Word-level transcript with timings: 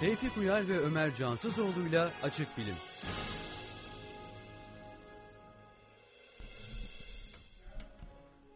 Tevfik 0.00 0.38
Uyar 0.38 0.68
ve 0.68 0.78
Ömer 0.78 1.14
Cansızoğlu'yla 1.14 2.10
Açık 2.22 2.58
Bilim. 2.58 2.74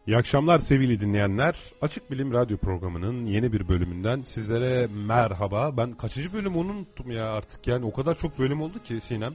İyi 0.07 0.17
akşamlar 0.17 0.59
sevgili 0.59 0.99
dinleyenler. 0.99 1.55
Açık 1.81 2.11
Bilim 2.11 2.33
Radyo 2.33 2.57
programının 2.57 3.25
yeni 3.25 3.53
bir 3.53 3.67
bölümünden 3.67 4.21
sizlere 4.21 4.87
merhaba. 5.07 5.77
Ben 5.77 5.93
kaçıncı 5.93 6.33
bölüm 6.33 6.55
unuttum 6.55 7.11
ya 7.11 7.31
artık. 7.31 7.67
Yani 7.67 7.85
o 7.85 7.93
kadar 7.93 8.15
çok 8.15 8.39
bölüm 8.39 8.61
oldu 8.61 8.83
ki 8.83 9.01
Sinem. 9.01 9.33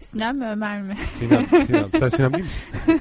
Sinem 0.00 0.38
mi 0.38 0.46
Ömer 0.46 0.82
mi? 0.82 0.96
Sinem, 1.18 1.46
Sinem. 1.66 1.88
Sen 1.98 2.08
Sinem 2.08 2.32
değil 2.32 2.44
misin? 2.44 2.68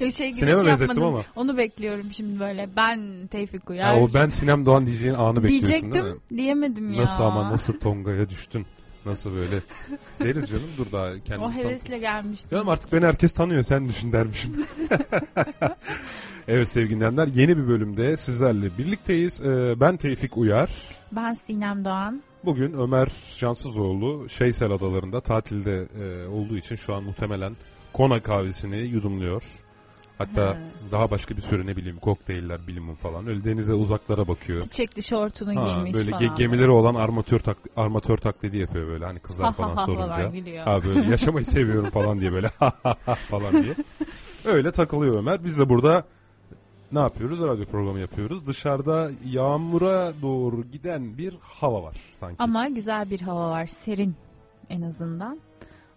Yok 0.00 0.12
şey 0.12 0.28
gibi 0.28 0.38
Sinem'e 0.40 0.54
şey 0.60 0.66
benzettim 0.66 0.88
yapmadım. 0.88 1.14
ama. 1.14 1.24
Onu 1.36 1.56
bekliyorum 1.56 2.06
şimdi 2.12 2.40
böyle. 2.40 2.68
Ben 2.76 3.26
Tevfik 3.30 3.70
Uyar. 3.70 3.94
Ya 3.94 4.00
o 4.02 4.14
ben 4.14 4.28
Sinem 4.28 4.66
Doğan 4.66 4.86
diyeceğin 4.86 5.14
anı 5.14 5.42
bekliyorsun 5.42 5.70
değil 5.70 5.84
mi? 5.84 5.92
Diyecektim 5.92 6.20
diyemedim 6.38 6.92
ya. 6.92 7.02
Nasıl 7.02 7.22
ama 7.22 7.50
nasıl 7.52 7.72
Tonga'ya 7.80 8.28
düştün? 8.28 8.66
Nasıl 9.06 9.30
böyle? 9.36 9.56
Deriz 10.20 10.48
canım 10.48 10.68
dur 10.78 10.86
daha 10.92 11.10
kendimiz 11.24 11.56
O 11.56 11.58
hevesle 11.62 11.98
gelmiştim. 11.98 12.50
Canım 12.50 12.68
artık 12.68 12.92
beni 12.92 13.04
herkes 13.06 13.32
tanıyor 13.32 13.62
sen 13.62 13.88
düşün 13.88 14.12
dermişim. 14.12 14.64
evet 16.48 16.68
sevgili 16.68 16.96
dinleyenler 16.96 17.26
yeni 17.26 17.56
bir 17.56 17.68
bölümde 17.68 18.16
sizlerle 18.16 18.78
birlikteyiz. 18.78 19.40
Ee, 19.40 19.74
ben 19.80 19.96
Tevfik 19.96 20.36
Uyar. 20.36 20.70
Ben 21.12 21.32
Sinem 21.34 21.84
Doğan. 21.84 22.22
Bugün 22.46 22.72
Ömer 22.72 23.08
Cansızoğlu 23.38 24.28
Şeysel 24.28 24.70
Adaları'nda 24.72 25.20
tatilde 25.20 25.86
e, 26.02 26.26
olduğu 26.26 26.56
için 26.56 26.76
şu 26.76 26.94
an 26.94 27.02
muhtemelen 27.02 27.56
Kona 27.92 28.22
kahvesini 28.22 28.76
yudumluyor. 28.76 29.42
Hatta 30.18 30.54
He. 30.54 30.56
daha 30.92 31.10
başka 31.10 31.36
bir 31.36 31.42
sürü 31.42 31.66
ne 31.66 31.76
bileyim 31.76 31.96
kokteyller 31.98 32.66
bilimum 32.66 32.94
falan. 32.94 33.26
Öyle 33.26 33.44
denize 33.44 33.74
uzaklara 33.74 34.28
bakıyor. 34.28 34.62
Çiçekli 34.62 35.02
şortunu 35.02 35.60
Ha, 35.60 35.68
giymiş 35.68 35.94
böyle 35.94 36.10
falan. 36.10 36.22
ge- 36.22 36.36
gemileri 36.36 36.70
olan 36.70 36.94
armatör 36.94 37.38
tak 37.38 37.56
armatör 37.76 38.16
taklidi 38.16 38.58
yapıyor 38.58 38.88
böyle 38.88 39.04
hani 39.04 39.18
kızlar 39.18 39.52
falan 39.52 39.86
sorunca. 39.86 40.32
Ha 40.64 40.80
böyle 40.84 41.10
yaşamayı 41.10 41.44
seviyorum 41.46 41.90
falan 41.90 42.20
diye 42.20 42.32
böyle 42.32 42.48
falan 43.30 43.62
diye. 43.62 43.74
Öyle 44.44 44.72
takılıyor 44.72 45.18
Ömer. 45.18 45.44
Biz 45.44 45.58
de 45.58 45.68
burada 45.68 46.04
ne 46.96 47.00
yapıyoruz? 47.00 47.40
Radyo 47.40 47.64
programı 47.64 48.00
yapıyoruz. 48.00 48.46
Dışarıda 48.46 49.10
yağmura 49.24 50.12
doğru 50.22 50.62
giden 50.62 51.18
bir 51.18 51.34
hava 51.40 51.82
var 51.82 51.96
sanki. 52.14 52.36
Ama 52.38 52.68
güzel 52.68 53.10
bir 53.10 53.20
hava 53.20 53.50
var. 53.50 53.66
Serin 53.66 54.16
en 54.70 54.82
azından. 54.82 55.40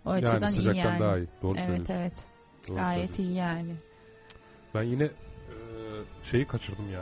O 0.05 0.13
yani 0.13 0.29
açıdan 0.29 0.53
iyi 0.53 0.77
yani. 0.77 0.99
daha 0.99 1.17
iyi. 1.17 1.27
Doğru 1.41 1.57
evet 1.59 1.89
evet. 1.89 2.13
Doğru 2.67 2.77
Gayet 2.77 3.19
iyi 3.19 3.33
yani. 3.33 3.75
Ben 4.75 4.83
yine 4.83 5.03
e, 5.03 5.11
şeyi 6.23 6.47
kaçırdım 6.47 6.91
ya. 6.93 7.01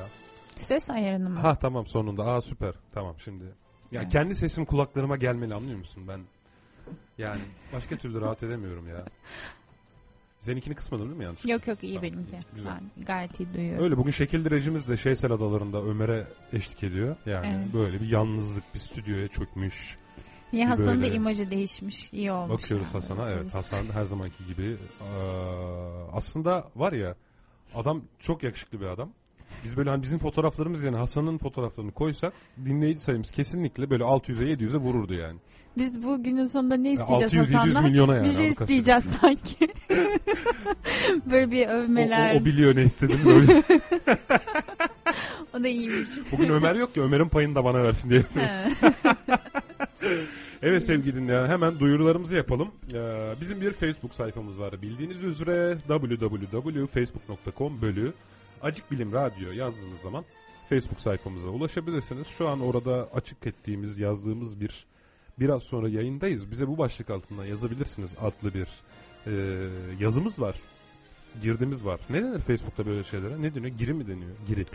Ses 0.59 0.89
ayarını 0.89 1.29
mı? 1.29 1.39
Ha 1.39 1.55
tamam 1.55 1.87
sonunda. 1.87 2.25
Aa 2.25 2.41
süper. 2.41 2.73
Tamam 2.93 3.15
şimdi. 3.17 3.43
Ya 3.91 4.01
Evet. 4.01 4.11
kendi 4.11 4.35
sesim 4.35 4.65
kulaklarıma 4.65 5.17
gelmeli 5.17 5.53
anlıyor 5.53 5.77
musun? 5.77 6.03
Ben 6.07 6.19
yani 7.17 7.41
başka 7.73 7.97
türlü 7.97 8.21
rahat 8.21 8.43
edemiyorum 8.43 8.87
ya. 8.89 9.05
Seninkini 10.47 10.75
kısmadın 10.75 11.05
değil 11.05 11.17
mi 11.17 11.23
yanlış? 11.23 11.45
Yok 11.45 11.67
yok 11.67 11.83
iyi 11.83 11.95
Tamam, 11.95 12.03
benimki. 12.11 12.35
güzel. 12.55 12.71
Ben 12.97 13.05
gayet 13.05 13.39
iyi 13.39 13.53
duyuyorum. 13.53 13.83
Öyle 13.83 13.97
bugün 13.97 14.11
şekil 14.11 14.45
direcimiz 14.45 14.89
de 14.89 14.97
Şeysel 14.97 15.31
Adaları'nda 15.31 15.83
Ömer'e 15.83 16.27
eşlik 16.53 16.83
ediyor. 16.83 17.15
Yani 17.25 17.47
Evet. 17.47 17.73
böyle 17.73 18.01
bir 18.01 18.09
yalnızlık 18.09 18.63
bir 18.73 18.79
stüdyoya 18.79 19.27
çökmüş. 19.27 19.97
Niye 20.53 20.67
Hasan'ın 20.67 21.01
da 21.01 21.07
imajı 21.07 21.49
değişmiş. 21.49 22.13
İyi 22.13 22.31
olmuş. 22.31 22.53
Bakıyoruz 22.53 22.85
yani. 22.87 22.93
Hasan'a. 22.93 23.29
Evet 23.31 23.53
Hasan 23.53 23.85
her 23.93 24.03
zamanki 24.03 24.45
gibi. 24.47 24.75
Aa, 25.01 26.17
aslında 26.17 26.67
var 26.75 26.91
ya 26.93 27.15
adam 27.75 28.01
çok 28.19 28.43
yakışıklı 28.43 28.81
bir 28.81 28.85
adam. 28.85 29.09
Biz 29.63 29.77
böyle 29.77 29.89
hani 29.89 30.03
bizim 30.03 30.19
fotoğraflarımız 30.19 30.83
yani 30.83 30.97
Hasan'ın 30.97 31.37
fotoğraflarını 31.37 31.91
koysak 31.91 32.33
dinleyici 32.65 33.01
sayımız 33.01 33.31
kesinlikle 33.31 33.89
böyle 33.89 34.03
600'e 34.03 34.53
700'e 34.53 34.77
vururdu 34.77 35.13
yani. 35.13 35.39
Biz 35.77 36.03
bu 36.03 36.23
günün 36.23 36.45
sonunda 36.45 36.75
ne 36.75 36.91
isteyeceğiz 36.91 37.33
600-700 37.33 37.53
Hasan'dan? 37.53 37.83
milyona 37.83 38.15
yani. 38.15 38.25
bir 38.27 38.31
şey 38.33 38.47
isteyeceğiz 38.49 39.03
sanki. 39.21 39.67
Böyle 41.31 41.51
bir 41.51 41.67
O, 41.67 41.69
övmeler. 41.69 42.35
o, 42.35 42.39
o 42.41 42.45
biliyor 42.45 42.75
ne 42.75 42.83
istedim. 42.83 43.19
Böyle. 43.25 43.63
O 45.53 45.63
da 45.63 45.67
iyiymiş. 45.67 46.09
Bugün 46.31 46.49
Ömer 46.49 46.75
yok 46.75 46.93
ki 46.93 47.01
Ömer'in 47.01 47.29
payını 47.29 47.55
da 47.55 47.63
bana 47.63 47.83
versin 47.83 48.09
diye. 48.09 48.25
Evet 50.61 50.83
sevgili 50.83 51.15
dinleyen 51.15 51.47
hemen 51.47 51.79
duyurularımızı 51.79 52.35
yapalım. 52.35 52.67
Ee, 52.93 53.33
bizim 53.41 53.61
bir 53.61 53.73
Facebook 53.73 54.15
sayfamız 54.15 54.59
var. 54.59 54.81
Bildiğiniz 54.81 55.23
üzere 55.23 55.77
www.facebook.com 55.87 57.81
bölü 57.81 58.13
Acık 58.61 58.91
Bilim 58.91 59.13
Radyo 59.13 59.51
yazdığınız 59.51 59.99
zaman 60.03 60.25
Facebook 60.69 60.99
sayfamıza 61.01 61.47
ulaşabilirsiniz. 61.49 62.27
Şu 62.27 62.47
an 62.49 62.61
orada 62.61 63.09
açık 63.13 63.47
ettiğimiz, 63.47 63.99
yazdığımız 63.99 64.61
bir 64.61 64.85
biraz 65.39 65.63
sonra 65.63 65.89
yayındayız. 65.89 66.51
Bize 66.51 66.67
bu 66.67 66.77
başlık 66.77 67.09
altından 67.09 67.45
yazabilirsiniz 67.45 68.11
adlı 68.21 68.53
bir 68.53 68.67
e, 69.27 69.31
yazımız 69.99 70.39
var. 70.41 70.55
Girdimiz 71.41 71.85
var. 71.85 71.99
Ne 72.09 72.23
denir 72.23 72.39
Facebook'ta 72.39 72.85
böyle 72.85 73.03
şeylere? 73.03 73.41
Ne 73.41 73.55
deniyor? 73.55 73.77
Giri 73.77 73.93
mi 73.93 74.07
deniyor? 74.07 74.31
Giri. 74.47 74.65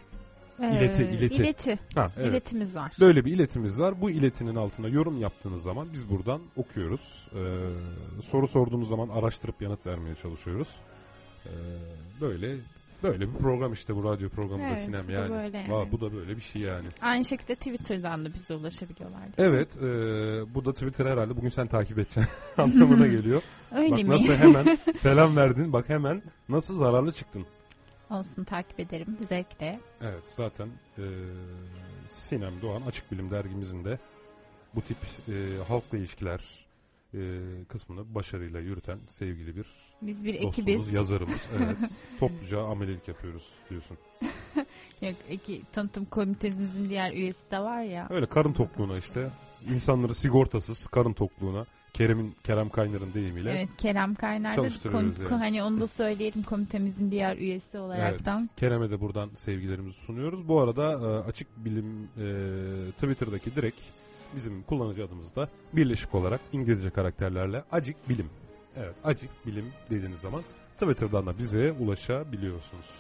İleti, 0.61 1.03
Ee, 1.03 1.11
ileti. 1.13 1.35
İleti. 1.35 1.79
Ha, 1.95 2.11
evet. 2.17 2.29
İletimiz 2.29 2.77
var. 2.77 2.93
Böyle 3.01 3.25
bir 3.25 3.33
iletimiz 3.35 3.81
var. 3.81 4.01
Bu 4.01 4.11
iletinin 4.11 4.55
altına 4.55 4.89
yorum 4.89 5.21
yaptığınız 5.21 5.63
zaman 5.63 5.89
biz 5.93 6.11
buradan 6.11 6.41
okuyoruz. 6.57 7.29
Ee, 7.35 8.23
soru 8.23 8.49
sorduğunuz 8.49 8.89
zaman 8.89 9.09
araştırıp 9.09 9.63
yanıt 9.63 9.87
vermeye 9.87 10.15
çalışıyoruz. 10.23 10.69
Ee, 11.47 11.51
böyle 12.21 12.57
böyle 13.03 13.21
bir 13.35 13.39
program 13.39 13.73
işte 13.73 13.97
bu 13.97 14.05
radyo 14.05 14.29
programı 14.29 14.63
da 14.63 14.67
Evet, 14.67 14.85
Sinem 14.85 15.05
bu 15.05 15.09
da 15.09 15.13
yani. 15.13 15.31
böyle 15.31 15.59
yani. 15.59 15.73
Vay, 15.73 15.93
bu 15.93 16.01
da 16.01 16.13
böyle 16.13 16.37
bir 16.37 16.41
şey 16.43 16.63
yani. 16.63 16.87
Aynı 17.03 17.25
şekilde 17.25 17.55
Twitter'dan 17.55 18.25
da 18.25 18.35
bize 18.35 18.55
ulaşabiliyorlar. 18.55 19.21
Evet, 19.39 19.77
e, 19.77 19.85
bu 20.55 20.65
da 20.65 20.73
Twitter 20.73 21.07
herhalde 21.07 21.37
bugün 21.37 21.49
sen 21.49 21.67
takip 21.67 21.99
edeceksin 21.99 22.25
anlamına 22.63 23.07
geliyor. 23.17 23.43
Öyle 23.75 23.91
bak 23.91 24.03
mi? 24.03 24.09
nasıl 24.09 24.35
hemen 24.35 24.79
selam 24.99 25.37
verdin. 25.37 25.73
Bak 25.73 25.89
hemen 25.89 26.23
nasıl 26.49 26.77
zararlı 26.77 27.13
çıktın. 27.13 27.47
Olsun 28.11 28.45
takip 28.45 28.81
ederim 28.81 29.17
zevkle. 29.29 29.81
Evet 30.01 30.23
zaten 30.25 30.69
e, 30.99 31.05
Sinem 32.09 32.53
Doğan 32.63 32.83
Açık 32.83 33.13
Bilim 33.13 33.31
dergimizin 33.31 33.85
de 33.85 33.99
bu 34.75 34.81
tip 34.83 34.97
e, 35.29 35.33
halkla 35.69 35.99
ilişkiler 35.99 36.67
e, 37.15 37.21
kısmını 37.69 38.15
başarıyla 38.15 38.61
yürüten 38.61 38.99
sevgili 39.09 39.57
bir 39.57 39.67
Biz 40.03 40.25
bir 40.25 40.43
dostumuz, 40.43 40.59
ekibiz. 40.59 40.93
yazarımız. 40.93 41.49
Evet, 41.57 41.77
topluca 42.21 42.63
amelelik 42.63 43.09
yapıyoruz 43.09 43.49
diyorsun. 43.71 43.97
Yok, 45.03 45.15
iki, 45.31 45.63
tanıtım 45.73 46.05
komitemizin 46.05 46.89
diğer 46.89 47.13
üyesi 47.13 47.51
de 47.51 47.59
var 47.59 47.83
ya. 47.83 48.07
Öyle 48.11 48.27
karın 48.27 48.53
tokluğuna 48.53 48.99
işte 48.99 49.31
insanları 49.75 50.15
sigortasız 50.15 50.87
karın 50.87 51.13
tokluğuna 51.13 51.67
Kerem'in 51.93 52.35
Kerem 52.45 52.69
Kaynar'ın 52.69 53.15
deyimiyle. 53.15 53.51
Evet 53.51 53.69
Kerem 53.79 54.15
Kaynar 54.15 54.57
da 54.57 54.67
yani. 54.85 55.29
hani 55.29 55.63
onu 55.63 55.81
da 55.81 55.87
söyleyelim 55.87 56.43
komitemizin 56.43 57.11
diğer 57.11 57.37
üyesi 57.37 57.79
olaraktan. 57.79 58.51
Kerem'e 58.57 58.91
de 58.91 59.01
buradan 59.01 59.31
sevgilerimizi 59.35 60.01
sunuyoruz. 60.01 60.49
Bu 60.49 60.61
arada 60.61 60.93
e, 60.93 61.29
Açık 61.29 61.65
Bilim 61.65 62.03
e, 62.05 62.91
Twitter'daki 62.91 63.55
direkt 63.55 63.81
bizim 64.37 64.63
kullanıcı 64.63 65.05
adımızda 65.05 65.49
birleşik 65.73 66.15
olarak 66.15 66.41
İngilizce 66.53 66.91
karakterlerle 66.91 67.65
Acık 67.73 68.09
Bilim. 68.09 68.27
Evet 68.77 68.95
Acık 69.05 69.47
Bilim 69.47 69.73
dediğiniz 69.91 70.21
zaman 70.21 70.43
Twitter'dan 70.79 71.27
da 71.27 71.39
bize 71.39 71.73
ulaşabiliyorsunuz. 71.73 72.99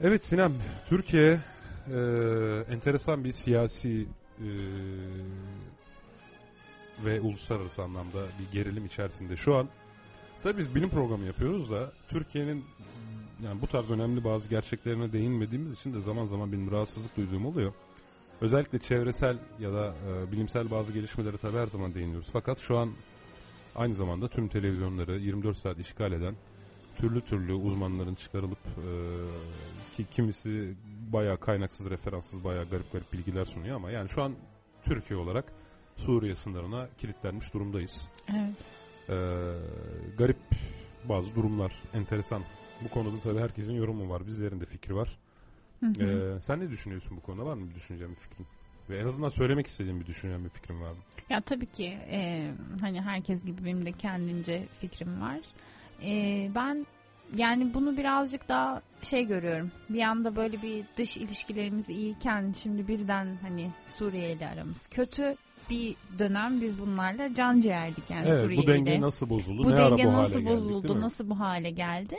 Evet 0.00 0.24
Sinem, 0.24 0.52
Türkiye 0.88 1.40
e, 1.92 1.98
enteresan 2.70 3.24
bir 3.24 3.32
siyasi 3.32 4.06
e, 4.38 4.48
ve 7.04 7.20
uluslararası 7.20 7.82
anlamda 7.82 8.18
bir 8.38 8.58
gerilim 8.58 8.86
içerisinde. 8.86 9.36
Şu 9.36 9.54
an 9.54 9.68
tabii 10.42 10.58
biz 10.58 10.74
bilim 10.74 10.88
programı 10.88 11.24
yapıyoruz 11.24 11.70
da 11.70 11.92
Türkiye'nin 12.08 12.64
yani 13.44 13.60
bu 13.62 13.66
tarz 13.66 13.90
önemli 13.90 14.24
bazı 14.24 14.48
gerçeklerine 14.48 15.12
değinmediğimiz 15.12 15.72
için 15.72 15.94
de 15.94 16.00
zaman 16.00 16.24
zaman 16.26 16.52
benim 16.52 16.70
rahatsızlık 16.70 17.16
duyduğum 17.16 17.46
oluyor. 17.46 17.72
Özellikle 18.40 18.78
çevresel 18.78 19.36
ya 19.60 19.72
da 19.72 19.94
e, 20.08 20.32
bilimsel 20.32 20.70
bazı 20.70 20.92
gelişmelere 20.92 21.36
tabii 21.36 21.56
her 21.56 21.66
zaman 21.66 21.94
değiniyoruz. 21.94 22.28
Fakat 22.32 22.58
şu 22.58 22.78
an 22.78 22.90
aynı 23.76 23.94
zamanda 23.94 24.28
tüm 24.28 24.48
televizyonları 24.48 25.18
24 25.18 25.56
saat 25.56 25.78
işgal 25.78 26.12
eden 26.12 26.34
türlü 26.96 27.20
türlü 27.20 27.52
uzmanların 27.52 28.14
çıkarılıp 28.14 28.58
e, 28.58 28.88
ki 29.96 30.04
kimisi 30.10 30.74
bayağı 31.12 31.40
kaynaksız, 31.40 31.90
referanssız, 31.90 32.44
bayağı 32.44 32.64
garip 32.64 32.92
garip 32.92 33.12
bilgiler 33.12 33.44
sunuyor 33.44 33.76
ama 33.76 33.90
yani 33.90 34.08
şu 34.08 34.22
an 34.22 34.32
Türkiye 34.82 35.20
olarak 35.20 35.52
Suriye 35.96 36.34
sınırına 36.34 36.88
kilitlenmiş 36.98 37.54
durumdayız. 37.54 38.08
Evet. 38.28 38.64
Ee, 39.08 39.14
garip 40.18 40.36
bazı 41.04 41.34
durumlar, 41.34 41.72
enteresan. 41.94 42.42
Bu 42.84 42.88
konuda 42.88 43.18
tabii 43.22 43.38
herkesin 43.38 43.72
yorumu 43.72 44.10
var, 44.10 44.26
bizlerin 44.26 44.60
de 44.60 44.66
fikri 44.66 44.96
var. 44.96 45.18
Hı 45.80 45.86
hı. 45.86 46.34
Ee, 46.36 46.40
sen 46.40 46.60
ne 46.60 46.70
düşünüyorsun 46.70 47.16
bu 47.16 47.20
konuda? 47.20 47.46
Var 47.46 47.54
mı 47.54 47.70
bir 47.70 47.74
düşüncen, 47.74 48.10
bir 48.10 48.14
fikrin? 48.14 48.46
Ve 48.90 48.98
en 48.98 49.06
azından 49.06 49.28
söylemek 49.28 49.66
istediğin 49.66 50.00
bir 50.00 50.06
düşüncen, 50.06 50.44
bir 50.44 50.48
fikrin 50.48 50.80
var 50.80 50.90
mı? 50.90 50.98
Ya 51.30 51.40
tabii 51.40 51.66
ki 51.66 51.98
e, 52.10 52.50
hani 52.80 53.00
herkes 53.00 53.44
gibi 53.44 53.64
benim 53.64 53.86
de 53.86 53.92
kendince 53.92 54.62
fikrim 54.80 55.20
var. 55.20 55.40
E, 56.02 56.50
ben 56.54 56.86
yani 57.36 57.74
bunu 57.74 57.96
birazcık 57.96 58.48
daha 58.48 58.82
şey 59.02 59.26
görüyorum. 59.26 59.72
Bir 59.88 60.02
anda 60.02 60.36
böyle 60.36 60.62
bir 60.62 60.84
dış 60.96 61.16
ilişkilerimiz 61.16 61.88
iyiyken 61.88 62.52
şimdi 62.56 62.88
birden 62.88 63.38
hani 63.42 63.70
Suriye 63.98 64.32
ile 64.32 64.48
aramız 64.48 64.86
kötü 64.86 65.36
bir 65.70 65.94
dönem 66.18 66.60
biz 66.60 66.80
bunlarla 66.80 67.34
can 67.34 67.60
ciğerdik 67.60 68.10
yani 68.10 68.28
Evet 68.28 68.44
Suriye 68.44 68.62
bu 68.62 68.66
denge 68.66 69.00
nasıl 69.00 69.28
bozuldu? 69.28 69.64
Bu 69.64 69.70
ne 69.70 69.76
denge 69.76 70.04
bu 70.04 70.12
nasıl 70.12 70.40
geldik, 70.40 70.56
bozuldu, 70.56 70.94
mi? 70.94 71.00
nasıl 71.00 71.30
bu 71.30 71.40
hale 71.40 71.70
geldi? 71.70 72.16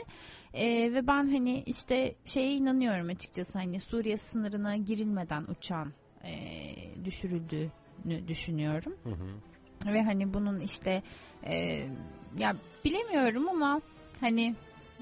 Ee, 0.54 0.92
ve 0.94 1.06
ben 1.06 1.28
hani 1.28 1.62
işte 1.66 2.14
şeye 2.24 2.54
inanıyorum 2.54 3.08
açıkçası 3.08 3.58
hani 3.58 3.80
Suriye 3.80 4.16
sınırına 4.16 4.76
girilmeden 4.76 5.44
uçağın 5.48 5.92
e, 6.26 7.04
düşürüldüğünü 7.04 8.28
düşünüyorum. 8.28 8.92
Hı 9.04 9.10
hı. 9.10 9.92
Ve 9.92 10.02
hani 10.02 10.34
bunun 10.34 10.60
işte 10.60 11.02
e, 11.44 11.86
ya 12.38 12.56
bilemiyorum 12.84 13.48
ama 13.48 13.80
hani 14.20 14.54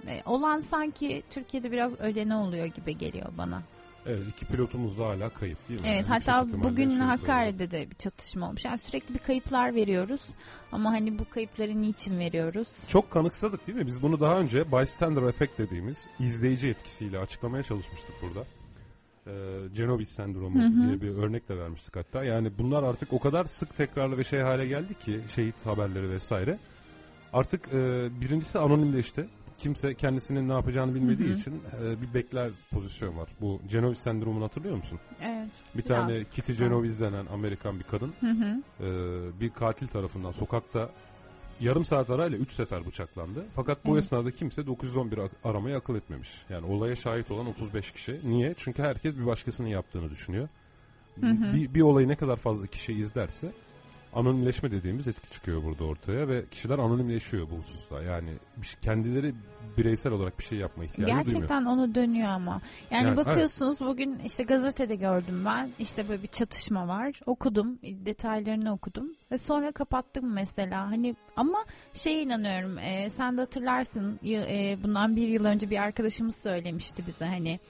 e, 0.09 0.23
olan 0.27 0.61
sanki 0.61 1.23
Türkiye'de 1.31 1.73
biraz 1.73 2.01
ölene 2.01 2.37
oluyor 2.37 2.67
gibi 2.67 2.99
geliyor 2.99 3.33
bana. 3.39 3.63
Evet 4.07 4.23
iki 4.29 4.47
pilotumuz 4.47 4.99
da 4.99 5.07
hala 5.07 5.29
kayıp 5.29 5.69
değil 5.69 5.81
mi? 5.81 5.87
Evet 5.89 6.07
Yani 6.11 6.25
hatta 6.25 6.47
bugün 6.53 6.89
şey 6.89 6.99
Hakkari'de 6.99 7.71
de 7.71 7.91
bir 7.91 7.97
çatışma 7.97 8.49
olmuş. 8.49 8.65
Yani 8.65 8.79
sürekli 8.79 9.15
bir 9.15 9.19
kayıplar 9.19 9.75
veriyoruz 9.75 10.29
ama 10.73 10.93
hani 10.93 11.19
bu 11.19 11.25
kayıpları 11.31 11.83
niçin 11.83 12.19
veriyoruz? 12.19 12.77
Çok 12.89 13.11
kanıksadık 13.11 13.67
değil 13.67 13.79
mi? 13.79 13.87
Biz 13.87 14.03
bunu 14.03 14.21
daha 14.21 14.41
önce 14.41 14.73
bystander 14.73 15.23
effect 15.23 15.59
dediğimiz 15.59 16.09
izleyici 16.21 16.69
etkisiyle 16.69 17.19
açıklamaya 17.19 17.63
çalışmıştık 17.63 18.15
burada. 18.23 18.47
Ee, 19.27 19.31
Cenobis 19.75 20.09
sendromu 20.09 20.63
Hı 20.63 20.67
hı. 20.67 20.87
diye 20.87 21.01
bir 21.01 21.19
örnek 21.23 21.49
de 21.49 21.59
vermiştik 21.59 21.97
hatta. 21.97 22.25
Yani 22.25 22.51
bunlar 22.59 22.83
artık 22.83 23.13
o 23.13 23.19
kadar 23.19 23.45
sık 23.45 23.77
tekrarlı 23.77 24.19
ve 24.19 24.25
şey 24.25 24.41
hale 24.41 24.67
geldi 24.67 24.95
ki 24.95 25.21
şehit 25.35 25.67
haberleri 25.67 26.11
vesaire. 26.11 26.59
Artık 27.33 27.69
e, 27.69 28.09
birincisi 28.21 28.59
anonimleşti. 28.59 29.27
Kimse 29.59 29.95
kendisinin 29.95 30.49
ne 30.49 30.53
yapacağını 30.53 30.95
bilmediği 30.95 31.29
Hı 31.29 31.33
hı. 31.33 31.37
için 31.37 31.63
e, 31.85 32.03
bir 32.03 32.15
bekler 32.15 32.51
pozisyon 32.71 33.17
var. 33.17 33.29
Bu 33.41 33.61
Cenobis 33.69 33.99
sendromunu 33.99 34.45
hatırlıyor 34.45 34.77
musun? 34.77 34.99
Evet. 35.23 35.49
Bir 35.75 35.85
Biraz. 35.85 35.89
tane 35.89 36.25
Kitty 36.25 36.53
Genovese 36.53 37.05
denen 37.05 37.27
Amerikan 37.27 37.79
bir 37.79 37.85
kadın 37.85 38.13
Hı 38.21 38.27
hı. 38.31 38.63
e, 38.81 39.41
bir 39.41 39.51
katil 39.51 39.87
tarafından 39.87 40.33
sokakta 40.33 40.91
yarım 41.61 41.85
saat 41.85 42.11
arayla 42.11 42.39
3 42.39 42.53
sefer 42.53 42.87
bıçaklandı. 42.87 43.45
Fakat 43.57 43.85
bu 43.87 43.93
Evet. 43.95 44.05
esnada 44.05 44.31
kimse 44.31 44.67
911 44.67 45.19
ak- 45.19 45.31
aramayı 45.45 45.77
akıl 45.77 45.97
etmemiş. 45.97 46.31
Yani 46.51 46.67
olaya 46.67 46.97
şahit 46.97 47.31
olan 47.31 47.47
35 47.47 47.91
kişi. 47.93 48.21
Niye? 48.25 48.55
Çünkü 48.57 48.83
herkes 48.83 49.17
bir 49.17 49.27
başkasının 49.27 49.69
yaptığını 49.69 50.11
düşünüyor. 50.11 50.49
Hı 51.21 51.27
hı. 51.27 51.55
Bir, 51.55 51.75
bir 51.75 51.81
olayı 51.81 52.09
ne 52.09 52.17
kadar 52.17 52.37
fazla 52.37 52.67
kişi 52.67 52.93
izlerse 52.93 53.53
anonimleşme 54.15 54.71
dediğimiz 54.71 55.09
etki 55.09 55.31
çıkıyor 55.31 55.65
burada 55.65 55.85
ortaya 55.85 56.29
ve 56.29 56.45
kişiler 56.51 56.79
anonimleşiyor 56.79 57.51
bu 57.51 57.57
hususta. 57.57 58.03
Yani 58.03 58.31
şey- 58.63 58.81
kendileri 58.81 59.35
bireysel 59.79 60.13
olarak 60.13 60.39
bir 60.39 60.45
şey 60.45 60.59
yapma 60.59 60.85
ihtiyacı 60.85 61.13
duymuyor. 61.13 61.25
Gerçekten 61.25 61.65
onu 61.65 61.95
dönüyor 61.95 62.29
ama. 62.29 62.61
Yani, 62.91 63.05
Yani, 63.07 63.17
bakıyorsunuz 63.17 63.81
bugün 63.81 64.19
işte 64.19 64.43
gazetede 64.43 64.97
gördüm 64.97 65.43
ben. 65.47 65.69
İşte 65.79 66.09
böyle 66.09 66.23
bir 66.23 66.29
çatışma 66.29 66.89
var. 66.89 67.21
Okudum. 67.27 67.79
Detaylarını 67.83 68.73
okudum. 68.73 69.15
Ve 69.31 69.39
sonra 69.39 69.73
kapattım 69.73 70.33
mesela. 70.33 70.91
Hani 70.91 71.17
ama 71.37 71.65
şeye 71.95 72.23
inanıyorum. 72.23 72.79
e, 72.79 73.11
sen 73.11 73.37
de 73.37 73.41
hatırlarsın. 73.41 74.21
e, 74.25 74.79
bundan 74.83 75.17
bir 75.17 75.29
yıl 75.29 75.45
önce 75.45 75.71
bir 75.71 75.79
arkadaşımız 75.79 76.37
söylemişti 76.37 77.03
bize 77.07 77.25
hani 77.25 77.61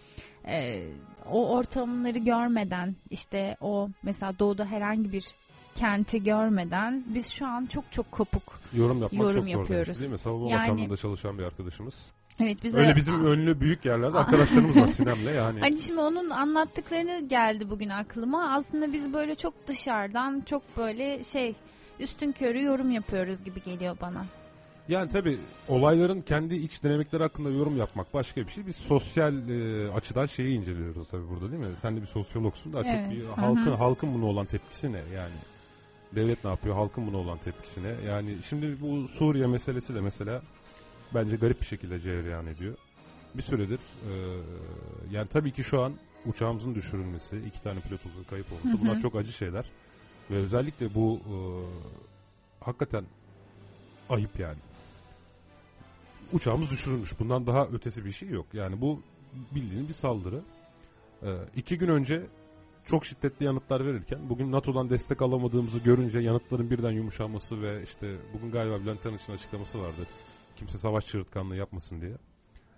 e, 0.46 0.84
o 1.30 1.48
ortamları 1.48 2.18
görmeden 2.18 2.96
işte 3.10 3.56
o 3.60 3.88
mesela 4.02 4.38
doğuda 4.38 4.64
herhangi 4.64 5.12
bir 5.12 5.34
kenti 5.74 6.24
görmeden 6.24 7.04
biz 7.06 7.28
şu 7.32 7.46
an 7.46 7.66
çok 7.66 7.84
çok 7.90 8.12
kopuk. 8.12 8.42
Yorum 8.72 9.02
yapmak 9.02 9.22
Yorum 9.22 9.34
çok 9.34 9.50
zor 9.52 9.58
yapıyoruz. 9.60 9.86
demişti 9.86 10.00
değil 10.02 10.12
mi? 10.12 10.18
Savunma 10.18 10.50
Yani- 10.50 10.62
Bakanlığı'nda 10.70 10.96
çalışan 10.96 11.38
bir 11.38 11.42
arkadaşımız. 11.44 11.94
Evet 12.40 12.64
bize 12.64 12.78
Öyle 12.78 12.96
bizim 12.96 13.26
ünlü 13.26 13.60
büyük 13.60 13.84
yerlerde 13.84 14.18
arkadaşlarımız 14.18 14.76
var 14.76 14.88
Sinem'le 14.98 15.34
yani. 15.36 15.60
Hani 15.60 15.78
şimdi 15.78 16.00
onun 16.00 16.30
anlattıklarını 16.30 17.28
geldi 17.28 17.70
bugün 17.70 17.88
aklıma. 17.88 18.50
Aslında 18.54 18.92
biz 18.92 19.12
böyle 19.12 19.34
çok 19.34 19.66
dışarıdan 19.66 20.42
çok 20.46 20.76
böyle 20.76 21.24
şey 21.24 21.54
üstün 22.00 22.32
körü 22.32 22.62
yorum 22.62 22.90
yapıyoruz 22.90 23.44
gibi 23.44 23.62
geliyor 23.62 23.96
bana. 24.00 24.24
Yani 24.88 25.10
tabii 25.10 25.38
olayların 25.68 26.20
kendi 26.20 26.54
iç 26.54 26.82
dinamikleri 26.82 27.22
hakkında 27.22 27.50
yorum 27.50 27.76
yapmak 27.76 28.14
başka 28.14 28.40
bir 28.40 28.48
şey. 28.50 28.66
Biz 28.66 28.76
sosyal 28.76 29.48
e, 29.48 29.90
açıdan 29.90 30.26
şeyi 30.26 30.58
inceliyoruz 30.58 31.08
tabii 31.08 31.28
burada 31.28 31.50
değil 31.52 31.62
mi? 31.62 31.68
Sen 31.82 31.96
de 31.96 32.02
bir 32.02 32.06
sosyologsun 32.06 32.72
daha 32.72 32.82
Evet, 32.82 33.04
çok 33.04 33.36
bir 33.36 33.42
halkın 33.42 33.76
halkın 33.76 34.14
buna 34.14 34.26
olan 34.26 34.46
tepkisi 34.46 34.92
ne 34.92 34.98
yani? 34.98 35.34
Devlet 36.16 36.44
ne 36.44 36.50
yapıyor? 36.50 36.74
Halkın 36.74 37.06
buna 37.06 37.16
olan 37.16 37.38
tepkisi 37.38 37.80
ne? 37.82 38.10
Yani 38.10 38.36
şimdi 38.48 38.76
bu 38.80 39.08
Suriye 39.08 39.46
meselesi 39.46 39.94
de 39.94 40.00
mesela 40.00 40.42
bence 41.14 41.36
garip 41.36 41.60
bir 41.60 41.66
şekilde 41.66 42.00
cereyan 42.00 42.46
ediyor. 42.46 42.74
Bir 43.34 43.42
süredir 43.42 43.80
e, 44.10 44.12
yani 45.10 45.28
tabii 45.28 45.52
ki 45.52 45.64
şu 45.64 45.82
an 45.82 45.92
uçağımızın 46.26 46.74
düşürülmesi, 46.74 47.36
iki 47.46 47.62
tane 47.62 47.80
pilotumuzun 47.80 48.24
kayıp 48.24 48.46
olması 48.52 48.68
Hı 48.68 48.72
hı. 48.72 48.80
bunlar 48.80 49.00
çok 49.00 49.16
acı 49.16 49.32
şeyler. 49.32 49.64
Ve 50.30 50.36
özellikle 50.36 50.94
bu 50.94 51.20
e, 51.24 51.34
hakikaten 52.64 53.04
ayıp 54.08 54.40
yani. 54.40 54.58
Uçağımız 56.32 56.70
düşürülmüş. 56.70 57.18
Bundan 57.20 57.46
daha 57.46 57.66
ötesi 57.66 58.04
bir 58.04 58.12
şey 58.12 58.28
yok. 58.28 58.46
Yani 58.52 58.80
bu 58.80 59.02
bildiğin 59.54 59.88
bir 59.88 59.94
saldırı. 59.94 60.40
Ee, 61.22 61.36
iki 61.56 61.78
gün 61.78 61.88
önce 61.88 62.22
çok 62.84 63.04
şiddetli 63.06 63.46
yanıtlar 63.46 63.86
verirken 63.86 64.28
bugün 64.28 64.52
NATO'dan 64.52 64.90
destek 64.90 65.22
alamadığımızı 65.22 65.78
görünce 65.78 66.18
yanıtların 66.18 66.70
birden 66.70 66.90
yumuşaması 66.90 67.62
ve 67.62 67.82
işte 67.82 68.16
bugün 68.34 68.50
galiba 68.50 68.80
Bülent 68.80 69.06
Arınç'ın 69.06 69.32
açıklaması 69.32 69.80
vardı. 69.80 70.06
Kimse 70.56 70.78
savaş 70.78 71.06
çığırtkanlığı 71.06 71.56
yapmasın 71.56 72.00
diye. 72.00 72.12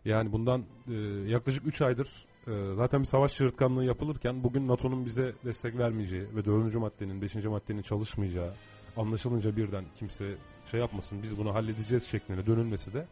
Yani 0.05 0.33
bundan 0.33 0.65
e, 0.89 0.95
yaklaşık 1.31 1.67
3 1.67 1.83
aydır 1.83 2.27
e, 2.47 2.75
zaten 2.77 3.01
bir 3.01 3.07
savaş 3.07 3.35
çığırtkanlığı 3.35 3.85
yapılırken 3.85 4.45
bugün 4.45 4.69
NATO'nun 4.69 5.07
bize 5.07 5.35
destek 5.45 5.79
vermeyeceği 5.79 6.37
ve 6.37 6.45
4. 6.45 6.75
maddenin 6.77 7.23
5. 7.23 7.35
maddenin 7.35 7.83
çalışmayacağı 7.83 8.53
anlaşılınca 8.97 9.57
birden 9.57 9.85
kimse 9.99 10.35
şey 10.71 10.81
yapmasın 10.81 11.23
biz 11.23 11.39
bunu 11.39 11.55
halledeceğiz 11.55 12.05
şeklinde 12.05 12.47
dönülmesi 12.47 12.95
de 12.95 13.07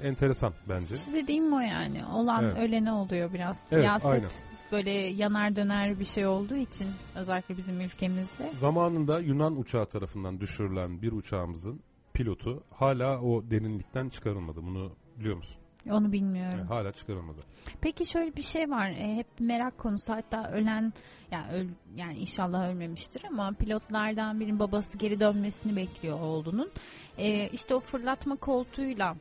enteresan 0.00 0.52
bence. 0.68 0.94
İşte 0.94 1.12
dediğim 1.12 1.52
o 1.52 1.60
yani. 1.60 2.06
Olan 2.06 2.44
Evet. 2.44 2.58
ölene 2.58 2.92
oluyor 2.92 3.32
biraz. 3.32 3.60
Evet, 3.70 3.84
Siyaset 3.84 4.06
aynen. 4.10 4.30
böyle 4.72 4.90
yanar 4.90 5.56
döner 5.56 6.00
bir 6.00 6.04
şey 6.04 6.26
olduğu 6.26 6.56
için 6.56 6.86
özellikle 7.16 7.56
bizim 7.56 7.80
ülkemizde. 7.80 8.50
Zamanında 8.60 9.20
Yunan 9.20 9.60
uçağı 9.60 9.86
tarafından 9.86 10.40
düşürülen 10.40 11.02
bir 11.02 11.12
uçağımızın 11.12 11.80
pilotu 12.12 12.62
hala 12.70 13.20
o 13.20 13.50
derinlikten 13.50 14.08
çıkarılmadı. 14.08 14.62
Bunu 14.62 14.92
biliyor 15.18 15.36
musun? 15.36 15.56
Onu 15.90 16.12
bilmiyorum. 16.12 16.58
Yani 16.58 16.68
hala 16.68 16.92
çıkarılmadı. 16.92 17.40
Peki 17.80 18.06
şöyle 18.06 18.36
bir 18.36 18.42
şey 18.42 18.70
var. 18.70 18.90
E, 18.90 19.16
hep 19.16 19.26
merak 19.40 19.78
konusu. 19.78 20.12
Hatta 20.12 20.50
ölen 20.52 20.92
yani 21.30 21.52
öl, 21.52 21.66
yani 21.96 22.18
inşallah 22.18 22.68
ölmemiştir 22.68 23.22
ama 23.30 23.52
pilotlardan 23.52 24.40
birinin 24.40 24.58
babası 24.58 24.98
geri 24.98 25.20
dönmesini 25.20 25.76
bekliyor 25.76 26.20
oğlunun. 26.20 26.70
E, 27.18 27.48
işte 27.48 27.74
o 27.74 27.80
fırlatma 27.80 28.36
koltuğuyla 28.36 29.16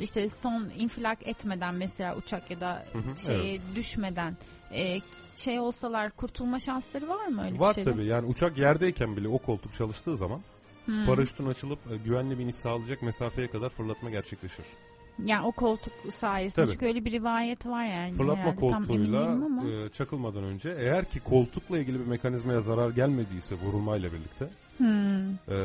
işte 0.00 0.28
son 0.28 0.68
infilak 0.78 1.26
etmeden 1.28 1.74
mesela 1.74 2.16
uçak 2.16 2.50
ya 2.50 2.60
da 2.60 2.84
Hı 2.92 2.98
hı, 2.98 3.18
şeye 3.26 3.60
düşmeden 3.74 4.36
e, 4.72 5.00
şey 5.36 5.60
olsalar 5.60 6.10
kurtulma 6.10 6.58
şansları 6.58 7.08
var 7.08 7.26
mı 7.26 7.44
öyle 7.44 7.58
Var 7.58 7.70
bir 7.70 7.74
şeyde? 7.74 7.90
tabii 7.92 8.04
yani 8.06 8.26
uçak 8.26 8.58
yerdeyken 8.58 9.16
bile 9.16 9.28
o 9.28 9.38
koltuk 9.38 9.74
çalıştığı 9.74 10.16
zaman 10.16 10.40
Hmm. 10.84 11.06
paraşütün 11.06 11.46
açılıp 11.46 11.78
e, 11.92 11.96
güvenli 11.96 12.38
bir 12.38 12.44
iniş 12.44 12.56
sağlayacak 12.56 13.02
mesafeye 13.02 13.48
kadar 13.50 13.68
fırlatma 13.70 14.10
gerçekleşir. 14.10 14.64
Yani 15.24 15.46
o 15.46 15.52
koltuk 15.52 15.92
sayesinde 16.12 16.64
Tabii. 16.64 16.72
çünkü 16.72 16.86
öyle 16.86 17.04
bir 17.04 17.12
rivayet 17.12 17.66
var 17.66 17.84
yani. 17.84 18.12
Fırlatma 18.14 18.42
herhalde. 18.42 18.56
Koltuğuyla 18.60 19.26
ama. 19.26 19.64
e, 19.68 19.88
çakılmadan 19.88 20.44
önce 20.44 20.76
eğer 20.78 21.04
ki 21.04 21.20
koltukla 21.20 21.78
ilgili 21.78 22.00
bir 22.00 22.06
mekanizmaya 22.06 22.60
zarar 22.60 22.90
gelmediyse 22.90 23.54
vurulmayla 23.54 24.08
birlikte 24.12 24.48
Hmm. 24.78 25.30
e, 25.32 25.56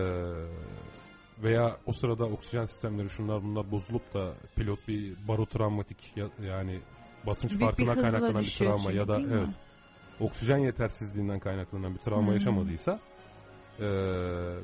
veya 1.44 1.78
o 1.86 1.94
sırada 1.94 2.26
oksijen 2.26 2.66
sistemleri 2.66 3.10
şunlar 3.10 3.44
bunlar 3.44 3.72
bozulup 3.72 4.14
da 4.14 4.34
pilot 4.56 4.88
bir 4.88 5.14
barotravmatik 5.28 6.18
ya- 6.18 6.30
yani 6.48 6.80
basınç 7.28 7.52
Büyük 7.52 7.62
bir 7.62 7.66
farkına 7.86 7.92
hızla 7.92 8.02
kaynaklanan 8.02 8.42
bir 8.44 8.50
travma 8.50 8.78
çünkü, 8.84 8.96
ya 8.98 9.08
da 9.08 9.20
mi? 9.20 9.28
evet 9.34 9.54
oksijen 10.20 10.58
yetersizliğinden 10.58 11.40
kaynaklanan 11.40 11.94
bir 11.94 12.00
travma 12.00 12.28
Hmm. 12.28 12.34
yaşamadıysa 12.34 13.00
e, 13.80 13.88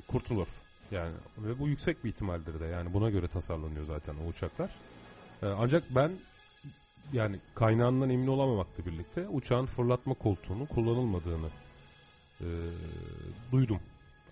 kurtulur. 0.08 0.48
Yani 0.92 1.14
ve 1.38 1.60
bu 1.60 1.68
yüksek 1.68 2.04
bir 2.04 2.10
ihtimaldir 2.10 2.60
de 2.60 2.66
yani 2.66 2.94
buna 2.94 3.10
göre 3.10 3.28
tasarlanıyor 3.28 3.86
zaten 3.86 4.16
o 4.26 4.30
uçaklar. 4.30 4.70
E, 5.44 5.46
ancak 5.46 5.84
ben 5.96 6.12
yani 7.14 7.40
kaynağından 7.56 8.10
emin 8.10 8.28
olamamakla 8.28 8.86
birlikte 8.86 9.28
uçağın 9.28 9.66
fırlatma 9.66 10.14
koltuğunun 10.14 10.66
kullanılmadığını 10.66 11.48
e, 12.42 12.48
duydum. 13.52 13.80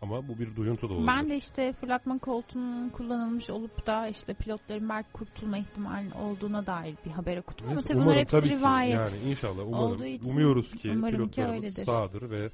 Ama 0.01 0.27
bu 0.27 0.39
bir 0.39 0.55
duyuntu 0.55 0.89
da 0.89 0.93
olabilir. 0.93 1.07
Ben 1.07 1.29
de 1.29 1.35
işte 1.35 1.73
fırlatma 1.73 2.17
koltuğunun 2.19 2.89
kullanılmış 2.89 3.49
olup 3.49 3.87
da 3.87 4.07
işte 4.07 4.33
pilotların 4.33 4.89
belki 4.89 5.11
kurtulma 5.13 5.57
ihtimali 5.57 6.13
olduğuna 6.13 6.65
dair 6.65 6.95
bir 7.05 7.11
haber 7.11 7.37
okudum. 7.37 7.65
Ama 7.65 7.73
Neyse, 7.75 7.87
tabii 7.87 7.95
bunlar 7.97 8.05
umarım 8.05 8.19
hepsi 8.21 8.31
tabii 8.39 8.47
ki. 8.49 8.55
rivayet. 8.55 8.95
Yani 9.13 9.29
inşallah 9.29 9.63
umarım. 9.67 9.73
olduğu 9.85 10.05
için 10.05 10.31
Umuyoruz 10.33 10.71
ki 10.75 10.91
umarım 10.95 11.13
ki 11.29 11.31
pilotlarımız 11.35 11.63
öyledir. 11.63 11.83
sağdır 11.85 12.29
ve 12.29 12.49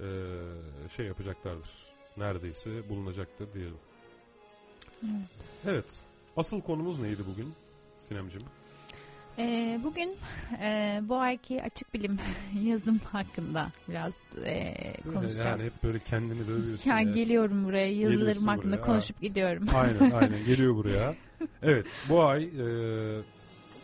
e, 0.00 0.06
şey 0.96 1.06
yapacaklardır. 1.06 1.70
Neredeyse 2.16 2.88
bulunacaktır 2.88 3.54
diyelim. 3.54 3.76
Evet. 5.04 5.14
Evet. 5.66 6.02
Asıl 6.36 6.60
konumuz 6.60 6.98
neydi 6.98 7.22
bugün? 7.32 7.52
Sinemcim? 8.08 8.42
Ee, 9.38 9.80
bugün 9.84 10.16
e, 10.60 11.00
bu 11.02 11.16
ayki 11.16 11.62
açık 11.62 11.94
bilim 11.94 12.18
yazım 12.62 12.98
hakkında 12.98 13.68
biraz 13.88 14.14
e, 14.44 14.74
konuşacağız. 15.02 15.46
Yani 15.46 15.62
hep 15.62 15.82
böyle 15.84 15.98
kendini 15.98 16.48
dövüyorsun. 16.48 16.90
Yani 16.90 17.06
ya. 17.06 17.12
geliyorum 17.12 17.64
buraya 17.64 17.92
yazılarım 17.92 18.46
hakkında 18.46 18.76
buraya, 18.76 18.86
konuşup 18.86 19.20
gidiyorum. 19.20 19.66
Aynen 19.74 20.10
aynen 20.20 20.44
geliyor 20.44 20.74
buraya. 20.74 21.14
Evet 21.62 21.86
bu 22.08 22.24
ay 22.24 22.44
e, 22.44 22.64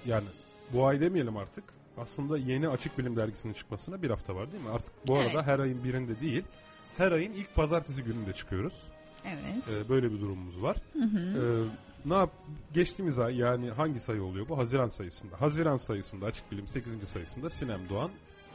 yani 0.06 0.26
bu 0.72 0.86
ay 0.86 1.00
demeyelim 1.00 1.36
artık. 1.36 1.64
Aslında 1.98 2.38
yeni 2.38 2.68
Açık 2.68 2.98
Bilim 2.98 3.16
Dergisi'nin 3.16 3.52
çıkmasına 3.52 4.02
bir 4.02 4.10
hafta 4.10 4.34
var 4.34 4.52
değil 4.52 4.64
mi? 4.64 4.70
Artık 4.70 4.92
bu 5.06 5.16
arada 5.16 5.30
Evet. 5.34 5.46
her 5.46 5.58
ayın 5.58 5.84
birinde 5.84 6.20
değil. 6.20 6.44
Her 6.96 7.12
ayın 7.12 7.32
ilk 7.32 7.54
pazartesi 7.54 8.02
gününde 8.02 8.32
çıkıyoruz. 8.32 8.82
Evet. 9.24 9.84
E, 9.86 9.88
böyle 9.88 10.12
bir 10.12 10.20
durumumuz 10.20 10.62
var. 10.62 10.76
Hı 10.92 11.04
hı. 11.04 11.18
E, 11.18 11.42
ne 12.08 12.14
yap? 12.14 12.30
Geçtiğimiz 12.74 13.18
ay 13.18 13.36
yani 13.36 13.70
hangi 13.70 14.00
sayı 14.00 14.22
oluyor 14.22 14.48
bu? 14.48 14.58
Haziran 14.58 14.88
sayısında. 14.88 15.40
Haziran 15.40 15.76
sayısında 15.76 16.26
Açık 16.26 16.52
Bilim 16.52 16.68
8. 16.68 17.08
sayısında 17.08 17.50
Sinem 17.50 17.80
Doğan 17.90 18.10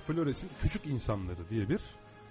Flores'in 0.08 0.50
Küçük 0.62 0.86
İnsanları 0.88 1.50
diye 1.50 1.70
bir 1.70 1.80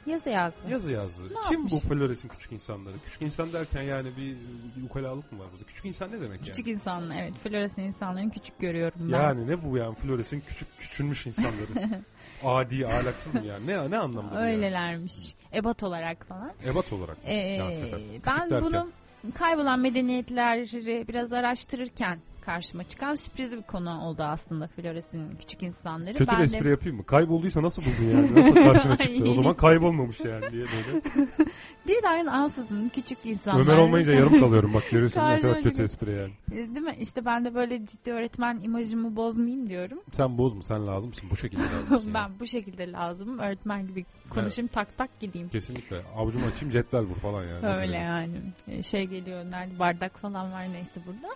Yazı 0.07 0.31
yazdım. 0.31 0.71
yazı 0.71 0.91
yazdı. 0.91 1.23
Ne 1.25 1.29
Kim 1.49 1.53
yapmış? 1.53 1.73
bu 1.73 1.79
Flores'in 1.81 2.29
Küçük 2.29 2.53
İnsanları? 2.53 2.95
Küçük 3.05 3.23
insan 3.23 3.53
derken 3.53 3.83
yani 3.83 4.09
bir, 4.17 4.37
bir 4.77 4.87
ukalalık 4.91 5.33
mı 5.33 5.39
var 5.39 5.47
burada? 5.53 5.65
Küçük 5.67 5.85
insan 5.85 6.09
ne 6.09 6.15
demek 6.15 6.31
yani? 6.31 6.41
Küçük 6.43 6.69
insanlar 6.69 7.23
evet. 7.23 7.35
Floresan 7.35 7.85
insanların 7.85 8.31
küçük 8.31 8.59
görüyorum 8.59 9.01
ben. 9.13 9.19
Yani 9.19 9.47
ne 9.47 9.65
bu 9.65 9.77
yani 9.77 9.95
Flores'in 9.95 10.41
küçük 10.41 10.79
küçülmüş 10.79 11.27
insanları? 11.27 12.03
Adi, 12.45 12.87
ahlaksız 12.87 13.35
mı 13.35 13.45
yani? 13.47 13.67
Ne 13.67 13.91
ne 13.91 13.99
anlamda 13.99 14.31
bu 14.31 14.35
yani? 14.35 14.47
Öylelermiş. 14.47 15.35
Ebat 15.53 15.83
olarak 15.83 16.27
falan. 16.27 16.53
Ebat 16.67 16.93
olarak. 16.93 17.17
Ee, 17.25 17.35
Ya 17.35 17.67
hakikaten. 17.67 18.01
Küçük 18.01 18.27
ben 18.27 18.51
derken. 18.51 18.63
bunu 18.65 18.91
kaybolan 19.31 19.81
medeniyetleri 19.81 21.09
biraz 21.09 21.33
araştırırken 21.33 22.19
karşıma 22.45 22.85
çıkan 22.85 23.15
sürpriz 23.15 23.53
bir 23.53 23.63
konu 23.63 24.01
oldu 24.01 24.23
aslında 24.23 24.67
Flores'in 24.67 25.37
küçük 25.39 25.63
insanları. 25.63 26.15
Kötü 26.15 26.33
ben 26.33 26.43
bir 26.43 26.53
de 26.53 26.57
espri 26.57 26.71
yapayım 26.71 26.97
mı? 26.97 27.07
Kaybolduysa 27.07 27.63
nasıl 27.63 27.83
buldun 27.83 28.11
yani? 28.13 28.35
Nasıl 28.35 28.55
karşına 28.55 28.97
çıktı? 28.97 29.31
O 29.31 29.35
zaman 29.35 29.57
kaybolmamış 29.57 30.21
yani 30.21 30.51
diye 30.53 30.65
böyle. 30.65 31.01
birden 31.89 32.27
ansızın 32.27 32.89
küçük 32.89 33.19
insanlar. 33.25 33.61
Ömer 33.61 33.77
olmayınca 33.77 34.13
yarım 34.13 34.41
kalıyorum 34.41 34.75
bak 34.75 34.83
görüyorsun 34.91 35.21
ne 35.21 35.41
kadar 35.41 35.63
kötü 35.63 35.83
espri 35.83 36.11
yani. 36.11 36.33
Değil 36.51 36.87
mi? 36.87 36.97
İşte 37.01 37.25
ben 37.25 37.45
de 37.45 37.55
böyle 37.55 37.87
ciddi 37.87 38.13
öğretmen 38.13 38.61
imajımı 38.63 39.17
bozmayayım 39.17 39.69
diyorum. 39.69 40.01
Sen 40.13 40.39
bozma 40.39 40.63
sen 40.63 40.87
lazımsın 40.87 41.31
bu 41.31 41.37
şekilde 41.37 41.63
lazımsın. 41.63 41.95
yani. 42.13 42.15
ben 42.15 42.31
bu 42.41 42.47
şekilde 42.47 42.93
lazım. 42.93 43.39
Öğretmen 43.39 43.87
gibi 43.87 44.05
konuşayım 44.31 44.69
tak 44.73 44.99
tak 44.99 45.21
gideyim. 45.21 45.49
Kesinlikle. 45.49 46.03
Avucumu 46.17 46.47
açayım 46.47 46.73
cetvel 46.73 47.01
vur 47.03 47.17
falan 47.17 47.45
yani. 47.45 47.67
Öyle 47.67 47.97
yani. 47.97 48.37
Ee, 48.69 48.83
Şey 48.83 49.07
geliyor 49.07 49.45
nerede 49.51 49.79
bardak 49.79 50.19
falan 50.19 50.53
var 50.53 50.65
neyse 50.73 51.01
burada. 51.07 51.35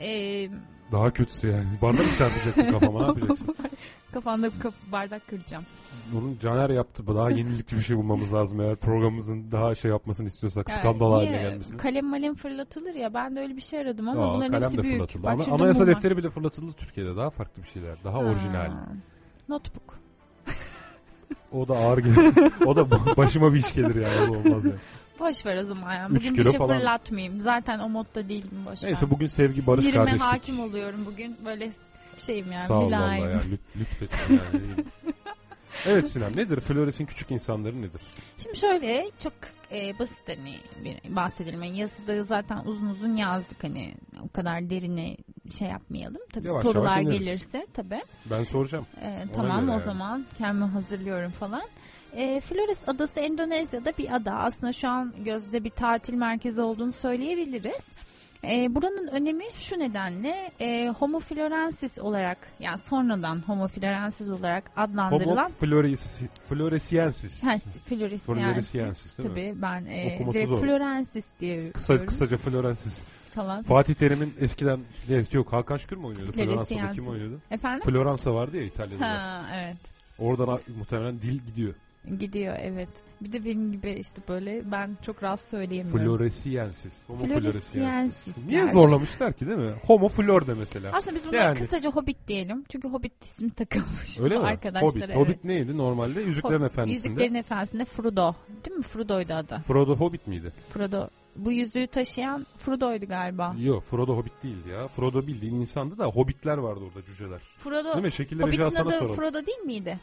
Ee, 0.00 0.48
Daha 0.92 1.10
kötüsü 1.10 1.48
yani. 1.48 1.64
Bardak 1.82 2.06
mı 2.06 2.12
çarpacaksın 2.18 2.70
kafama 2.72 3.00
ne 3.02 3.06
yapacaksın? 3.06 3.56
kafanda 4.12 4.50
kap- 4.62 4.74
bardak 4.92 5.26
kıracağım. 5.28 5.64
Bunun 6.12 6.38
Caner 6.42 6.70
yaptı. 6.70 7.06
Daha 7.06 7.30
yenilikçi 7.30 7.76
bir 7.76 7.80
şey 7.80 7.96
bulmamız 7.96 8.34
lazım 8.34 8.60
eğer 8.60 8.76
programımızın 8.76 9.52
daha 9.52 9.74
şey 9.74 9.90
yapmasını 9.90 10.26
istiyorsak. 10.26 10.68
Yani 10.68 10.78
skandal 10.78 11.12
haline 11.12 11.30
niye? 11.30 11.42
gelmesini. 11.42 11.76
Kalem 11.76 12.06
malem 12.06 12.34
fırlatılır 12.34 12.94
ya 12.94 13.14
ben 13.14 13.36
de 13.36 13.40
öyle 13.40 13.56
bir 13.56 13.60
şey 13.60 13.78
aradım 13.80 14.08
ama 14.08 14.24
Aa, 14.30 14.34
bunların 14.34 14.52
kalem 14.52 14.62
hepsi 14.62 14.78
de 14.78 14.82
büyük. 14.82 14.96
fırlatıldı. 14.96 15.22
Bak 15.22 15.32
Ama 15.32 15.42
şurada 15.44 15.62
anayasa 15.62 15.78
mum 15.80 15.88
var. 15.88 15.96
defteri 15.96 16.16
bile 16.16 16.30
fırlatıldı 16.30 16.72
Türkiye'de. 16.72 17.16
Daha 17.16 17.30
farklı 17.30 17.62
bir 17.62 17.68
şeyler. 17.68 17.96
Daha 18.04 18.18
orijinal. 18.18 18.54
Ha, 18.70 18.86
Notebook. 19.48 19.98
O 21.52 21.68
da 21.68 21.76
ağır 21.76 21.98
gelir. 21.98 22.52
o 22.66 22.76
da 22.76 22.90
başıma 23.16 23.54
bir 23.54 23.58
iş 23.58 23.74
gelir 23.74 23.94
yani. 23.94 24.30
O 24.30 24.34
da 24.34 24.38
olmaz 24.38 24.64
yani. 24.64 24.74
Boş 25.18 25.46
ver 25.46 25.56
o 25.56 25.64
zaman 25.64 25.94
ya. 25.94 26.06
Bugün 26.10 26.36
bir 26.36 26.44
şey 26.44 26.52
falan. 26.52 26.78
fırlatmayayım. 26.78 27.40
Zaten 27.40 27.78
o 27.78 27.88
modda 27.88 28.28
değilim 28.28 28.58
boş 28.66 28.82
ver. 28.82 28.88
Neyse 28.88 29.10
bugün 29.10 29.26
sevgi 29.26 29.66
barış 29.66 29.84
Sinirime 29.84 30.04
kardeşlik. 30.04 30.26
hakim 30.32 30.60
oluyorum 30.60 31.00
bugün. 31.06 31.36
Böyle 31.44 31.70
şeyim 32.16 32.52
yani. 32.52 32.66
Sağ 32.66 32.74
ol 32.80 32.84
valla 32.92 33.14
ya. 33.14 33.40
Lüt, 33.50 33.60
lütfettin 33.76 34.34
yani. 34.54 34.64
Evet 35.86 36.08
Sinem 36.08 36.36
nedir? 36.36 36.60
Flores'in 36.60 37.06
küçük 37.06 37.30
insanları 37.30 37.82
nedir? 37.82 38.00
Şimdi 38.38 38.56
şöyle 38.58 39.10
çok 39.18 39.32
e, 39.72 39.98
basit 39.98 40.28
hani 40.28 40.56
bir 40.84 41.16
bahsedelim. 41.16 41.62
Yani 41.62 41.78
yazıda 41.78 42.24
zaten 42.24 42.62
uzun 42.64 42.86
uzun 42.86 43.14
yazdık 43.14 43.64
hani 43.64 43.94
o 44.24 44.28
kadar 44.28 44.70
derine 44.70 45.16
şey 45.58 45.68
yapmayalım. 45.68 46.20
Tabii 46.32 46.48
Yavaş 46.48 46.62
sorular 46.62 46.90
yavaş 46.90 47.02
ineriz. 47.04 47.18
gelirse 47.24 47.66
tabii. 47.74 48.02
Ben 48.30 48.44
soracağım. 48.44 48.86
E, 49.02 49.08
Ona 49.24 49.32
tamam 49.32 49.68
o 49.68 49.72
yani. 49.72 49.82
zaman 49.82 50.26
kendimi 50.38 50.64
hazırlıyorum 50.64 51.30
falan. 51.30 51.62
E, 52.16 52.40
Flores 52.40 52.88
Adası 52.88 53.20
Endonezya'da 53.20 53.92
bir 53.98 54.14
ada. 54.16 54.32
Aslında 54.32 54.72
şu 54.72 54.88
an 54.88 55.14
gözde 55.24 55.64
bir 55.64 55.70
tatil 55.70 56.14
merkezi 56.14 56.60
olduğunu 56.62 56.92
söyleyebiliriz. 56.92 57.88
E, 58.50 58.74
buranın 58.74 59.06
önemi 59.08 59.44
şu 59.54 59.78
nedenle 59.78 60.50
e, 60.60 60.88
Homo 60.98 61.20
florensis 61.20 61.98
olarak 61.98 62.38
yani 62.60 62.78
sonradan 62.78 63.42
Homo 63.46 63.68
florensis 63.68 64.28
olarak 64.28 64.70
adlandırılan 64.76 65.44
Homo 65.44 65.54
floris, 65.60 66.20
floresiensis. 66.48 67.44
Ha, 67.44 67.56
Floresiensis. 67.84 68.26
Floresiensis 68.26 69.18
değil 69.18 69.28
mi? 69.28 69.34
Tabii 69.34 69.62
ben 69.62 69.86
e, 69.86 70.14
Okuması 70.14 70.38
direkt 70.38 70.50
zor. 70.50 70.60
Florensis 70.60 71.26
diye 71.40 71.72
Kısa, 71.72 72.06
kısaca 72.06 72.36
florensis. 72.36 73.30
falan. 73.30 73.62
Fatih 73.62 73.94
Terim'in 73.94 74.34
eskiden 74.40 74.80
yok 75.32 75.52
Hakan 75.52 75.76
Şükür 75.76 75.96
mü 75.96 76.06
oynuyordu? 76.06 76.32
Floransa'da 76.32 76.90
kim 76.92 77.08
oynuyordu? 77.08 77.40
Efendim? 77.50 77.84
Floransa 77.90 78.34
vardı 78.34 78.56
ya 78.56 78.62
İtalya'da. 78.62 79.00
da. 79.00 79.08
Ha 79.08 79.44
evet. 79.54 79.76
Oradan 80.18 80.58
muhtemelen 80.78 81.22
dil 81.22 81.40
gidiyor. 81.46 81.74
Gidiyor 82.18 82.56
evet. 82.60 82.88
Bir 83.20 83.32
de 83.32 83.44
benim 83.44 83.72
gibi 83.72 83.90
işte 83.92 84.22
böyle 84.28 84.70
ben 84.72 84.96
çok 85.02 85.22
rahat 85.22 85.40
söyleyemiyorum. 85.40 86.04
Floresiensis. 86.04 86.92
Homo 87.06 87.26
Floresiensis. 87.26 88.36
Niye 88.46 88.72
zorlamışlar 88.72 89.32
ki 89.32 89.46
değil 89.46 89.58
mi? 89.58 89.72
Homo 89.86 90.08
flor 90.08 90.46
de 90.46 90.54
mesela. 90.54 90.90
Aslında 90.92 91.16
biz 91.16 91.26
buna 91.28 91.36
Yani. 91.36 91.58
kısaca 91.58 91.90
Hobbit 91.90 92.28
diyelim. 92.28 92.64
Çünkü 92.68 92.88
Hobbit 92.88 93.24
ismi 93.24 93.50
takılmış. 93.50 94.20
Öyle 94.20 94.38
mi? 94.38 94.44
Arkadaşlar, 94.44 94.90
Hobbit. 94.90 95.02
evet. 95.04 95.16
Hobbit 95.16 95.44
neydi 95.44 95.76
normalde? 95.78 96.20
Yüzüklerin 96.20 96.60
Hob- 96.62 96.66
Efendisi'nde. 96.66 97.08
Yüzüklerin 97.08 97.34
Efendisi'nde 97.34 97.84
Frodo. 97.84 98.34
Değil 98.66 98.76
mi? 98.76 98.82
Frodo'ydu 98.82 99.32
adı. 99.34 99.58
Frodo 99.66 99.96
Hobbit 99.96 100.26
miydi? 100.26 100.52
Frodo. 100.70 101.08
Bu 101.36 101.52
yüzüğü 101.52 101.86
taşıyan 101.86 102.46
Frodo'ydu 102.58 103.06
galiba. 103.06 103.54
Yok 103.58 103.82
Frodo 103.84 104.16
Hobbit 104.16 104.42
değildi 104.42 104.68
ya. 104.68 104.88
Frodo 104.88 105.26
bildiğin 105.26 105.54
insandı 105.54 105.98
da 105.98 106.06
Hobbitler 106.06 106.58
vardı 106.58 106.80
orada 106.88 107.06
cüceler. 107.06 107.40
Frodo. 107.58 107.92
Değil 107.94 108.04
mi? 108.04 108.12
Şekilleri 108.12 108.46
Hobbit'in 108.46 108.62
adı 108.62 108.90
soralım. 108.90 109.16
Frodo 109.16 109.46
değil 109.46 109.58
miydi? 109.58 109.98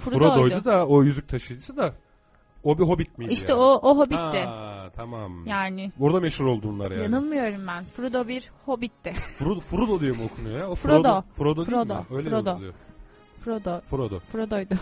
Frodo'ydu 0.00 0.64
da 0.64 0.86
o 0.86 1.02
yüzük 1.02 1.28
taşıyıcısı 1.28 1.76
da 1.76 1.94
o 2.64 2.78
bir 2.78 2.82
Hobbit 2.84 3.18
miydi 3.18 3.32
İşte 3.32 3.52
yani? 3.52 3.62
o 3.62 3.80
o 3.82 3.98
Hobbit'ti. 3.98 4.38
Ha, 4.44 4.90
tamam. 4.96 5.46
Yani 5.46 5.92
Burada 5.98 6.20
meşhur 6.20 6.44
oldu 6.46 6.68
bunlar 6.72 6.90
yani. 6.90 7.02
yanılmıyorum 7.02 7.66
ben. 7.66 7.84
Frodo 7.84 8.28
bir 8.28 8.50
Hobbit'ti. 8.66 9.12
Frodo, 9.12 9.60
Frodo 9.60 10.00
diye 10.00 10.10
mi 10.12 10.22
okunuyor 10.32 10.58
ya? 10.58 10.68
O 10.70 10.74
Frodo. 10.74 11.22
Frodo, 11.34 11.56
değil 11.56 11.68
Frodo. 11.78 11.94
mi? 11.94 12.00
Öyle 12.10 12.30
Frodo. 12.30 12.48
yazılıyor. 12.50 12.74
Frodo. 13.44 13.80
Frodo. 13.90 14.18
Frodo'ydu. 14.32 14.74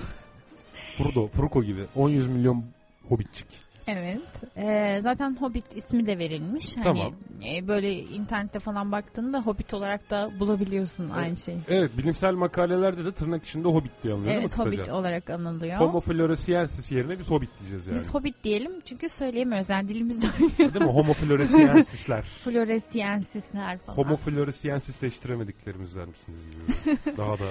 Frodo. 0.99 1.29
Fruko 1.29 1.63
gibi. 1.63 1.81
10 1.97 2.09
yüz 2.09 2.27
milyon 2.29 2.65
Hobbitçik. 3.09 3.47
Evet. 3.91 4.21
Ee, 4.57 5.01
zaten 5.03 5.37
Hobbit 5.41 5.65
ismi 5.77 6.07
de 6.07 6.19
verilmiş. 6.19 6.77
Hani 6.77 6.85
Tamam. 6.85 7.13
e, 7.55 7.69
böyle 7.69 7.95
internette 7.95 8.59
falan 8.59 8.93
baktığında 8.93 9.41
Hobbit 9.41 9.75
olarak 9.75 10.11
da 10.11 10.31
bulabiliyorsun 10.41 11.11
aynı 11.11 11.37
şeyi. 11.37 11.59
Evet 11.69 11.91
bilimsel 11.99 12.35
makalelerde 12.35 13.05
de 13.05 13.13
tırnak 13.13 13.45
içinde 13.45 13.69
Hobbit 13.69 13.91
diye 14.03 14.15
anılıyor 14.15 14.35
Evet 14.35 14.59
değil 14.59 14.69
mi 14.69 14.77
Hobbit 14.77 14.89
olarak 14.89 15.31
anılıyor. 15.31 15.81
Homo 15.81 16.01
floresiensis 16.01 16.93
yerine 16.93 17.19
biz 17.19 17.31
Hobbit 17.31 17.51
diyeceğiz 17.59 17.87
yani. 17.87 17.97
Biz 17.97 18.09
Hobbit 18.09 18.45
diyelim 18.45 18.73
çünkü 18.85 19.09
söyleyemiyoruz. 19.09 19.69
Yani 19.71 19.89
dilimizde 19.89 20.27
oynuyor. 20.27 20.75
Değil 20.75 20.85
mi? 20.85 20.93
Homo 20.93 21.13
floresiensisler. 21.13 22.23
Floresiyensisler 22.23 23.79
falan. 23.79 23.97
Homo 23.97 24.17
floresiensisleştiremediklerimizden 24.17 26.09
misiniz 26.09 26.41
gibi. 26.51 26.97
Daha 27.17 27.39
da 27.39 27.45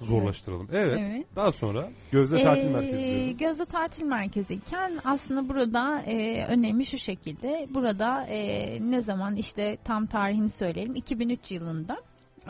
zorlaştıralım. 0.00 0.68
Evet. 0.72 1.10
Evet. 1.14 1.26
Daha 1.36 1.52
sonra 1.52 1.90
Gözde 2.12 2.42
Tatil 2.42 2.66
Ee, 2.66 2.70
Merkezi 2.70 3.04
diyordu. 3.04 3.38
Gözde 3.38 3.64
tatil 3.64 4.04
merkeziyken 4.04 4.92
aslında 5.04 5.48
burada 5.48 6.02
e, 6.06 6.44
önemi 6.46 6.86
şu 6.86 6.98
şekilde. 6.98 7.66
Burada 7.70 8.24
e, 8.24 8.78
ne 8.90 9.02
zaman 9.02 9.36
işte 9.36 9.78
tam 9.84 10.06
tarihini 10.06 10.50
söyleyelim. 10.50 10.94
2003 10.94 11.52
yılında 11.52 11.96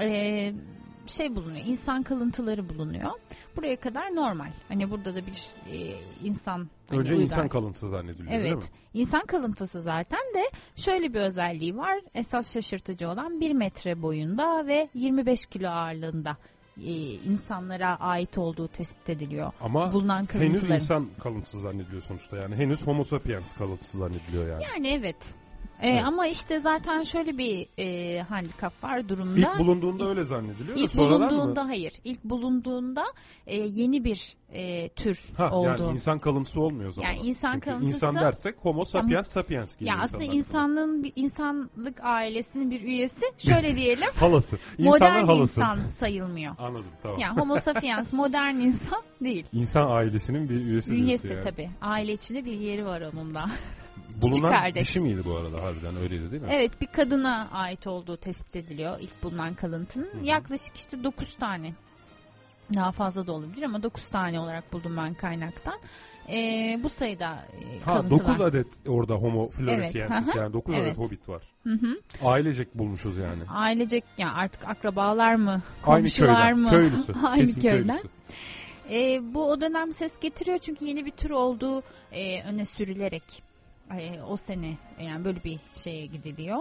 e, 0.01 0.53
şey 1.07 1.37
bulunuyor. 1.37 1.65
insan 1.67 2.03
kalıntıları 2.03 2.69
bulunuyor. 2.69 3.11
Buraya 3.57 3.77
kadar 3.77 4.15
normal. 4.15 4.51
Hani 4.69 4.91
burada 4.91 5.15
da 5.15 5.19
bir 5.19 5.47
e, 5.73 5.77
insan 6.25 6.69
hani 6.89 7.01
Önce 7.01 7.15
uygar- 7.15 7.23
insan 7.25 7.49
kalıntısı 7.49 7.89
zannediliyor 7.89 8.31
değil 8.31 8.41
mi? 8.41 8.49
Evet. 8.49 8.71
İnsan 8.95 9.27
kalıntısı 9.27 9.83
zaten 9.83 10.21
de 10.35 10.43
şöyle 10.77 11.15
bir 11.15 11.21
özelliği 11.21 11.77
var. 11.77 12.01
Esas 12.15 12.53
şaşırtıcı 12.55 13.09
olan 13.09 13.41
1 13.41 13.53
metre 13.53 14.03
boyunda 14.03 14.67
ve 14.67 14.89
25 14.95 15.47
kilo 15.47 15.69
ağırlığında 15.69 16.37
e, 16.85 16.93
insanlara 17.15 17.97
ait 18.01 18.39
olduğu 18.39 18.69
tespit 18.69 19.11
ediliyor. 19.11 19.53
Ama 19.61 19.93
Bulunan 19.93 20.29
henüz 20.33 20.71
insan 20.71 21.09
kalıntısı 21.23 21.61
zannediliyor 21.61 22.03
sonuçta 22.03 22.37
yani. 22.37 22.57
Henüz 22.57 22.87
homo 22.87 23.05
sapiens 23.05 23.53
kalıntısı 23.53 23.99
zannediliyor 23.99 24.49
yani. 24.49 24.65
Yani 24.75 24.89
evet. 24.89 25.35
E, 25.83 25.89
Evet. 25.89 26.03
Ama 26.05 26.27
işte 26.27 26.61
zaten 26.61 27.03
şöyle 27.03 27.39
bir 27.39 27.67
e, 27.79 28.21
handikap 28.23 28.85
var 28.85 29.09
durumda. 29.09 29.39
İlk 29.39 29.59
bulunduğunda 29.59 30.09
öyle 30.09 30.25
zannediliyor 30.25 30.79
İlk 30.79 30.97
bulunduğunda 30.97 31.63
mı? 31.63 31.69
hayır. 31.69 31.93
İlk 32.05 32.25
bulunduğunda 32.25 33.05
e, 33.47 33.57
yeni 33.57 34.05
bir 34.05 34.37
e, 34.53 34.89
tür 34.89 35.25
Ha, 35.37 35.51
oldu. 35.51 35.67
yani 35.69 35.93
insan 35.95 36.19
kalıntısı 36.19 36.61
olmuyor 36.61 36.89
o 36.89 36.93
zaman. 36.93 37.09
Yani 37.11 37.27
insan 37.27 37.53
Çünkü 37.53 37.71
kalıntısı- 37.71 37.95
insan 37.95 38.15
dersek 38.15 38.55
homo 38.59 38.85
sapiens 38.85 39.29
sapiens 39.31 39.77
gibi 39.77 39.89
ya 39.89 39.99
aslında 40.01 40.25
insanlığın 40.25 41.03
bir 41.05 41.13
insanlık 41.17 42.01
ailesinin 42.03 42.71
bir 42.71 42.83
üyesi 42.83 43.25
şöyle 43.39 43.77
diyelim 43.77 44.09
Halası. 44.15 44.59
İnsanlar 44.79 44.99
modern 45.23 45.27
halası. 45.27 45.43
insan 45.61 45.87
sayılmıyor. 45.87 46.55
Anladım 46.59 46.87
tamam. 47.03 47.19
Yani 47.19 47.41
homo 47.41 47.57
sapiens 47.57 48.13
modern 48.13 48.55
insan 48.55 49.03
değil. 49.23 49.47
İnsan 49.53 49.91
ailesinin 49.91 50.49
bir 50.49 50.55
üyesi 50.61 50.95
Üyesi 50.95 51.33
yani. 51.33 51.43
tabii. 51.45 51.71
Aile 51.81 52.13
içinde 52.13 52.45
bir 52.45 52.53
yeri 52.53 52.87
var 52.87 53.01
onun 53.15 53.35
da. 53.35 53.47
Bulunan 54.23 54.51
kardeş. 54.53 54.83
dişi 54.83 55.01
miydi 55.01 55.21
bu 55.25 55.35
arada 55.37 55.63
harbiden 55.65 55.97
öyleydi 55.97 56.31
değil 56.31 56.43
mi? 56.43 56.49
Evet 56.53 56.81
bir 56.81 56.87
kadına 56.87 57.49
ait 57.53 57.87
olduğu 57.87 58.17
tespit 58.17 58.57
ediliyor 58.57 58.97
ilk 59.01 59.23
bulunan 59.23 59.55
kalıntının. 59.55 60.09
Yaklaşık 60.25 60.77
işte 60.77 61.05
9 61.05 61.35
tane. 61.37 61.73
Daha 62.75 62.93
fazla 62.93 63.27
da 63.27 63.33
olabilir 63.33 63.63
ama 63.63 63.83
9 63.83 64.09
tane 64.09 64.41
olarak 64.41 64.73
buldum 64.73 64.97
ben 64.97 65.15
kaynaktan. 65.15 65.75
Ee, 66.31 66.81
bu 66.83 66.89
sayıda 66.89 67.45
e, 67.75 67.81
Ha 67.85 67.95
kalıntılar. 67.95 68.21
9 68.29 68.41
adet 68.41 68.67
orada 68.89 69.15
homo 69.15 69.49
floresiensis 69.49 70.25
Evet, 70.27 70.37
yani 70.37 70.53
9 70.53 70.75
evet. 70.75 70.87
adet 70.87 70.99
hobbit 70.99 71.29
var. 71.29 71.43
Hı 71.65 71.73
hı. 71.73 72.01
Ailecek 72.25 72.75
bulmuşuz 72.79 73.17
yani. 73.17 73.43
Ailecek 73.51 74.05
yani 74.19 74.33
artık 74.33 74.69
akrabalar 74.69 75.35
mı? 75.35 75.51
Aynı 75.51 75.63
Komşular 76.03 76.37
köyden. 76.37 76.59
mı? 76.59 76.71
Köylüsü. 76.71 77.13
Aynı 77.27 77.47
Kesin 77.47 77.61
köyden. 77.61 77.87
köylüsü. 77.87 78.09
E, 78.91 79.35
bu 79.35 79.51
o 79.51 79.61
dönem 79.61 79.93
ses 79.93 80.21
getiriyor 80.21 80.59
çünkü 80.59 80.85
yeni 80.85 81.07
bir 81.07 81.11
tür 81.11 81.31
olduğu 81.31 81.83
e, 82.13 82.43
öne 82.43 82.65
sürülerek 82.65 83.43
e, 83.99 84.23
o 84.23 84.37
sene 84.37 84.77
yani 85.01 85.25
böyle 85.25 85.45
bir 85.45 85.59
şeye 85.75 86.07
gidiliyor. 86.07 86.59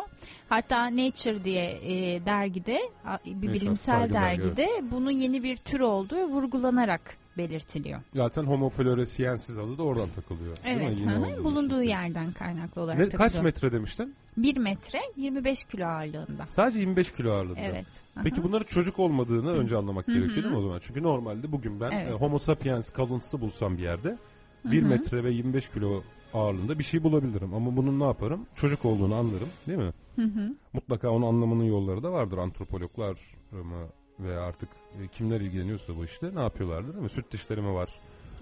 Hatta 0.49 0.85
Nature 0.85 1.43
diye 1.43 1.71
e, 1.83 2.25
dergide 2.25 2.81
bir 3.25 3.53
bilimsel 3.53 4.09
dergide 4.09 4.69
bunun 4.91 5.11
yeni 5.11 5.43
bir 5.43 5.57
tür 5.57 5.79
olduğu 5.79 6.23
vurgulanarak 6.23 7.17
belirtiliyor. 7.37 7.99
Zaten 8.15 8.43
homo 8.43 8.69
floresiensis 8.69 9.57
adı 9.57 9.77
da 9.77 9.83
oradan 9.83 10.09
takılıyor. 10.09 10.57
Evet, 10.65 11.01
hı 11.01 11.09
hı, 11.09 11.43
bulunduğu 11.43 11.81
için. 11.81 11.89
yerden 11.89 12.31
kaynaklı 12.31 12.81
olarak 12.81 12.99
Ne, 12.99 13.03
kaç 13.09 13.11
takılıyor. 13.11 13.43
metre 13.43 13.71
demiştin? 13.71 14.15
1 14.37 14.57
metre 14.57 14.99
25 15.17 15.63
kilo 15.63 15.85
ağırlığında. 15.85 16.45
Sadece 16.49 16.79
25 16.79 17.11
kilo 17.11 17.31
ağırlığında. 17.31 17.59
Evet. 17.59 17.85
Peki 18.23 18.43
bunların 18.43 18.65
çocuk 18.65 18.99
olmadığını 18.99 19.51
önce 19.51 19.77
anlamak 19.77 20.05
gerekiyor 20.05 20.35
değil 20.35 20.45
mi 20.45 20.55
o 20.57 20.61
zaman? 20.61 20.79
Çünkü 20.83 21.03
normalde 21.03 21.51
bugün 21.51 21.79
ben 21.79 21.91
Evet. 21.91 22.09
e, 22.09 22.11
homo 22.11 22.39
sapiens 22.39 22.89
kalıntısı 22.89 23.41
bulsam 23.41 23.77
bir 23.77 23.83
yerde 23.83 24.17
Hı 24.63 24.71
1 24.71 24.81
hı. 24.83 24.85
metre 24.85 25.23
ve 25.23 25.31
25 25.31 25.69
kilo 25.69 26.03
ağırlığında 26.37 26.79
bir 26.79 26.83
şey 26.83 27.03
bulabilirim. 27.03 27.53
Ama 27.53 27.77
bunun 27.77 27.99
ne 27.99 28.03
yaparım? 28.03 28.45
Çocuk 28.55 28.85
olduğunu 28.85 29.15
anlarım 29.15 29.49
değil 29.67 29.77
mi? 29.79 29.93
Hı 30.15 30.21
hı. 30.21 30.53
Mutlaka 30.73 31.09
onun 31.09 31.27
anlamanın 31.27 31.63
yolları 31.63 32.03
da 32.03 32.11
vardır. 32.11 32.37
Antropologlar 32.37 33.17
mı 33.51 33.87
veya 34.19 34.41
artık 34.41 34.69
e, 35.03 35.07
kimler 35.07 35.41
ilgileniyorsa 35.41 35.95
bu 35.95 36.05
işte 36.05 36.35
ne 36.35 36.39
yapıyorlardır 36.41 36.93
değil 36.93 37.03
mi? 37.03 37.09
Süt 37.09 37.31
dişleri 37.31 37.61
mi 37.61 37.73
var? 37.73 37.89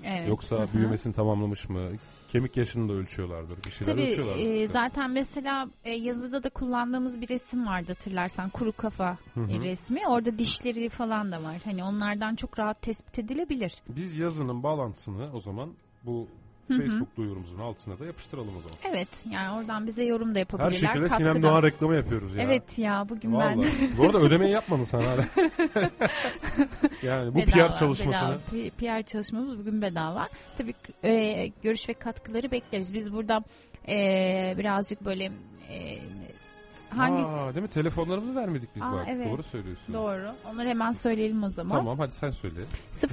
Evet. 0.03 0.29
Yoksa 0.29 0.55
hı. 0.55 0.67
büyümesini 0.73 1.13
tamamlamış 1.13 1.69
mı? 1.69 1.89
Kemik 2.31 2.57
yaşını 2.57 2.89
da 2.89 2.93
ölçüyorlardır. 2.93 3.57
Bir 3.65 3.69
şeyler 3.71 3.93
Tabii 3.93 4.01
ölçüyorlardır. 4.11 4.43
e, 4.43 4.67
zaten 4.67 5.11
mesela 5.11 5.69
e, 5.83 5.91
yazıda 5.91 6.43
da 6.43 6.49
kullandığımız 6.49 7.21
bir 7.21 7.29
resim 7.29 7.67
vardı 7.67 7.87
hatırlarsan 7.87 8.49
kuru 8.49 8.71
kafa 8.71 9.17
Hı 9.33 9.39
hı. 9.39 9.51
e, 9.51 9.59
resmi. 9.59 10.07
Orada 10.07 10.39
dişleri 10.39 10.89
falan 10.89 11.31
da 11.31 11.43
var. 11.43 11.55
Hani 11.65 11.83
onlardan 11.83 12.35
çok 12.35 12.59
rahat 12.59 12.81
tespit 12.81 13.19
edilebilir. 13.19 13.73
Biz 13.89 14.17
yazının 14.17 14.63
bağlantısını 14.63 15.29
o 15.33 15.41
zaman 15.41 15.69
bu 16.03 16.27
Hı 16.67 16.73
hı. 16.73 16.77
Facebook 16.81 17.17
duyurumuzun 17.17 17.59
altına 17.59 17.99
da 17.99 18.05
yapıştıralım 18.05 18.49
o 18.57 18.61
zaman. 18.61 18.77
Evet 18.95 19.25
yani 19.31 19.57
oradan 19.59 19.87
bize 19.87 20.03
yorum 20.03 20.29
da 20.29 20.33
Her 20.33 20.39
yapabilirler. 20.39 20.71
şekilde 20.87 21.07
katkıda. 21.07 21.29
Sinem 21.29 21.43
Doğan 21.43 21.63
reklamı 21.63 21.95
yapıyoruz 21.95 22.35
ya. 22.35 22.43
Evet 22.43 22.77
ya 22.79 23.05
bugün 23.09 23.31
ben 23.33 23.57
Vallahi. 23.57 23.97
bu 23.97 24.03
arada 24.05 24.17
ödemeyi 24.19 24.51
yapmadın 24.51 24.83
sen 24.83 24.99
hala. 25.01 25.25
yani 27.03 27.33
bu 27.33 27.37
bedava, 27.37 27.67
PR 27.69 27.75
çalışmasını. 27.79 28.07
bedava. 28.11 28.37
P- 28.51 28.69
PR 28.69 29.03
çalışmamız 29.05 29.59
bugün 29.59 29.81
bedava. 29.81 30.27
Tabii 30.57 30.73
e, 31.03 31.47
görüş 31.63 31.89
ve 31.89 31.93
katkıları 31.93 32.51
bekleriz. 32.51 32.93
Biz 32.93 33.13
burada 33.13 33.43
e, 33.87 34.55
birazcık 34.57 35.05
böyle 35.05 35.31
e, 35.69 35.99
hangisi 36.89 37.29
Aa, 37.31 37.53
değil 37.55 37.61
mi? 37.63 37.69
Telefonlarımızı 37.69 38.35
vermedik 38.35 38.69
biz 38.75 38.83
Aa, 38.83 38.91
bak. 38.91 39.05
evet. 39.09 39.31
Doğru 39.31 39.43
söylüyorsun. 39.43 39.93
doğru. 39.93 40.31
Onları 40.53 40.67
hemen 40.67 40.91
söyleyelim 40.91 41.43
o 41.43 41.49
zaman. 41.49 41.77
Tamam 41.77 41.99
hadi 41.99 42.11
sen 42.11 42.31
söyle. 42.31 42.59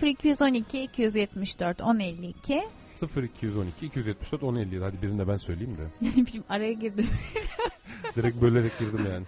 0212 0.02 0.82
274 0.82 1.80
1052 1.80 2.62
0212 3.16 3.86
274 3.86 4.42
1057 4.42 4.84
hadi 4.84 5.02
birini 5.02 5.18
de 5.18 5.28
ben 5.28 5.36
söyleyeyim 5.36 5.76
de. 5.78 5.82
Yani 6.06 6.26
bizim 6.26 6.44
araya 6.48 6.72
girdim. 6.72 7.06
Direkt 8.16 8.42
bölerek 8.42 8.78
girdim 8.78 9.00
yani. 9.12 9.24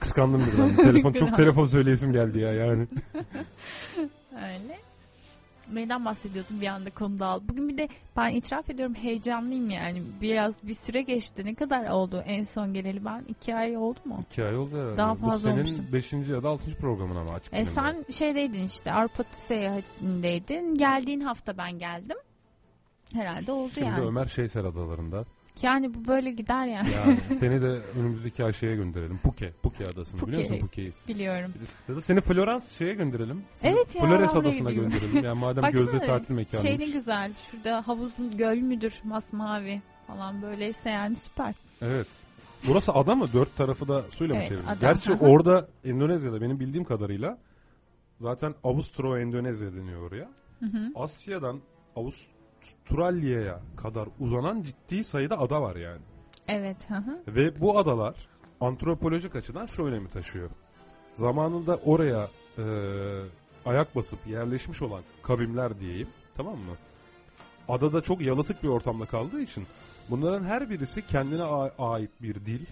Kıskandım 0.00 0.46
birden. 0.52 0.76
Telefon 0.92 1.12
çok 1.12 1.36
telefon 1.36 1.64
söyleyesim 1.64 2.12
geldi 2.12 2.38
ya 2.38 2.52
yani. 2.52 2.86
Öyle. 4.34 4.78
Neyden 5.72 6.04
bahsediyordum 6.04 6.60
bir 6.60 6.66
anda 6.66 6.90
konu 6.90 7.18
dağıldı. 7.18 7.44
Bugün 7.48 7.68
bir 7.68 7.78
de 7.78 7.88
ben 8.16 8.30
itiraf 8.30 8.70
ediyorum 8.70 8.94
heyecanlıyım 8.94 9.70
yani. 9.70 10.02
Biraz 10.20 10.66
bir 10.68 10.74
süre 10.74 11.02
geçti. 11.02 11.44
Ne 11.44 11.54
kadar 11.54 11.90
oldu 11.90 12.22
en 12.26 12.44
son 12.44 12.74
geleli 12.74 13.04
ben? 13.04 13.24
iki 13.28 13.54
ay 13.54 13.76
oldu 13.76 13.98
mu? 14.04 14.24
İki 14.30 14.44
ay 14.44 14.56
oldu 14.56 14.76
herhalde. 14.76 14.96
Daha 14.96 15.14
Bu 15.14 15.28
fazla 15.28 15.50
senin 15.50 15.58
olmuştu. 15.64 15.82
5. 15.92 16.12
ya 16.12 16.42
da 16.42 16.48
6. 16.48 16.76
programın 16.76 17.16
ama 17.16 17.34
açık 17.34 17.54
E 17.54 17.64
sen 17.64 18.04
şeydeydin 18.12 18.64
işte 18.64 18.92
Avrupa 18.92 19.24
seyahatindeydin. 19.30 20.74
Geldiğin 20.74 21.20
hafta 21.20 21.58
ben 21.58 21.78
geldim. 21.78 22.16
Herhalde 23.12 23.52
oldu 23.52 23.70
Şimdi 23.74 23.86
yani. 23.86 24.06
Ömer 24.06 24.26
Şeyser 24.26 24.64
adalarında. 24.64 25.24
Yani 25.62 25.94
bu 25.94 26.08
böyle 26.08 26.30
gider 26.30 26.66
yani. 26.66 26.88
Yani 26.92 27.18
seni 27.40 27.62
de 27.62 27.66
önümüzdeki 28.00 28.44
ay 28.44 28.52
şeye 28.52 28.76
gönderelim. 28.76 29.18
Puke. 29.18 29.52
Puke 29.62 29.84
adasını 29.86 30.20
Puke. 30.20 30.32
biliyor 30.32 30.50
musun 30.50 30.66
Puke'yi? 30.66 30.92
Biliyorum. 31.08 31.52
Ya 31.88 31.96
da 31.96 32.00
seni 32.00 32.20
Florence 32.20 32.66
şeye 32.78 32.94
gönderelim. 32.94 33.42
Evet 33.62 33.94
ya, 33.94 34.00
Flores 34.06 34.34
adasına 34.36 34.70
gideyim. 34.70 34.90
gönderelim. 34.90 35.24
Yani 35.24 35.38
madem 35.38 35.62
Baksana, 35.62 35.82
gözde 35.82 35.98
tatil 35.98 36.34
mekanıymış. 36.34 36.78
Şey 36.80 36.88
ne 36.88 36.92
güzel. 36.92 37.32
Şurada 37.50 37.88
havuzun 37.88 38.36
göl 38.36 38.56
müdür 38.56 39.00
masmavi 39.04 39.82
falan 40.06 40.42
böyleyse 40.42 40.90
yani 40.90 41.16
süper. 41.16 41.54
Evet. 41.82 42.06
Burası 42.66 42.92
ada 42.94 43.14
mı? 43.14 43.26
Dört 43.32 43.56
tarafı 43.56 43.88
da 43.88 44.02
suyla 44.10 44.34
mı 44.34 44.40
Evet, 44.40 44.48
çevrili? 44.48 44.80
Gerçi 44.80 45.12
orada 45.12 45.68
Endonezya'da 45.84 46.40
benim 46.40 46.60
bildiğim 46.60 46.84
kadarıyla 46.84 47.38
zaten 48.20 48.54
Avustro-Endonezya 48.64 49.76
deniyor 49.76 50.02
oraya. 50.02 50.28
Hı 50.60 50.66
hı. 50.66 50.90
Asya'dan 50.94 51.60
Avustralya'ya 52.60 53.60
kadar 53.76 54.08
uzanan 54.20 54.62
ciddi 54.62 55.04
sayıda 55.04 55.38
ada 55.38 55.62
var 55.62 55.76
yani. 55.76 56.00
Evet. 56.48 56.90
Hı 56.90 56.94
hı. 56.94 57.18
Ve 57.28 57.60
bu 57.60 57.78
adalar 57.78 58.28
antropolojik 58.60 59.36
açıdan 59.36 59.66
şu 59.66 59.84
önemi 59.84 60.08
taşıyor. 60.08 60.50
Zamanında 61.14 61.76
oraya 61.76 62.28
e, 62.58 62.64
ayak 63.66 63.96
basıp 63.96 64.18
yerleşmiş 64.26 64.82
olan 64.82 65.02
kavimler 65.22 65.80
diyeyim 65.80 66.08
tamam 66.36 66.54
mı? 66.54 66.74
Adada 67.68 68.02
çok 68.02 68.20
yalıtık 68.20 68.62
bir 68.62 68.68
ortamda 68.68 69.06
kaldığı 69.06 69.40
için 69.40 69.66
bunların 70.10 70.44
her 70.44 70.70
birisi 70.70 71.06
kendine 71.06 71.42
ait 71.78 72.10
bir 72.22 72.34
dil, 72.34 72.66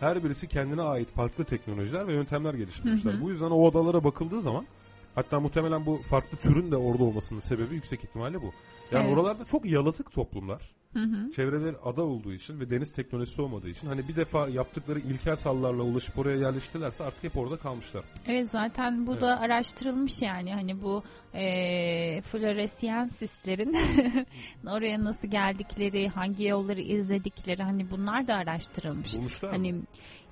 her 0.00 0.24
birisi 0.24 0.48
kendine 0.48 0.82
ait 0.82 1.10
farklı 1.10 1.44
teknolojiler 1.44 2.06
ve 2.06 2.12
yöntemler 2.12 2.54
geliştirmişler. 2.54 3.12
Hı 3.12 3.16
hı. 3.16 3.20
Bu 3.20 3.30
yüzden 3.30 3.50
o 3.50 3.70
adalara 3.70 4.04
bakıldığı 4.04 4.40
zaman 4.40 4.66
hatta 5.14 5.40
muhtemelen 5.40 5.86
bu 5.86 5.96
farklı 6.10 6.38
türün 6.38 6.70
de 6.70 6.76
orada 6.76 7.04
olmasının 7.04 7.40
sebebi 7.40 7.74
yüksek 7.74 8.04
ihtimalle 8.04 8.42
bu. 8.42 8.52
Yani 8.92 9.06
Evet. 9.06 9.18
oralarda 9.18 9.44
çok 9.44 9.64
yalıtık 9.66 10.12
toplumlar 10.12 10.62
Hı 10.92 11.00
hı. 11.00 11.30
çevreleri 11.30 11.76
ada 11.84 12.02
olduğu 12.02 12.32
için 12.32 12.60
ve 12.60 12.70
deniz 12.70 12.92
teknolojisi 12.92 13.42
olmadığı 13.42 13.68
için 13.68 13.88
hani 13.88 14.08
bir 14.08 14.16
defa 14.16 14.48
yaptıkları 14.48 14.98
ilkel 14.98 15.36
sallarla 15.36 15.82
ulaşıp 15.82 16.18
oraya 16.18 16.36
yerleştilerse 16.36 17.04
artık 17.04 17.24
hep 17.24 17.36
orada 17.36 17.56
kalmışlar. 17.56 18.04
Evet 18.26 18.50
zaten 18.50 19.06
bu 19.06 19.10
Evet. 19.12 19.22
da 19.22 19.40
araştırılmış 19.40 20.22
yani 20.22 20.54
hani 20.54 20.82
bu 20.82 21.02
e, 21.34 22.22
floresiyensislerin 22.22 23.76
oraya 24.66 25.04
nasıl 25.04 25.28
geldikleri, 25.28 26.08
hangi 26.08 26.44
yolları 26.44 26.80
izledikleri 26.80 27.62
hani 27.62 27.90
bunlar 27.90 28.26
da 28.26 28.34
araştırılmış. 28.34 29.16
Bulmuşlar 29.16 29.56
mı? 29.56 29.82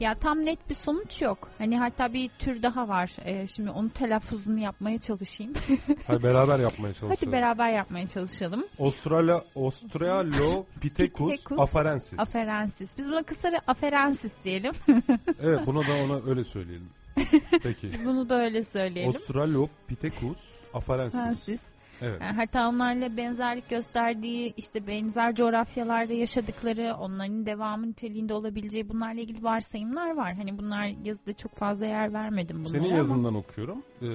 Ya 0.02 0.14
tam 0.14 0.44
net 0.44 0.70
bir 0.70 0.74
sonuç 0.74 1.22
yok. 1.22 1.48
Hani 1.58 1.78
hatta 1.78 2.12
bir 2.12 2.28
tür 2.38 2.62
daha 2.62 2.88
var. 2.88 3.10
E, 3.24 3.46
şimdi 3.46 3.70
onun 3.70 3.88
telaffuzunu 3.88 4.58
yapmaya 4.58 4.98
çalışayım. 4.98 5.52
Hadi 6.06 6.22
beraber 6.22 6.58
yapmaya 6.58 6.94
çalışalım. 6.94 7.16
Hadi 7.20 7.32
beraber 7.32 7.70
yapmaya 7.70 8.08
çalışalım. 8.08 8.64
Australia, 8.80 9.42
Australopithecus 9.56 11.30
Pithecus 11.30 11.58
afarensis. 11.58 12.18
Aferensis. 12.18 12.98
Biz 12.98 13.10
buna 13.10 13.22
kısaca 13.22 13.60
aferensis 13.66 14.32
diyelim. 14.44 14.72
evet 15.42 15.66
buna 15.66 15.80
da 15.88 16.04
ona 16.04 16.30
öyle 16.30 16.44
söyleyelim. 16.44 16.88
Peki. 17.62 17.90
Bunu 18.04 18.28
da 18.28 18.40
öyle 18.42 18.62
söyleyelim. 18.62 19.16
Australopithecus 19.16 20.38
afarensis. 20.74 21.20
Aferensis. 21.20 21.62
Evet. 22.02 22.20
Yani 22.20 22.36
hatta 22.36 22.68
onlarla 22.68 23.16
benzerlik 23.16 23.70
gösterdiği 23.70 24.54
işte 24.56 24.86
benzer 24.86 25.34
coğrafyalarda 25.34 26.12
yaşadıkları 26.12 26.94
onların 27.00 27.46
devamı 27.46 27.86
niteliğinde 27.90 28.34
olabileceği 28.34 28.88
bunlarla 28.88 29.20
ilgili 29.20 29.42
varsayımlar 29.44 30.16
var. 30.16 30.34
Hani 30.34 30.58
bunlar 30.58 30.86
yazıda 31.04 31.32
çok 31.32 31.56
fazla 31.56 31.86
yer 31.86 32.12
vermedim 32.12 32.56
bunlara 32.64 32.72
Senin 32.78 32.88
ama- 32.88 32.96
yazından 32.96 33.34
okuyorum. 33.34 33.82
Ee, 34.02 34.06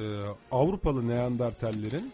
Avrupalı 0.52 1.08
Neandertallerin 1.08 2.12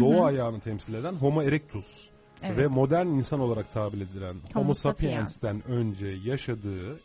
doğu 0.00 0.24
ayağını 0.24 0.60
temsil 0.60 0.94
eden 0.94 1.12
Homo 1.12 1.42
erectus 1.42 2.08
Evet. 2.42 2.58
ve 2.58 2.66
modern 2.66 3.06
insan 3.06 3.40
olarak 3.40 3.72
tabir 3.72 3.96
edilen 4.00 4.34
Homo, 4.52 4.64
Homo 4.64 4.74
sapiens'ten 4.74 5.62
önce 5.68 6.06
yaşadığı 6.24 7.00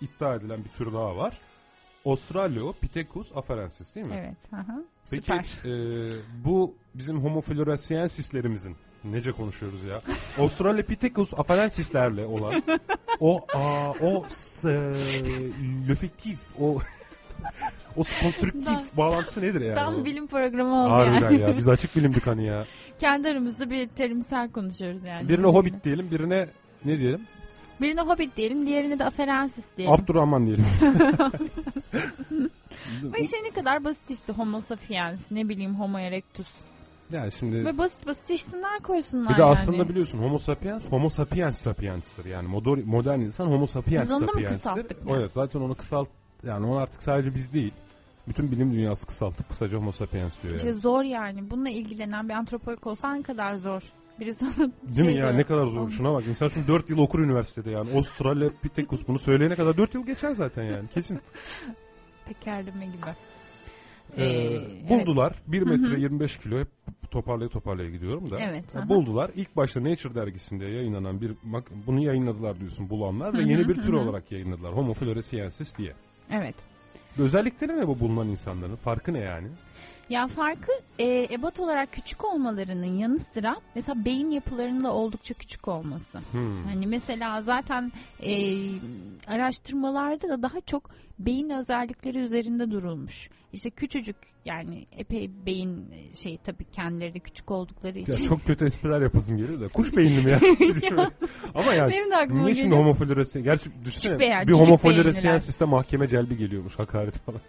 iddia 0.00 0.34
edilen 0.34 0.64
bir 0.64 0.68
tür 0.68 0.92
daha 0.92 1.16
var. 1.16 1.38
Australopithecus 2.06 3.36
afarensis 3.36 3.94
değil 3.94 4.06
mi? 4.06 4.14
Evet. 4.18 4.52
Aha. 4.54 4.78
Peki 5.10 5.22
Süper. 5.22 5.44
e, 5.64 6.16
bu 6.44 6.74
bizim 6.98 7.20
Homo 7.24 7.40
floresiensislerimizin 7.40 8.76
nece 9.04 9.32
konuşuyoruz 9.32 9.84
ya? 9.84 10.00
Australopithecus 10.44 11.34
afarensislerle 11.38 12.26
olan 12.26 12.62
o 13.20 13.46
aa, 13.54 13.90
o 13.90 14.24
s- 14.28 14.94
löfektif 15.88 16.38
o 16.60 16.78
o 17.96 18.02
konstrüktif 18.22 18.64
Tam- 18.64 18.84
bağlantısı 18.96 19.42
nedir 19.42 19.60
yani? 19.60 19.74
Tam 19.74 20.04
bilim 20.04 20.26
programı 20.26 20.84
oldu 20.84 20.90
Harbiden 20.92 21.30
yani. 21.30 21.40
ya 21.40 21.56
biz 21.58 21.68
açık 21.74 21.96
bilimdik 21.96 22.26
hani 22.26 22.44
ya. 22.46 22.64
Kendi 23.00 23.28
aramızda 23.28 23.70
bir 23.70 23.88
terimsel 23.88 24.50
konuşuyoruz 24.50 25.04
yani. 25.04 25.28
Birine 25.28 25.46
hobbit 25.46 25.84
diyelim 25.84 26.10
birine 26.10 26.46
ne 26.84 26.98
diyelim? 26.98 27.20
Birine 27.80 28.00
hobbit 28.00 28.36
diyelim, 28.36 28.66
diğerine 28.66 28.98
de 28.98 29.04
aferensis 29.04 29.64
diyelim. 29.76 29.94
Abdurrahman 29.94 30.46
diyelim. 30.46 30.64
Ve 33.02 33.24
şey 33.24 33.42
ne 33.44 33.50
kadar 33.50 33.84
basit 33.84 34.10
işte 34.10 34.32
homo 34.32 34.60
sapiens, 34.60 35.20
ne 35.30 35.48
bileyim 35.48 35.74
homo 35.74 35.98
erectus. 35.98 36.46
Yani 37.12 37.32
şimdi 37.32 37.64
Ve 37.64 37.78
basit 37.78 38.06
basit 38.06 38.30
isimler 38.30 38.80
koysunlar 38.80 39.32
bir 39.32 39.36
de 39.36 39.40
yani. 39.40 39.50
aslında 39.50 39.88
biliyorsun 39.88 40.18
Homo 40.18 40.38
sapiens, 40.38 40.84
Homo 40.90 41.08
sapiens 41.08 41.58
sapiens'tir. 41.58 42.24
Yani 42.24 42.48
modern, 42.48 42.80
modern 42.84 43.20
insan 43.20 43.46
Homo 43.46 43.66
sapiens 43.66 44.02
Biz 44.04 44.12
onu 44.12 44.20
da 44.20 44.24
mı 44.24 44.30
sapiens'tir. 44.32 44.56
kısalttık 44.56 44.98
yani? 45.06 45.18
Evet 45.20 45.32
zaten 45.32 45.60
onu 45.60 45.74
kısalt 45.74 46.08
yani 46.46 46.66
onu 46.66 46.76
artık 46.78 47.02
sadece 47.02 47.34
biz 47.34 47.52
değil. 47.52 47.72
Bütün 48.28 48.50
bilim 48.52 48.72
dünyası 48.74 49.06
kısaltıp 49.06 49.48
kısaca 49.48 49.78
Homo 49.78 49.92
sapiens 49.92 50.42
diyor 50.42 50.50
yani. 50.54 50.56
İşte 50.58 50.72
zor 50.72 51.02
yani. 51.02 51.50
Bununla 51.50 51.68
ilgilenen 51.70 52.28
bir 52.28 52.34
antropolog 52.34 52.86
olsan 52.86 53.18
ne 53.18 53.22
kadar 53.22 53.54
zor. 53.56 53.82
Biri 54.20 54.34
sana 54.34 54.56
Değil 54.56 54.94
şey 54.96 55.04
mi 55.06 55.12
ya 55.14 55.16
diyor. 55.26 55.38
ne 55.38 55.44
kadar 55.44 55.66
zor. 55.66 55.88
Şuna 55.88 56.12
bak 56.14 56.24
insan 56.28 56.48
şunu 56.48 56.66
4 56.66 56.90
yıl 56.90 56.98
okur 56.98 57.18
üniversitede 57.20 57.70
yani. 57.70 57.90
Australopithecus 57.98 59.08
bunu 59.08 59.18
söyleyene 59.18 59.54
kadar 59.54 59.76
4 59.76 59.94
yıl 59.94 60.06
geçer 60.06 60.30
zaten 60.32 60.62
yani 60.62 60.88
kesin. 60.94 61.20
Tekerleme 62.28 62.86
gibi. 62.86 62.96
Ee, 64.16 64.24
Ee, 64.24 64.88
buldular. 64.90 65.34
1 65.46 65.62
metre 65.62 65.90
Hı 65.92 65.96
hı. 65.96 66.00
25 66.00 66.38
kilo 66.38 66.58
hep 66.60 66.68
toparlaya 67.10 67.48
toparlaya 67.48 67.90
gidiyorum 67.90 68.30
da. 68.30 68.38
Evet, 68.40 68.76
aha. 68.76 68.88
buldular. 68.88 69.30
İlk 69.36 69.56
başta 69.56 69.84
Nature 69.84 70.14
dergisinde 70.14 70.64
yayınlanan 70.64 71.20
bir 71.20 71.32
bunu 71.86 72.04
yayınladılar 72.04 72.60
diyorsun 72.60 72.90
bulanlar 72.90 73.32
ve 73.32 73.38
Hı 73.38 73.42
hı, 73.42 73.48
yeni 73.48 73.68
bir 73.68 73.74
tür 73.74 73.92
hı. 73.92 73.98
olarak 73.98 74.32
yayınladılar. 74.32 74.72
Homo 74.76 74.94
floresiensis 74.94 75.76
diye. 75.78 75.92
Evet. 76.30 76.54
Özellikleri 77.18 77.76
ne 77.76 77.88
bu 77.88 78.00
bulunan 78.00 78.28
insanların? 78.28 78.76
Farkı 78.76 79.12
ne 79.12 79.18
yani? 79.18 79.48
Ya 80.10 80.26
farkı 80.28 80.72
e, 80.98 81.26
ebat 81.30 81.60
olarak 81.60 81.92
küçük 81.92 82.24
olmalarının 82.24 82.94
yanı 82.98 83.18
sıra 83.18 83.56
mesela 83.74 84.04
beyin 84.04 84.30
yapılarının 84.30 84.84
da 84.84 84.92
oldukça 84.92 85.34
küçük 85.34 85.68
olması. 85.68 86.18
Hmm. 86.32 86.64
Hani 86.64 86.86
mesela 86.86 87.40
zaten 87.40 87.92
e, 88.22 88.54
araştırmalarda 89.26 90.28
da 90.28 90.42
daha 90.42 90.60
çok 90.60 90.90
beyin 91.18 91.50
özellikleri 91.50 92.18
üzerinde 92.18 92.70
durulmuş. 92.70 93.30
İşte 93.52 93.70
küçücük 93.70 94.16
yani 94.44 94.86
epey 94.92 95.30
beyin 95.46 95.84
e, 95.92 96.14
şey 96.16 96.38
tabii 96.44 96.64
kendileri 96.64 97.14
de 97.14 97.18
küçük 97.18 97.50
oldukları 97.50 97.98
Ya 97.98 98.04
için. 98.04 98.24
çok 98.28 98.44
kötü 98.46 98.64
espriler 98.66 99.00
yapasım 99.00 99.36
geliyor 99.36 99.60
da. 99.60 99.68
Kuş 99.68 99.96
beyinli 99.96 100.22
mi 100.24 100.30
ya? 100.30 100.40
Ama 101.54 101.74
yani 101.74 101.92
Benim 101.92 102.10
de 102.10 102.16
aklıma 102.16 102.42
niye 102.42 102.54
şimdi 102.54 102.74
homo? 102.74 102.96
Gerçi 103.42 103.70
düşünsene 103.84 104.18
bir 104.46 104.52
homo 104.52 104.66
beyinliler. 104.66 105.02
floresiensiste 105.02 105.64
mahkeme 105.64 106.08
celbi 106.08 106.36
geliyormuş 106.36 106.78
hakaret 106.78 107.14
falan. 107.18 107.40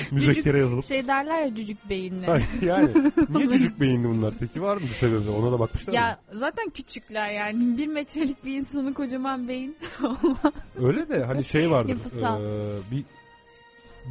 Müzekkere 0.10 0.58
yazılıp. 0.58 0.84
Şey 0.84 1.06
derler 1.06 1.42
ya 1.42 1.54
cücük 1.54 1.88
beyinli. 1.90 2.26
Hayır, 2.26 2.46
yani 2.62 2.88
niye 3.28 3.48
cücük 3.52 3.80
beyinli 3.80 4.08
bunlar 4.08 4.34
peki? 4.40 4.62
Var 4.62 4.76
mı 4.76 4.82
bir 4.82 4.86
sebebi? 4.86 5.30
Ona 5.30 5.52
da 5.52 5.58
bakmışlar 5.60 5.92
mı? 5.92 5.96
Ya 5.96 6.18
zaten 6.32 6.70
küçükler 6.70 7.30
yani 7.30 7.78
bir 7.78 7.86
metrelik 7.86 8.44
bir 8.44 8.56
insanın 8.56 8.92
kocaman 8.92 9.48
beyin 9.48 9.76
Öyle 10.82 11.08
de 11.08 11.24
hani 11.24 11.44
şey 11.44 11.70
vardır. 11.70 11.96
Eee, 12.22 12.80
bir 12.90 13.04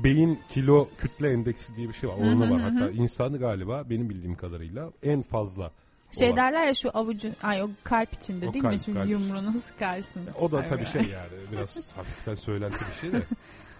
beyin 0.04 0.39
kilo 0.50 0.88
kütle 0.98 1.32
endeksi 1.32 1.76
diye 1.76 1.88
bir 1.89 1.93
şey 1.93 2.10
var. 2.10 2.17
Hı 2.19 2.39
var. 2.52 2.62
Hatta 2.62 2.89
insanı 2.91 3.39
galiba 3.39 3.84
benim 3.89 4.10
bildiğim 4.10 4.36
kadarıyla 4.36 4.89
en 5.04 5.22
fazla 5.24 5.72
Şey 6.19 6.28
olan. 6.28 6.38
derler 6.38 6.67
ya 6.67 6.74
şu 6.74 6.89
avucu 6.93 7.30
ay 7.43 7.63
o 7.63 7.69
kalp 7.84 8.13
içinde 8.13 8.48
O 8.50 8.54
değil 8.54 8.63
mi? 8.65 8.69
kalp, 8.72 8.82
Şimdi 8.86 8.98
kalp. 8.98 9.10
yumruğunu 9.10 9.54
sıkarsın. 9.54 10.22
O 10.39 10.52
da 10.52 10.65
tabii 10.65 10.86
şey 10.86 11.02
yani 11.02 11.30
biraz 11.52 11.93
hafiften 11.98 12.36
söylenti 12.36 12.78
bir 12.91 13.02
şey 13.02 13.12
de. 13.12 13.24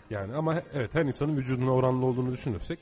Yani 0.10 0.34
ama 0.36 0.62
evet 0.74 0.96
her 0.96 1.06
insanın 1.06 1.38
vücuduna 1.38 1.72
oranlı 1.72 2.06
olduğunu 2.06 2.32
düşünürsek 2.32 2.80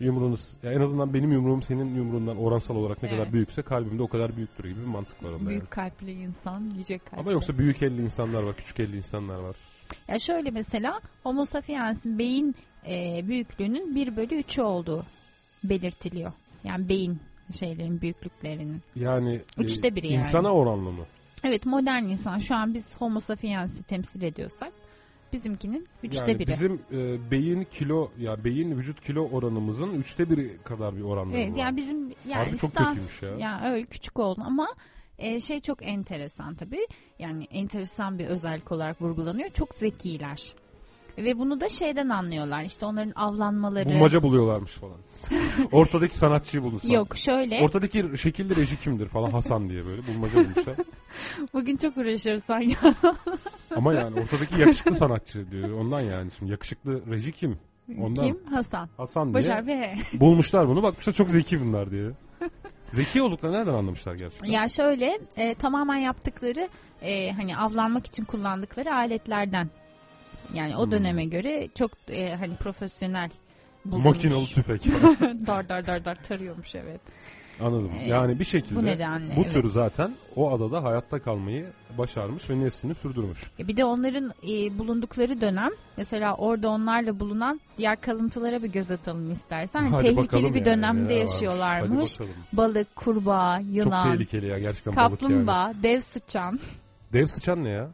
yumruğunuz 0.00 0.50
ya 0.62 0.72
en 0.72 0.80
azından 0.80 1.14
benim 1.14 1.32
yumruğum 1.32 1.62
senin 1.62 1.94
yumruğundan 1.94 2.36
oransal 2.36 2.76
olarak 2.76 3.02
ne 3.02 3.08
Evet. 3.08 3.18
kadar 3.18 3.32
büyükse 3.32 3.62
kalbimde 3.62 4.02
o 4.02 4.08
kadar 4.08 4.36
büyüktür 4.36 4.64
gibi 4.64 4.80
bir 4.80 4.86
mantık 4.86 5.22
var 5.24 5.30
onda. 5.32 5.48
Büyük 5.48 5.62
yani. 5.62 5.70
kalpli 5.70 6.12
insan, 6.12 6.70
yüce 6.76 6.98
kalpli. 6.98 7.20
Ama 7.20 7.32
yoksa 7.32 7.58
büyük 7.58 7.82
elli 7.82 8.02
insanlar 8.02 8.42
var, 8.42 8.56
küçük 8.56 8.80
elli 8.80 8.96
insanlar 8.96 9.38
var. 9.38 9.56
Ya 10.08 10.18
şöyle 10.18 10.50
mesela 10.50 11.00
Homo 11.22 11.44
sapiens'in 11.44 12.18
beyin 12.18 12.54
e, 12.88 13.20
büyüklüğünün 13.28 13.94
1 13.94 14.16
bölü 14.16 14.34
3'ü 14.40 14.62
olduğu 14.62 15.04
belirtiliyor. 15.64 16.32
Yani 16.64 16.88
beyin 16.88 17.18
şeylerin 17.58 18.00
büyüklüklerinin. 18.00 18.82
Yani 18.96 19.40
Üçte 19.58 19.94
biri 19.96 20.06
yani. 20.06 20.16
insana 20.16 20.52
oranlı 20.52 20.92
mı? 20.92 21.04
Evet 21.44 21.66
modern 21.66 22.04
insan 22.04 22.38
şu 22.38 22.54
an 22.54 22.74
biz 22.74 22.96
Homo 23.00 23.20
sapiens'i 23.20 23.82
temsil 23.82 24.22
ediyorsak 24.22 24.72
bizimkinin 25.32 25.86
üçte 26.02 26.18
yani 26.30 26.38
biri. 26.38 26.48
bizim 26.48 26.80
e, 26.92 27.30
beyin 27.30 27.64
kilo 27.64 28.10
ya 28.18 28.44
beyin 28.44 28.78
vücut 28.78 29.00
kilo 29.00 29.28
oranımızın 29.28 29.90
üçte 29.94 30.30
biri 30.30 30.56
kadar 30.64 30.96
bir 30.96 31.02
oranları 31.02 31.38
Evet 31.40 31.52
var. 31.52 31.56
yani 31.56 31.76
bizim 31.76 31.98
yani 32.08 32.14
Harbi 32.32 32.56
çok 32.58 32.70
İstan- 32.70 32.86
kötüymüş 32.94 33.22
ya. 33.22 33.36
Yani 33.48 33.72
öyle 33.74 33.86
küçük 33.86 34.18
oldu 34.18 34.40
ama 34.44 34.68
e, 35.18 35.40
şey 35.40 35.60
çok 35.60 35.86
enteresan 35.86 36.54
tabii. 36.54 36.86
Yani 37.18 37.44
enteresan 37.50 38.18
bir 38.18 38.26
özellik 38.26 38.72
olarak 38.72 39.02
vurgulanıyor. 39.02 39.50
Çok 39.50 39.74
zekiler. 39.74 40.52
Ve 41.24 41.38
bunu 41.38 41.60
da 41.60 41.68
şeyden 41.68 42.08
anlıyorlar. 42.08 42.62
İşte 42.62 42.86
onların 42.86 43.12
avlanmaları. 43.16 43.84
Bulmaca 43.88 44.22
buluyorlarmış 44.22 44.72
falan. 44.72 44.96
Ortadaki 45.72 46.16
sanatçıyı 46.16 46.64
bulursan. 46.64 46.88
Yok 46.88 47.16
şöyle. 47.16 47.60
Ortadaki 47.62 48.18
şekilli 48.18 48.56
reji 48.56 48.80
kimdir 48.80 49.06
falan 49.06 49.30
Hasan 49.30 49.68
diye 49.68 49.86
böyle 49.86 50.02
bulmaca 50.06 50.34
bulmuşlar. 50.34 50.76
Bugün 51.54 51.76
çok 51.76 51.96
uğraşıyoruz 51.96 52.44
sanki. 52.44 52.76
Ama 53.76 53.94
yani 53.94 54.20
ortadaki 54.20 54.60
yakışıklı 54.60 54.94
sanatçı 54.94 55.50
diyor. 55.50 55.70
Ondan 55.80 56.00
yani 56.00 56.30
şimdi 56.38 56.50
yakışıklı 56.52 57.10
reji 57.10 57.32
kim? 57.32 57.58
Ondan. 57.98 58.24
Kim? 58.26 58.38
Hasan. 58.50 58.88
Hasan 58.96 59.24
diye. 59.24 59.34
Başar 59.34 59.66
ve 59.66 59.94
Bulmuşlar 60.12 60.68
bunu 60.68 60.82
bakmışlar 60.82 61.12
çok 61.12 61.30
zeki 61.30 61.60
bunlar 61.60 61.90
diye. 61.90 62.10
Zeki 62.92 63.22
olduklarını 63.22 63.56
nereden 63.56 63.74
anlamışlar 63.74 64.14
gerçekten? 64.14 64.48
Ya 64.48 64.68
şöyle 64.68 65.18
e, 65.36 65.54
tamamen 65.54 65.96
yaptıkları 65.96 66.68
e, 67.02 67.30
hani 67.30 67.56
avlanmak 67.56 68.06
için 68.06 68.24
kullandıkları 68.24 68.94
aletlerden. 68.94 69.70
Yani 70.54 70.76
o 70.76 70.84
Hmm. 70.84 70.90
döneme 70.92 71.24
göre 71.24 71.68
çok 71.74 71.90
e, 72.10 72.34
hani 72.34 72.56
profesyonel 72.56 73.30
bulunmuş. 73.84 74.04
Makinalı 74.04 74.44
tüfek. 74.44 74.84
dar 75.46 75.68
dar 75.68 75.86
dar 75.86 76.04
dar 76.04 76.22
tarıyormuş 76.22 76.74
evet. 76.74 77.00
Anladım. 77.60 77.90
Ee, 78.00 78.08
Yani 78.08 78.38
bir 78.40 78.44
şekilde 78.44 78.78
Bu 78.80 78.84
nedenle. 78.84 79.36
bu 79.36 79.40
evet. 79.40 79.52
tür 79.52 79.68
zaten 79.68 80.12
o 80.36 80.50
adada 80.52 80.82
hayatta 80.84 81.18
kalmayı 81.22 81.66
başarmış 81.98 82.50
ve 82.50 82.60
neslini 82.60 82.94
sürdürmüş. 82.94 83.50
E, 83.58 83.68
Bir 83.68 83.76
de 83.76 83.84
onların 83.84 84.32
e, 84.48 84.78
bulundukları 84.78 85.40
dönem 85.40 85.70
mesela 85.96 86.34
orada 86.34 86.68
onlarla 86.68 87.20
bulunan 87.20 87.60
diğer 87.78 88.00
kalıntılara 88.00 88.62
bir 88.62 88.68
göz 88.72 88.90
atalım 88.90 89.32
istersen. 89.32 89.86
Hadi 89.86 90.02
tehlikeli 90.14 90.42
bir 90.54 90.54
yani, 90.54 90.64
dönemde 90.64 91.14
varmış. 91.18 91.32
yaşıyorlarmış. 91.32 92.18
Balık, 92.52 92.96
kurbağa, 92.96 93.58
Çok 93.58 93.66
yılan, 93.74 94.12
tehlikeli 94.12 94.46
ya 94.46 94.58
gerçekten 94.58 94.96
balık 94.96 95.10
yani. 95.10 95.18
kaplumbağa, 95.20 95.72
dev 95.82 96.00
sıçan. 96.00 96.60
Dev 97.12 97.26
sıçan 97.26 97.64
ne 97.64 97.68
ya? 97.68 97.88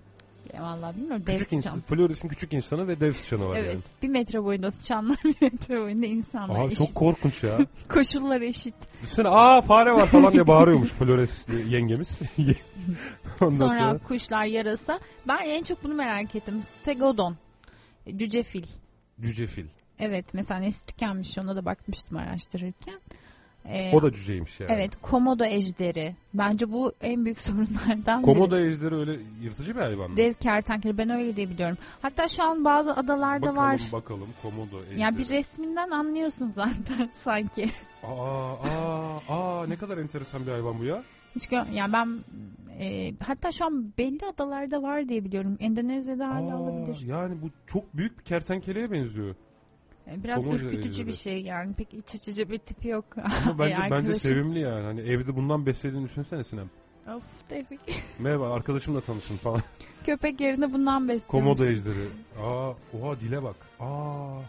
Vallahi 0.63 0.97
bilmiyorum 0.97 1.23
dev 1.27 1.33
Küçük 1.33 1.45
sıçan. 1.49 1.57
insan. 1.57 1.81
Floris'in 1.81 2.29
küçük 2.29 2.53
insanı 2.53 2.89
ve 2.89 3.01
dev 3.01 3.13
sıçanı 3.13 3.49
var 3.49 3.57
Evet. 3.57 3.69
yani. 3.69 3.81
Bir 4.03 4.09
metre 4.09 4.45
boyunda 4.45 4.71
sıçanlar, 4.71 5.17
bir 5.25 5.35
metre 5.43 5.81
boyunda 5.81 6.07
insanlar. 6.07 6.59
Abi 6.61 6.67
Eşit. 6.67 6.79
çok 6.79 6.95
korkunç 6.95 7.45
ya. 7.45 7.59
Koşullar 7.89 8.41
eşit. 8.41 8.75
Düşünsene 9.03 9.29
aa 9.29 9.61
fare 9.63 9.93
var 9.93 10.07
falan 10.07 10.33
diye 10.33 10.47
bağırıyormuş 10.47 10.89
Flores 10.89 11.47
yengemiz. 11.69 12.21
Ondan 13.41 13.53
Sonra, 13.59 13.79
sonra, 13.79 13.99
kuşlar 13.99 14.45
yarasa. 14.45 15.01
Ben 15.29 15.39
en 15.45 15.63
çok 15.63 15.85
bunu 15.85 15.95
merak 15.95 16.35
ettim. 16.35 16.63
Stegodon. 16.83 17.37
Cücefil. 18.17 18.65
cücefil. 19.21 19.67
Evet 19.99 20.35
mesela 20.35 20.61
nesli 20.61 20.87
tükenmiş 20.87 21.39
ona 21.39 21.57
da 21.57 21.65
bakmıştım 21.65 22.17
araştırırken. 22.17 23.01
Ee, 23.69 23.93
O 23.97 24.03
da 24.03 24.13
cüceymiş 24.13 24.61
yani. 24.61 24.73
Evet 24.73 24.93
komodo 25.03 25.45
ejderi. 25.45 26.17
Bence 26.35 26.73
bu 26.73 26.93
en 27.01 27.25
büyük 27.25 27.41
sorunlardan 27.41 28.23
biri. 28.23 28.33
Komodo 28.33 28.57
ejderi 28.59 28.95
öyle 28.95 29.13
yırtıcı 29.43 29.77
bir 29.77 29.81
hayvan 29.81 30.11
mı? 30.11 30.17
Dev 30.17 30.33
kertenkele 30.35 30.99
ben 30.99 31.11
öyle 31.11 31.37
diye 31.37 31.51
biliyorum. 31.51 31.79
Hatta 32.03 32.29
şu 32.29 32.43
an 32.43 32.65
bazı 32.65 32.97
adalarda 32.97 33.43
bakalım, 33.47 33.57
var. 33.57 33.81
Bakalım 33.93 34.29
komodo 34.43 34.83
ejderi. 34.83 35.01
Ya 35.01 35.19
bir 35.19 35.29
resminden 35.29 35.91
anlıyorsun 35.91 36.53
zaten 36.55 37.11
sanki. 37.15 37.71
Aa, 38.03 38.53
aa, 38.53 39.19
aa 39.29 39.67
ne 39.67 39.77
kadar 39.77 39.99
enteresan 39.99 40.47
bir 40.47 40.51
hayvan 40.53 40.79
bu 40.79 40.85
ya. 40.85 41.03
Hiç 41.35 41.47
gör 41.47 41.67
ya 41.75 41.93
ben 41.93 42.19
e, 42.81 43.15
hatta 43.21 43.53
şu 43.53 43.65
an 43.65 43.93
belli 43.99 44.27
adalarda 44.35 44.83
var 44.83 45.09
diye 45.09 45.25
biliyorum. 45.25 45.57
Endonezya'da 45.61 46.29
hala 46.29 46.55
Aa, 46.55 46.59
olabilir. 46.61 47.01
Yani 47.07 47.43
bu 47.43 47.47
çok 47.67 47.97
büyük 47.97 48.19
bir 48.19 48.25
kertenkeleye 48.25 48.91
benziyor. 48.93 49.35
E, 50.09 50.25
Biraz 50.25 50.45
komodo 50.45 50.57
ürkütücü 50.57 51.07
bir 51.07 51.13
şey 51.13 51.43
yani. 51.43 51.75
Pek 51.75 51.95
iç 51.95 52.15
açıcı 52.15 52.51
bir 52.51 52.59
tipi 52.59 52.89
yok. 52.89 53.05
Ama 53.47 53.59
bence 53.59 53.77
bence 53.91 54.15
sevimli 54.15 54.59
yani. 54.59 54.85
Hani 54.85 55.01
evde 55.01 55.37
bundan 55.37 55.67
beslediğini 55.67 56.05
düşünsene 56.09 56.45
Sinem. 56.45 56.71
Of 57.17 57.49
Tevfik. 57.49 57.81
Merhaba 58.19 58.53
arkadaşımla 58.55 59.01
tanışın 59.01 59.37
falan. 59.37 59.63
Köpek 60.07 60.41
yerine 60.41 60.73
bundan 60.73 61.09
besliyormuş. 61.09 61.31
Komodo 61.31 61.65
ejderi. 61.65 62.09
Aa, 62.41 62.71
oha 63.01 63.21
dile 63.21 63.43
bak. 63.43 63.57
Aa. 63.81 64.41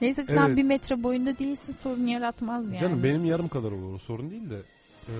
Neyse 0.00 0.26
ki 0.26 0.32
sen 0.32 0.46
Evet. 0.46 0.56
bir 0.56 0.62
metre 0.64 1.02
boyunda 1.02 1.38
değilsin 1.38 1.72
sorun 1.72 2.06
yaratmaz 2.06 2.64
yani. 2.66 2.78
Canım 2.80 3.02
benim 3.02 3.24
yarım 3.24 3.48
kadar 3.48 3.72
olur 3.72 3.94
o 3.94 3.98
sorun 3.98 4.30
değil 4.30 4.50
de. 4.50 4.62
Ee, 5.08 5.12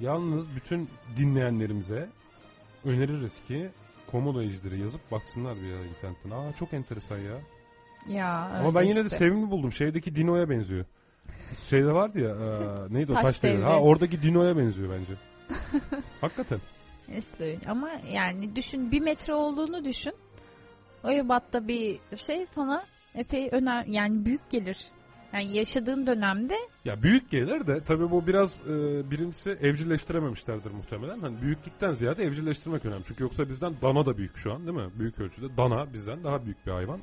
yalnız 0.00 0.46
bütün 0.56 0.88
dinleyenlerimize 1.16 2.08
öneririz 2.84 3.40
ki 3.48 3.68
Komodo 4.10 4.42
ejderi 4.42 4.80
yazıp 4.80 5.10
baksınlar 5.10 5.56
bir 5.56 5.88
internetten. 5.90 6.30
Aa 6.30 6.52
çok 6.58 6.72
enteresan 6.72 7.18
ya. 7.18 7.40
Ya 8.08 8.50
Ama 8.60 8.74
ben 8.74 8.80
öyle 8.80 8.90
yine 8.90 9.00
de 9.02 9.06
işte. 9.06 9.16
sevimli 9.16 9.50
buldum. 9.50 9.72
Şeydeki 9.72 10.16
Dino'ya 10.16 10.50
benziyor. 10.50 10.84
Şeyde 11.68 11.92
vardı 11.92 12.20
ya. 12.20 12.30
e, 12.30 12.94
neydi 12.94 13.12
o 13.12 13.14
Taş 13.14 13.24
taş, 13.24 13.42
devri. 13.42 13.52
devri. 13.56 13.64
Ha 13.64 13.80
oradaki 13.80 14.22
Dino'ya 14.22 14.56
benziyor 14.56 14.90
bence. 14.92 15.12
Hakikaten. 16.20 16.58
İşte 17.18 17.58
ama 17.68 17.90
yani 18.12 18.56
düşün 18.56 18.90
bir 18.92 19.00
metre 19.00 19.34
olduğunu 19.34 19.84
düşün. 19.84 20.12
O 21.04 21.10
ebatta 21.10 21.68
bir 21.68 21.98
şey 22.16 22.46
sana 22.46 22.82
epey 23.14 23.48
öner 23.52 23.84
yani 23.86 24.24
büyük 24.24 24.50
gelir. 24.50 24.78
Yani 25.32 25.56
yaşadığın 25.56 26.06
dönemde 26.06 26.54
Ya 26.84 27.02
büyük 27.02 27.30
gelir 27.30 27.66
de 27.66 27.80
tabii 27.84 28.10
bu 28.10 28.26
biraz 28.26 28.60
e, 28.60 28.70
birincisi 29.10 29.50
evcilleştirememişlerdir 29.50 30.70
muhtemelen. 30.70 31.18
Hani 31.20 31.42
büyüklükten 31.42 31.94
ziyade 31.94 32.24
evcilleştirmek 32.24 32.84
önemli. 32.84 33.04
Çünkü 33.04 33.22
yoksa 33.22 33.48
bizden 33.48 33.74
dana 33.82 34.06
da 34.06 34.16
büyük 34.18 34.36
şu 34.36 34.52
an 34.52 34.66
değil 34.66 34.76
mi? 34.78 34.90
Büyük 34.98 35.20
ölçüde 35.20 35.56
dana 35.56 35.92
bizden 35.92 36.24
daha 36.24 36.44
büyük 36.44 36.66
bir 36.66 36.72
hayvan. 36.72 37.00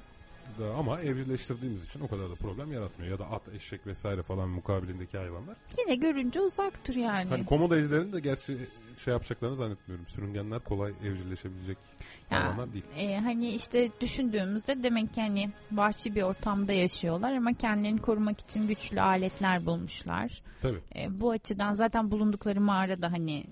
Da- 0.60 0.74
Ama 0.80 1.02
evcilleştirdiğimiz 1.02 1.84
için 1.86 2.00
o 2.02 2.08
kadar 2.08 2.30
da 2.30 2.36
problem 2.36 2.72
yaratmıyor. 2.74 3.12
Ya 3.12 3.20
da 3.20 3.26
at, 3.32 3.42
eşek 3.56 3.88
vesaire 3.88 4.24
falan 4.24 4.50
mukabilindeki 4.50 5.18
hayvanlar. 5.18 5.56
yine 5.80 5.96
görünce 5.96 6.42
uzaktır 6.42 6.96
yani. 6.96 7.30
Hani 7.30 7.46
komodo 7.46 7.76
ejderini 7.76 8.14
de 8.14 8.20
gerçi 8.20 8.58
şey 9.06 9.12
yapacaklarını 9.14 9.56
zannetmiyorum. 9.56 10.08
Sürüngenler 10.08 10.60
kolay 10.60 10.94
evcilleşebilecek 11.06 11.78
Ya, 12.32 12.40
hayvanlar 12.44 12.74
değil. 12.74 12.86
e, 12.98 13.18
hani 13.20 13.50
işte 13.50 13.90
düşündüğümüzde 14.02 14.84
demek 14.84 15.14
ki 15.14 15.22
hani 15.22 15.50
vahşi 15.72 16.16
bir 16.16 16.22
ortamda 16.22 16.74
yaşıyorlar 16.74 17.32
ama 17.34 17.54
kendilerini 17.54 18.02
korumak 18.02 18.40
için 18.40 18.68
güçlü 18.68 19.02
aletler 19.02 19.66
bulmuşlar. 19.66 20.42
Tabii. 20.62 20.80
E, 20.96 21.22
bu 21.22 21.32
açıdan 21.32 21.74
zaten 21.74 22.12
bulundukları 22.12 22.62
mağarada 22.62 23.12
hani 23.12 23.46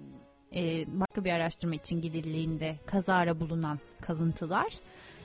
e, 0.55 0.85
başka 0.99 1.23
bir 1.25 1.31
araştırma 1.31 1.75
için 1.75 2.01
gidildiğinde 2.01 2.75
kazara 2.85 3.39
bulunan 3.39 3.79
kalıntılar 4.01 4.67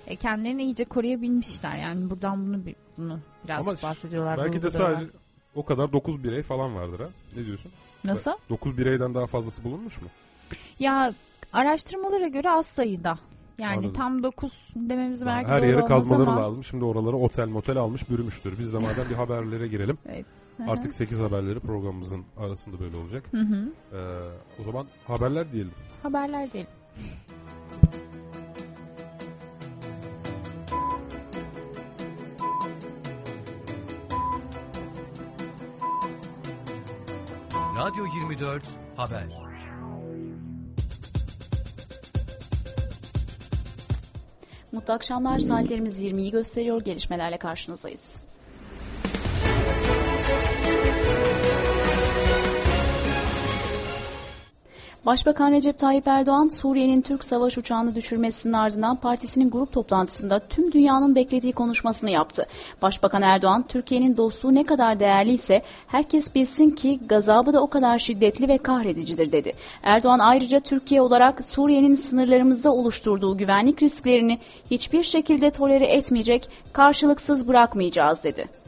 e, 0.07 0.17
kendilerini 0.17 0.63
iyice 0.63 0.85
koruyabilmişler. 0.85 1.77
Yani 1.77 2.11
buradan 2.11 2.47
bunu 2.47 2.63
bunu 2.99 3.21
biraz 3.45 3.69
Ama 3.69 3.77
bahsediyorlar. 3.83 4.39
Belki 4.39 4.63
de 4.63 4.71
sadece 4.71 5.11
o 5.55 5.65
kadar 5.65 5.93
9 5.93 6.25
birey 6.25 6.43
falan 6.43 6.75
vardır 6.77 7.01
ha. 7.01 7.09
Ne 7.37 7.47
diyorsun? 7.47 7.73
Nasıl? 8.05 8.31
9 8.51 8.79
bireyden 8.79 9.15
daha 9.15 9.27
fazlası 9.27 9.65
bulunmuş 9.65 10.03
mu? 10.03 10.09
Ya 10.79 11.13
araştırmalara 11.53 12.29
göre 12.29 12.51
az 12.51 12.67
sayıda. 12.67 13.19
Yani 13.59 13.77
Anladım. 13.77 13.93
tam 13.93 14.23
9 14.23 14.53
dememiz 14.77 15.27
belki 15.27 15.49
Her 15.49 15.63
doğru 15.63 15.71
yere 15.71 15.85
kazmaları 15.85 16.31
ama. 16.31 16.41
lazım. 16.43 16.65
Şimdi 16.65 16.85
oraları 16.85 17.17
otel 17.17 17.49
motel 17.49 17.77
almış 17.77 18.11
bürümüştür. 18.11 18.59
Biz 18.59 18.73
de 18.73 18.79
madem 18.79 19.11
bir 19.11 19.15
haberlere 19.15 19.69
girelim. 19.69 19.99
Hı. 20.57 20.71
Artık 20.71 20.95
8 20.95 21.19
haberleri 21.19 21.61
programımızın 21.61 22.25
arasında 22.39 22.81
böyle 22.81 22.97
olacak. 22.97 23.25
Hı 23.31 23.41
hı. 23.41 23.69
Ee, 23.93 23.99
o 24.61 24.65
zaman 24.65 24.87
haberler 25.07 25.53
diyelim. 25.53 25.73
Haberler 26.03 26.53
değil. 26.53 26.67
Radyo 37.83 38.05
24 38.07 38.63
Haber. 38.97 39.25
Mutlu 44.73 44.93
akşamlar. 44.93 45.39
Saatlerimiz 45.39 46.03
20'yi 46.03 46.31
gösteriyor. 46.31 46.85
Gelişmelerle 46.85 47.39
karşınızdayız. 47.39 48.17
Başbakan 55.07 55.53
Recep 55.53 55.79
Tayyip 55.79 56.09
Erdoğan, 56.09 56.49
Suriye'nin 56.49 57.01
Türk 57.01 57.25
savaş 57.25 57.59
uçağını 57.59 57.95
düşürmesinin 57.95 58.53
ardından 58.53 58.97
partisinin 58.97 59.51
grup 59.51 59.73
toplantısında 59.73 60.39
tüm 60.39 60.73
dünyanın 60.73 61.15
beklediği 61.15 61.53
konuşmasını 61.53 62.11
yaptı. 62.11 62.47
Başbakan 62.83 63.23
Erdoğan, 63.23 63.65
Türkiye'nin 63.69 64.17
dostluğu 64.17 64.55
ne 64.55 64.65
kadar 64.65 65.01
değerliyse 65.01 65.63
herkes 65.87 66.35
bilsin 66.35 66.71
ki 66.71 67.01
gazabı 67.07 67.53
da 67.53 67.63
o 67.63 67.67
kadar 67.67 67.99
şiddetli 67.99 68.49
ve 68.49 68.59
kahredicidir 68.59 69.33
dedi. 69.33 69.53
Erdoğan 69.83 70.19
ayrıca 70.19 70.61
Türkiye 70.61 71.03
olarak 71.03 71.45
Suriye'nin 71.45 71.95
sınırlarımızda 71.95 72.73
oluşturduğu 72.73 73.37
güvenlik 73.37 73.83
risklerini 73.83 74.39
hiçbir 74.71 75.03
şekilde 75.03 75.51
tolere 75.51 75.87
etmeyecek, 75.87 76.49
karşılıksız 76.73 77.49
bırakmayacağız 77.49 78.25
dedi. 78.25 78.62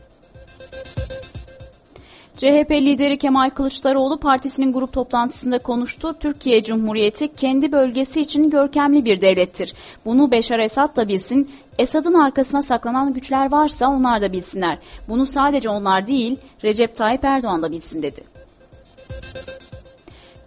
CHP 2.36 2.70
lideri 2.70 3.18
Kemal 3.18 3.50
Kılıçdaroğlu 3.50 4.20
partisinin 4.20 4.72
grup 4.72 4.92
toplantısında 4.92 5.58
konuştu. 5.58 6.14
Türkiye 6.20 6.62
Cumhuriyeti 6.62 7.34
kendi 7.34 7.72
bölgesi 7.72 8.20
için 8.20 8.50
görkemli 8.50 9.04
bir 9.04 9.20
devlettir. 9.20 9.74
Bunu 10.04 10.30
Beşar 10.30 10.58
Esad 10.58 10.96
da 10.96 11.08
bilsin. 11.08 11.50
Esad'ın 11.78 12.14
arkasına 12.14 12.62
saklanan 12.62 13.12
güçler 13.14 13.52
varsa 13.52 13.88
onlar 13.88 14.20
da 14.20 14.32
bilsinler. 14.32 14.78
Bunu 15.08 15.26
sadece 15.26 15.68
onlar 15.68 16.06
değil 16.06 16.38
Recep 16.64 16.96
Tayyip 16.96 17.24
Erdoğan 17.24 17.62
da 17.62 17.72
bilsin 17.72 18.02
dedi. 18.02 18.22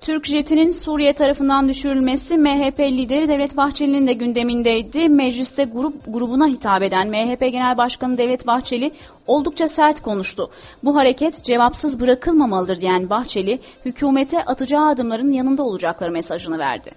Türk 0.07 0.25
jetinin 0.25 0.69
Suriye 0.69 1.13
tarafından 1.13 1.69
düşürülmesi 1.69 2.37
MHP 2.37 2.79
lideri 2.79 3.27
Devlet 3.27 3.57
Bahçeli'nin 3.57 4.07
de 4.07 4.13
gündemindeydi. 4.13 5.09
Mecliste 5.09 5.63
grup 5.63 6.13
grubuna 6.13 6.47
hitap 6.47 6.83
eden 6.83 7.07
MHP 7.07 7.39
Genel 7.39 7.77
Başkanı 7.77 8.17
Devlet 8.17 8.47
Bahçeli 8.47 8.91
oldukça 9.27 9.67
sert 9.67 10.01
konuştu. 10.01 10.49
Bu 10.83 10.95
hareket 10.95 11.43
cevapsız 11.43 11.99
bırakılmamalıdır 11.99 12.81
diyen 12.81 13.09
Bahçeli, 13.09 13.59
hükümete 13.85 14.45
atacağı 14.45 14.85
adımların 14.85 15.31
yanında 15.31 15.63
olacakları 15.63 16.11
mesajını 16.11 16.57
verdi. 16.57 16.91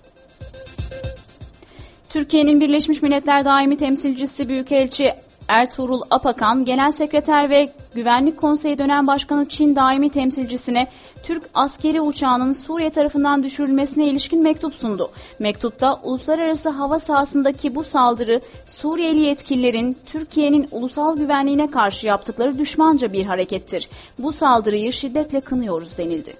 Türkiye'nin 2.10 2.60
Birleşmiş 2.60 3.02
Milletler 3.02 3.44
Daimi 3.44 3.76
Temsilcisi 3.76 4.48
Büyükelçi 4.48 5.14
Ertuğrul 5.50 6.02
Apakan, 6.10 6.64
Genel 6.64 6.92
Sekreter 6.92 7.50
ve 7.50 7.68
Güvenlik 7.94 8.40
Konseyi 8.40 8.78
Dönem 8.78 9.06
Başkanı 9.06 9.48
Çin 9.48 9.76
Daimi 9.76 10.10
Temsilcisine 10.10 10.88
Türk 11.22 11.44
askeri 11.54 12.00
uçağının 12.00 12.52
Suriye 12.52 12.90
tarafından 12.90 13.42
düşürülmesine 13.42 14.06
ilişkin 14.06 14.42
mektup 14.42 14.74
sundu. 14.74 15.10
Mektupta 15.38 16.00
uluslararası 16.02 16.68
hava 16.68 16.98
sahasındaki 16.98 17.74
bu 17.74 17.84
saldırı 17.84 18.40
Suriyeli 18.64 19.20
yetkililerin 19.20 19.96
Türkiye'nin 20.06 20.68
ulusal 20.70 21.16
güvenliğine 21.16 21.66
karşı 21.66 22.06
yaptıkları 22.06 22.58
düşmanca 22.58 23.12
bir 23.12 23.24
harekettir. 23.24 23.88
Bu 24.18 24.32
saldırıyı 24.32 24.92
şiddetle 24.92 25.40
kınıyoruz 25.40 25.98
denildi. 25.98 26.32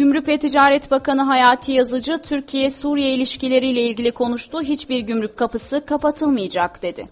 Gümrük 0.00 0.28
ve 0.28 0.38
Ticaret 0.38 0.90
Bakanı 0.90 1.22
Hayati 1.22 1.72
Yazıcı, 1.72 2.18
Türkiye-Suriye 2.18 3.14
ilişkileriyle 3.14 3.82
ilgili 3.82 4.12
konuştu. 4.12 4.62
Hiçbir 4.62 5.00
gümrük 5.00 5.36
kapısı 5.36 5.86
kapatılmayacak 5.86 6.82
dedi. 6.82 7.06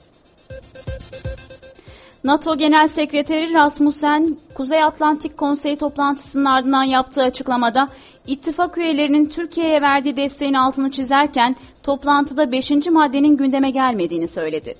NATO 2.25 2.59
Genel 2.59 2.89
Sekreteri 2.89 3.55
Rasmussen, 3.55 4.37
Kuzey 4.55 4.83
Atlantik 4.83 5.39
Konseyi 5.39 5.77
toplantısının 5.77 6.45
ardından 6.45 6.83
yaptığı 6.83 7.23
açıklamada, 7.23 7.89
ittifak 8.27 8.79
üyelerinin 8.79 9.27
Türkiye'ye 9.27 9.83
verdiği 9.83 10.17
desteğin 10.17 10.55
altını 10.55 10.91
çizerken, 10.91 11.57
toplantıda 11.83 12.53
5. 12.53 12.71
maddenin 12.71 13.37
gündeme 13.37 13.71
gelmediğini 13.71 14.29
söyledi. 14.29 14.75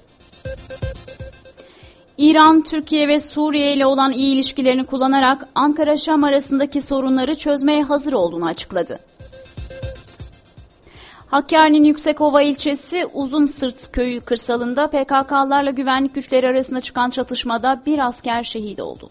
İran, 2.19 2.63
Türkiye 2.63 3.09
ve 3.09 3.21
Suriye 3.21 3.73
ile 3.73 3.87
olan 3.87 4.13
iyi 4.13 4.35
ilişkilerini 4.35 4.85
kullanarak 4.85 5.49
Ankara-Şam 5.55 6.25
arasındaki 6.25 6.81
sorunları 6.81 7.35
çözmeye 7.35 7.83
hazır 7.83 8.13
olduğunu 8.13 8.47
açıkladı. 8.47 8.99
Hakkari'nin 11.27 11.85
Yüksekova 11.85 12.43
ilçesi 12.43 13.07
Uzun 13.15 13.47
Sırt 13.47 13.93
köyü 13.93 14.21
kırsalında 14.21 14.87
PKK'larla 14.87 15.71
güvenlik 15.71 16.15
güçleri 16.15 16.49
arasında 16.49 16.81
çıkan 16.81 17.11
çatışmada 17.11 17.83
bir 17.87 18.07
asker 18.07 18.45
şehit 18.45 18.81
oldu. 18.81 19.11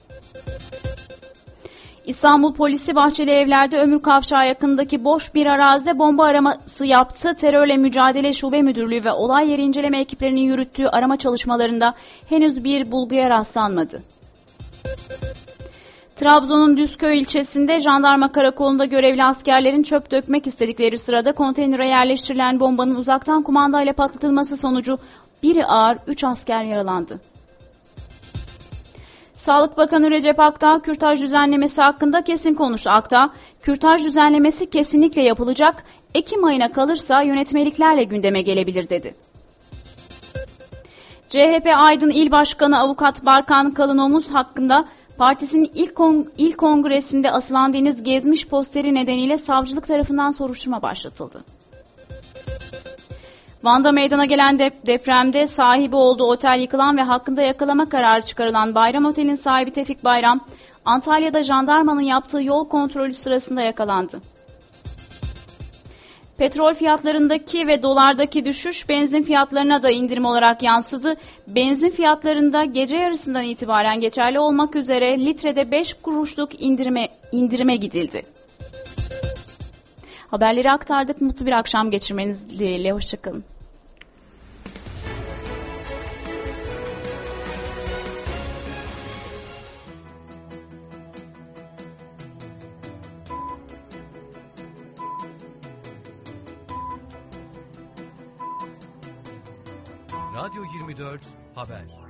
İstanbul 2.07 2.53
polisi 2.53 2.95
Bahçeli 2.95 3.31
Evler'de 3.31 3.79
Ömür 3.79 3.99
Kavşağı 3.99 4.47
yakındaki 4.47 5.03
boş 5.03 5.35
bir 5.35 5.45
arazide 5.45 5.99
bomba 5.99 6.25
araması 6.25 6.85
yaptı. 6.85 7.33
Terörle 7.33 7.77
Mücadele 7.77 8.33
Şube 8.33 8.61
Müdürlüğü 8.61 9.03
ve 9.03 9.11
olay 9.11 9.49
yeri 9.49 9.61
inceleme 9.61 9.99
ekiplerinin 9.99 10.41
yürüttüğü 10.41 10.87
arama 10.87 11.17
çalışmalarında 11.17 11.93
henüz 12.29 12.63
bir 12.63 12.91
bulguya 12.91 13.29
rastlanmadı. 13.29 14.01
Trabzon'un 16.15 16.77
Düzköy 16.77 17.19
ilçesinde 17.19 17.79
jandarma 17.79 18.31
karakolunda 18.31 18.85
görevli 18.85 19.23
askerlerin 19.23 19.83
çöp 19.83 20.11
dökmek 20.11 20.47
istedikleri 20.47 20.97
sırada 20.97 21.31
konteynere 21.31 21.87
yerleştirilen 21.87 22.59
bombanın 22.59 22.95
uzaktan 22.95 23.43
kumandayla 23.43 23.93
patlatılması 23.93 24.57
sonucu 24.57 24.97
biri 25.43 25.65
ağır 25.65 25.97
3 26.07 26.23
asker 26.23 26.61
yaralandı. 26.61 27.19
Sağlık 29.37 29.77
Bakanı 29.77 30.11
Recep 30.11 30.39
Akdağ, 30.39 30.79
kürtaj 30.79 31.21
düzenlemesi 31.21 31.81
hakkında 31.81 32.21
kesin 32.21 32.53
konuştu. 32.53 32.89
Akdağ, 32.89 33.29
kürtaj 33.61 34.05
düzenlemesi 34.05 34.69
kesinlikle 34.69 35.23
yapılacak, 35.23 35.83
Ekim 36.15 36.43
ayına 36.43 36.71
kalırsa 36.71 37.21
yönetmeliklerle 37.21 38.03
gündeme 38.03 38.41
gelebilir 38.41 38.89
dedi. 38.89 39.15
CHP 41.27 41.67
Aydın 41.75 42.09
İl 42.09 42.31
Başkanı 42.31 42.79
Avukat 42.79 43.25
Barkan 43.25 43.73
Kalınomuz 43.73 44.29
hakkında 44.29 44.85
partisinin 45.17 45.71
ilk, 45.75 45.95
kon 45.95 46.25
ilk 46.37 46.57
kongresinde 46.57 47.31
asılan 47.31 47.73
Deniz 47.73 48.03
Gezmiş 48.03 48.47
posteri 48.47 48.95
nedeniyle 48.95 49.37
savcılık 49.37 49.87
tarafından 49.87 50.31
soruşturma 50.31 50.81
başlatıldı. 50.81 51.56
Van'da 53.63 53.91
meydana 53.91 54.25
gelen 54.25 54.59
dep 54.59 54.87
depremde 54.87 55.47
sahibi 55.47 55.95
olduğu 55.95 56.23
otel 56.23 56.59
yıkılan 56.59 56.97
ve 56.97 57.01
hakkında 57.01 57.41
yakalama 57.41 57.89
kararı 57.89 58.21
çıkarılan 58.21 58.75
Bayram 58.75 59.05
Otel'in 59.05 59.35
sahibi 59.35 59.71
Tevfik 59.71 60.03
Bayram, 60.03 60.39
Antalya'da 60.85 61.43
jandarmanın 61.43 62.01
yaptığı 62.01 62.43
yol 62.43 62.69
kontrolü 62.69 63.13
sırasında 63.13 63.61
yakalandı. 63.61 64.21
Petrol 66.37 66.73
fiyatlarındaki 66.73 67.67
ve 67.67 67.83
dolardaki 67.83 68.45
düşüş 68.45 68.89
benzin 68.89 69.23
fiyatlarına 69.23 69.83
da 69.83 69.89
indirim 69.89 70.25
olarak 70.25 70.63
yansıdı. 70.63 71.15
Benzin 71.47 71.89
fiyatlarında 71.89 72.63
gece 72.63 72.97
yarısından 72.97 73.43
itibaren 73.43 73.99
geçerli 73.99 74.39
olmak 74.39 74.75
üzere 74.75 75.25
litrede 75.25 75.71
5 75.71 75.93
kuruşluk 75.93 76.61
indirime, 76.61 77.09
indirime 77.31 77.75
gidildi. 77.75 78.36
Haberleri 80.27 80.71
aktardık. 80.71 81.21
Mutlu 81.21 81.45
bir 81.45 81.51
akşam 81.51 81.91
geçirmeniz 81.91 82.49
dileğiyle. 82.49 82.91
Hoşçakalın. 82.91 83.43
Radyo 100.35 100.63
24 100.79 101.21
Haber 101.55 102.06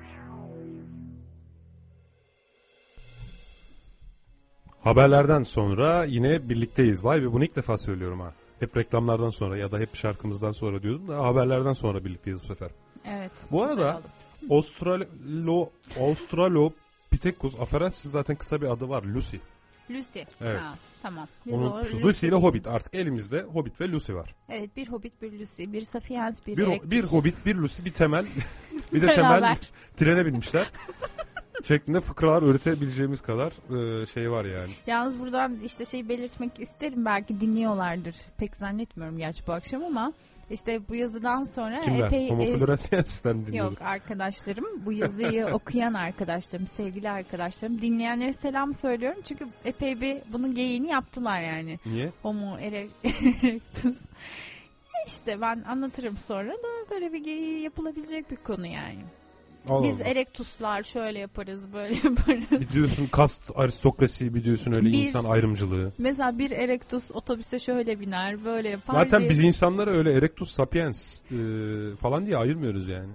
Haberlerden 4.88 5.44
sonra 5.44 6.06
yine 6.06 6.50
birlikteyiz. 6.50 7.04
Vay 7.04 7.22
be 7.22 7.34
bunu 7.34 7.44
ilk 7.44 7.56
defa 7.56 7.78
söylüyorum 7.78 8.20
ha. 8.20 8.34
Hep 8.60 8.78
reklamlardan 8.78 9.30
sonra 9.30 9.58
ya 9.58 9.72
da 9.72 9.80
hep 9.80 9.96
şarkımızdan 9.96 10.52
sonra 10.52 10.84
diyordum 10.84 11.08
da 11.08 11.24
haberlerden 11.24 11.74
sonra 11.74 12.06
birlikteyiz 12.06 12.42
bu 12.42 12.46
sefer. 12.46 12.70
Evet. 13.06 13.32
Bu 13.52 13.64
arada 13.64 14.02
Australo 14.50 15.70
Australopithecus 16.00 17.60
affedersiniz 17.60 18.14
zaten 18.14 18.36
kısa 18.36 18.62
bir 18.62 18.68
adı 18.68 18.90
var 18.90 19.04
Lucy. 19.04 19.38
Lucy. 19.90 20.20
Evet. 20.42 20.60
Ha, 20.60 20.74
tamam. 21.02 21.28
Biz 21.46 21.54
Onun 21.54 21.72
o 21.72 21.80
Lucy, 21.80 22.04
Lucy 22.04 22.28
ile 22.28 22.36
Hobbit 22.36 22.68
artık 22.68 22.94
elimizde 22.94 23.42
Hobbit 23.42 23.82
ve 23.82 23.92
Lucy 23.92 24.14
var. 24.14 24.36
Evet 24.50 24.76
bir 24.76 24.88
Hobbit 24.88 25.22
bir 25.22 25.40
Lucy 25.40 25.64
bir 25.64 25.82
Sapiens 25.82 26.48
bir, 26.48 26.58
Bir, 26.58 26.92
bir 26.92 27.04
Hobbit 27.04 27.46
bir 27.46 27.56
Lucy 27.56 27.86
bir 27.86 27.94
temel 27.94 28.26
bir 28.94 29.02
de 29.02 29.14
temel 29.14 29.56
trene 29.98 30.26
binmişler. 30.26 30.72
Şeklinde 31.64 32.00
fıkralar 32.00 32.42
üretebileceğimiz 32.44 33.22
kadar 33.22 33.52
e, 34.02 34.06
şey 34.06 34.32
var 34.32 34.46
yani. 34.46 34.72
Yalnız 34.88 35.20
buradan 35.20 35.56
işte 35.64 35.86
şey 35.86 36.10
belirtmek 36.10 36.60
isterim 36.60 37.06
belki 37.06 37.40
dinliyorlardır. 37.40 38.16
Pek 38.38 38.56
zannetmiyorum 38.56 39.18
gerçi 39.18 39.48
bu 39.48 39.54
akşam 39.54 39.84
ama 39.84 40.14
işte 40.52 40.88
bu 40.90 40.96
yazıdan 40.96 41.56
sonra 41.56 41.80
Kimler? 41.82 42.08
epey 42.08 42.30
Homoflorensiyens'ten 42.30 43.46
dinliyoruz. 43.46 43.72
Yok 43.74 43.82
arkadaşlarım 43.82 44.66
bu 44.86 44.92
yazıyı 44.94 45.46
okuyan 45.54 45.94
arkadaşlarım 45.94 46.68
sevgili 46.68 47.10
arkadaşlarım 47.10 47.82
dinleyenlere 47.82 48.34
selam 48.34 48.74
söylüyorum 48.74 49.22
çünkü 49.26 49.48
epey 49.66 50.02
bir 50.02 50.18
bunun 50.34 50.56
geyiğini 50.56 50.88
yaptılar 50.88 51.42
yani 51.42 51.80
Niye? 51.86 52.12
homo 52.22 52.58
ere- 52.60 52.88
erectus 53.04 54.06
işte 55.08 55.42
ben 55.42 55.64
anlatırım 55.68 56.18
sonra 56.18 56.52
da 56.54 56.90
böyle 56.92 57.14
bir 57.14 57.24
geyiği 57.24 57.62
yapılabilecek 57.64 58.32
bir 58.32 58.36
konu 58.36 58.68
yani. 58.68 59.00
Allah 59.70 59.84
Biz 59.84 59.96
Allah. 60.02 60.04
erektuslar 60.10 60.84
şöyle 60.84 61.20
yaparız 61.20 61.74
böyle 61.74 61.96
yaparız. 62.04 62.52
Bir 62.62 62.70
diyorsun 62.74 63.08
kast 63.08 63.52
aristokrasi 63.56 64.36
bir 64.36 64.44
diyorsun 64.44 64.72
öyle 64.72 64.86
Bir- 64.90 64.94
insan 65.08 65.26
ayrımcılığı. 65.26 65.92
Mesela 65.98 66.38
bir 66.40 66.52
erektus 66.52 67.12
otobüse 67.12 67.60
şöyle 67.60 68.00
biner 68.00 68.46
böyle 68.46 68.70
yapar 68.70 68.94
Zaten 68.94 69.20
diye. 69.20 69.30
biz 69.30 69.40
insanları 69.40 69.90
öyle 69.92 70.14
erectus 70.14 70.52
sapiens 70.52 71.22
e, 71.32 71.36
falan 72.02 72.26
diye 72.26 72.38
ayırmıyoruz 72.38 72.88
yani. 72.88 73.10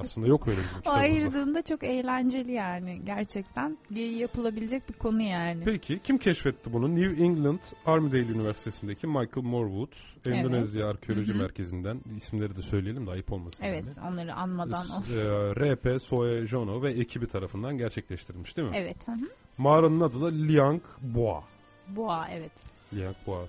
Aslında 0.00 0.26
yok 0.26 0.48
öyle 0.48 0.58
bizim 0.58 0.78
O 0.78 0.80
kitabımızda. 0.80 1.00
ayırdığında 1.00 1.62
çok 1.62 1.82
eğlenceli 1.84 2.52
yani 2.52 3.00
gerçekten. 3.04 3.78
Yapılabilecek 3.90 4.88
bir 4.88 4.94
konu 4.94 5.22
yani. 5.22 5.64
Peki 5.64 5.98
kim 6.04 6.18
keşfetti 6.18 6.72
bunu? 6.72 6.96
New 6.96 7.24
England 7.24 7.58
Armidale 7.86 8.32
Üniversitesi'ndeki 8.32 9.06
Michael 9.06 9.46
Morwood, 9.46 9.92
Endonezya 10.26 10.84
Evet. 10.84 10.94
Arkeoloji 10.94 11.32
Hı 11.32 11.38
hı. 11.38 11.42
Merkezi'nden 11.42 12.00
isimleri 12.16 12.56
de 12.56 12.62
söyleyelim 12.62 13.06
de 13.06 13.10
ayıp 13.10 13.32
olmasın. 13.32 13.64
Evet 13.64 13.84
yani. 13.96 14.08
onları 14.08 14.34
anmadan 14.34 14.84
e, 15.12 15.16
R.P. 15.60 15.98
Soejono 15.98 16.82
ve 16.82 16.92
ekibi 16.92 17.26
tarafından 17.26 17.78
gerçekleştirilmiş 17.78 18.56
değil 18.56 18.68
mi? 18.68 18.76
Evet. 18.76 19.08
Hı 19.08 19.12
hı. 19.12 19.28
Mağaranın 19.58 20.00
adı 20.00 20.20
da 20.20 20.28
Liang 20.28 20.82
Boa. 21.00 21.44
Boğa 21.88 22.28
evet. 22.30 22.52
Liang 22.94 23.16
Boa. 23.26 23.44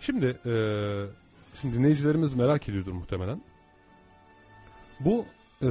Şimdi 0.00 0.26
e, 0.26 0.52
şimdi 1.60 1.76
dinleyicilerimiz 1.76 2.34
merak 2.34 2.68
ediyordur 2.68 2.92
muhtemelen. 2.92 3.42
Bu 5.00 5.24
e, 5.62 5.68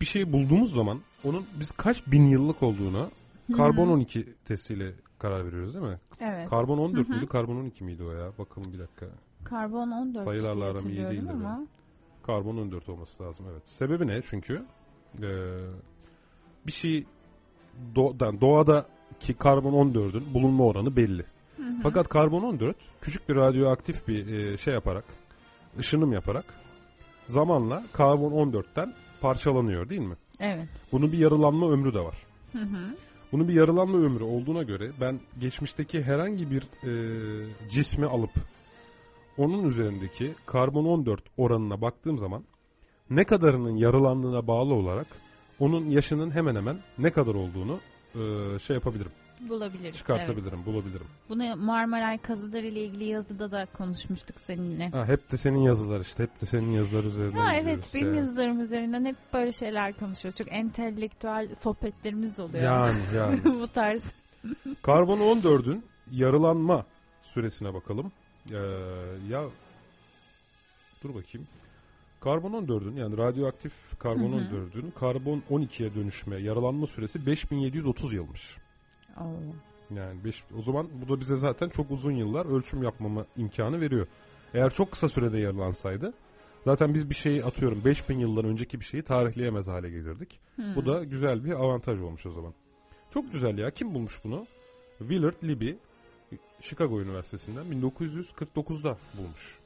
bir 0.00 0.06
şeyi 0.06 0.32
bulduğumuz 0.32 0.72
zaman 0.72 1.00
onun 1.24 1.44
biz 1.60 1.70
kaç 1.70 2.06
bin 2.06 2.26
yıllık 2.26 2.62
olduğuna 2.62 3.06
karbon 3.56 3.88
12 3.88 4.34
testiyle 4.44 4.92
karar 5.18 5.46
veriyoruz 5.46 5.74
değil 5.74 5.86
mi? 5.86 5.98
Evet. 6.20 6.50
Karbon 6.50 6.78
14 6.78 7.08
Hı 7.08 7.12
hı. 7.12 7.14
müydü? 7.14 7.26
Karbon 7.26 7.56
12 7.56 7.84
miydi 7.84 8.04
o 8.04 8.12
ya? 8.12 8.32
Bakalım 8.38 8.72
bir 8.72 8.78
dakika. 8.78 9.06
Karbon 9.44 9.90
14 9.90 10.24
Sayılarla 10.24 10.64
aram 10.64 10.88
iyi 10.88 11.04
değildir 11.04 11.30
ama. 11.30 11.66
Karbon 12.22 12.56
14 12.56 12.88
olması 12.88 13.22
lazım 13.22 13.46
evet. 13.52 13.62
Sebebi 13.64 14.06
ne? 14.06 14.22
Çünkü 14.22 14.62
e, 15.22 15.30
bir 16.66 16.72
şey 16.72 17.06
doğadan, 17.94 18.40
doğadaki 18.40 19.34
karbon 19.34 19.92
14'ün 19.92 20.34
bulunma 20.34 20.64
oranı 20.64 20.96
belli. 20.96 21.24
Hı 21.56 21.62
hı. 21.62 21.72
Fakat 21.82 22.08
karbon 22.08 22.42
14 22.42 22.76
küçük 23.00 23.28
bir 23.28 23.36
radyoaktif 23.36 24.08
bir 24.08 24.26
e, 24.26 24.56
şey 24.56 24.74
yaparak, 24.74 25.04
ışınım 25.78 26.12
yaparak 26.12 26.44
zamanla 27.28 27.82
karbon 27.92 28.52
14'ten 28.52 28.94
parçalanıyor 29.20 29.88
değil 29.88 30.00
mi? 30.00 30.16
Evet. 30.40 30.68
Bunun 30.92 31.12
bir 31.12 31.18
yarılanma 31.18 31.70
ömrü 31.70 31.94
de 31.94 32.00
var. 32.00 32.16
Hı 32.52 32.58
hı. 32.58 32.96
Bunun 33.32 33.48
bir 33.48 33.54
yarılanma 33.54 33.98
ömrü 33.98 34.24
olduğuna 34.24 34.62
göre 34.62 34.90
ben 35.00 35.20
geçmişteki 35.40 36.02
herhangi 36.02 36.50
bir 36.50 36.62
e, 36.62 36.90
cismi 37.70 38.06
alıp 38.06 38.30
onun 39.38 39.64
üzerindeki 39.64 40.32
karbon 40.46 40.84
14 40.84 41.22
oranına 41.36 41.80
baktığım 41.80 42.18
zaman 42.18 42.44
ne 43.10 43.24
kadarının 43.24 43.76
yarılandığına 43.76 44.46
bağlı 44.46 44.74
olarak 44.74 45.06
onun 45.60 45.90
yaşının 45.90 46.30
hemen 46.30 46.56
hemen 46.56 46.76
ne 46.98 47.10
kadar 47.12 47.34
olduğunu 47.34 47.78
e, 48.14 48.58
şey 48.58 48.74
yapabilirim, 48.74 49.12
Bulabiliriz. 49.40 49.84
Evet. 49.84 49.94
çıkartabilirim, 49.94 50.66
bulabilirim. 50.66 51.06
Bunu 51.28 51.56
Marmaray 51.56 52.18
kazıları 52.18 52.66
ile 52.66 52.84
ilgili 52.84 53.04
yazıda 53.04 53.50
da 53.50 53.66
konuşmuştuk 53.78 54.40
seninle. 54.40 54.90
Ha, 54.90 55.06
hep 55.06 55.32
de 55.32 55.36
senin 55.36 55.60
yazılar 55.60 56.00
işte, 56.00 56.22
hep 56.22 56.40
de 56.40 56.46
senin 56.46 56.72
yazılar 56.72 57.04
üzerinden 57.04 57.38
Ha 57.38 57.54
evet 57.54 57.90
benim 57.94 58.14
ya. 58.14 58.14
yazılarım 58.14 58.60
üzerinden 58.60 59.04
hep 59.04 59.16
böyle 59.32 59.52
şeyler 59.52 59.92
konuşuyoruz. 59.92 60.38
Çok 60.38 60.52
entelektüel 60.52 61.54
sohbetlerimiz 61.54 62.38
oluyor. 62.40 62.64
Yani 62.64 62.98
yani. 63.16 63.44
Bu 63.44 63.68
tarz. 63.68 64.12
Karbon 64.82 65.18
14'ün 65.18 65.84
yarılanma 66.10 66.86
süresine 67.22 67.74
bakalım. 67.74 68.12
Ee, 68.50 68.56
ya 69.30 69.44
dur 71.02 71.14
bakayım. 71.14 71.48
Karbon 72.20 72.52
14'ün 72.52 72.96
yani 72.96 73.16
radyoaktif 73.16 73.72
karbon 73.98 74.32
Hı 74.32 74.36
hı. 74.36 74.40
14'ün 74.40 74.92
karbon 75.00 75.42
12'ye 75.50 75.94
dönüşme 75.94 76.36
yarılanma 76.36 76.86
süresi 76.86 77.26
5730 77.26 78.12
yılmış. 78.12 78.56
Yani 79.94 80.24
beş, 80.24 80.44
o 80.58 80.62
zaman 80.62 80.88
bu 81.02 81.08
da 81.08 81.20
bize 81.20 81.36
zaten 81.36 81.68
çok 81.68 81.90
uzun 81.90 82.12
yıllar 82.12 82.46
ölçüm 82.46 82.82
yapmama 82.82 83.26
imkanı 83.36 83.80
veriyor. 83.80 84.06
Eğer 84.54 84.70
çok 84.70 84.92
kısa 84.92 85.08
sürede 85.08 85.38
yarılansaydı 85.38 86.14
zaten 86.64 86.94
biz 86.94 87.10
bir 87.10 87.14
şeyi 87.14 87.44
atıyorum 87.44 87.84
5000 87.84 88.18
yıldan 88.18 88.44
önceki 88.44 88.80
bir 88.80 88.84
şeyi 88.84 89.02
tarihleyemez 89.02 89.68
hale 89.68 89.90
gelirdik. 89.90 90.40
Hmm. 90.56 90.76
Bu 90.76 90.86
da 90.86 91.04
güzel 91.04 91.44
bir 91.44 91.52
avantaj 91.52 92.00
olmuş 92.00 92.26
o 92.26 92.30
zaman. 92.30 92.54
Çok 93.14 93.32
güzel 93.32 93.58
ya. 93.58 93.70
Kim 93.70 93.94
bulmuş 93.94 94.20
bunu? 94.24 94.46
Willard 94.98 95.42
Libby 95.44 95.70
Chicago 96.60 97.00
Üniversitesi'nden 97.00 97.64
1949'da 97.64 98.98
bulmuş. 99.18 99.58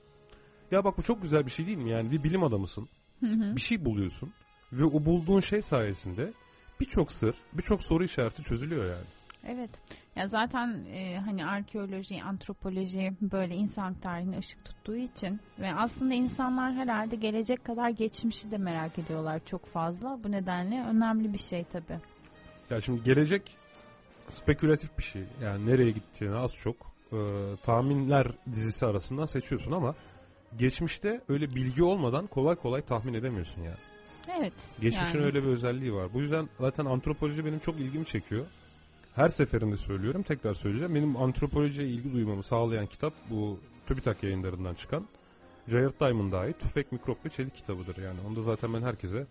Ya 0.71 0.85
bak 0.85 0.99
bu 0.99 1.03
çok 1.03 1.23
güzel 1.23 1.47
bir 1.47 1.51
şey 1.51 1.67
değil 1.67 1.79
mi? 1.79 1.91
Yani 1.91 2.11
bir 2.11 2.25
bilim 2.25 2.43
adamısın. 2.43 2.89
Hı 3.21 3.27
hı. 3.27 3.57
Bir 3.57 3.61
şey 3.61 3.85
buluyorsun. 3.85 4.33
Ve 4.73 4.85
o 4.85 5.05
bulduğun 5.05 5.41
şey 5.41 5.63
sayesinde 5.63 6.33
birçok 6.81 7.13
sır, 7.13 7.35
birçok 7.53 7.85
soru 7.85 8.05
işareti 8.05 8.43
çözülüyor 8.43 8.85
yani. 8.85 9.07
Evet. 9.49 9.71
Ya 10.17 10.27
zaten 10.27 10.85
e, 10.93 11.19
hani 11.19 11.47
arkeoloji, 11.47 12.23
antropoloji 12.23 13.13
böyle 13.21 13.55
insan 13.55 13.95
tarihine 13.95 14.39
ışık 14.39 14.65
tuttuğu 14.65 14.97
için 14.97 15.41
ve 15.59 15.75
aslında 15.75 16.15
insanlar 16.15 16.73
herhalde 16.73 17.17
gelecek 17.17 17.65
kadar 17.65 17.91
geçmişi 17.91 18.51
de 18.51 18.59
merak 18.59 18.99
ediyorlar 18.99 19.41
çok 19.47 19.67
fazla. 19.67 20.19
Bu 20.25 20.31
nedenle 20.31 20.85
önemli 20.89 21.33
bir 21.33 21.39
şey 21.39 21.65
tabii. 21.65 21.99
Ya 22.71 22.81
şimdi 22.81 23.05
gelecek 23.05 23.43
spekülatif 24.31 24.99
bir 24.99 25.03
şey. 25.03 25.23
Yani 25.43 25.67
nereye 25.67 25.91
gittiğini 25.91 26.35
az 26.35 26.55
çok 26.55 26.77
e, 27.13 27.19
tahminler 27.65 28.27
dizisi 28.53 28.87
arasından 28.87 29.27
seçiyorsun 29.27 29.73
ama 29.73 29.95
geçmişte 30.59 31.21
öyle 31.29 31.55
bilgi 31.55 31.83
olmadan 31.83 32.27
kolay 32.27 32.57
kolay 32.57 32.83
tahmin 32.83 33.15
edemiyorsun 33.15 33.63
ya. 33.63 33.75
Evet. 34.39 34.53
Geçmişin 34.81 35.19
yani. 35.19 35.27
öyle 35.27 35.43
bir 35.43 35.49
özelliği 35.49 35.95
var. 35.95 36.09
Bu 36.15 36.21
yüzden 36.21 36.49
zaten 36.61 36.87
antropoloji 36.87 37.45
benim 37.45 37.59
çok 37.59 37.81
ilgimi 37.81 38.07
çekiyor. 38.07 38.47
Her 39.15 39.29
seferinde 39.29 39.77
söylüyorum, 39.77 40.23
tekrar 40.23 40.55
söyleyeceğim. 40.55 40.95
Benim 40.95 41.17
antropolojiye 41.17 41.89
ilgi 41.89 42.13
duymamı 42.13 42.43
sağlayan 42.43 42.87
kitap 42.87 43.13
bu 43.31 43.59
TÜBİTAK 43.87 44.23
yayınlarından 44.23 44.75
çıkan 44.75 45.05
Jared 45.69 46.01
Diamond'a 46.01 46.39
ait 46.39 46.61
Tüfek, 46.61 46.93
Mikrop 46.93 47.25
ve 47.27 47.31
Çelik 47.31 47.55
kitabıdır 47.55 48.03
yani. 48.03 48.19
Onu 48.29 48.37
da 48.37 48.43
zaten 48.43 48.75
ben 48.75 48.83
herkese 48.83 49.27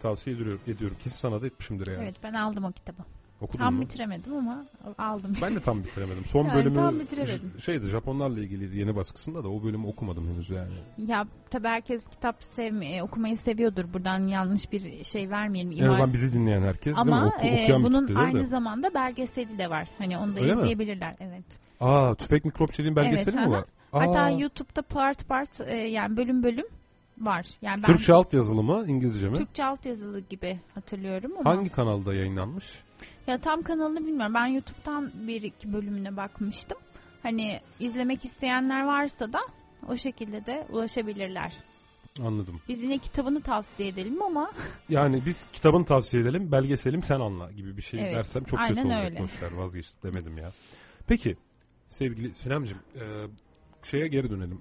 tavsiye 0.00 0.36
ediyorum. 0.36 0.60
ediyorum. 0.66 0.96
Kesin 1.00 1.16
sana 1.16 1.42
da 1.42 1.46
etmişimdir 1.46 1.86
yani. 1.86 2.02
Evet 2.02 2.16
ben 2.22 2.34
aldım 2.34 2.64
o 2.64 2.72
kitabı. 2.72 3.02
Okudun 3.42 3.58
Tam 3.58 3.74
mu? 3.74 3.80
bitiremedim 3.80 4.32
ama 4.36 4.64
aldım. 4.98 5.32
Ben 5.42 5.54
de 5.56 5.60
tam 5.60 5.84
bitiremedim. 5.84 6.24
Son 6.24 6.44
Yani 6.44 6.54
bölümü 6.54 6.74
tam 6.74 7.00
bitiremedim. 7.00 7.52
şeydi 7.58 7.86
Japonlarla 7.86 8.40
ilgiliydi 8.40 8.76
yeni 8.78 8.96
baskısında 8.96 9.44
da 9.44 9.48
o 9.48 9.62
bölümü 9.62 9.86
okumadım 9.86 10.28
henüz 10.28 10.50
yani. 10.50 10.72
Ya 10.98 11.26
tabii 11.50 11.68
herkes 11.68 12.06
kitap 12.08 12.42
sevmeyi, 12.42 13.02
okumayı 13.02 13.38
seviyordur. 13.38 13.84
Buradan 13.94 14.18
yanlış 14.26 14.72
bir 14.72 15.04
şey 15.04 15.30
vermeyelim. 15.30 15.72
En 15.84 15.88
azından 15.88 16.12
bizi 16.12 16.32
dinleyen 16.32 16.62
herkes 16.62 16.94
mi? 16.94 17.00
Ama 17.00 17.26
Oku- 17.26 17.46
e, 17.46 17.82
bunun 17.82 18.14
aynı 18.14 18.38
de. 18.40 18.44
zamanda 18.44 18.94
belgeseli 18.94 19.58
de 19.58 19.70
var. 19.70 19.88
Hani 19.98 20.18
onu 20.18 20.36
da 20.36 20.40
Öyle 20.40 20.54
mi? 20.54 20.58
izleyebilirler. 20.60 21.16
Evet. 21.20 21.44
Aa 21.80 22.14
Tüfek 22.14 22.44
Mikrop 22.44 22.72
Çelik'in 22.72 22.96
belgeseli 22.96 23.36
Evet, 23.36 23.46
mi 23.48 23.52
var? 23.52 23.64
Hatta 23.92 24.20
Aa, 24.20 24.30
YouTube'da 24.30 24.82
part 24.82 25.28
part 25.28 25.60
e, 25.60 25.76
yani 25.76 26.16
bölüm 26.16 26.42
bölüm 26.42 26.66
var. 27.20 27.46
Yani 27.62 27.82
ben 27.82 27.86
Türkçe 27.86 28.12
alt 28.12 28.32
yazılı 28.34 28.62
mı 28.62 28.84
İngilizce 28.86 29.28
mi? 29.28 29.36
Türkçe 29.36 29.64
alt 29.64 29.86
yazılı 29.86 30.20
gibi 30.20 30.58
hatırlıyorum 30.74 31.32
ama 31.40 31.50
Hangi 31.50 31.68
kanalda 31.70 32.14
yayınlanmış? 32.14 32.82
Ya 33.26 33.38
tam 33.38 33.62
kanalını 33.62 34.06
bilmiyorum. 34.06 34.34
Ben 34.34 34.46
YouTube'dan 34.46 35.12
bir 35.14 35.42
iki 35.42 35.72
bölümüne 35.72 36.16
bakmıştım. 36.16 36.78
Hani 37.22 37.60
izlemek 37.80 38.24
isteyenler 38.24 38.84
varsa 38.84 39.32
da 39.32 39.40
o 39.88 39.96
şekilde 39.96 40.46
de 40.46 40.66
ulaşabilirler. 40.70 41.52
Anladım. 42.26 42.60
Biz 42.68 42.82
yine 42.82 42.98
kitabını 42.98 43.40
tavsiye 43.40 43.88
edelim 43.88 44.22
ama 44.22 44.52
Yani 44.88 45.22
biz 45.26 45.46
kitabını 45.52 45.84
tavsiye 45.84 46.22
edelim, 46.22 46.52
belgeselim 46.52 47.02
sen 47.02 47.20
anla 47.20 47.50
gibi 47.52 47.76
bir 47.76 47.82
şey 47.82 48.00
Evet, 48.00 48.16
dersem 48.16 48.44
çok 48.44 48.60
kötü 48.60 48.80
olacak. 48.80 49.04
öyle. 49.04 49.18
Boşver 49.20 49.52
vazgeçtim 49.52 50.12
demedim 50.12 50.38
ya. 50.38 50.52
Peki 51.06 51.36
sevgili 51.88 52.34
Sinemciğim 52.34 52.82
e, 52.96 53.02
şeye 53.82 54.06
geri 54.08 54.30
dönelim. 54.30 54.60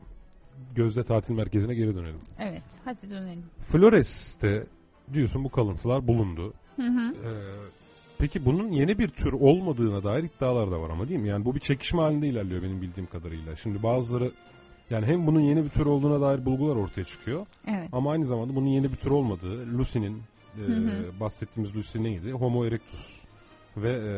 Gözde 0.76 1.03
Tatil 1.03 1.34
Merkezi'ne 1.34 1.74
geri 1.76 1.95
dönelim. 1.95 2.20
evet 2.39 2.64
hadi 2.86 3.09
dönelim. 3.09 3.45
Flores'te 3.68 4.68
diyorsun 5.14 5.43
bu 5.43 5.49
kalıntılar 5.51 6.07
bulundu. 6.07 6.53
Hı 6.76 6.82
hı. 6.88 7.14
E, 7.14 7.30
peki 8.22 8.45
bunun 8.45 8.72
yeni 8.72 8.99
bir 8.99 9.07
tür 9.07 9.34
olmadığına 9.34 10.03
dair 10.03 10.24
iddialar 10.24 10.72
da 10.72 10.82
var 10.82 10.89
ama 10.89 11.09
değil 11.09 11.19
mi? 11.19 11.28
Yani 11.28 11.45
bu 11.45 11.55
bir 11.55 11.59
çekişme 11.59 12.01
halinde 12.01 12.28
ilerliyor 12.28 12.63
benim 12.63 12.82
bildiğim 12.82 13.09
kadarıyla. 13.09 13.55
Şimdi 13.55 13.84
bazıları 13.84 14.32
yani 14.89 15.05
hem 15.05 15.28
bunun 15.28 15.39
yeni 15.39 15.63
bir 15.63 15.69
tür 15.69 15.86
olduğuna 15.86 16.22
dair 16.22 16.45
bulgular 16.45 16.76
ortaya 16.76 17.03
çıkıyor. 17.03 17.45
Evet. 17.67 17.89
Ama 17.91 18.11
aynı 18.11 18.26
zamanda 18.26 18.55
bunun 18.55 18.67
yeni 18.67 18.91
bir 18.91 18.97
tür 18.97 19.11
olmadığı, 19.11 19.78
Lucy'nin 19.78 20.22
e, 20.57 20.61
Hı 20.61 20.74
hı. 20.74 21.19
bahsettiğimiz 21.19 21.76
Lucy 21.76 22.03
neydi? 22.03 22.32
Homo 22.32 22.65
erectus 22.65 23.17
ve 23.78 23.91
e, 23.91 24.11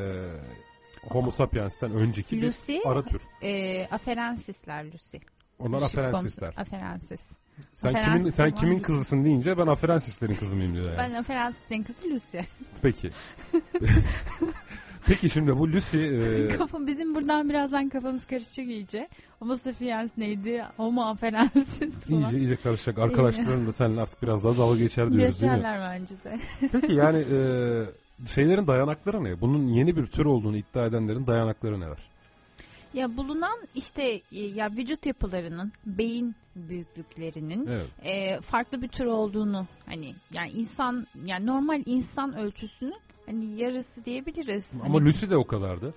Homo 1.09 1.31
sapiens'ten 1.31 1.91
önceki 1.91 2.41
Lucy, 2.41 2.73
bir 2.73 2.87
ara 2.91 3.05
tür. 3.05 3.21
e, 3.43 3.87
aferensisler 3.91 4.85
Lucy. 4.85 5.17
Onlar 5.59 5.81
komutu- 5.81 6.53
Aferensis. 6.57 7.31
Sen 7.73 8.03
kimin 8.03 8.29
sen 8.29 8.51
kimin 8.51 8.79
kızısın 8.79 9.23
deyince 9.23 9.57
ben 9.57 9.67
aferansislerin 9.67 10.35
kızı 10.35 10.55
mıyım 10.55 10.73
diyor 10.73 10.85
yani. 10.85 10.97
Ben 10.97 11.13
aferensislerin 11.13 11.83
kızı 11.83 12.09
Lucy. 12.09 12.37
Peki. 12.81 13.09
Peki 15.05 15.29
şimdi 15.29 15.59
bu 15.59 15.71
Lucy 15.71 16.05
e, 16.05 16.47
Kafam 16.57 16.87
bizim 16.87 17.15
buradan 17.15 17.49
birazdan 17.49 17.89
kafamız 17.89 18.25
karışacak 18.25 18.67
iyice. 18.67 19.07
Homo 19.39 19.55
sapiens 19.55 20.11
neydi? 20.17 20.63
Homo 20.77 21.01
aferensis 21.01 22.07
falan. 22.07 22.21
iyice 22.21 22.37
iyice 22.39 22.55
karışacak. 22.55 22.97
Arkadaşların 22.97 23.67
da 23.67 23.73
seninle 23.73 24.01
artık 24.01 24.23
biraz 24.23 24.43
daha 24.43 24.57
dalga 24.57 24.79
geçer 24.79 25.13
diyoruz 25.13 25.41
değil 25.41 25.51
mi? 25.51 25.57
Geçerler 25.57 25.89
bence 25.89 26.15
de. 26.23 26.39
Peki 26.71 26.93
yani 26.93 27.17
e, 27.17 27.37
şeylerin 28.27 28.67
dayanakları 28.67 29.23
ne? 29.23 29.41
Bunun 29.41 29.67
yeni 29.67 29.95
bir 29.97 30.05
tür 30.05 30.25
olduğunu 30.25 30.57
iddia 30.57 30.85
edenlerin 30.85 31.27
dayanakları 31.27 31.79
neler? 31.79 32.12
Ya 32.93 33.17
bulunan 33.17 33.57
işte 33.75 34.21
e, 34.31 34.39
ya 34.39 34.71
vücut 34.71 35.05
yapılarının, 35.05 35.71
beyin 35.85 36.35
büyüklüklerinin 36.55 37.67
Evet. 37.67 37.87
e, 38.03 38.41
farklı 38.41 38.81
bir 38.81 38.87
tür 38.87 39.05
olduğunu 39.05 39.67
hani 39.85 40.15
yani 40.33 40.51
insan 40.51 41.07
yani 41.25 41.45
normal 41.45 41.83
insan 41.85 42.37
ölçüsünün 42.37 42.95
hani 43.25 43.61
yarısı 43.61 44.05
diyebiliriz. 44.05 44.71
Ama 44.85 44.95
hani, 44.99 45.05
Lucy 45.05 45.29
de 45.29 45.37
o 45.37 45.47
kadardı. 45.47 45.93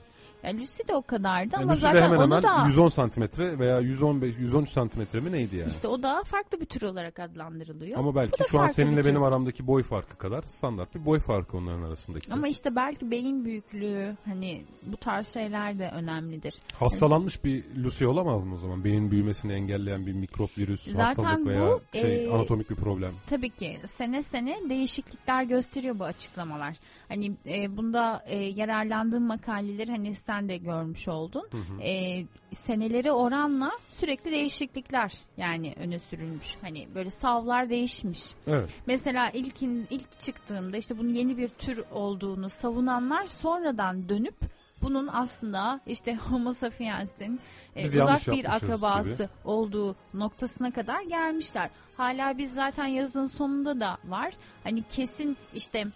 Ya 0.46 0.56
Lucy 0.56 0.82
de 0.88 0.94
o 0.94 1.02
kadardı 1.02 1.54
Yani 1.54 1.62
ama 1.62 1.72
Lucy 1.72 1.82
de 1.82 1.86
zaten 1.86 2.02
hemen 2.02 2.16
onu 2.16 2.24
hemen 2.24 2.42
da 2.42 2.64
110 2.66 2.88
santimetre 2.88 3.58
veya 3.58 3.80
115 3.80 4.38
113 4.38 4.68
santimetre 4.68 5.20
mi 5.20 5.32
neydi 5.32 5.56
yani? 5.56 5.68
işte 5.68 5.88
o 5.88 6.02
da 6.02 6.22
farklı 6.24 6.60
bir 6.60 6.66
tür 6.66 6.82
olarak 6.82 7.18
adlandırılıyor. 7.18 7.98
Ama 7.98 8.14
belki 8.14 8.44
şu 8.50 8.60
an 8.60 8.66
seninle 8.66 9.04
benim 9.04 9.22
aramdaki 9.22 9.66
boy 9.66 9.82
farkı 9.82 10.16
kadar 10.16 10.42
standart 10.42 10.94
bir 10.94 11.04
boy 11.04 11.18
farkı 11.18 11.56
onların 11.56 11.82
arasındaki. 11.82 12.32
Ama 12.32 12.48
işte 12.48 12.76
belki 12.76 13.10
beyin 13.10 13.44
büyüklüğü 13.44 14.16
hani 14.24 14.64
bu 14.82 14.96
tarz 14.96 15.28
şeyler 15.28 15.78
de 15.78 15.90
önemlidir. 15.94 16.54
Hastalanmış 16.74 17.44
bir 17.44 17.64
Lucy 17.84 18.06
olamaz 18.06 18.44
mı 18.44 18.54
o 18.54 18.58
zaman? 18.58 18.84
Beyin 18.84 19.10
büyümesini 19.10 19.52
engelleyen 19.52 20.06
bir 20.06 20.12
mikrop, 20.12 20.58
virüs, 20.58 20.84
Zaten 20.84 21.04
hastalık 21.04 21.46
veya 21.46 21.68
bu, 21.68 21.98
şey 21.98 22.26
e, 22.26 22.32
anatomik 22.32 22.70
bir 22.70 22.76
problem. 22.76 23.12
Tabii 23.26 23.50
ki 23.50 23.78
sene 23.86 24.22
sene 24.22 24.56
değişiklikler 24.68 25.42
gösteriyor 25.42 25.98
bu 25.98 26.04
açıklamalar. 26.04 26.76
Hani 27.08 27.32
e, 27.46 27.76
bunda 27.76 28.22
e, 28.26 28.36
yararlandığım 28.36 29.22
makaleleri 29.22 29.90
hani 29.90 30.14
sen 30.14 30.48
de 30.48 30.56
görmüş 30.56 31.08
oldun. 31.08 31.48
Hı 31.50 31.56
hı. 31.56 31.82
E, 31.82 32.24
seneleri 32.54 33.12
oranla 33.12 33.72
sürekli 33.92 34.30
değişiklikler 34.30 35.12
yani 35.36 35.74
öne 35.76 35.98
sürülmüş. 35.98 36.56
Hani 36.60 36.88
böyle 36.94 37.10
savlar 37.10 37.70
değişmiş. 37.70 38.22
Evet. 38.46 38.68
Mesela 38.86 39.30
ilkin 39.30 39.86
ilk 39.90 40.20
çıktığında 40.20 40.76
işte 40.76 40.98
bunun 40.98 41.10
yeni 41.10 41.38
bir 41.38 41.48
tür 41.48 41.84
olduğunu 41.92 42.50
savunanlar 42.50 43.26
sonradan 43.26 44.08
dönüp 44.08 44.34
bunun 44.82 45.08
aslında 45.12 45.80
işte 45.86 46.16
Homo 46.30 46.52
sapiens'in 46.52 47.40
e, 47.76 48.02
uzak 48.02 48.28
bir 48.28 48.56
akrabası 48.56 49.28
olduğu 49.44 49.96
noktasına 50.14 50.70
kadar 50.70 51.02
gelmişler. 51.02 51.70
Hala 51.96 52.38
biz 52.38 52.54
zaten 52.54 52.86
yazın 52.86 53.26
sonunda 53.26 53.80
da 53.80 53.98
var. 54.04 54.32
Hani 54.64 54.82
kesin 54.82 55.36
işte 55.54 55.86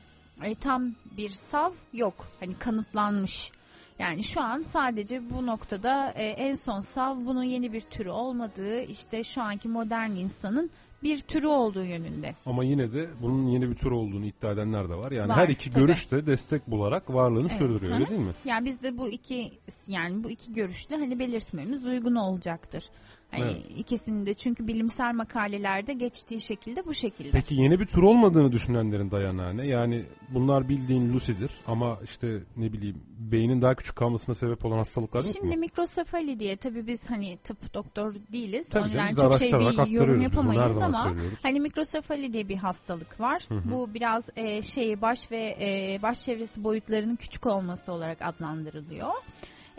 e, 0.45 0.55
tam 0.55 0.93
bir 1.16 1.28
sav 1.30 1.72
yok. 1.93 2.14
Hani 2.41 2.55
kanıtlanmış. 2.55 3.53
Yani 3.99 4.24
şu 4.24 4.41
an 4.41 4.62
sadece 4.62 5.30
bu 5.30 5.47
noktada 5.47 6.11
e, 6.16 6.24
en 6.24 6.55
son 6.55 6.80
sav 6.80 7.16
bunun 7.26 7.43
yeni 7.43 7.72
bir 7.72 7.80
türü 7.80 8.09
olmadığı 8.11 8.80
işte 8.82 9.24
şu 9.24 9.43
anki 9.43 9.68
modern 9.68 10.11
insanın 10.11 10.70
bir 11.03 11.18
türü 11.20 11.47
olduğu 11.47 11.84
yönünde. 11.84 12.34
Ama 12.47 12.64
yine 12.64 12.93
de 12.93 13.07
bunun 13.22 13.47
yeni 13.47 13.70
bir 13.70 13.74
tür 13.74 13.91
olduğunu 13.91 14.24
iddia 14.26 14.51
edenler 14.53 14.88
de 14.88 14.95
var. 14.95 15.12
Yani 15.12 15.28
Var, 15.28 15.36
her 15.36 15.49
iki 15.49 15.70
tabii. 15.70 15.80
görüş 15.86 16.11
de 16.11 16.26
destek 16.26 16.70
bularak 16.70 17.14
varlığını 17.14 17.49
Evet, 17.49 17.59
sürdürüyor 17.59 17.95
öyle 17.95 18.09
değil 18.09 18.20
mi? 18.20 18.32
Yani 18.45 18.64
biz 18.66 18.82
de 18.82 18.99
bu 18.99 19.09
iki 19.09 19.53
yani 19.86 20.24
bu 20.24 20.30
iki 20.30 20.53
görüşte 20.53 20.97
hani 20.97 21.18
belirtmemiz 21.18 21.86
uygun 21.86 22.14
olacaktır. 22.14 22.84
Hani 23.31 23.43
Evet. 23.45 23.62
ikisinin 23.76 24.26
de 24.26 24.35
çünkü 24.35 24.66
bilimsel 24.66 25.14
makalelerde 25.14 25.93
geçtiği 25.93 26.41
şekilde 26.41 26.87
bu 26.87 26.95
şekilde. 26.95 27.31
Peki 27.31 27.55
yeni 27.55 27.81
bir 27.81 27.87
tür 27.87 28.03
olmadığını 28.03 28.53
düşünenlerin 28.53 29.11
dayanağı 29.11 29.57
ne? 29.57 29.66
Yani 29.66 30.05
bunlar 30.28 30.68
bildiğin 30.68 31.14
Lucy'dir 31.14 31.51
ama 31.66 31.99
işte 32.05 32.39
ne 32.57 32.72
bileyim 32.72 33.03
beynin 33.18 33.62
daha 33.62 33.74
küçük 33.74 33.97
kalmasına 33.97 34.35
sebep 34.35 34.64
olan 34.64 34.78
hastalıklar 34.78 35.24
yok 35.24 35.33
Şimdi 35.41 35.55
mu? 35.55 35.61
mikrosefali 35.61 36.39
diye 36.41 36.57
tabii 36.57 36.87
biz 36.87 37.11
hani 37.11 37.39
tıp 37.45 37.74
doktor 37.74 38.14
değiliz. 38.33 38.68
Tabii 38.68 38.89
O 38.89 38.93
canım 38.93 39.14
çok 39.14 39.39
şey 39.39 39.53
bir 39.53 39.87
yorum 39.91 40.22
yapamayız 40.22 40.76
ama 40.76 41.03
söylüyoruz. 41.03 41.39
hani 41.43 41.61
mikrosefali 41.61 42.33
diye 42.33 42.49
bir 42.49 42.57
hastalık 42.57 43.20
var. 43.20 43.43
Hı 43.49 43.55
hı. 43.55 43.70
Bu 43.70 43.95
biraz 43.95 44.28
e, 44.37 44.62
şey 44.62 45.03
baş 45.03 45.31
ve 45.31 45.57
e, 45.61 45.99
baş 46.03 46.20
çevresi 46.20 46.64
boyutlarının 46.64 47.16
küçük 47.16 47.47
olması 47.47 47.93
olarak 47.93 48.22
adlandırılıyor. 48.22 49.11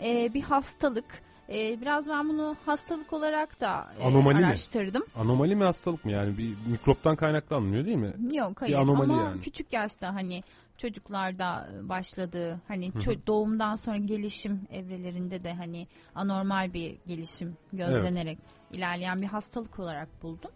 E, 0.04 0.34
bir 0.34 0.42
hastalık. 0.42 1.04
E, 1.52 1.80
biraz 1.80 2.08
ben 2.08 2.28
bunu 2.28 2.56
hastalık 2.66 3.12
olarak 3.12 3.60
da 3.60 3.88
e, 4.00 4.04
Anomali 4.04 4.38
mi? 4.38 4.46
araştırdım. 4.46 5.02
Anomali 5.16 5.56
mi 5.56 5.64
hastalık 5.64 6.04
mı 6.04 6.10
yani 6.10 6.38
bir 6.38 6.54
mikroptan 6.70 7.16
kaynaklanmıyor 7.16 7.84
değil 7.84 7.96
mi? 7.96 8.12
Yok 8.32 8.62
hayır 8.62 8.76
anomali 8.76 9.12
ama 9.12 9.22
yani. 9.22 9.40
küçük 9.40 9.72
yaşta 9.72 10.14
hani 10.14 10.42
çocuklarda 10.78 11.68
başladığı 11.82 12.60
hani 12.68 12.90
ço- 12.90 13.26
doğumdan 13.26 13.74
sonra 13.74 13.96
gelişim 13.96 14.60
evrelerinde 14.70 15.44
de 15.44 15.52
hani 15.52 15.86
anormal 16.14 16.72
bir 16.72 16.96
gelişim 17.06 17.56
gözlenerek 17.72 18.38
ilerleyen 18.72 19.22
bir 19.22 19.26
hastalık 19.26 19.78
olarak 19.78 20.08
buldum. 20.22 20.50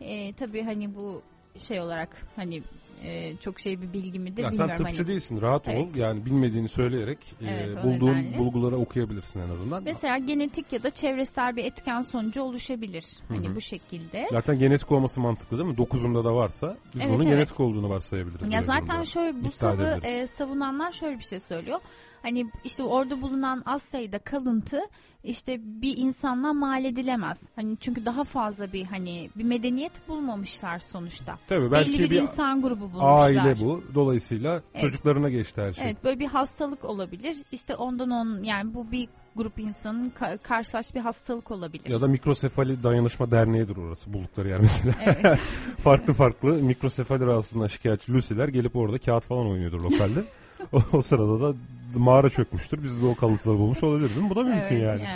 Ee, 0.00 0.32
tabii 0.32 0.62
hani 0.62 0.94
bu 0.94 1.22
şey 1.58 1.80
olarak 1.80 2.16
hani 2.36 2.62
e, 3.04 3.36
çok 3.36 3.60
şey 3.60 3.82
bir 3.82 3.92
bilgi 3.92 4.18
midir 4.18 4.42
Ya 4.42 4.48
sen 4.48 4.58
bilmiyorum. 4.58 4.84
tıpçı 4.84 5.02
hani. 5.02 5.08
değilsin 5.08 5.40
rahat 5.40 5.68
ol. 5.68 5.72
Evet. 5.72 5.96
Yani 5.96 6.24
bilmediğini 6.26 6.68
söyleyerek 6.68 7.18
e, 7.40 7.46
Evet, 7.46 7.84
bulduğun 7.84 8.14
nedenle. 8.16 8.38
bulguları 8.38 8.76
okuyabilirsin 8.76 9.40
en 9.40 9.48
azından. 9.48 9.82
Mesela 9.82 10.18
genetik 10.18 10.72
ya 10.72 10.82
da 10.82 10.90
çevresel 10.90 11.56
bir 11.56 11.64
etken 11.64 12.00
sonucu 12.00 12.42
oluşabilir. 12.42 13.04
Hani 13.28 13.46
Hı 13.46 13.50
hı. 13.50 13.56
bu 13.56 13.60
şekilde. 13.60 14.28
Zaten 14.30 14.58
genetik 14.58 14.92
olması 14.92 15.20
mantıklı 15.20 15.58
değil 15.58 15.68
mi? 15.70 15.76
Dokuzunda 15.76 16.24
da 16.24 16.34
varsa 16.34 16.76
biz 16.94 17.00
Evet, 17.02 17.12
bunun 17.14 17.26
evet. 17.26 17.34
genetik 17.36 17.60
olduğunu 17.60 17.90
varsayabiliriz. 17.90 18.52
Ya 18.52 18.62
zaten 18.62 19.02
şöyle 19.02 19.44
bu 19.44 19.52
savı 19.52 20.00
e, 20.04 20.26
savunanlar 20.26 20.92
şöyle 20.92 21.18
bir 21.18 21.24
şey 21.24 21.40
söylüyor. 21.40 21.80
Hani 22.22 22.46
işte 22.64 22.82
orada 22.82 23.22
bulunan 23.22 23.62
az 23.66 23.82
sayıda 23.82 24.18
kalıntı 24.18 24.80
işte 25.24 25.58
bir 25.62 25.96
insanla 25.96 26.52
mal 26.52 26.84
edilemez. 26.84 27.42
Hani 27.56 27.76
çünkü 27.80 28.04
daha 28.04 28.24
fazla 28.24 28.72
bir 28.72 28.84
hani 28.84 29.30
bir 29.36 29.44
medeniyet 29.44 30.08
bulmamışlar 30.08 30.78
sonuçta. 30.78 31.38
Tabii 31.48 31.70
belki 31.72 31.92
Belli 31.92 31.98
bir, 32.02 32.10
bir 32.10 32.20
insan 32.20 32.62
grubu 32.62 32.80
bulmuşlar. 32.92 33.22
aile 33.22 33.60
bu. 33.60 33.82
Dolayısıyla 33.94 34.62
Evet. 34.72 34.80
çocuklarına 34.80 35.30
geçti 35.30 35.60
her 35.62 35.72
şey. 35.72 35.84
Evet 35.84 36.04
böyle 36.04 36.18
bir 36.20 36.26
hastalık 36.26 36.84
olabilir. 36.84 37.36
İşte 37.52 37.74
ondan 37.74 38.10
on 38.10 38.42
yani 38.42 38.74
bu 38.74 38.90
bir 38.90 39.08
grup 39.36 39.58
insanın 39.58 40.10
ka- 40.20 40.38
karşılaş 40.38 40.94
bir 40.94 41.00
hastalık 41.00 41.50
olabilir. 41.50 41.90
Ya 41.90 42.00
da 42.00 42.08
mikrosefali 42.08 42.82
dayanışma 42.82 43.30
derneğidir 43.30 43.76
orası 43.76 44.12
buldukları 44.12 44.48
yer 44.48 44.60
mesela. 44.60 44.94
Evet. 45.04 45.38
farklı 45.78 46.14
farklı 46.14 46.52
mikrosefali 46.54 47.26
rahatsızlığından 47.26 47.66
şikayetçi 47.66 48.12
Lucy'ler 48.12 48.48
gelip 48.48 48.76
orada 48.76 48.98
kağıt 48.98 49.24
falan 49.24 49.46
oynuyordur 49.46 49.80
lokalde. 49.80 50.24
o, 50.72 50.82
o 50.92 51.02
sırada 51.02 51.40
da 51.40 51.54
mağara 51.94 52.30
çökmüştür. 52.30 52.82
Biz 52.82 53.02
de 53.02 53.06
o 53.06 53.14
kalıntıları 53.14 53.58
bulmuş 53.58 53.82
olabiliriz 53.82 54.16
değil 54.16 54.24
mi? 54.24 54.30
Bu 54.30 54.36
da 54.36 54.42
mümkün 54.42 54.80
Evet, 54.80 55.00
yani. 55.04 55.06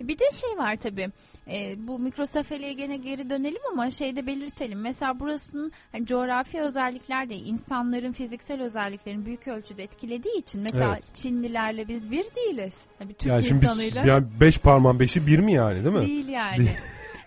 Bir 0.00 0.18
de 0.18 0.24
şey 0.32 0.58
var 0.58 0.76
tabii. 0.76 1.10
E, 1.50 1.86
bu 1.86 1.98
mikrosefaliye 1.98 2.72
gene 2.72 2.96
geri 2.96 3.30
dönelim 3.30 3.60
ama 3.72 3.90
şeyde 3.90 4.26
belirtelim. 4.26 4.80
Mesela 4.80 5.20
burasının 5.20 5.72
hani 5.92 6.06
coğrafi 6.06 6.60
özellikler 6.60 7.28
de 7.28 7.34
insanların 7.36 8.12
fiziksel 8.12 8.62
özelliklerini 8.62 9.26
büyük 9.26 9.48
ölçüde 9.48 9.82
etkilediği 9.82 10.38
için 10.38 10.60
mesela 10.60 10.92
Evet. 10.92 11.14
Çinlilerle 11.14 11.88
biz 11.88 12.10
bir 12.10 12.24
değiliz. 12.36 12.80
Hani 12.98 13.14
Türk 13.14 13.32
Yani 13.32 13.44
şimdi 13.44 13.62
biz, 13.62 13.70
insanıyla 13.70 14.06
yani 14.06 14.26
beş 14.40 14.58
parmağın 14.58 15.00
beşi 15.00 15.26
bir 15.26 15.38
mi 15.38 15.52
yani 15.52 15.84
değil 15.84 15.96
mi? 15.96 16.06
değil 16.06 16.28
yani. 16.28 16.68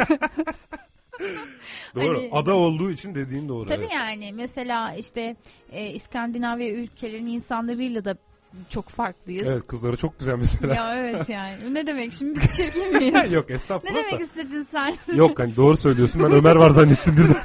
Doğru. 1.96 2.18
Hani- 2.18 2.30
Ada 2.32 2.54
olduğu 2.56 2.92
için 2.92 3.16
dediğin 3.16 3.50
doğru. 3.50 3.66
Tabii 3.66 3.82
evet. 3.84 3.94
yani 3.94 4.32
mesela 4.34 4.96
işte 4.96 5.36
e, 5.72 5.90
İskandinavya 5.90 6.70
ülkelerinin 6.70 7.32
insanlarıyla 7.32 8.06
da 8.06 8.16
çok 8.70 8.90
farklıyız. 8.90 9.44
Evet 9.48 9.68
kızları 9.68 9.98
çok 9.98 10.20
güzel 10.20 10.36
mesela. 10.36 10.76
Ya 10.76 10.96
evet 10.98 11.30
yani. 11.30 11.74
Ne 11.74 11.88
demek 11.88 12.14
şimdi 12.14 12.40
biz 12.42 12.58
çirkin 12.58 12.98
miyiz? 12.98 13.34
Yok 13.34 13.50
ne 13.50 13.56
estağfurullah 13.56 13.96
demek 14.00 14.12
da. 14.20 14.24
istedin 14.24 14.68
sen? 14.72 14.96
Yok 15.16 15.40
hani 15.40 15.56
doğru 15.56 15.78
söylüyorsun. 15.78 16.24
Ben 16.24 16.32
Ömer 16.32 16.56
var 16.56 16.70
zannettim 16.70 17.18
birden. 17.18 17.44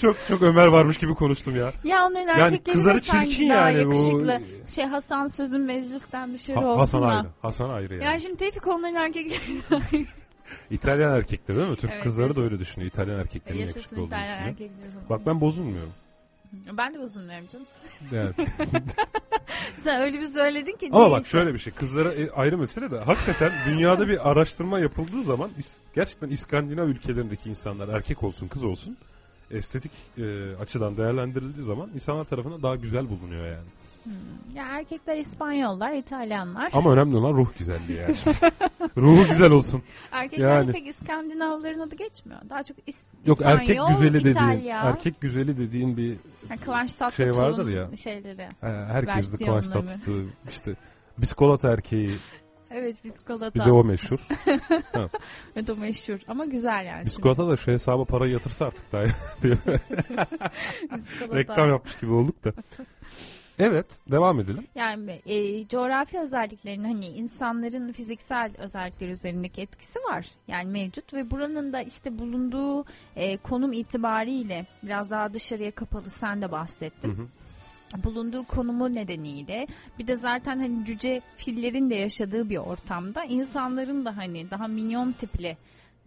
çok 0.00 0.16
çok 0.28 0.42
Ömer 0.42 0.66
varmış 0.66 0.98
gibi 0.98 1.14
konuştum 1.14 1.56
ya. 1.56 1.72
Ya 1.84 2.06
onun 2.06 2.14
Yani 2.18 2.30
erkekleri 2.40 2.74
kızları 2.76 2.96
de 2.96 3.00
çirkin 3.00 3.48
daha 3.50 3.70
yani 3.70 3.86
bu. 3.86 3.92
yakışıklı. 3.92 4.40
Şey 4.68 4.84
Hasan 4.84 5.26
sözün 5.26 5.60
meclisten 5.60 6.32
dışarı 6.34 6.56
Ha- 6.60 6.66
olsun 6.66 6.78
Hasan 6.80 7.02
da. 7.02 7.06
ayrı. 7.06 7.26
Hasan 7.42 7.70
ayrı 7.70 7.94
yani. 7.94 8.04
Ya 8.04 8.18
şimdi 8.18 8.36
Tevfik 8.36 8.66
onların 8.66 8.94
erkekleri. 8.94 9.40
İtalyan 10.70 11.12
erkekleri 11.16 11.58
değil 11.58 11.68
mi? 11.70 11.76
Türk 11.76 11.90
Evet, 11.92 12.02
kızları 12.02 12.24
da 12.24 12.28
yaşasın. 12.28 12.44
öyle 12.44 12.58
düşünüyor. 12.58 12.90
İtalyan 12.92 13.20
erkeklerin 13.20 13.58
yakışıklı 13.58 13.96
olduğunu 13.96 14.06
İtalyan 14.06 14.28
düşünüyor. 14.28 14.48
erkekleri. 14.50 15.08
Bak 15.10 15.26
ben 15.26 15.40
bozulmuyorum. 15.40 15.92
Ben 16.72 16.94
de 16.94 17.00
bozulmuyorum 17.00 17.46
canım. 17.52 17.66
Yani. 18.12 18.32
Sen 19.82 20.00
öyle 20.00 20.20
bir 20.20 20.26
söyledin 20.26 20.76
ki. 20.76 20.88
Ama 20.92 21.10
bak 21.10 21.18
neyse. 21.18 21.30
şöyle 21.30 21.54
bir 21.54 21.58
şey. 21.58 21.72
Kızlara 21.72 22.12
e, 22.12 22.30
ayrı 22.30 22.58
mesele 22.58 22.90
de 22.90 22.98
hakikaten 22.98 23.52
dünyada 23.66 24.08
bir 24.08 24.30
araştırma 24.30 24.78
yapıldığı 24.78 25.22
zaman 25.22 25.50
gerçekten 25.94 26.28
İskandinav 26.28 26.88
ülkelerindeki 26.88 27.50
insanlar 27.50 27.88
erkek 27.88 28.22
olsun 28.22 28.48
kız 28.48 28.64
olsun 28.64 28.96
estetik 29.50 29.92
e, 30.18 30.56
açıdan 30.56 30.96
değerlendirildiği 30.96 31.64
zaman 31.64 31.90
insanlar 31.94 32.24
tarafından 32.24 32.62
daha 32.62 32.76
güzel 32.76 33.08
bulunuyor 33.08 33.46
yani. 33.46 33.66
Ya 34.54 34.64
erkekler 34.68 35.16
İspanyollar, 35.16 35.92
İtalyanlar. 35.92 36.70
Ama 36.72 36.92
önemli 36.92 37.16
olan 37.16 37.32
ruh 37.32 37.48
güzelliği 37.58 37.98
yani. 37.98 38.14
Ruhu 38.96 39.28
güzel 39.28 39.50
olsun. 39.50 39.82
Erkekler 40.12 40.56
yani- 40.56 40.72
pek 40.72 40.86
İskandinavların 40.86 41.80
adı 41.80 41.96
geçmiyor. 41.96 42.40
Daha 42.50 42.62
çok 42.62 42.78
is- 42.78 43.04
Yok 43.26 43.38
İspanyol, 43.38 43.58
erkek 43.60 43.78
güzeli 43.88 44.14
dediğin, 44.14 44.34
İtalya. 44.34 44.82
erkek 44.82 45.20
güzeli 45.20 45.58
dediğin 45.58 45.96
bir 45.96 46.16
Kıvanç 46.64 46.94
Tatlıtuğ'un 46.94 47.32
şey 47.32 47.42
vardır 47.42 47.68
ya. 47.68 47.96
şeyleri. 47.96 48.48
herkes 48.60 49.32
de 49.32 49.36
Kıvanç. 49.44 49.66
Tatlıtuğ 49.68 50.24
işte 50.50 50.74
biskolata 51.18 51.72
erkeği 51.72 52.16
Evet 52.70 53.04
biskolata. 53.04 53.54
bir 53.54 53.64
de 53.64 53.72
o 53.72 53.84
meşhur. 53.84 54.18
Evet 55.56 55.70
o 55.70 55.76
meşhur 55.76 56.18
ama 56.28 56.44
güzel 56.44 56.86
yani. 56.86 57.04
Biskolata 57.06 57.48
da 57.48 57.56
şu 57.56 57.72
hesaba 57.72 58.04
parayı 58.04 58.32
yatırsa 58.32 58.66
artık 58.66 58.92
daha 58.92 59.02
reklam 61.34 61.68
yapmış 61.68 61.98
gibi 61.98 62.12
olduk 62.12 62.44
da. 62.44 62.52
Evet 63.58 64.00
devam 64.10 64.40
edelim. 64.40 64.66
Yani 64.74 65.20
e, 65.26 65.68
coğrafi 65.68 66.18
özelliklerin 66.18 66.84
hani 66.84 67.06
insanların 67.06 67.92
fiziksel 67.92 68.50
özellikleri 68.58 69.10
üzerindeki 69.10 69.60
etkisi 69.60 69.98
var. 69.98 70.26
Yani 70.48 70.70
mevcut 70.70 71.14
ve 71.14 71.30
buranın 71.30 71.72
da 71.72 71.82
işte 71.82 72.18
bulunduğu 72.18 72.84
e, 73.16 73.36
konum 73.36 73.72
itibariyle 73.72 74.66
biraz 74.82 75.10
daha 75.10 75.34
dışarıya 75.34 75.70
kapalı 75.70 76.10
sen 76.10 76.42
de 76.42 76.52
bahsettin. 76.52 77.08
Hı 77.08 77.22
hı. 77.22 78.04
bulunduğu 78.04 78.44
konumu 78.44 78.94
nedeniyle 78.94 79.66
bir 79.98 80.06
de 80.06 80.16
zaten 80.16 80.58
hani 80.58 80.84
cüce 80.84 81.20
fillerin 81.36 81.90
de 81.90 81.94
yaşadığı 81.94 82.50
bir 82.50 82.56
ortamda 82.56 83.24
insanların 83.24 84.04
da 84.04 84.16
hani 84.16 84.50
daha 84.50 84.68
minyon 84.68 85.12
tipli 85.12 85.56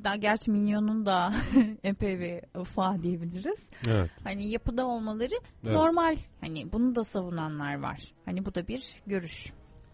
daha 0.04 0.16
gerçi 0.16 0.52
minyonun 0.52 1.06
da 1.06 1.34
epey 1.84 2.20
bir 2.20 2.60
ufağı 2.60 3.02
diyebiliriz. 3.02 3.70
Evet. 3.88 4.10
Hani 4.24 4.50
yapıda 4.50 4.88
olmaları 4.88 5.36
Evet. 5.64 5.74
normal. 5.74 6.18
Hani 6.42 6.72
bunu 6.72 6.96
da 6.96 7.04
savunanlar 7.04 7.80
var. 7.80 8.14
Hani 8.26 8.46
bu 8.46 8.56
da 8.56 8.68
bir 8.68 8.84
görüş. 9.08 9.54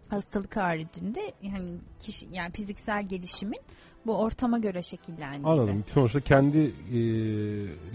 Hastalık 0.09 0.57
haricinde 0.57 1.33
yani 1.41 1.77
kişi 1.99 2.25
yani 2.31 2.51
fiziksel 2.51 3.07
gelişimin 3.07 3.59
bu 4.05 4.17
ortama 4.17 4.57
göre 4.57 4.81
şekillendiği. 4.81 5.45
Anladım. 5.45 5.83
Sonuçta 5.87 6.19
kendi 6.19 6.57
e, 6.93 6.99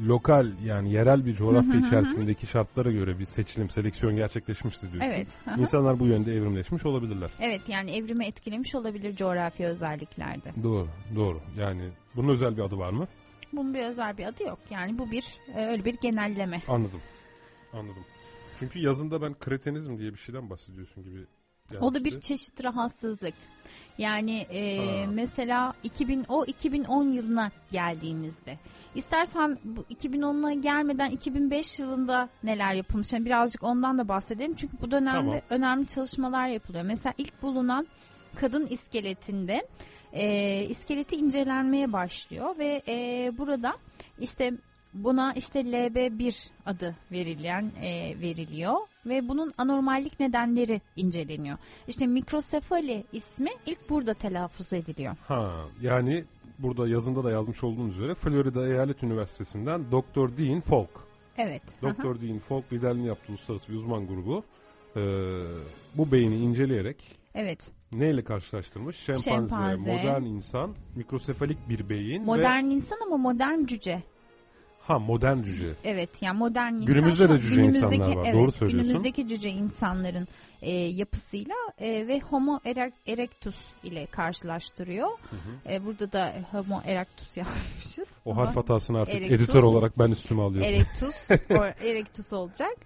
lokal 0.09 0.47
yani 0.65 0.93
yerel 0.93 1.27
bir 1.27 1.35
coğrafya 1.35 1.81
içerisindeki 1.81 2.47
şartlara 2.47 2.91
göre 2.93 3.19
bir 3.19 3.25
seçilim, 3.25 3.71
seleksiyon 3.71 4.17
gerçekleşmiştir 4.17 4.93
diyorsun. 4.93 5.11
Evet. 5.11 5.29
İnsanlar 5.59 6.01
bu 6.01 6.07
yönde 6.07 6.35
evrimleşmiş 6.35 6.87
olabilirler. 6.87 7.31
Evet 7.41 7.69
yani 7.69 7.91
evrimi 7.97 8.27
etkilemiş 8.27 8.75
olabilir 8.75 9.17
coğrafi 9.17 9.67
özelliklerde. 9.67 10.53
Doğru, 10.63 10.89
doğru. 11.17 11.41
Yani 11.59 11.83
bunun 12.17 12.29
özel 12.29 12.57
bir 12.57 12.63
adı 12.63 12.79
var 12.79 12.91
mı? 12.91 13.07
Bunun 13.53 13.75
bir 13.75 13.85
özel 13.85 14.19
bir 14.19 14.25
adı 14.27 14.43
yok. 14.43 14.59
Yani 14.71 14.99
bu 14.99 15.11
bir 15.11 15.25
e, 15.55 15.67
öyle 15.67 15.85
bir 15.85 15.95
genelleme. 15.95 16.63
Anladım. 16.69 17.01
Anladım. 17.73 18.05
Çünkü 18.59 18.79
yazında 18.79 19.23
ben 19.23 19.35
kretenizm 19.35 19.99
diye 19.99 20.13
bir 20.13 20.19
şeyden 20.19 20.51
bahsediyorsun 20.51 21.05
gibi. 21.05 21.27
O 21.81 21.95
da 21.95 22.05
bir 22.05 22.21
çeşit 22.21 22.65
rahatsızlık. 22.65 23.35
Yani 23.99 24.39
e, 24.41 24.77
Ha. 24.79 25.11
mesela 25.13 25.75
2000 25.83 26.25
o 26.29 26.45
2010 26.45 27.05
yılına 27.11 27.51
geldiğimizde 27.73 28.59
istersen 28.95 29.59
bu 29.65 29.81
2010'a 29.95 30.53
gelmeden 30.53 31.11
2005 31.11 31.79
yılında 31.79 32.29
neler 32.45 32.75
yapılmış 32.75 33.13
yani 33.13 33.25
birazcık 33.25 33.63
ondan 33.63 33.99
da 33.99 34.09
bahsedelim 34.09 34.55
çünkü 34.55 34.77
bu 34.83 34.91
dönemde 34.91 35.19
Tamam. 35.19 35.41
önemli 35.51 35.87
çalışmalar 35.87 36.49
yapılıyor. 36.49 36.85
Mesela 36.85 37.15
ilk 37.19 37.43
bulunan 37.43 37.87
kadın 38.37 38.67
iskeletinde 38.67 39.67
e, 40.13 40.63
iskeleti 40.69 41.17
incelenmeye 41.17 41.93
başlıyor 41.93 42.59
ve 42.59 42.83
e, 42.89 43.33
burada 43.39 43.77
işte 44.21 44.53
buna 44.95 45.33
işte 45.33 45.61
LB1 45.61 46.49
adı 46.67 46.97
verilen 47.13 47.71
e, 47.83 48.21
veriliyor 48.21 48.75
ve 49.07 49.29
bunun 49.29 49.53
anormallik 49.59 50.21
nedenleri 50.21 50.81
inceleniyor. 50.97 51.59
İşte 51.89 52.07
mikrosefali 52.07 53.05
ismi 53.13 53.51
ilk 53.67 53.91
burada 53.91 54.15
telaffuz 54.15 54.73
ediliyor. 54.73 55.17
Ha, 55.29 55.53
yani 55.83 56.25
burada 56.59 56.89
yazında 56.89 57.25
da 57.25 57.31
yazmış 57.31 57.65
olduğunuz 57.65 57.99
üzere 57.99 58.15
Florida 58.15 58.67
Eyalet 58.69 59.03
Üniversitesi'nden 59.03 59.85
Dr. 59.93 60.39
Dean 60.39 60.61
Falk. 60.61 60.91
Evet. 61.39 61.63
Dr. 61.83 62.23
Dean 62.23 62.39
Falk 62.39 62.73
liderliğini 62.73 63.09
yaptığı 63.09 63.33
uluslararası 63.33 63.73
bir 63.73 63.77
uzman 63.77 64.07
grubu 64.07 64.45
e, 64.97 65.01
bu 65.95 66.13
beyni 66.13 66.37
inceleyerek 66.37 66.97
Evet. 67.35 67.71
neyle 67.93 68.25
karşılaştırmış? 68.25 68.97
Şempanze, 68.97 69.31
Şempanze. 69.31 69.97
modern 69.97 70.23
insan, 70.23 70.75
mikrosefalik 70.97 71.69
bir 71.69 71.89
beyin 71.89 72.21
ve 72.21 72.25
Modern 72.25 72.65
insan 72.65 72.99
ama 73.07 73.17
modern 73.17 73.65
cüce. 73.65 74.03
Ha 74.91 74.99
modern 74.99 75.43
cüce. 75.43 75.69
Evet 75.85 76.23
yani 76.23 76.39
modern 76.39 76.73
insan. 76.73 76.87
Günümüzde 76.87 77.29
de 77.29 77.39
cüce 77.39 77.63
insanlar 77.63 77.93
günümüzdeki- 77.97 78.17
var, 78.17 78.25
Evet, 78.25 78.35
doğru 78.35 78.53
söylüyorsun. 78.53 78.89
Günümüzdeki 78.89 79.29
cüce 79.29 79.49
insanların 79.51 80.29
e, 80.63 80.71
yapısıyla 80.73 81.55
e, 81.79 82.07
ve 82.09 82.21
Homo 82.21 82.57
erec- 82.65 82.93
erectus 83.07 83.57
ile 83.85 84.07
karşılaştırıyor. 84.07 85.09
E, 85.71 85.85
burada 85.87 86.13
da 86.13 86.33
Homo 86.51 86.81
erectus 86.87 87.37
yazmışız. 87.37 88.09
O 88.25 88.37
harf 88.37 88.57
hatasını 88.57 88.99
artık 89.01 89.15
Erectus. 89.15 89.37
editör 89.37 89.63
olarak 89.63 89.99
ben 89.99 90.11
üstüme 90.11 90.43
alıyorum. 90.43 90.69
Erectus, 90.75 91.31
erectus 91.85 92.33
olacak. 92.33 92.77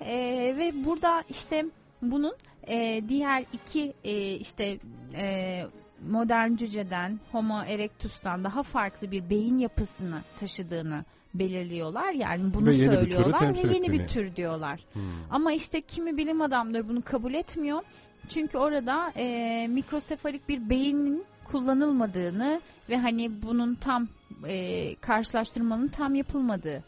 E, 0.00 0.14
ve 0.58 0.72
burada 0.86 1.24
işte 1.30 1.64
bunun 2.02 2.34
e, 2.68 3.02
diğer 3.08 3.44
iki 3.52 3.92
e, 4.04 4.34
işte 4.34 4.78
e, 5.14 5.66
modern 6.08 6.56
cüceden, 6.56 7.20
Homo 7.32 7.62
erectus'tan 7.62 8.44
daha 8.44 8.62
farklı 8.62 9.10
bir 9.10 9.30
beyin 9.30 9.58
yapısını 9.58 10.20
taşıdığını 10.40 11.04
belirliyorlar. 11.34 12.12
Yani 12.12 12.54
bunu 12.54 12.66
Ve 12.66 12.74
yeni 12.74 12.94
söylüyorlar 12.94 13.54
ve 13.54 13.74
yeni 13.74 13.92
bir 13.92 14.08
tür 14.08 14.36
diyorlar. 14.36 14.80
Hmm. 14.92 15.02
Ama 15.30 15.52
işte 15.52 15.80
kimi 15.80 16.16
bilim 16.16 16.40
adamları 16.40 16.88
bunu 16.88 17.02
kabul 17.02 17.34
etmiyor. 17.34 17.82
Çünkü 18.28 18.58
orada 18.58 19.12
e, 19.16 19.66
mikrosefalik 19.70 20.48
bir 20.48 20.70
beynin 20.70 21.24
kullanılmadığını 21.44 22.60
ve 22.88 22.96
hani 22.96 23.42
bunun 23.42 23.74
tam 23.74 24.08
e, 24.46 24.94
karşılaştırmanın 24.94 25.88
tam 25.88 26.14
yapılmadığını 26.14 26.82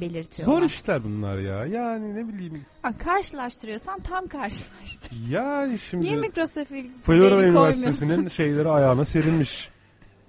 belirtiyorlar. 0.00 0.56
Zor 0.56 0.66
işler 0.66 1.04
bunlar 1.04 1.38
ya. 1.38 1.66
Yani 1.66 2.14
ne 2.14 2.28
bileyim. 2.28 2.66
Ha, 2.82 2.98
karşılaştırıyorsan 2.98 4.00
tam 4.00 4.26
karşılaştır. 4.26 5.12
Yani 5.30 5.78
şimdi 5.78 6.06
Niye 6.06 6.16
mikrosefalik 6.16 7.04
Florida 7.04 7.44
Üniversitesi'nin 7.44 8.28
şeyleri 8.28 8.68
ayağına 8.68 9.04
serilmiş. 9.04 9.70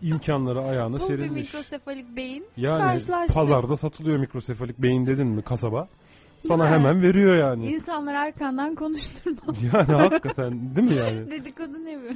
İmkanları 0.01 0.61
ayağına 0.61 0.93
Bul 0.95 0.99
bir 0.99 1.07
serilmiş. 1.07 1.41
mikrosefalik 1.53 2.15
beyin. 2.15 2.45
Yani 2.57 2.81
karşılaştır. 2.81 3.35
pazarda 3.35 3.77
satılıyor 3.77 4.17
mikrosefalik 4.17 4.77
beyin 4.81 5.05
dedin 5.05 5.27
mi 5.27 5.41
kasaba? 5.41 5.87
Sana 6.47 6.63
mi? 6.63 6.69
hemen 6.69 7.01
veriyor 7.01 7.35
yani. 7.37 7.67
İnsanlar 7.67 8.13
arkandan 8.13 8.75
konuşturma. 8.75 9.41
Yani 9.73 9.93
hakikaten 10.01 10.75
değil 10.75 10.87
mi 10.87 10.95
yani? 10.95 11.31
Dedikodu 11.31 11.85
ne 11.85 11.97
bu? 11.99 12.13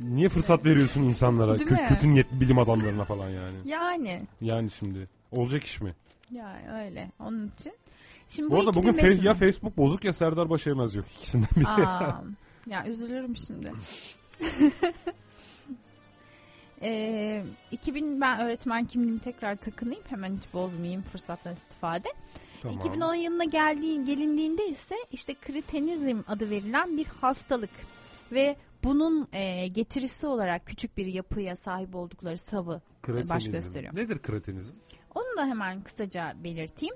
Niye 0.00 0.28
fırsat 0.28 0.64
veriyorsun 0.64 1.02
insanlara? 1.02 1.58
Değil 1.58 1.68
Kö- 1.68 1.82
mi? 1.82 1.86
kötü 1.88 2.10
niyetli 2.10 2.40
bilim 2.40 2.58
adamlarına 2.58 3.04
falan 3.04 3.28
yani. 3.28 3.56
Yani. 3.64 4.22
Yani 4.40 4.70
şimdi 4.70 5.08
olacak 5.32 5.64
iş 5.64 5.80
mi? 5.80 5.94
Ya 6.30 6.56
öyle. 6.84 7.10
Onun 7.20 7.48
için. 7.48 7.72
Şimdi 8.28 8.50
Bu 8.50 8.58
arada 8.58 8.74
bugün 8.74 8.92
2005 8.92 9.18
fe- 9.18 9.24
ya 9.26 9.34
Facebook 9.34 9.76
bozuk 9.76 10.04
ya 10.04 10.12
Serdar 10.12 10.50
Başaymaz 10.50 10.94
yok 10.94 11.04
ikisinden 11.18 11.48
biri. 11.56 11.66
Aa, 11.86 12.22
ya 12.66 12.86
üzülürüm 12.86 13.36
şimdi. 13.36 13.72
Ee, 16.82 17.44
2000 17.70 18.20
ben 18.20 18.40
öğretmen 18.40 18.84
kimliğimi 18.84 19.20
tekrar 19.20 19.56
takınayım 19.56 20.02
hemen 20.08 20.36
hiç 20.36 20.52
bozmayayım 20.54 21.02
fırsattan 21.02 21.54
istifade. 21.54 22.08
Tamam. 22.62 22.78
2010 22.78 23.14
yılına 23.14 23.44
geldiği, 23.44 24.04
gelindiğinde 24.04 24.68
ise 24.68 24.94
işte 25.12 25.34
kritenizm 25.34 26.20
adı 26.28 26.50
verilen 26.50 26.96
bir 26.96 27.06
hastalık 27.06 27.70
ve 28.32 28.56
bunun 28.84 29.28
e, 29.32 29.68
getirisi 29.68 30.26
olarak 30.26 30.66
küçük 30.66 30.96
bir 30.96 31.06
yapıya 31.06 31.56
sahip 31.56 31.94
oldukları 31.94 32.38
savı 32.38 32.80
Kretenizm. 33.02 33.28
baş 33.34 33.50
gösteriyor. 33.50 33.96
Nedir 33.96 34.18
kretenizm? 34.22 34.72
Onu 35.14 35.36
da 35.36 35.46
hemen 35.46 35.82
kısaca 35.82 36.34
belirteyim. 36.44 36.94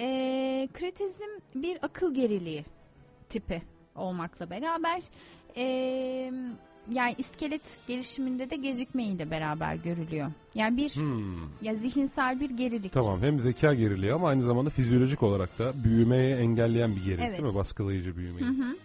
Ee, 0.00 0.68
kretizm 0.72 1.28
bir 1.54 1.78
akıl 1.82 2.14
geriliği 2.14 2.64
tipi 3.28 3.62
olmakla 3.94 4.50
beraber 4.50 5.02
ee, 5.56 6.32
yani 6.92 7.14
iskelet 7.18 7.76
gelişiminde 7.88 8.50
de 8.50 8.56
gecikmeyle 8.56 9.30
beraber 9.30 9.74
görülüyor. 9.74 10.30
Yani 10.54 10.76
bir 10.76 10.90
Hmm. 10.90 11.34
ya 11.62 11.74
zihinsel 11.74 12.40
bir 12.40 12.50
gerilik. 12.50 12.92
Tamam 12.92 13.20
hem 13.22 13.40
zeka 13.40 13.74
geriliği 13.74 14.12
ama 14.12 14.28
aynı 14.28 14.42
zamanda 14.42 14.70
fizyolojik 14.70 15.22
olarak 15.22 15.58
da 15.58 15.72
büyümeye 15.84 16.36
engelleyen 16.36 16.96
bir 16.96 17.04
gerilik 17.04 17.24
Evet. 17.28 17.38
değil 17.42 17.52
mi? 17.52 17.58
Baskılayıcı 17.58 18.16
büyümeyi. 18.16 18.46
Hı 18.46 18.50
hı. 18.62 18.76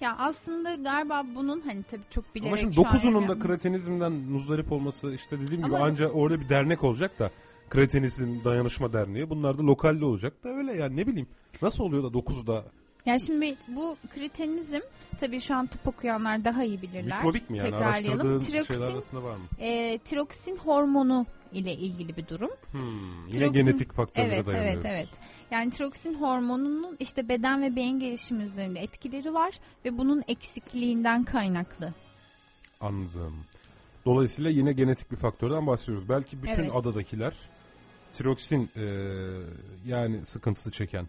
Ya 0.00 0.16
aslında 0.18 0.74
galiba 0.74 1.24
bunun 1.34 1.60
hani 1.60 1.82
tabii 1.82 2.02
çok 2.10 2.34
bilerek 2.34 2.48
Ama 2.48 2.56
şimdi 2.56 2.76
dokuzunun 2.76 3.28
da 3.28 3.38
kretenizmden 3.38 4.12
muzdarip 4.12 4.72
olması 4.72 5.14
işte 5.14 5.40
dediğim 5.40 5.64
gibi 5.64 5.76
Ama- 5.76 5.86
anca 5.86 6.08
orada 6.08 6.40
bir 6.40 6.48
dernek 6.48 6.84
olacak 6.84 7.18
da 7.18 7.30
kretenizm 7.70 8.28
dayanışma 8.44 8.92
derneği 8.92 9.30
bunlar 9.30 9.58
da 9.58 9.62
lokalde 9.62 10.04
olacak 10.04 10.44
da 10.44 10.48
öyle 10.48 10.72
yani 10.72 10.96
ne 10.96 11.06
bileyim 11.06 11.26
nasıl 11.62 11.84
oluyor 11.84 12.02
da 12.02 12.12
dokuzu 12.12 12.46
da 12.46 12.64
Yani 13.06 13.20
şimdi 13.20 13.54
bu 13.68 13.96
kretenizm 14.14 14.80
tabii 15.20 15.40
şu 15.40 15.54
an 15.54 15.66
tıp 15.66 15.86
okuyanlar 15.88 16.44
daha 16.44 16.64
iyi 16.64 16.82
bilirler. 16.82 17.16
mikrobik 17.16 17.50
mi 17.50 17.58
yani 17.58 17.70
Tekrarlayalım. 17.70 18.40
Tiroksin- 18.40 19.22
var 19.22 19.36
mı? 19.36 19.42
E, 19.60 19.98
tiroksin 19.98 20.56
hormonu 20.56 21.26
ile 21.52 21.72
ilgili 21.74 22.16
bir 22.16 22.28
durum. 22.28 22.50
Hmm, 22.72 23.28
yine 23.28 23.44
Tiroksin- 23.46 23.52
genetik 23.52 23.92
faktörlere 23.92 24.34
Evet, 24.34 24.46
dayanıyoruz. 24.46 24.84
evet, 24.84 24.94
evet. 24.96 25.08
Yani 25.50 25.70
tiroksin 25.70 26.14
hormonunun 26.14 26.96
işte 27.00 27.28
beden 27.28 27.62
ve 27.62 27.76
beyin 27.76 28.00
gelişimi 28.00 28.42
üzerinde 28.42 28.80
etkileri 28.80 29.34
var 29.34 29.52
ve 29.84 29.98
bunun 29.98 30.22
eksikliğinden 30.28 31.24
kaynaklı. 31.24 31.94
Anladım. 32.80 33.36
Dolayısıyla 34.06 34.50
yine 34.50 34.72
genetik 34.72 35.10
bir 35.10 35.16
faktörden 35.16 35.66
bahsediyoruz. 35.66 36.08
Belki 36.08 36.42
bütün 36.42 36.62
Evet. 36.62 36.74
adadakiler 36.74 37.34
tiroksin 38.12 38.70
e, 38.76 38.84
yani 39.86 40.26
sıkıntısı 40.26 40.70
çeken 40.70 41.06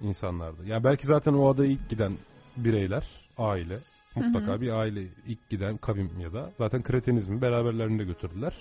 insanlardı. 0.00 0.66
Yani 0.66 0.84
belki 0.84 1.06
zaten 1.06 1.32
o 1.32 1.48
adaya 1.48 1.70
ilk 1.70 1.88
giden 1.88 2.12
bireyler, 2.56 3.06
aile, 3.38 3.78
mutlaka 4.14 4.46
Hı 4.46 4.56
hı. 4.56 4.60
bir 4.60 4.70
aile 4.70 5.02
ilk 5.26 5.48
giden 5.50 5.76
kavim 5.76 6.10
ya 6.20 6.32
da 6.32 6.50
zaten 6.58 6.82
kretenizmi 6.82 7.42
beraberlerinde 7.42 8.04
götürdüler. 8.04 8.54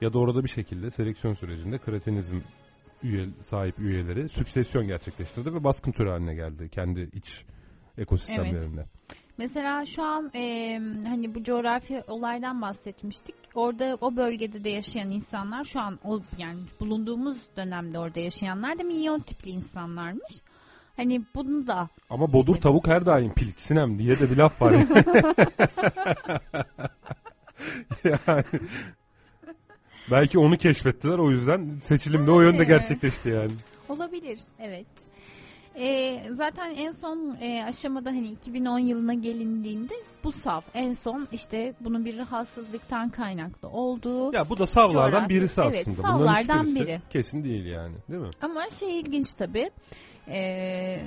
Ya 0.00 0.12
da 0.12 0.18
orada 0.18 0.44
bir 0.44 0.48
şekilde 0.48 0.90
seleksiyon 0.90 1.34
sürecinde 1.34 1.78
kretenizm 1.78 2.36
üye, 3.02 3.26
sahip 3.42 3.78
üyeleri 3.78 4.28
süksesyon 4.28 4.86
gerçekleştirdi 4.86 5.54
ve 5.54 5.64
baskın 5.64 5.92
türü 5.92 6.08
haline 6.08 6.34
geldi 6.34 6.68
kendi 6.68 7.10
iç 7.12 7.44
ekosistemlerinde. 7.98 8.84
Mesela 9.38 9.84
şu 9.84 10.02
an 10.02 10.30
e, 10.34 10.80
hani 11.06 11.34
bu 11.34 11.42
coğrafi 11.42 12.02
olaydan 12.08 12.62
bahsetmiştik. 12.62 13.34
Orada 13.54 13.98
o 14.00 14.16
bölgede 14.16 14.64
de 14.64 14.70
yaşayan 14.70 15.10
insanlar 15.10 15.64
şu 15.64 15.80
an 15.80 15.98
o 16.04 16.20
yani 16.38 16.60
bulunduğumuz 16.80 17.36
dönemde 17.56 17.98
orada 17.98 18.20
yaşayanlar 18.20 18.78
da 18.78 18.82
milyon 18.82 19.20
tipli 19.20 19.50
insanlarmış. 19.50 20.42
Hani 20.96 21.22
bunu 21.34 21.66
da 21.66 21.88
Ama 22.10 22.32
bodur 22.32 22.52
İşte- 22.52 22.62
tavuk 22.62 22.86
her 22.86 23.06
daim 23.06 23.32
pilik 23.34 23.60
sinem 23.60 23.98
diye 23.98 24.18
de 24.20 24.30
bir 24.30 24.36
laf 24.36 24.62
var. 24.62 24.72
ya. 24.72 24.86
yani 28.04 28.44
belki 30.10 30.38
onu 30.38 30.56
keşfettiler 30.56 31.18
o 31.18 31.30
yüzden 31.30 31.78
seçilim 31.82 32.26
de 32.26 32.30
o 32.30 32.40
yönde 32.40 32.64
gerçekleşti 32.64 33.28
yani. 33.28 33.50
Olabilir, 33.88 34.40
evet. 34.60 34.86
Ee, 35.78 36.22
zaten 36.32 36.74
en 36.74 36.90
son 36.92 37.36
e, 37.40 37.64
aşamada 37.64 38.10
hani 38.10 38.28
2010 38.28 38.78
yılına 38.78 39.14
gelindiğinde 39.14 39.94
bu 40.24 40.32
sav 40.32 40.60
en 40.74 40.92
son 40.92 41.28
işte 41.32 41.74
bunun 41.80 42.04
bir 42.04 42.18
rahatsızlıktan 42.18 43.08
kaynaklı 43.10 43.68
olduğu 43.68 44.32
Ya 44.34 44.48
bu 44.48 44.58
da 44.58 44.66
savlardan 44.66 45.24
Coğrafi- 45.24 45.28
birisi 45.28 45.60
aslında. 45.60 45.76
evet, 45.76 45.92
savlardan 45.92 46.74
biri. 46.74 47.00
Kesin 47.10 47.44
değil 47.44 47.66
yani 47.66 47.94
değil 48.10 48.22
mi? 48.22 48.30
ama 48.42 48.70
şey 48.70 49.00
ilginç 49.00 49.32
tabii 49.34 49.70
Ee, 50.28 51.00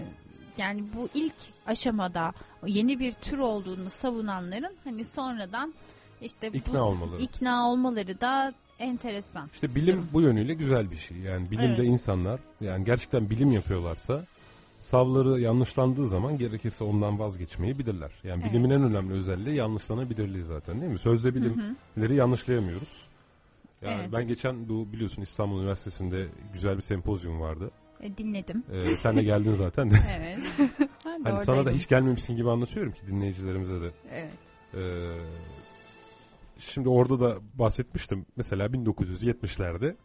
yani 0.57 0.83
bu 0.95 1.09
ilk 1.13 1.33
aşamada 1.67 2.33
yeni 2.65 2.99
bir 2.99 3.11
tür 3.11 3.37
olduğunu 3.37 3.89
savunanların 3.89 4.75
hani 4.83 5.05
sonradan 5.05 5.73
işte 6.21 6.47
İkna 6.53 6.73
bu 6.79 6.83
olmaları. 6.83 7.21
ikna 7.21 7.69
olmaları 7.71 8.21
da 8.21 8.53
enteresan. 8.79 9.49
İşte 9.53 9.75
bilim 9.75 10.07
bu 10.13 10.21
yönüyle 10.21 10.53
güzel 10.53 10.91
bir 10.91 10.97
şey. 10.97 11.17
Yani 11.17 11.51
bilimde 11.51 11.75
Evet. 11.81 11.85
insanlar 11.89 12.39
yani 12.61 12.85
gerçekten 12.85 13.29
bilim 13.29 13.51
yapıyorlarsa 13.51 14.25
savları 14.79 15.39
yanlışlandığı 15.41 16.07
zaman 16.07 16.37
gerekirse 16.37 16.83
ondan 16.83 17.19
vazgeçmeyi 17.19 17.79
bilirler. 17.79 18.11
Yani 18.23 18.41
Evet. 18.43 18.53
bilimin 18.53 18.69
en 18.69 18.83
önemli 18.83 19.13
özelliği 19.13 19.55
yanlışlanabilirliği 19.55 20.43
zaten 20.43 20.81
değil 20.81 20.91
mi? 20.91 20.99
Sözde 20.99 21.35
bilimleri 21.35 22.15
yanlışlayamıyoruz. 22.15 23.01
Yani 23.81 23.95
Evet. 24.01 24.09
ben 24.13 24.27
geçen 24.27 24.69
bu 24.69 24.91
biliyorsun 24.93 25.21
İstanbul 25.21 25.59
Üniversitesi'nde 25.61 26.27
güzel 26.53 26.77
bir 26.77 26.81
sempozyum 26.81 27.39
vardı. 27.41 27.71
E, 28.01 28.17
dinledim. 28.17 28.63
Ee, 28.71 28.81
sen 28.81 29.15
de 29.15 29.23
geldin 29.23 29.53
zaten 29.53 29.91
de. 29.91 29.97
Evet. 30.09 30.39
Hani 31.23 31.39
sana 31.45 31.65
da 31.65 31.71
hiç 31.71 31.87
gelmemişsin 31.87 32.35
gibi 32.35 32.49
anlatıyorum 32.49 32.91
ki 32.91 33.07
dinleyicilerimize 33.07 33.81
de. 33.81 33.91
Evet. 34.11 34.31
Ee, 34.73 34.79
şimdi 36.59 36.89
orada 36.89 37.19
da 37.19 37.37
bahsetmiştim. 37.53 38.25
Mesela 38.35 38.65
1970'lerde 38.65 39.95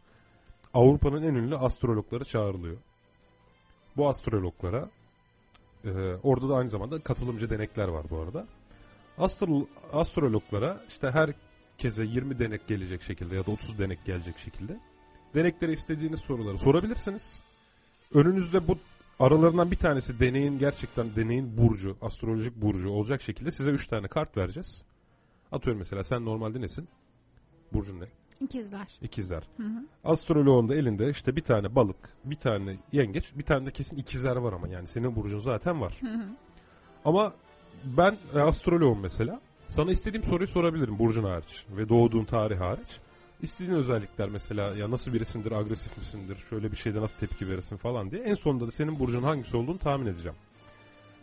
Avrupa'nın 0.74 1.22
en 1.22 1.34
ünlü 1.34 1.56
astrologları 1.56 2.24
çağrılıyor. 2.24 2.76
Bu 3.96 4.08
astrologlara 4.08 4.90
e, 5.84 5.90
orada 6.22 6.48
da 6.48 6.54
aynı 6.54 6.70
zamanda 6.70 7.00
katılımcı 7.00 7.50
denekler 7.50 7.88
var 7.88 8.06
bu 8.10 8.18
arada. 8.18 8.46
Astro, 9.18 9.66
astrologlara 9.92 10.80
işte 10.88 11.10
herkese 11.10 12.04
20 12.04 12.38
denek 12.38 12.68
gelecek 12.68 13.02
şekilde 13.02 13.34
ya 13.36 13.46
da 13.46 13.50
30 13.50 13.78
denek 13.78 14.04
gelecek 14.04 14.38
şekilde 14.38 14.78
deneklere 15.34 15.72
istediğiniz 15.72 16.20
soruları 16.20 16.58
sorabilirsiniz. 16.58 17.42
Önünüzde 18.14 18.68
bu 18.68 18.78
aralarından 19.20 19.70
bir 19.70 19.76
tanesi 19.76 20.20
deneyin 20.20 20.58
gerçekten 20.58 21.06
deneyin 21.16 21.56
burcu, 21.56 21.96
astrolojik 22.02 22.56
burcu 22.56 22.90
olacak 22.90 23.22
şekilde 23.22 23.50
size 23.50 23.70
3 23.70 23.86
tane 23.86 24.08
kart 24.08 24.36
vereceğiz. 24.36 24.82
Atıyorum 25.52 25.78
mesela 25.78 26.04
sen 26.04 26.24
normalde 26.24 26.60
nesin? 26.60 26.88
Burcun 27.72 28.00
ne? 28.00 28.04
İkizler. 28.40 28.88
İkizler. 29.02 29.42
Hı 29.56 29.62
hı. 29.62 29.86
Astroloğun 30.04 30.68
da 30.68 30.74
elinde 30.74 31.10
işte 31.10 31.36
bir 31.36 31.40
tane 31.40 31.74
balık, 31.74 31.96
bir 32.24 32.36
tane 32.36 32.76
yengeç, 32.92 33.32
bir 33.34 33.44
tane 33.44 33.66
de 33.66 33.70
kesin 33.70 33.96
ikizler 33.96 34.36
var 34.36 34.52
ama 34.52 34.68
yani 34.68 34.86
senin 34.86 35.16
burcun 35.16 35.38
zaten 35.38 35.80
var. 35.80 35.96
Hı 36.00 36.06
hı. 36.06 36.26
Ama 37.04 37.32
ben 37.84 38.16
e, 38.34 38.38
astroloğum 38.38 39.00
mesela. 39.00 39.40
Sana 39.68 39.92
istediğim 39.92 40.24
soruyu 40.24 40.48
sorabilirim 40.48 40.98
burcun 40.98 41.24
hariç 41.24 41.64
ve 41.76 41.88
doğduğun 41.88 42.24
tarih 42.24 42.60
hariç. 42.60 43.00
İstediğin 43.42 43.76
özellikler 43.76 44.28
mesela 44.28 44.74
ya 44.74 44.90
nasıl 44.90 45.12
birisindir, 45.12 45.52
agresif 45.52 45.98
misindir, 45.98 46.36
şöyle 46.50 46.72
bir 46.72 46.76
şeyde 46.76 47.00
nasıl 47.00 47.18
tepki 47.18 47.48
verirsin 47.48 47.76
falan 47.76 48.10
diye. 48.10 48.22
En 48.22 48.34
sonunda 48.34 48.66
da 48.66 48.70
senin 48.70 48.98
burcun 48.98 49.22
hangisi 49.22 49.56
olduğunu 49.56 49.78
tahmin 49.78 50.06
edeceğim. 50.06 50.36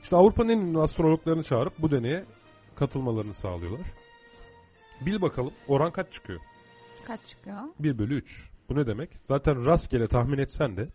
İşte 0.03 0.15
Avrupa'nın 0.15 0.49
en 0.49 0.59
ünlü 0.59 0.79
astrologlarını 0.79 1.43
çağırıp 1.43 1.73
bu 1.79 1.91
deneye 1.91 2.25
katılmalarını 2.75 3.33
sağlıyorlar. 3.33 3.81
Bil 5.01 5.21
bakalım 5.21 5.53
oran 5.67 5.91
kaç 5.91 6.13
çıkıyor? 6.13 6.39
Kaç 7.07 7.25
çıkıyor? 7.25 7.57
1 7.79 7.97
bölü 7.97 8.15
3. 8.15 8.49
Bu 8.69 8.75
ne 8.75 8.87
demek? 8.87 9.09
Zaten 9.27 9.65
rastgele 9.65 10.07
tahmin 10.07 10.37
etsen 10.37 10.77
de 10.77 10.87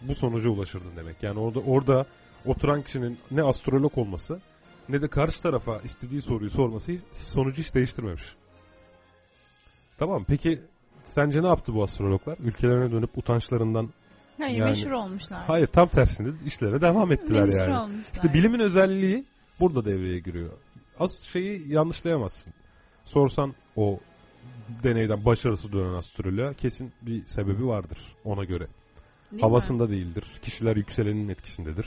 bu 0.00 0.14
sonuca 0.14 0.50
ulaşırdın 0.50 0.96
demek. 0.96 1.22
Yani 1.22 1.38
orada 1.38 1.60
orada 1.60 2.06
oturan 2.46 2.82
kişinin 2.82 3.18
ne 3.30 3.42
astrolog 3.42 3.98
olması 3.98 4.40
ne 4.88 5.02
de 5.02 5.08
karşı 5.08 5.42
tarafa 5.42 5.78
istediği 5.78 6.22
soruyu 6.22 6.50
sorması 6.50 6.92
sonucu 7.18 7.62
hiç 7.62 7.74
değiştirmemiş. 7.74 8.22
Tamam 9.98 10.24
peki 10.28 10.60
sence 11.04 11.42
ne 11.42 11.46
yaptı 11.46 11.74
bu 11.74 11.82
astrologlar? 11.82 12.38
Ülkelerine 12.44 12.92
dönüp 12.92 13.18
utançlarından 13.18 13.88
Hayır 14.38 14.58
Yani- 14.58 14.68
meşhur 14.68 14.90
olmuşlar. 14.90 15.44
hayır 15.46 15.66
tam 15.66 15.88
tersine 15.88 16.28
işlere 16.46 16.80
devam 16.80 17.12
ettiler 17.12 17.44
meşhur 17.44 17.58
yani. 17.58 17.78
olmuşlar. 17.78 18.12
İşte 18.14 18.32
bilimin 18.34 18.58
özelliği 18.60 19.24
burada 19.60 19.84
devreye 19.84 20.18
giriyor. 20.18 20.50
Az 21.00 21.18
şeyi 21.20 21.72
yanlışlayamazsın. 21.72 22.52
Sorsan 23.04 23.54
o 23.76 24.00
deneyden 24.82 25.24
başarısı 25.24 25.72
dönen 25.72 25.94
astroloğa 25.94 26.52
kesin 26.52 26.92
bir 27.02 27.26
sebebi 27.26 27.66
vardır 27.66 27.98
ona 28.24 28.44
göre. 28.44 28.66
Değil 29.30 29.32
mi? 29.32 29.40
Havasında 29.40 29.90
değildir. 29.90 30.24
Kişiler 30.42 30.76
yükselenin 30.76 31.28
etkisindedir. 31.28 31.86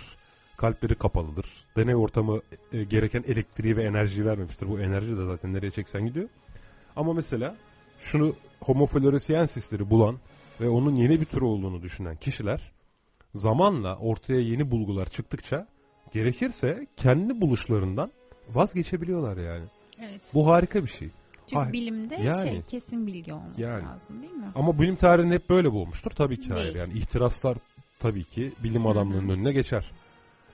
Kalpleri 0.58 0.96
kapalıdır. 0.96 1.46
Deney 1.78 1.96
ortamı 1.96 2.42
e, 2.74 2.84
gereken 2.84 3.24
elektriği 3.28 3.78
ve 3.78 3.84
enerjiyi 3.84 4.26
vermemiştir. 4.26 4.70
Bu 4.70 4.80
enerji 4.80 5.18
de 5.18 5.26
zaten 5.26 5.54
nereye 5.54 5.72
çeksen 5.72 6.06
gidiyor. 6.06 6.30
Ama 6.96 7.14
mesela 7.14 7.56
şunu 8.00 8.36
Homo 8.62 8.86
floresiensisleri 8.86 9.90
bulan 9.90 10.16
ve 10.62 10.70
onun 10.70 10.96
yeni 10.96 11.22
bir 11.22 11.26
tür 11.26 11.42
olduğunu 11.42 11.82
düşünen 11.82 12.16
kişiler 12.16 12.72
zamanla 13.36 13.98
ortaya 13.98 14.40
yeni 14.40 14.72
bulgular 14.72 15.06
çıktıkça 15.06 15.68
gerekirse 16.14 16.88
kendi 16.98 17.42
buluşlarından 17.42 18.12
vazgeçebiliyorlar 18.54 19.38
yani. 19.38 19.66
Evet. 20.00 20.32
Bu 20.34 20.48
harika 20.48 20.84
bir 20.84 20.90
şey. 20.90 21.10
Çünkü 21.48 21.60
Hayır. 21.60 21.74
bilimde 21.74 22.16
Yani. 22.16 22.50
şey 22.50 22.62
kesin 22.62 23.08
bilgi 23.08 23.34
olması 23.34 23.62
Yani. 23.62 23.86
lazım 23.86 24.22
değil 24.22 24.34
mi? 24.34 24.52
Ama 24.56 24.80
bilim 24.80 24.96
tarihinde 24.96 25.36
hep 25.36 25.50
böyle 25.50 25.72
bulmuştur. 25.72 26.12
Tabii 26.12 26.40
ki 26.40 26.54
hayır. 26.54 26.76
Yani 26.76 26.94
ihtiraslar 26.94 27.58
tabii 28.00 28.24
ki 28.24 28.52
bilim 28.64 28.88
adamlarının 28.88 29.30
önüne 29.30 29.52
geçer. 29.52 29.86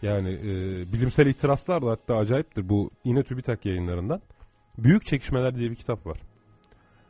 Yani 0.02 0.30
e, 0.30 0.48
bilimsel 0.94 1.28
ihtiraslar 1.28 1.82
da 1.86 1.90
hatta 1.92 2.16
acayiptir. 2.18 2.70
Bu 2.70 2.92
yine 3.04 3.24
TÜBİTAK 3.24 3.66
yayınlarından. 3.66 4.22
Büyük 4.78 5.06
Çekişmeler 5.06 5.56
diye 5.56 5.72
bir 5.72 5.76
kitap 5.76 6.08
var. 6.08 6.18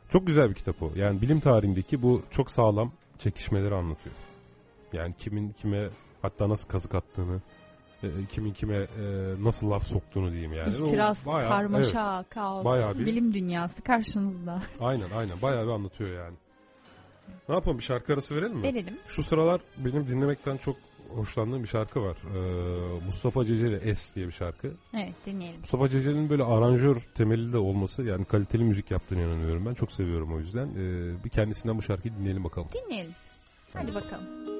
Çok 0.08 0.26
güzel 0.26 0.50
bir 0.50 0.54
kitap 0.54 0.82
o. 0.82 0.90
Yani 0.96 1.20
bilim 1.20 1.40
tarihindeki 1.40 2.02
bu 2.02 2.22
çok 2.30 2.50
sağlam 2.50 2.92
çekişmeleri 3.18 3.74
anlatıyor. 3.74 4.14
Yani 4.92 5.14
kimin 5.18 5.52
kime 5.52 5.88
hatta 6.22 6.48
nasıl 6.48 6.68
kazık 6.68 6.94
attığını, 6.94 7.40
e, 8.02 8.08
kimin 8.32 8.52
kime 8.52 8.76
e, 8.76 8.86
nasıl 9.40 9.70
laf 9.70 9.86
soktuğunu 9.86 10.30
diyeyim 10.30 10.52
yani. 10.52 10.74
O 10.82 10.86
İhtiras, 10.86 11.26
bayağı- 11.26 11.48
karmaşa, 11.48 12.24
kaos, 12.30 12.64
Bayağı 12.64 12.98
bir- 12.98 13.06
bilim 13.06 13.34
dünyası 13.34 13.82
karşınızda. 13.82 14.62
evet, 14.68 14.76
aynen 14.80 15.10
aynen 15.10 15.42
bayağı 15.42 15.66
bir 15.66 15.70
anlatıyor 15.70 16.24
yani. 16.24 16.34
Ne 17.48 17.54
yapalım 17.54 17.78
bir 17.78 17.82
şarkı 17.82 18.12
arası 18.12 18.34
verelim 18.34 18.56
mi? 18.56 18.62
Verelim. 18.62 18.98
Şu 19.06 19.22
sıralar 19.22 19.60
benim 19.78 20.08
dinlemekten 20.08 20.56
çok 20.56 20.76
hoşlandığım 21.14 21.62
bir 21.62 21.68
şarkı 21.68 22.02
var. 22.02 22.16
Ee, 22.36 23.04
Mustafa 23.06 23.44
Ceceli 23.44 23.96
S 23.96 24.14
diye 24.14 24.26
bir 24.26 24.32
şarkı. 24.32 24.72
Evet 24.94 25.14
dinleyelim. 25.26 25.60
Mustafa 25.60 25.88
Ceceli'nin 25.88 26.30
böyle 26.30 26.44
aranjör 26.44 26.96
temeli 27.14 27.52
de 27.52 27.58
olması 27.58 28.02
yani 28.02 28.24
kaliteli 28.24 28.64
müzik 28.64 28.90
yaptığını 28.90 29.20
inanıyorum 29.20 29.66
ben. 29.66 29.74
Çok 29.74 29.92
seviyorum 29.92 30.34
o 30.34 30.38
yüzden. 30.38 30.68
Ee, 30.68 31.24
bir 31.24 31.30
kendisinden 31.30 31.78
bu 31.78 31.82
şarkıyı 31.82 32.14
dinleyelim 32.14 32.44
bakalım. 32.44 32.68
Dinleyelim. 32.86 33.12
Hadi 33.72 33.94
bakalım. 33.94 34.55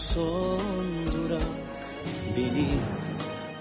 Son 0.00 1.06
durak 1.12 1.42
beni 2.36 2.70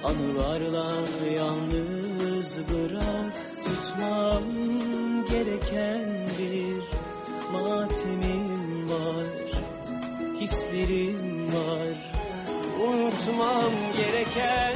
anılarla 0.03 0.91
yalnız 1.35 2.59
bırak. 2.69 3.35
Tutmam 3.63 4.43
gereken 5.29 6.27
bir 6.39 6.83
matemim 7.53 8.89
var 8.89 9.49
hislerim 10.39 11.47
var. 11.47 11.95
Unutmam 12.87 13.73
gereken 13.97 14.75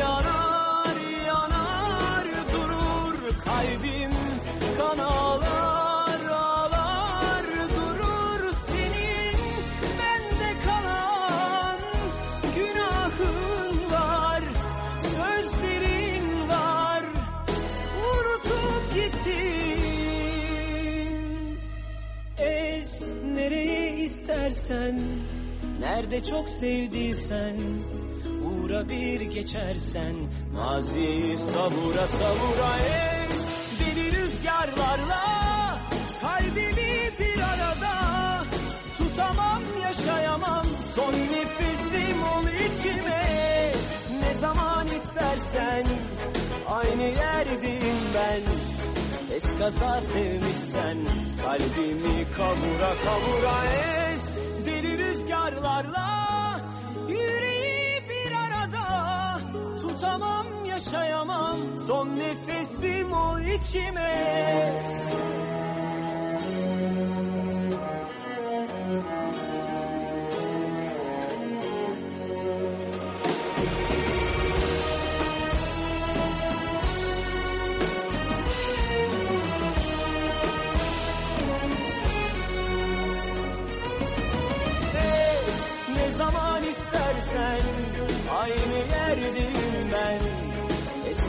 yanar 0.00 0.96
yanar 1.26 2.26
durur 2.52 3.16
kalbim 3.44 4.13
istersen 24.64 25.00
Nerede 25.80 26.22
çok 26.22 26.48
sevdiysen 26.48 27.56
Uğra 28.44 28.88
bir 28.88 29.20
geçersen 29.20 30.14
Maziyi 30.52 31.36
savura 31.36 32.06
savura 32.06 32.76
es 32.78 33.38
Deli 33.80 34.12
rüzgarlar 34.12 34.98
rüzgarlarla 34.98 35.24
kalbimi 36.20 37.10
bir 37.18 37.40
arada 37.40 37.94
tutamam 38.98 39.62
yaşayamam. 39.82 40.66
Son 40.94 41.12
nefesim 41.12 42.22
ol 42.22 42.44
içime 42.70 43.72
ne 44.20 44.34
zaman 44.34 44.86
istersen 44.86 45.84
aynı 46.68 47.02
yerdeyim 47.02 47.98
ben. 48.14 48.42
Eskaza 49.36 50.00
sevmişsen 50.00 50.96
kalbimi 51.44 52.26
kavura 52.36 52.94
kavura 53.04 53.64
deli 53.64 54.33
rüzgarlarla 55.24 56.60
yüreği 57.08 58.02
bir 58.08 58.32
arada 58.32 59.38
tutamam 59.80 60.46
yaşayamam. 60.64 61.78
Son 61.78 62.16
nefesim 62.18 63.12
ol 63.12 63.40
içime 63.40 64.86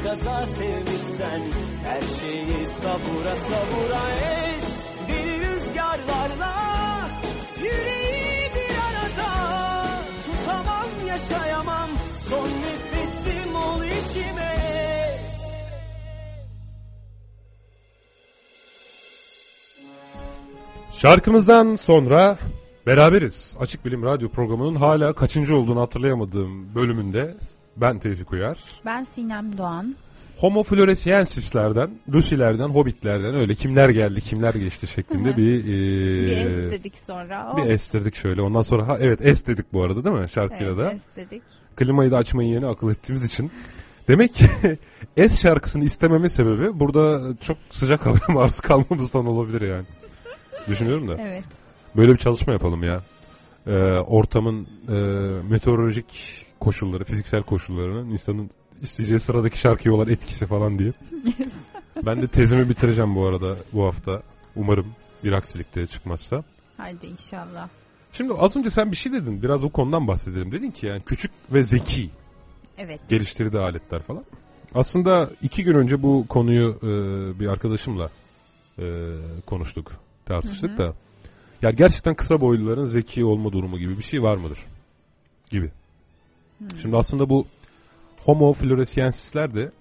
Eskaza 0.05 0.45
sevmişsen 0.45 1.41
her 1.83 2.01
şeyi 2.01 2.67
sabura 2.67 3.35
sabura 3.35 4.11
es. 4.11 4.89
Deli 5.07 5.39
rüzgarlarla 5.39 6.53
yüreği 7.57 8.49
bir 8.55 8.75
arada 8.85 9.31
Tutamam 10.25 11.07
yaşayamam. 11.07 11.89
Son 12.29 12.47
nefesim 12.47 13.55
ol 13.55 13.83
içime. 13.83 14.55
Es 15.15 15.51
Şarkımızdan 21.01 21.75
sonra 21.75 22.37
beraberiz. 22.87 23.57
Açık 23.59 23.85
Bilim 23.85 24.03
Radyo 24.03 24.29
programının 24.29 24.75
hala 24.75 25.13
kaçıncı 25.13 25.57
olduğunu 25.57 25.81
hatırlayamadığım 25.81 26.75
bölümünde 26.75 27.35
ben 27.77 27.99
Tevfik 27.99 28.31
Uyar. 28.33 28.57
Ben 28.85 29.03
Sinem 29.03 29.57
Doğan. 29.57 29.95
Homo 30.37 30.63
floresiensislerden, 30.63 31.89
Lucy'lerden, 32.13 32.69
Hobbit'lerden 32.69 33.35
öyle 33.35 33.55
kimler 33.55 33.89
geldi 33.89 34.21
kimler 34.21 34.53
geçti 34.53 34.87
şeklinde 34.87 35.37
bir 35.37 35.59
e, 35.63 35.67
Bir 36.25 36.37
es 36.37 36.71
dedik 36.71 36.97
sonra. 36.97 37.53
bir 37.57 37.61
Oh, 37.61 37.65
es 37.65 37.93
dedik 37.93 38.15
şöyle. 38.15 38.41
Ondan 38.41 38.61
sonra 38.61 38.87
ha 38.87 38.97
evet 39.01 39.19
es 39.23 39.47
dedik 39.47 39.73
bu 39.73 39.83
arada 39.83 40.03
değil 40.05 40.15
mi 40.15 40.29
şarkıyla 40.29 40.73
evet, 40.73 40.77
da. 40.77 40.91
es 40.91 41.01
dedik. 41.15 41.43
Klimayı 41.75 42.11
da 42.11 42.17
açmayı 42.17 42.49
yeni 42.49 42.65
akıl 42.67 42.91
ettiğimiz 42.91 43.23
için. 43.23 43.51
Demek 44.07 44.33
ki 44.33 44.45
es 45.17 45.41
şarkısını 45.41 45.83
istememe 45.83 46.29
sebebi 46.29 46.79
burada 46.79 47.21
çok 47.41 47.57
sıcak 47.71 48.05
havaya 48.05 48.27
maruz 48.29 48.59
kalmamızdan 48.59 49.25
olabilir 49.25 49.61
yani. 49.61 49.85
Düşünüyorum 50.67 51.07
da. 51.07 51.17
Evet. 51.21 51.45
Böyle 51.95 52.11
bir 52.13 52.17
çalışma 52.17 52.53
yapalım 52.53 52.83
ya. 52.83 53.01
Ee, 53.67 53.71
ortamın 54.07 54.67
e, 54.89 54.95
meteorolojik 55.49 56.44
koşulları, 56.65 57.03
fiziksel 57.03 57.43
koşullarının 57.43 58.09
insanın 58.09 58.49
isteyeceği 58.81 59.19
sıradaki 59.19 59.59
şarkıya 59.59 59.95
olan 59.95 60.09
etkisi 60.09 60.45
falan 60.45 60.79
diye. 60.79 60.93
ben 62.05 62.21
de 62.21 62.27
tezimi 62.27 62.69
bitireceğim 62.69 63.15
bu 63.15 63.25
arada 63.25 63.55
bu 63.73 63.85
hafta. 63.85 64.21
Umarım 64.55 64.87
bir 65.23 65.31
aksilikte 65.31 65.87
çıkmazsa. 65.87 66.43
Haydi 66.77 67.05
inşallah. 67.05 67.69
Şimdi 68.13 68.33
az 68.33 68.55
önce 68.57 68.69
sen 68.69 68.91
bir 68.91 68.95
şey 68.95 69.13
dedin. 69.13 69.41
Biraz 69.41 69.63
o 69.63 69.69
konudan 69.69 70.07
bahsedelim. 70.07 70.51
Dedin 70.51 70.71
ki 70.71 70.85
yani 70.85 71.01
küçük 71.05 71.31
ve 71.53 71.63
zeki 71.63 72.09
Evet. 72.77 72.99
geliştirdiği 73.09 73.61
aletler 73.61 74.01
falan. 74.01 74.23
Aslında 74.75 75.29
iki 75.41 75.63
gün 75.63 75.75
önce 75.75 76.03
bu 76.03 76.25
konuyu 76.29 76.79
e, 76.83 76.89
bir 77.39 77.47
arkadaşımla 77.47 78.09
e, 78.79 78.85
konuştuk, 79.45 79.91
tartıştık 80.25 80.77
da. 80.77 80.93
Ya 81.61 81.71
gerçekten 81.71 82.15
kısa 82.15 82.41
boyluların 82.41 82.85
zeki 82.85 83.25
olma 83.25 83.51
durumu 83.51 83.77
gibi 83.77 83.97
bir 83.97 84.03
şey 84.03 84.23
var 84.23 84.35
mıdır? 84.37 84.59
Gibi. 85.51 85.71
Şimdi 86.81 86.97
aslında 86.97 87.29
bu 87.29 87.45
Homo 88.25 88.53
floresiensisler 88.53 89.55
de 89.55 89.71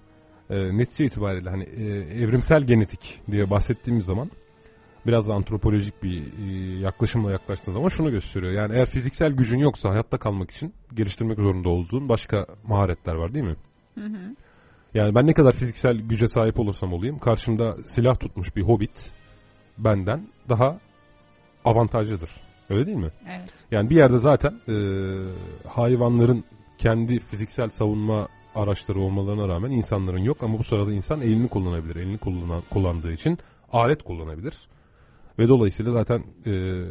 e, 0.49 0.77
netice 0.77 1.05
itibariyle 1.05 1.49
hani 1.49 1.63
e, 1.63 1.83
evrimsel 2.23 2.63
genetik 2.63 3.21
diye 3.31 3.49
bahsettiğimiz 3.49 4.05
zaman 4.05 4.31
biraz 5.07 5.29
antropolojik 5.29 6.03
bir 6.03 6.21
e, 6.21 6.79
yaklaşımla 6.79 7.31
yaklaştığın 7.31 7.73
zaman 7.73 7.89
şunu 7.89 8.11
gösteriyor. 8.11 8.51
Yani 8.51 8.75
eğer 8.75 8.85
fiziksel 8.85 9.31
gücün 9.31 9.57
yoksa 9.57 9.89
hayatta 9.89 10.17
kalmak 10.17 10.51
için 10.51 10.73
geliştirmek 10.93 11.39
zorunda 11.39 11.69
olduğun 11.69 12.09
başka 12.09 12.45
maharetler 12.67 13.15
var 13.15 13.33
değil 13.33 13.45
mi? 13.45 13.55
Yani 14.93 15.15
ben 15.15 15.27
ne 15.27 15.33
kadar 15.33 15.53
fiziksel 15.53 15.97
güce 15.97 16.27
sahip 16.27 16.59
olursam 16.59 16.93
olayım 16.93 17.19
karşımda 17.19 17.77
silah 17.85 18.15
tutmuş 18.15 18.55
bir 18.55 18.61
hobbit 18.61 19.11
benden 19.77 20.27
daha 20.49 20.79
avantajlıdır. 21.65 22.29
Öyle 22.69 22.85
değil 22.85 22.97
mi? 22.97 23.11
Evet. 23.29 23.53
Yani 23.71 23.89
bir 23.89 23.95
yerde 23.95 24.17
zaten 24.17 24.53
e, 24.67 24.75
hayvanların 25.67 26.43
kendi 26.85 27.19
fiziksel 27.19 27.69
savunma 27.69 28.27
araçları 28.55 28.99
olmalarına 28.99 29.47
rağmen 29.47 29.71
insanların 29.71 30.19
yok 30.19 30.43
ama 30.43 30.59
bu 30.59 30.63
sırada 30.63 30.93
insan 30.93 31.21
elini 31.21 31.47
kullanabilir. 31.47 31.95
Elini 31.95 32.17
kullanan, 32.17 32.61
kullandığı 32.69 33.13
için 33.13 33.37
alet 33.71 34.03
kullanabilir. 34.03 34.67
Ve 35.39 35.47
dolayısıyla 35.47 35.91
zaten 35.91 36.23
e, 36.45 36.83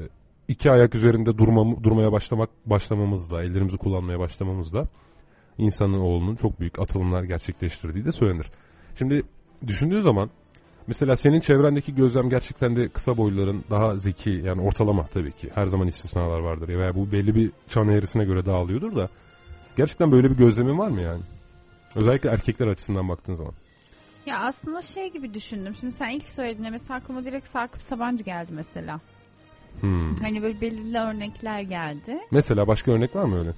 iki 0.49 0.71
ayak 0.71 0.95
üzerinde 0.95 1.39
durmam, 1.39 1.85
durmaya 1.85 2.13
başlamak 2.13 2.51
başlamamızla, 2.67 3.43
ellerimizi 3.43 3.77
kullanmaya 3.77 4.19
başlamamızla 4.19 4.87
insanın 5.59 5.99
oğlunun 5.99 6.37
çok 6.37 6.61
büyük 6.61 6.79
atılımlar 6.79 7.23
gerçekleştirdiği 7.23 8.05
de 8.05 8.13
söylenir. 8.13 8.47
Şimdi 8.99 9.23
düşündüğü 9.67 10.03
zaman 10.03 10.31
mesela 10.87 11.17
senin 11.17 11.41
çevrendeki 11.41 11.95
gözlem 11.95 12.31
gerçekten 12.31 12.77
de 12.77 12.89
kısa 12.89 13.17
boyluların 13.17 13.65
daha 13.71 13.97
zeki 13.97 14.31
yani 14.31 14.63
ortalama 14.63 15.07
tabii 15.07 15.33
ki 15.33 15.51
her 15.55 15.67
zaman 15.67 15.87
istisnalar 15.87 16.41
vardır 16.41 16.69
ya 16.69 16.79
veya 16.79 16.95
bu 16.95 17.13
belli 17.13 17.35
bir 17.35 17.51
çan 17.69 17.89
eğrisine 17.89 18.25
göre 18.25 18.47
dağılıyordur 18.47 18.97
da 18.97 19.09
gerçekten 19.77 20.13
böyle 20.13 20.31
bir 20.31 20.37
gözlemin 20.37 20.79
var 20.79 20.89
mı 20.89 21.01
yani? 21.01 21.21
Özellikle 21.95 22.31
erkekler 22.31 22.67
açısından 22.67 23.09
baktığın 23.09 23.35
zaman. 23.37 23.53
Ya 24.27 24.39
aslında 24.41 24.83
şey 24.83 25.13
gibi 25.13 25.35
düşündüm. 25.35 25.75
Şimdi 25.81 25.93
sen 25.93 26.09
ilk 26.11 26.29
söylediğinde 26.29 26.71
mesela 26.71 26.99
aklıma 26.99 27.25
direkt 27.25 27.49
Sakıp 27.49 27.83
Sabancı 27.83 28.25
geldi 28.25 28.53
mesela. 28.55 29.01
Hmm. 29.81 30.17
Hani 30.17 30.43
böyle 30.43 30.61
belirli 30.61 30.99
örnekler 30.99 31.61
geldi. 31.61 32.19
Mesela 32.31 32.67
başka 32.67 32.93
örnek 32.93 33.17
var 33.17 33.25
mı 33.25 33.39
öyle? 33.39 33.51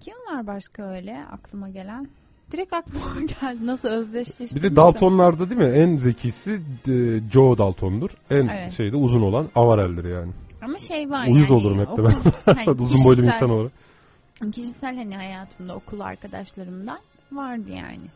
Kim 0.00 0.14
var 0.32 0.46
başka 0.46 0.82
öyle 0.82 1.24
aklıma 1.32 1.68
gelen? 1.68 2.08
Direkt 2.52 2.72
aklıma 2.72 3.20
geldi. 3.40 3.66
Nasıl 3.66 3.88
Bir 3.88 3.94
özdeşleştirmiştim. 3.94 4.62
de 4.62 4.76
Daltonlarda 4.76 5.50
değil 5.50 5.60
mi? 5.60 5.66
En 5.78 5.96
zekisi 5.96 6.60
e, 6.88 7.20
Joe 7.32 7.58
Dalton'dur. 7.58 8.10
En 8.30 8.48
Evet. 8.48 8.72
şeyde 8.72 8.96
uzun 8.96 9.22
olan 9.22 9.46
Avarel'dir 9.54 10.04
yani. 10.04 10.32
Ama 10.62 10.78
şey 10.78 11.10
var 11.10 11.26
Uyuz 11.28 11.50
yani. 11.50 11.60
olurum 11.60 11.78
hep 11.78 11.96
de 11.96 12.04
ben. 12.04 12.14
hani 12.54 12.70
uzun 12.82 13.04
boylu 13.04 13.22
bir 13.22 13.26
insan 13.26 13.50
olarak. 13.50 13.72
Kişisel 14.52 14.96
hani 14.96 15.16
hayatımda 15.16 15.74
okul 15.74 16.00
arkadaşlarımdan 16.00 16.98
vardı 17.32 17.70
yani. 17.70 18.06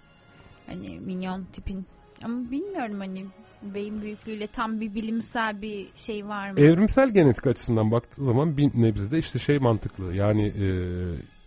Hani 0.67 1.01
minyon 1.01 1.45
tipin. 1.53 1.87
Ama 2.23 2.51
bilmiyorum 2.51 2.99
hani 2.99 3.27
beyin 3.63 4.03
büyüklüğüyle 4.03 4.47
tam 4.47 4.81
bir 4.81 4.95
bilimsel 4.95 5.63
bir 5.63 5.89
şey 5.97 6.29
var 6.29 6.51
mı? 6.51 6.61
Evrimsel 6.61 7.11
genetik 7.11 7.47
açısından 7.47 7.91
baktığı 7.91 8.25
zaman 8.25 8.57
bir 8.57 8.71
nebzede 8.83 9.19
işte 9.19 9.39
şey 9.39 9.59
mantıklı. 9.59 10.15
Yani 10.15 10.47
e, 10.47 10.67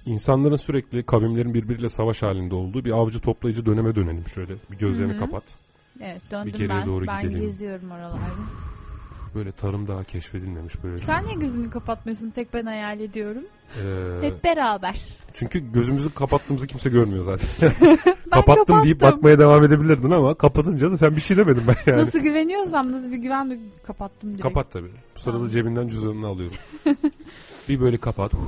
insanların 0.06 0.56
sürekli 0.56 1.04
kavimlerin 1.04 1.54
birbiriyle 1.54 1.90
savaş 1.90 2.24
halinde 2.24 2.56
olduğu 2.56 2.86
bir 2.86 2.92
avcı 2.92 3.20
toplayıcı 3.20 3.66
döneme 3.66 3.96
dönelim 3.96 4.28
şöyle. 4.28 4.54
Bir 4.72 4.78
gözlerini 4.78 5.12
Hı 5.14 5.16
hı. 5.16 5.20
kapat. 5.20 5.44
evet 6.02 6.22
döndüm 6.32 6.52
geriye 6.52 6.70
ben. 6.70 6.86
doğru 6.86 7.08
ben 7.08 7.22
gidelim. 7.22 7.42
geziyorum 7.42 7.92
oralarda. 7.92 8.18
Böyle 9.36 9.52
tarım 9.52 9.88
daha 9.88 10.04
keşfedilmemiş 10.04 10.84
böyle. 10.84 10.98
Sen 10.98 11.26
niye 11.26 11.36
gözünü 11.36 11.70
kapatmıyorsun? 11.70 12.30
Tek 12.30 12.54
ben 12.54 12.66
hayal 12.66 13.00
ediyorum. 13.00 13.44
Ee, 13.78 14.18
Hep 14.22 14.44
beraber. 14.44 15.02
çünkü 15.34 15.72
gözümüzü 15.72 16.14
kapattığımızı 16.14 16.68
kimse 16.68 16.90
görmüyor 16.90 17.24
zaten. 17.24 17.72
Ben 18.32 18.32
Kapattım 18.46 18.84
deyip 18.84 19.00
kapattım. 19.00 19.18
bakmaya 19.18 19.40
devam 19.40 19.64
edebilirdin 19.64 20.12
ama 20.12 20.34
kapatınca 20.34 20.92
da 20.92 20.98
sen 20.98 21.16
bir 21.16 21.22
şey 21.22 21.38
demedin 21.38 21.64
ben 21.68 21.76
yani. 21.92 22.02
Nasıl 22.02 22.20
güveniyorsam 22.20 22.92
nasıl 22.92 23.12
bir 23.12 23.18
güven 23.18 23.60
kapattım 23.84 24.30
direkt. 24.30 24.44
Kapat 24.44 24.72
tabii. 24.72 24.92
Bu 25.16 25.20
sırada 25.20 25.38
Tamam. 25.38 25.52
cebinden 25.52 25.88
cüzdanını 25.88 26.28
alıyorum. 26.28 26.58
bir 27.70 27.80
böyle 27.80 27.98
kapat. 27.98 28.34
Uf, 28.34 28.40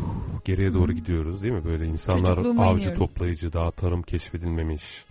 geriye 0.46 0.74
doğru 0.74 0.94
gidiyoruz 0.94 1.44
değil 1.44 1.54
mi? 1.54 1.66
Böyle 1.66 1.86
insanlar 1.86 2.30
Çocukluğuma 2.36 2.64
avcı 2.66 2.78
iniyoruz. 2.84 3.00
toplayıcı 3.00 3.54
daha 3.54 3.72
tarım 3.72 4.02
keşfedilmemiş. 4.02 5.06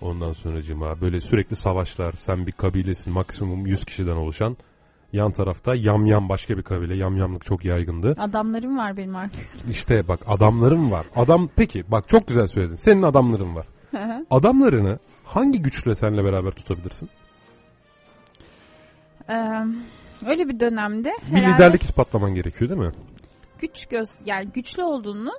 Ondan 0.00 0.32
sonra 0.32 0.62
cima 0.62 1.00
böyle 1.00 1.20
sürekli 1.20 1.56
savaşlar. 1.56 2.12
Sen 2.12 2.46
bir 2.46 2.52
kabilesin 2.52 3.12
maksimum 3.12 3.66
100 3.66 3.84
kişiden 3.84 4.16
oluşan. 4.16 4.56
Yan 5.16 5.32
tarafta 5.32 5.74
yamyam 5.74 6.28
başka 6.28 6.58
bir 6.58 6.62
kabile. 6.62 6.96
Yamyamlık 6.96 7.44
çok 7.44 7.64
yaygındı. 7.64 8.14
Adamlarım 8.18 8.78
var 8.78 8.96
benim 8.96 9.16
artık. 9.16 9.40
İşte 9.70 10.08
bak 10.08 10.20
adamlarım 10.26 10.90
var. 10.90 11.06
Adam 11.16 11.48
peki 11.56 11.84
bak 11.88 12.08
çok 12.08 12.26
güzel 12.28 12.46
söyledin. 12.46 12.76
Senin 12.76 13.02
adamların 13.02 13.56
var. 13.56 13.66
Adamlarını 14.30 14.98
hangi 15.24 15.62
güçle 15.62 15.94
seninle 15.94 16.24
beraber 16.24 16.50
tutabilirsin? 16.50 17.08
Ee, 19.28 19.34
öyle 20.26 20.48
bir 20.48 20.60
dönemde 20.60 21.12
Bir 21.30 21.36
herhalde 21.36 21.54
liderlik 21.54 21.82
ispatlaman 21.82 22.34
gerekiyor 22.34 22.70
değil 22.70 22.80
mi? 22.80 22.92
güç 23.58 23.86
göz 23.86 24.10
yani 24.26 24.48
güçlü 24.54 24.82
olduğunu 24.82 25.32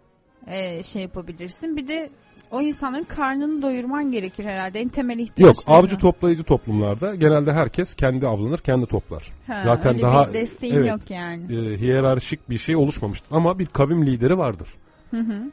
e, 0.48 0.84
şey 0.84 1.02
yapabilirsin. 1.02 1.78
Bir 1.78 1.88
de 1.88 2.10
o 2.52 2.62
insanların 2.62 3.04
karnını 3.04 3.62
doyurman 3.62 4.12
gerekir 4.12 4.46
herhalde. 4.46 4.80
En 4.80 4.88
temel 4.88 5.20
Yok 5.20 5.28
ihtiyaçları. 5.30 5.78
avcı 5.78 5.98
toplayıcı 5.98 6.44
toplumlarda 6.44 7.16
genelde 7.16 7.54
herkes 7.54 7.96
kendi 7.96 8.28
avlanır 8.28 8.58
kendi 8.58 8.86
toplar. 8.86 9.32
Ha, 9.48 9.62
zaten 9.66 9.94
öyle 9.94 10.04
daha- 10.04 10.28
bir 10.30 10.34
desteğin 10.34 10.76
evet. 10.76 10.90
yok 10.90 11.02
yani. 11.10 11.44
E, 11.56 11.78
hiyerarşik 11.78 12.50
bir 12.50 12.58
şey 12.58 12.76
oluşmamıştır. 12.76 13.28
Ama 13.36 13.60
bir 13.60 13.66
kavim 13.66 14.06
lideri 14.06 14.38
vardır. 14.38 14.68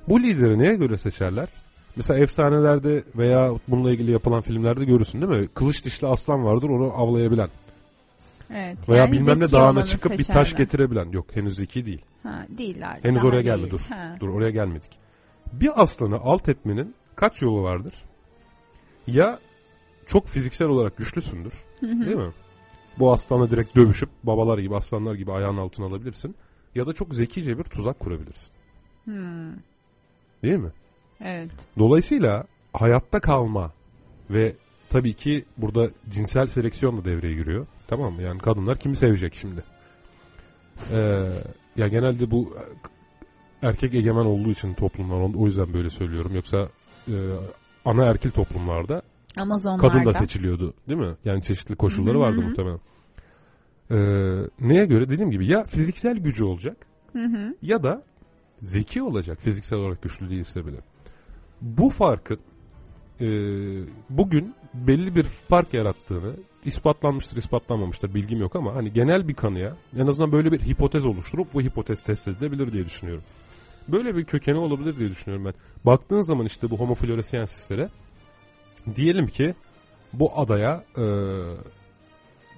Bu 0.08 0.22
lideri 0.22 0.58
neye 0.58 0.74
göre 0.74 0.96
seçerler? 0.96 1.48
Mesela 1.96 2.20
efsanelerde 2.20 3.04
veya 3.16 3.50
bununla 3.68 3.90
ilgili 3.92 4.10
yapılan 4.10 4.40
filmlerde 4.40 4.84
görürsün 4.84 5.22
değil 5.22 5.40
mi? 5.40 5.48
Kılıç 5.54 5.84
dişli 5.84 6.06
aslan 6.06 6.44
vardır 6.44 6.68
onu 6.68 6.92
avlayabilen. 6.96 7.48
Evet. 8.54 8.88
Veya 8.88 8.98
yani 9.04 9.12
bilmem 9.12 9.40
ne 9.40 9.52
dağına 9.52 9.84
çıkıp 9.84 10.12
bir 10.18 10.24
taş 10.24 10.48
seçerler. 10.48 10.64
getirebilen. 10.64 11.10
Yok 11.10 11.26
henüz 11.34 11.56
zeki 11.56 11.86
değil. 11.86 12.00
Ha, 12.22 12.44
değiller. 12.58 12.98
Henüz 13.02 13.24
oraya 13.24 13.42
gelme 13.42 13.62
değil. 13.62 13.72
dur. 13.72 13.80
Ha. 13.88 14.16
Dur 14.20 14.28
oraya 14.28 14.50
gelmedik. 14.50 15.03
Bir 15.60 15.82
aslanı 15.82 16.16
alt 16.16 16.48
etmenin 16.48 16.94
kaç 17.16 17.42
yolu 17.42 17.62
vardır? 17.62 17.94
Ya 19.06 19.38
çok 20.06 20.28
fiziksel 20.28 20.68
olarak 20.68 20.96
güçlüsündür. 20.96 21.52
Değil 21.82 22.16
mi? 22.16 22.32
Bu 22.98 23.12
aslanla 23.12 23.50
direkt 23.50 23.76
dövüşüp 23.76 24.08
babalar 24.24 24.58
gibi 24.58 24.76
aslanlar 24.76 25.14
gibi 25.14 25.32
ayağın 25.32 25.56
altına 25.56 25.86
alabilirsin. 25.86 26.34
Ya 26.74 26.86
da 26.86 26.92
çok 26.92 27.14
zekice 27.14 27.58
bir 27.58 27.64
tuzak 27.64 27.98
kurabilirsin. 28.00 28.50
Hmm, 29.04 29.52
Değil 30.42 30.56
mi? 30.58 30.70
Evet. 31.20 31.50
Dolayısıyla 31.78 32.44
hayatta 32.72 33.20
kalma 33.20 33.72
ve 34.30 34.56
tabii 34.88 35.12
ki 35.12 35.44
burada 35.56 35.90
cinsel 36.10 36.46
seleksiyon 36.46 36.98
da 36.98 37.04
devreye 37.04 37.34
giriyor. 37.34 37.66
Tamam 37.88 38.12
mı? 38.14 38.22
Yani 38.22 38.38
kadınlar 38.38 38.78
kimi 38.78 38.96
sevecek 38.96 39.34
şimdi? 39.34 39.64
Ee, 40.92 41.28
ya 41.76 41.88
genelde 41.88 42.30
bu 42.30 42.56
erkek 43.62 43.94
egemen 43.94 44.24
olduğu 44.24 44.50
için 44.50 44.74
toplumlar 44.74 45.20
o- 45.36 45.46
yüzden 45.46 45.74
böyle 45.74 45.90
söylüyorum. 45.90 46.32
Yoksa 46.34 46.68
e, 47.08 47.16
ana 47.84 48.04
erkil 48.04 48.30
toplumlarda 48.30 49.02
Amazonlarda. 49.36 49.88
kadın 49.88 50.04
da 50.04 50.12
seçiliyordu 50.12 50.74
değil 50.88 51.00
mi? 51.00 51.14
Yani 51.24 51.42
çeşitli 51.42 51.76
koşulları 51.76 52.20
vardı 52.20 52.40
hı. 52.40 52.44
muhtemelen. 52.46 52.80
Ee, 53.90 53.96
neye 54.60 54.86
göre 54.86 55.08
dediğim 55.08 55.30
gibi 55.30 55.46
ya 55.46 55.64
fiziksel 55.64 56.16
gücü 56.18 56.44
olacak 56.44 56.76
Hı 57.12 57.24
hı. 57.24 57.54
ya 57.62 57.82
da 57.82 58.02
zeki 58.62 59.02
olacak 59.02 59.38
fiziksel 59.40 59.78
olarak 59.78 60.02
güçlü 60.02 60.30
değilse 60.30 60.66
bile. 60.66 60.76
Bu 61.60 61.90
farkın 61.90 62.38
e, 63.20 63.26
bugün 64.10 64.54
belli 64.74 65.14
bir 65.16 65.22
fark 65.24 65.74
yarattığını 65.74 66.32
ispatlanmıştır 66.64 67.36
ispatlanmamıştır 67.36 68.14
bilgim 68.14 68.40
yok 68.40 68.56
ama 68.56 68.74
hani 68.74 68.92
genel 68.92 69.28
bir 69.28 69.34
kanıya 69.34 69.76
en 69.98 70.06
azından 70.06 70.32
böyle 70.32 70.52
bir 70.52 70.60
hipotez 70.60 71.06
oluşturup 71.06 71.54
bu 71.54 71.60
hipotez 71.62 72.02
test 72.02 72.28
edilebilir 72.28 72.72
diye 72.72 72.84
düşünüyorum. 72.84 73.24
Böyle 73.88 74.16
bir 74.16 74.24
kökeni 74.24 74.58
olabilir 74.58 74.98
diye 74.98 75.08
düşünüyorum 75.08 75.44
ben. 75.44 75.54
Baktığın 75.84 76.22
zaman 76.22 76.46
işte 76.46 76.70
bu 76.70 76.78
homo 76.78 76.94
floresiensislere 76.94 77.88
diyelim 78.96 79.26
ki 79.26 79.54
bu 80.12 80.38
adaya 80.38 80.84
e, 80.98 81.04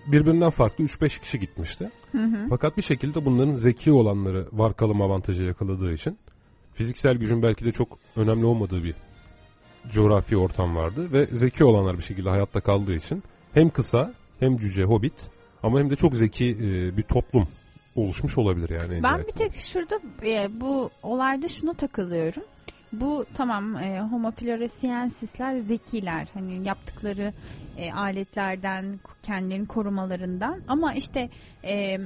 birbirinden 0.07 0.51
farklı 0.51 0.85
3-5 0.85 1.21
kişi 1.21 1.41
gitmişti. 1.41 1.91
Hı 2.13 2.19
hı. 2.19 2.47
Fakat 2.49 2.77
bir 2.77 2.83
şekilde 2.83 3.25
bunların 3.25 3.55
zeki 3.55 3.93
olanları 3.93 4.47
var 4.53 4.77
kalım 4.77 5.03
avantajı 5.03 5.45
yakaladığı 5.45 5.93
için 5.93 6.19
fiziksel 6.75 7.17
gücün 7.17 7.43
belki 7.43 7.65
de 7.65 7.73
çok 7.73 7.99
önemli 8.17 8.45
olmadığı 8.45 8.85
bir 8.85 8.95
coğrafi 9.91 10.37
ortam 10.37 10.77
vardı 10.77 11.13
ve 11.13 11.27
zeki 11.27 11.65
olanlar 11.65 11.99
bir 11.99 12.03
şekilde 12.03 12.29
hayatta 12.29 12.61
kaldığı 12.61 12.95
için 12.95 13.23
hem 13.53 13.71
kısa 13.71 14.15
hem 14.41 14.57
cüce 14.57 14.85
hobbit 14.85 15.31
ama 15.63 15.79
hem 15.79 15.91
de 15.91 15.97
çok 15.97 16.15
zeki 16.15 16.51
e, 16.51 16.97
bir 16.97 17.03
toplum 17.03 17.49
oluşmuş 17.97 18.39
olabilir 18.39 18.81
yani. 18.83 18.95
en 18.95 19.03
Ben 19.03 19.19
bir 19.19 19.33
tek 19.33 19.55
şurada 19.55 20.01
e, 20.27 20.61
bu 20.61 20.91
olayda 21.03 21.49
şuna 21.49 21.75
takılıyorum. 21.75 22.43
Bu 22.93 23.27
tamam 23.35 23.77
e, 23.77 24.01
homo 24.01 24.31
floresiensisler 24.31 25.57
zekiler. 25.57 26.29
Hani 26.35 26.67
yaptıkları 26.67 27.33
e, 27.79 27.93
aletlerden, 27.93 29.01
kendilerini 29.23 29.67
korumalarından. 29.67 30.61
Ama 30.69 30.95
işte 30.95 31.31
e, 31.65 32.01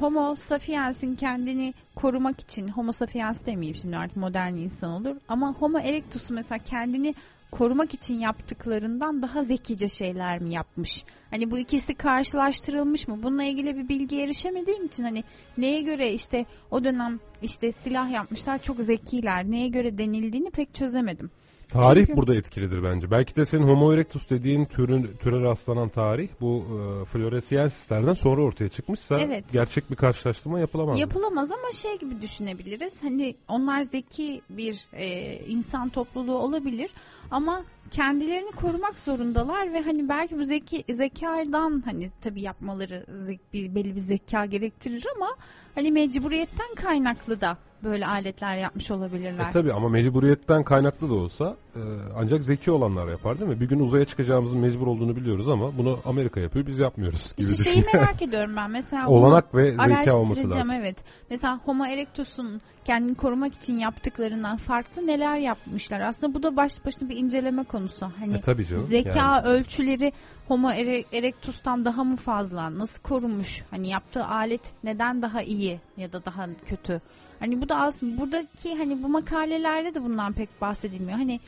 homo 0.00 0.36
sapiens'in 0.36 1.16
kendini 1.16 1.74
korumak 1.94 2.40
için, 2.40 2.68
homo 2.68 2.92
sapiens 2.92 3.46
demeyeyim 3.46 3.76
şimdi 3.76 3.96
artık 3.96 4.16
modern 4.16 4.54
insan 4.54 4.90
olur. 4.90 5.16
Ama 5.28 5.52
homo 5.52 5.78
erectus'u 5.78 6.34
mesela 6.34 6.58
kendini 6.58 7.14
korumak 7.58 7.94
için 7.94 8.18
yaptıklarından 8.18 9.22
daha 9.22 9.42
zekice 9.42 9.88
şeyler 9.88 10.38
mi 10.38 10.50
yapmış? 10.52 11.04
Hani 11.30 11.50
bu 11.50 11.58
ikisi 11.58 11.94
karşılaştırılmış 11.94 13.08
mı? 13.08 13.22
Bununla 13.22 13.44
ilgili 13.44 13.76
bir 13.76 13.88
bilgiye 13.88 14.24
erişemediğim 14.24 14.86
için 14.86 15.04
hani 15.04 15.24
neye 15.58 15.82
göre 15.82 16.12
işte 16.12 16.46
o 16.70 16.84
dönem 16.84 17.20
işte 17.42 17.72
silah 17.72 18.10
yapmışlar 18.10 18.62
çok 18.62 18.76
zekiler. 18.76 19.50
Neye 19.50 19.68
göre 19.68 19.98
denildiğini 19.98 20.50
pek 20.50 20.74
çözemedim. 20.74 21.30
Tarih 21.68 22.06
Çünkü- 22.06 22.16
burada 22.16 22.34
etkilidir 22.34 22.82
bence. 22.82 23.10
Belki 23.10 23.36
de 23.36 23.46
senin 23.46 23.62
Homo 23.68 23.92
erectus 23.94 24.30
dediğin 24.30 24.64
türün, 24.64 25.10
türe 25.20 25.40
rastlanan 25.40 25.88
tarih 25.88 26.28
bu 26.40 26.64
e, 26.64 27.04
floresiensislerden 27.04 28.14
sonra 28.14 28.40
ortaya 28.42 28.68
çıkmışsa 28.68 29.20
Evet. 29.20 29.44
gerçek 29.52 29.90
bir 29.90 29.96
karşılaştırma 29.96 30.60
yapılamaz. 30.60 31.00
Yapılamaz 31.00 31.50
ama 31.52 31.72
şey 31.72 31.98
gibi 31.98 32.22
düşünebiliriz. 32.22 33.02
Hani 33.02 33.34
onlar 33.48 33.82
zeki 33.82 34.42
bir 34.50 34.84
e, 34.92 35.38
insan 35.48 35.88
topluluğu 35.88 36.38
olabilir 36.38 36.90
ama 37.30 37.62
kendilerini 37.90 38.50
korumak 38.50 38.98
zorundalar 38.98 39.72
ve 39.72 39.80
hani 39.80 40.08
belki 40.08 40.38
bu 40.40 40.44
zeki 40.44 40.84
zekadan 40.94 41.82
hani 41.84 42.10
tabii 42.20 42.40
yapmaları 42.40 43.04
bir, 43.52 43.74
belli 43.74 43.96
bir 43.96 44.00
zeka 44.00 44.46
gerektirir 44.46 45.04
ama 45.16 45.28
hani 45.74 45.92
mecburiyetten 45.92 46.74
kaynaklı 46.76 47.40
da 47.40 47.58
böyle 47.84 48.06
aletler 48.06 48.56
yapmış 48.56 48.90
olabilirler. 48.90 49.46
E 49.46 49.50
tabi 49.50 49.72
ama 49.72 49.88
mecburiyetten 49.88 50.64
kaynaklı 50.64 51.10
da 51.10 51.14
olsa 51.14 51.56
e, 51.76 51.80
ancak 52.18 52.42
zeki 52.44 52.70
olanlar 52.70 53.08
yapar 53.08 53.40
değil 53.40 53.50
mi? 53.50 53.60
Bir 53.60 53.68
gün 53.68 53.78
uzaya 53.80 54.04
çıkacağımızın 54.04 54.58
mecbur 54.58 54.86
olduğunu 54.86 55.16
biliyoruz 55.16 55.48
ama 55.48 55.76
bunu 55.78 55.98
Amerika 56.04 56.40
yapıyor 56.40 56.66
biz 56.66 56.78
yapmıyoruz 56.78 57.32
gibi 57.36 57.46
İşte 57.50 57.64
şeyi 57.70 57.84
merak 57.94 58.22
ediyorum 58.22 58.56
ben. 58.56 58.70
Mesela 58.70 59.08
Olanak 59.08 59.54
ve 59.54 59.70
zeka 59.70 60.16
olması 60.16 60.50
lazım. 60.50 60.72
evet. 60.72 60.96
Mesela 61.30 61.60
Homo 61.64 61.86
erectus'un 61.86 62.60
kendini 62.84 63.14
korumak 63.14 63.54
için 63.54 63.78
yaptıklarından 63.78 64.56
farklı 64.56 65.06
neler 65.06 65.36
yapmışlar. 65.36 66.00
Aslında 66.00 66.34
bu 66.34 66.42
da 66.42 66.56
baş 66.56 66.84
başına 66.86 67.08
bir 67.08 67.16
inceleme 67.16 67.64
konusu. 67.64 68.06
Hani 68.20 68.34
E 68.36 68.40
tabii 68.40 68.66
canım. 68.66 68.82
zeka 68.84 69.18
yani. 69.18 69.46
ölçüleri 69.46 70.12
Homo 70.48 70.70
ere- 70.70 71.04
erectus'tan 71.12 71.84
daha 71.84 72.04
mı 72.04 72.16
fazla? 72.16 72.78
Nasıl 72.78 73.02
korunmuş? 73.02 73.62
Hani 73.70 73.88
yaptığı 73.88 74.24
alet 74.24 74.60
neden 74.84 75.22
daha 75.22 75.42
iyi 75.42 75.80
ya 75.96 76.12
da 76.12 76.24
daha 76.24 76.46
kötü? 76.66 77.00
Hani 77.40 77.62
bu 77.62 77.68
da 77.68 77.76
aslında 77.76 78.20
buradaki 78.20 78.74
hani 78.76 79.02
bu 79.02 79.08
makalelerde 79.08 79.94
de 79.94 80.02
bundan 80.04 80.32
pek 80.32 80.60
bahsedilmiyor. 80.60 81.18
Hani 81.18 81.40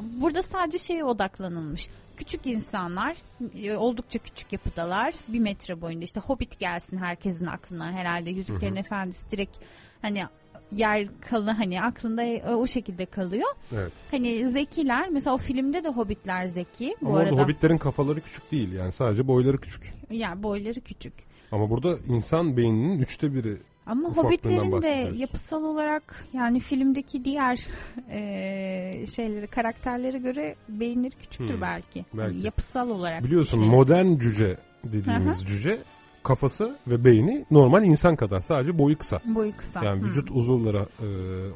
burada 0.00 0.42
sadece 0.42 0.78
şeye 0.78 1.04
odaklanılmış. 1.04 1.88
Küçük 2.16 2.46
insanlar 2.46 3.16
e, 3.62 3.76
oldukça 3.76 4.18
küçük 4.18 4.52
yapıdalar. 4.52 5.14
Bir 5.28 5.40
metre 5.40 5.80
boyunda 5.80 6.04
işte 6.04 6.20
Hobbit 6.20 6.58
gelsin 6.60 6.98
herkesin 6.98 7.46
aklına 7.46 7.92
herhalde. 7.92 8.30
Yüzüklerin 8.30 8.76
Efendisi 8.76 9.30
direkt 9.30 9.56
hani 10.02 10.24
yer 10.72 11.08
kalı 11.30 11.50
hani 11.50 11.82
aklında 11.82 12.22
e, 12.22 12.54
o 12.54 12.66
şekilde 12.66 13.06
kalıyor. 13.06 13.48
Evet. 13.74 13.92
Hani 14.10 14.48
zekiler 14.48 15.08
mesela 15.10 15.34
o 15.34 15.38
filmde 15.38 15.84
de 15.84 15.88
hobbitler 15.88 16.46
zeki 16.46 16.96
bu 17.02 17.08
Ama 17.08 17.18
arada. 17.18 17.42
hobbitlerin 17.42 17.78
kafaları 17.78 18.20
küçük 18.20 18.52
değil 18.52 18.72
yani 18.72 18.92
sadece 18.92 19.28
boyları 19.28 19.58
küçük. 19.58 19.94
Yani 20.10 20.42
boyları 20.42 20.80
küçük. 20.80 21.12
Ama 21.52 21.70
burada 21.70 21.96
insan 22.08 22.56
beyninin 22.56 22.98
üçte 22.98 23.34
biri 23.34 23.56
Ama 23.86 24.08
hobbitlerin 24.08 24.82
de 24.82 25.12
yapısal 25.16 25.64
olarak 25.64 26.26
yani 26.32 26.60
filmdeki 26.60 27.24
diğer 27.24 27.56
eee 28.10 29.06
şeyleri 29.06 29.46
karakterlere 29.46 30.18
göre 30.18 30.54
beyinleri 30.68 31.10
küçüktür 31.16 31.54
Hmm, 31.54 31.60
belki. 31.60 32.04
belki. 32.14 32.34
Yani 32.36 32.44
yapısal 32.44 32.90
olarak. 32.90 33.24
biliyorsun 33.24 33.60
düşünelim. 33.60 33.78
modern 33.78 34.18
cüce 34.18 34.56
dediğimiz 34.84 35.44
cüce 35.46 35.78
kafası 36.22 36.76
ve 36.86 37.04
beyni 37.04 37.44
normal 37.50 37.84
insan 37.84 38.16
kadar 38.16 38.40
sadece 38.40 38.78
boyu 38.78 38.98
kısa. 38.98 39.20
boyu 39.24 39.56
kısa. 39.56 39.84
Yani 39.84 40.00
Hmm. 40.00 40.08
vücut 40.08 40.30
uzuvlara 40.30 40.86
e, 41.02 41.06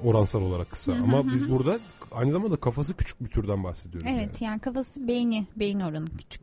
oransal 0.05 0.43
olarak 0.43 0.71
kısa. 0.71 0.93
Hı 0.93 0.97
hı 0.97 1.03
Ama 1.03 1.25
hı 1.25 1.33
biz 1.33 1.49
burada 1.51 1.79
aynı 2.13 2.33
zamanda 2.33 2.57
kafası 2.57 2.95
küçük 2.97 3.21
bir 3.25 3.29
türden 3.29 3.65
bahsediyoruz. 3.65 4.11
Evet 4.15 4.43
yani 4.43 4.59
kafası 4.61 5.09
beyni 5.09 5.47
beyin 5.57 5.81
oranı 5.81 6.07
küçük 6.19 6.43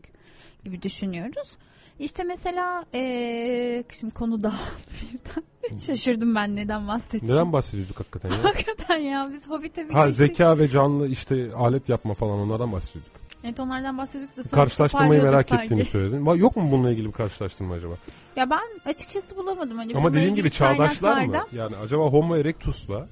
gibi 0.64 0.82
düşünüyoruz. 0.82 1.58
İşte 2.00 2.24
mesela 2.24 2.86
eee 2.94 3.84
şimdi 4.00 4.14
konu 4.14 4.44
dağıldı 4.44 4.56
birden. 5.14 5.80
Şaşırdım 5.80 6.36
ben 6.36 6.56
neden 6.56 6.74
Yani. 6.80 6.88
bahsettiğimi. 6.88 7.32
Neden 7.32 7.54
bahsediyorduk 7.54 8.00
hakikaten 8.00 8.30
ya? 8.32 8.38
Hakikaten 8.44 8.98
ya 8.98 9.30
biz 9.34 9.50
Hobbit'e 9.50 9.90
bir 9.90 9.94
ha 9.94 10.08
geçtik. 10.08 10.18
zeka 10.28 10.58
ve 10.58 10.70
canlı 10.70 11.08
işte 11.08 11.54
alet 11.56 11.90
yapma 11.90 12.14
falan 12.14 12.40
onlardan 12.40 12.72
bahsediyorduk. 12.72 13.12
Evet 13.44 13.60
onlardan 13.60 13.98
bahsediyorduk 13.98 14.38
da 14.38 14.44
sonra 14.44 14.56
Karşılaştırmayı 14.56 15.24
merak 15.24 15.48
toparlıyorduk 15.48 15.64
ettiğini 15.64 15.80
sanki. 15.80 15.92
söyledin. 15.92 16.26
Va- 16.26 16.38
Yok 16.40 16.56
mu 16.56 16.72
bununla 16.72 16.92
ilgili 16.92 17.08
bir 17.08 17.12
karşılaştırma 17.14 17.74
acaba? 17.76 17.94
Ya 18.36 18.50
ben 18.50 18.90
açıkçası 18.92 19.38
bulamadım. 19.38 19.78
Hani 19.78 19.92
Ama 19.92 20.00
bununla 20.04 20.14
dediğin 20.14 20.28
ilgili 20.32 20.42
gibi 20.44 20.52
çağdaşlar 20.52 21.12
mı? 21.26 21.34
kaynaklarda- 21.34 21.56
Yani 21.56 21.76
acaba 21.76 22.04
Homo 22.04 22.36
erectus'la 22.38 23.08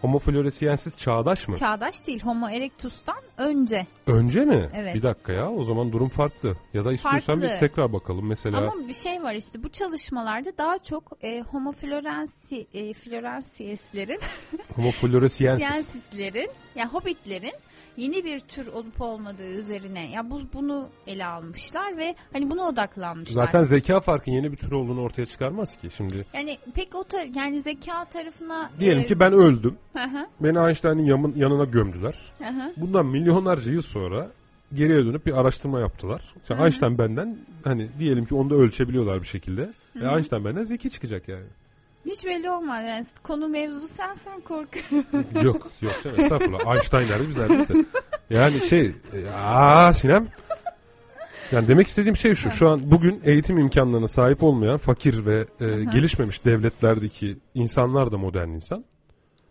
Homo 0.00 0.18
floresiensis 0.18 0.96
çağdaş 0.96 1.48
mı? 1.48 1.56
Çağdaş 1.56 2.06
değil 2.06 2.22
Homo 2.22 2.48
erectus'tan 2.48 3.16
önce. 3.38 3.86
Önce 4.06 4.40
mi? 4.44 4.70
Evet. 4.74 4.94
Bir 4.94 5.02
dakika 5.02 5.32
ya 5.32 5.50
o 5.50 5.64
zaman 5.64 5.92
durum 5.92 6.08
farklı. 6.08 6.56
Ya 6.74 6.84
da 6.84 6.92
istiyorsan 6.92 7.40
Farklı. 7.40 7.54
bir 7.54 7.58
tekrar 7.60 7.92
bakalım. 7.92 8.26
Mesela 8.26 8.58
Ama 8.58 8.88
bir 8.88 8.92
şey 8.92 9.22
var 9.22 9.34
işte 9.34 9.62
bu 9.62 9.68
çalışmalarda 9.68 10.50
daha 10.58 10.78
çok 10.78 11.12
e, 11.22 11.40
Homo 11.40 11.72
florensi, 11.72 12.66
e, 12.74 12.94
florensieslerin, 12.94 14.20
Homo 14.76 14.90
floresiensis. 14.90 15.66
siyensislerin, 15.68 16.50
ya 16.74 16.88
hobbitlerin 16.92 17.52
yeni 17.98 18.24
bir 18.24 18.40
tür 18.40 18.66
olup 18.66 19.00
olmadığı 19.00 19.50
üzerine 19.50 20.10
ya 20.10 20.30
bu 20.30 20.40
bunu 20.54 20.88
ele 21.06 21.26
almışlar 21.26 21.96
ve 21.96 22.14
hani 22.32 22.50
buna 22.50 22.62
odaklanmışlar. 22.62 23.44
Zaten 23.44 23.64
zeka 23.64 24.00
farkın 24.00 24.32
yeni 24.32 24.52
bir 24.52 24.56
tür 24.56 24.72
olduğunu 24.72 25.00
ortaya 25.00 25.26
çıkarmaz 25.26 25.80
ki 25.80 25.88
şimdi. 25.96 26.26
yani 26.34 26.58
pek 26.74 26.94
o 26.94 27.00
tar- 27.02 27.38
yani 27.38 27.62
zeka 27.62 28.04
tarafına 28.04 28.70
Diyelim 28.80 29.02
e, 29.02 29.06
ki 29.06 29.20
ben 29.20 29.32
öldüm. 29.32 29.76
hı 29.96 30.02
hı, 30.04 30.26
Beni 30.40 31.08
yanına 31.38 31.64
gömdüler. 31.64 32.14
hı 32.38 32.44
hı. 32.48 32.72
Bundan 32.76 33.06
milyonlarca 33.06 33.72
yıl 33.72 33.82
sonra 33.82 34.28
geriye 34.74 35.04
dönüp 35.04 35.26
bir 35.26 35.40
araştırma 35.40 35.80
yaptılar. 35.80 36.34
İşte 36.42 36.54
Einstein 36.54 36.98
benden 36.98 37.38
hani 37.64 37.88
diyelim 37.98 38.24
ki 38.26 38.34
onu 38.34 38.50
da 38.50 38.54
ölçebiliyorlar 38.54 39.22
bir 39.22 39.26
şekilde. 39.26 39.72
Ve 39.96 40.06
Einstein 40.14 40.44
benden 40.44 40.64
zeki 40.64 40.90
çıkacak 40.90 41.28
yani. 41.28 41.46
Hiç 42.06 42.26
belli 42.26 42.50
olmaz 42.50 42.84
yani 42.84 43.06
konu 43.22 43.48
mevzu 43.48 43.88
sen 43.88 44.14
sen 44.14 44.40
korkuyorum. 44.40 45.06
yok 45.46 45.70
yok 45.80 46.00
canım 46.04 46.20
estağfurullah. 46.20 46.74
Einstein 46.74 47.08
nerede 47.08 47.28
biz 47.28 47.36
neredeyiz 47.36 47.68
de. 47.68 47.84
Yani 48.30 48.62
şey 48.62 48.92
aa 49.34 49.92
Sinem 49.92 50.28
yani 51.52 51.68
demek 51.68 51.86
istediğim 51.86 52.16
şey 52.16 52.34
şu. 52.34 52.50
Şu 52.50 52.68
an 52.68 52.80
bugün 52.84 53.20
eğitim 53.24 53.58
imkanlarına 53.58 54.08
sahip 54.08 54.42
olmayan 54.42 54.78
fakir 54.78 55.26
ve 55.26 55.46
e, 55.60 55.84
gelişmemiş 55.84 56.44
devletlerdeki 56.44 57.36
insanlar 57.54 58.12
da 58.12 58.18
modern 58.18 58.48
insan. 58.48 58.84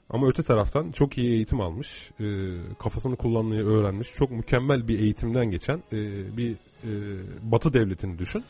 Ama 0.09 0.27
öte 0.27 0.43
taraftan 0.43 0.91
çok 0.91 1.17
iyi 1.17 1.31
eğitim 1.31 1.61
almış, 1.61 2.11
e, 2.19 2.25
kafasını 2.79 3.15
kullanmayı 3.15 3.65
öğrenmiş, 3.65 4.13
çok 4.13 4.31
mükemmel 4.31 4.87
bir 4.87 4.99
eğitimden 4.99 5.51
geçen 5.51 5.77
e, 5.77 5.97
bir 6.37 6.51
e, 6.51 6.91
batı 7.41 7.73
devletini 7.73 8.19
düşün. 8.19 8.43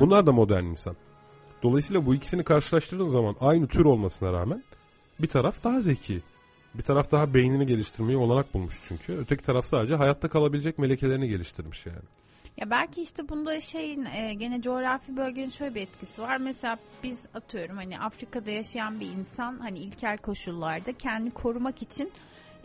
Bunlar 0.00 0.26
da 0.26 0.32
modern 0.32 0.64
insan. 0.64 0.96
Dolayısıyla 1.62 2.06
bu 2.06 2.14
ikisini 2.14 2.44
karşılaştırdığın 2.44 3.08
zaman 3.08 3.36
aynı 3.40 3.68
tür 3.68 3.84
olmasına 3.84 4.32
rağmen 4.32 4.62
bir 5.20 5.28
taraf 5.28 5.64
daha 5.64 5.80
zeki. 5.80 6.20
Bir 6.74 6.82
taraf 6.82 7.10
daha 7.10 7.34
beynini 7.34 7.66
geliştirmeyi 7.66 8.18
olanak 8.18 8.54
bulmuş 8.54 8.80
çünkü. 8.88 9.12
Öteki 9.12 9.42
taraf 9.42 9.64
sadece 9.64 9.94
hayatta 9.94 10.28
kalabilecek 10.28 10.78
melekelerini 10.78 11.28
geliştirmiş 11.28 11.86
yani. 11.86 12.04
Ya 12.56 12.70
belki 12.70 13.02
işte 13.02 13.28
bunda 13.28 13.60
şeyin 13.60 14.04
e, 14.04 14.34
gene 14.34 14.62
coğrafi 14.62 15.16
bölgenin 15.16 15.50
şöyle 15.50 15.74
bir 15.74 15.80
etkisi 15.80 16.22
var. 16.22 16.36
Mesela 16.36 16.78
biz 17.02 17.22
atıyorum 17.34 17.76
hani 17.76 18.00
Afrika'da 18.00 18.50
yaşayan 18.50 19.00
bir 19.00 19.06
insan 19.06 19.58
hani 19.58 19.78
ilkel 19.78 20.18
koşullarda 20.18 20.92
kendini 20.92 21.30
korumak 21.30 21.82
için 21.82 22.12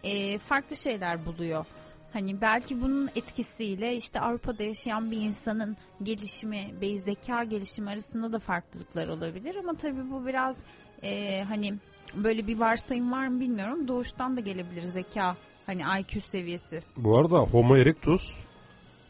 e, 0.04 0.38
farklı 0.38 0.76
şeyler 0.76 1.26
buluyor. 1.26 1.66
Hani 2.14 2.42
belki 2.42 2.82
bunun 2.82 3.10
etkisiyle 3.16 3.96
işte 3.96 4.20
Avrupa'da 4.20 4.64
yaşayan 4.64 5.12
bir 5.12 5.18
insanın 5.18 5.78
gelişimi 6.04 6.74
ve 6.82 7.00
zeka 7.00 7.44
gelişimi 7.44 7.90
arasında 7.90 8.32
da 8.32 8.40
farklılıklar 8.40 9.08
olabilir. 9.08 9.56
Ama 9.56 9.74
tabii 9.74 10.12
bu 10.12 10.26
biraz 10.28 10.64
e, 11.04 11.44
hani 11.44 11.74
böyle 12.16 12.48
bir 12.48 12.60
varsayım 12.60 13.12
var 13.12 13.28
mı 13.28 13.40
bilmiyorum. 13.40 13.88
Doğuştan 13.88 14.38
da 14.38 14.40
gelebilir 14.40 14.82
zeka 14.82 15.36
hani 15.66 15.82
IQ 16.00 16.22
seviyesi. 16.22 16.80
Bu 16.98 17.18
arada 17.18 17.38
Homo 17.38 17.78
erectus 17.78 18.44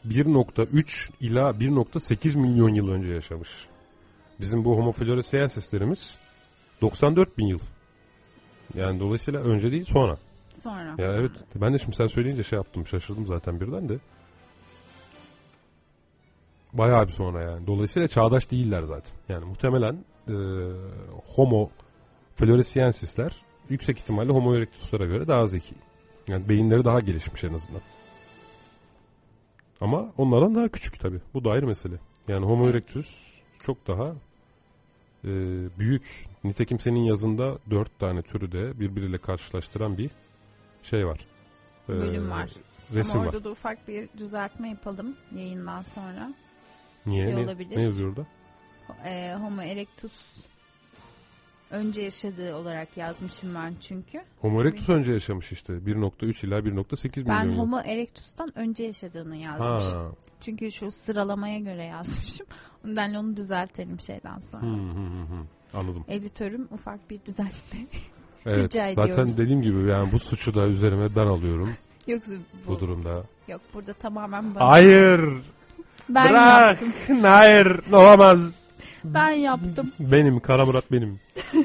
1.3 0.07 1.11
ila 1.19 1.49
1.8 1.49 2.37
milyon 2.37 2.73
yıl 2.73 2.87
önce 2.87 3.11
yaşamış. 3.13 3.67
Bizim 4.39 4.65
bu 4.65 4.77
Homo 4.77 4.91
floresiensislerimiz 4.91 6.19
94 6.81 7.37
bin 7.37 7.47
yıl. 7.47 7.59
Yani 8.75 8.99
dolayısıyla 8.99 9.39
önce 9.41 9.71
değil 9.71 9.85
sonra. 9.85 10.17
Sonra. 10.63 10.95
Ya 10.97 11.13
evet 11.13 11.31
ben 11.55 11.73
de 11.73 11.79
şimdi 11.79 11.95
sen 11.95 12.07
söyleyince 12.07 12.43
şey 12.43 12.57
yaptım 12.57 12.87
şaşırdım 12.87 13.27
zaten 13.27 13.61
birden 13.61 13.89
de. 13.89 13.97
Bayağı 16.73 17.07
bir 17.07 17.11
sonra 17.11 17.41
yani. 17.41 17.67
Dolayısıyla 17.67 18.07
çağdaş 18.07 18.51
değiller 18.51 18.83
zaten. 18.83 19.13
Yani 19.29 19.45
muhtemelen 19.45 20.05
e, 20.27 20.35
Homo 21.35 21.69
floresiensisler 22.35 23.35
yüksek 23.69 23.97
ihtimalle 23.97 24.31
Homo 24.31 24.55
erectus'lara 24.55 25.05
göre 25.05 25.27
daha 25.27 25.47
zeki. 25.47 25.75
Yani 26.27 26.49
beyinleri 26.49 26.85
daha 26.85 26.99
gelişmiş 26.99 27.43
en 27.43 27.53
azından. 27.53 27.81
Ama 29.81 30.05
onlardan 30.17 30.55
daha 30.55 30.69
küçük 30.69 30.99
tabi. 30.99 31.19
Bu 31.33 31.43
da 31.43 31.51
ayrı 31.51 31.67
mesele. 31.67 31.95
Yani 32.27 32.45
Homo 32.45 32.69
erectus 32.69 33.39
çok 33.59 33.87
daha 33.87 34.07
e, 35.23 35.29
büyük. 35.79 36.25
Nitekim 36.43 36.79
senin 36.79 37.03
yazında 37.03 37.57
dört 37.69 37.99
tane 37.99 38.21
türü 38.21 38.51
de 38.51 38.79
birbiriyle 38.79 39.17
karşılaştıran 39.17 39.97
bir 39.97 40.09
şey 40.83 41.07
var. 41.07 41.19
E, 41.89 41.91
Bölüm 41.91 42.29
var. 42.31 42.49
Resim 42.93 43.19
Ama 43.19 43.21
var. 43.27 43.33
orada 43.33 43.43
da 43.43 43.51
ufak 43.51 43.87
bir 43.87 44.09
düzeltme 44.17 44.69
yapalım 44.69 45.15
yayından 45.35 45.81
sonra. 45.81 46.33
Niye? 47.05 47.23
şey 47.23 47.35
ne, 47.35 47.39
olabilir. 47.43 47.77
ne 47.77 47.83
yazıyor 47.83 48.09
orada? 48.09 48.25
Ee, 49.05 49.35
Homo 49.39 49.61
erectus 49.61 50.13
önce 51.71 52.01
yaşadığı 52.01 52.55
olarak 52.55 52.97
yazmışım 52.97 53.55
ben 53.55 53.73
çünkü. 53.81 54.23
Homo 54.41 54.61
erectus 54.61 54.89
önce 54.89 55.11
yaşamış 55.11 55.51
işte. 55.51 55.73
1.3 55.73 56.47
ila 56.47 56.59
1.8 56.59 57.27
Ben 57.27 57.41
milyon 57.41 57.55
yıl. 57.55 57.61
Homo 57.61 57.79
erectus'tan 57.79 58.57
önce 58.59 58.83
yaşadığını 58.83 59.35
yazmışım. 59.35 59.97
Ha. 59.97 60.11
Çünkü 60.41 60.71
şu 60.71 60.91
sıralamaya 60.91 61.59
göre 61.59 61.83
yazmışım. 61.83 62.47
Ondan 62.85 63.13
onu 63.13 63.37
düzeltelim 63.37 63.99
şeyden 63.99 64.39
sonra. 64.39 64.63
Hı, 64.63 64.67
hı, 64.67 65.23
hı. 65.23 65.45
Anladım. 65.73 66.05
Editörüm 66.07 66.67
ufak 66.71 67.09
bir 67.09 67.25
düzeltme. 67.25 67.79
Evet. 68.45 68.57
Rica 68.57 68.93
zaten 68.93 69.13
ediyoruz. 69.13 69.37
dediğim 69.37 69.61
gibi 69.61 69.89
yani 69.89 70.11
bu 70.11 70.19
suçu 70.19 70.53
da 70.55 70.67
üzerime 70.67 71.15
ben 71.15 71.27
alıyorum 71.27 71.69
Yoksa 72.07 72.31
bu, 72.67 72.71
bu 72.71 72.79
durumda. 72.79 73.23
yok 73.47 73.61
burada 73.73 73.93
tamamen 73.93 74.55
bana. 74.55 74.67
Hayır. 74.69 75.21
ben 76.09 76.29
Bırak. 76.29 76.81
yaptım. 76.81 77.21
Hayır. 77.23 77.79
Olamaz. 77.91 78.67
Ben 79.03 79.29
yaptım. 79.31 79.91
Benim. 79.99 80.39
Kara 80.39 80.65
Murat 80.65 80.91
benim. 80.91 81.19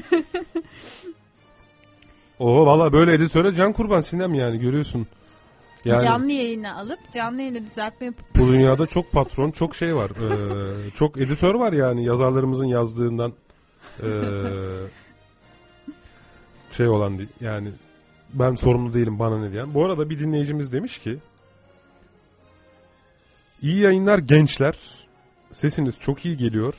Oo 2.39 2.65
valla 2.65 2.93
böyle 2.93 3.13
editöre 3.13 3.55
can 3.55 3.73
kurban 3.73 4.01
Sinem 4.01 4.33
yani 4.33 4.59
görüyorsun. 4.59 5.07
Yani 5.85 6.01
Canlı 6.03 6.31
yayına 6.31 6.75
alıp 6.75 6.99
canlı 7.13 7.41
yayına 7.41 7.65
düzeltme 7.65 8.05
yapıp 8.05 8.25
bu 8.35 8.47
dünyada 8.47 8.87
çok 8.87 9.11
patron, 9.11 9.51
çok 9.51 9.75
şey 9.75 9.95
var. 9.95 10.11
Ee, 10.11 10.91
çok 10.91 11.17
editör 11.17 11.55
var 11.55 11.73
yani 11.73 12.05
yazarlarımızın 12.05 12.65
yazdığından 12.65 13.33
ee, 13.99 14.05
şey 16.71 16.87
olan 16.87 17.17
değil. 17.17 17.29
Yani 17.41 17.69
ben 18.33 18.55
sorumlu 18.55 18.93
değilim 18.93 19.19
bana 19.19 19.39
ne 19.39 19.51
diyen. 19.51 19.73
Bu 19.73 19.85
arada 19.85 20.09
bir 20.09 20.19
dinleyicimiz 20.19 20.71
demiş 20.71 20.97
ki 20.97 21.17
İyi 23.61 23.77
yayınlar 23.77 24.19
gençler. 24.19 24.75
Sesiniz 25.51 25.99
çok 25.99 26.25
iyi 26.25 26.37
geliyor. 26.37 26.73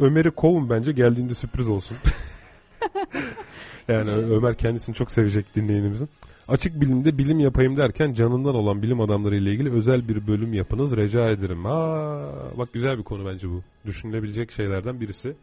Ömer'i 0.00 0.30
kovun 0.30 0.70
bence 0.70 0.92
geldiğinde 0.92 1.34
sürpriz 1.34 1.68
olsun. 1.68 1.96
yani 3.88 4.10
Ömer 4.10 4.54
kendisini 4.54 4.94
çok 4.94 5.10
sevecek 5.10 5.54
dinleyenimizin. 5.56 6.08
Açık 6.48 6.80
bilimde 6.80 7.18
bilim 7.18 7.40
yapayım 7.40 7.76
derken 7.76 8.12
canından 8.12 8.54
olan 8.54 8.82
bilim 8.82 9.00
adamları 9.00 9.36
ile 9.36 9.52
ilgili 9.52 9.72
özel 9.72 10.08
bir 10.08 10.26
bölüm 10.26 10.52
yapınız 10.52 10.96
rica 10.96 11.30
ederim. 11.30 11.66
Aa, 11.66 12.26
bak 12.58 12.72
güzel 12.72 12.98
bir 12.98 13.02
konu 13.02 13.26
bence 13.26 13.48
bu. 13.48 13.62
Düşünülebilecek 13.86 14.52
şeylerden 14.52 15.00
birisi. 15.00 15.36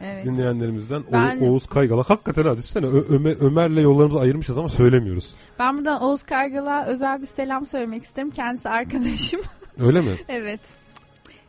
Evet. 0.00 0.24
Dinleyenlerimizden 0.24 1.02
Ben- 1.12 1.40
Oğuz 1.40 1.66
Kaygalak. 1.66 2.10
Hakikaten 2.10 2.44
ha 2.44 2.52
düşünsene 2.56 2.86
Ö- 2.86 3.04
Ömer, 3.08 3.36
Ömer'le 3.40 3.80
yollarımızı 3.82 4.20
ayırmışız 4.20 4.58
ama 4.58 4.68
söylemiyoruz. 4.68 5.34
Ben 5.58 5.78
buradan 5.78 6.02
Oğuz 6.02 6.22
Kargal'a 6.22 6.86
özel 6.86 7.22
bir 7.22 7.26
selam 7.26 7.66
söylemek 7.66 8.02
isterim. 8.02 8.30
Kendisi 8.30 8.68
arkadaşım. 8.68 9.40
Öyle 9.78 10.00
mi? 10.00 10.16
evet. 10.28 10.60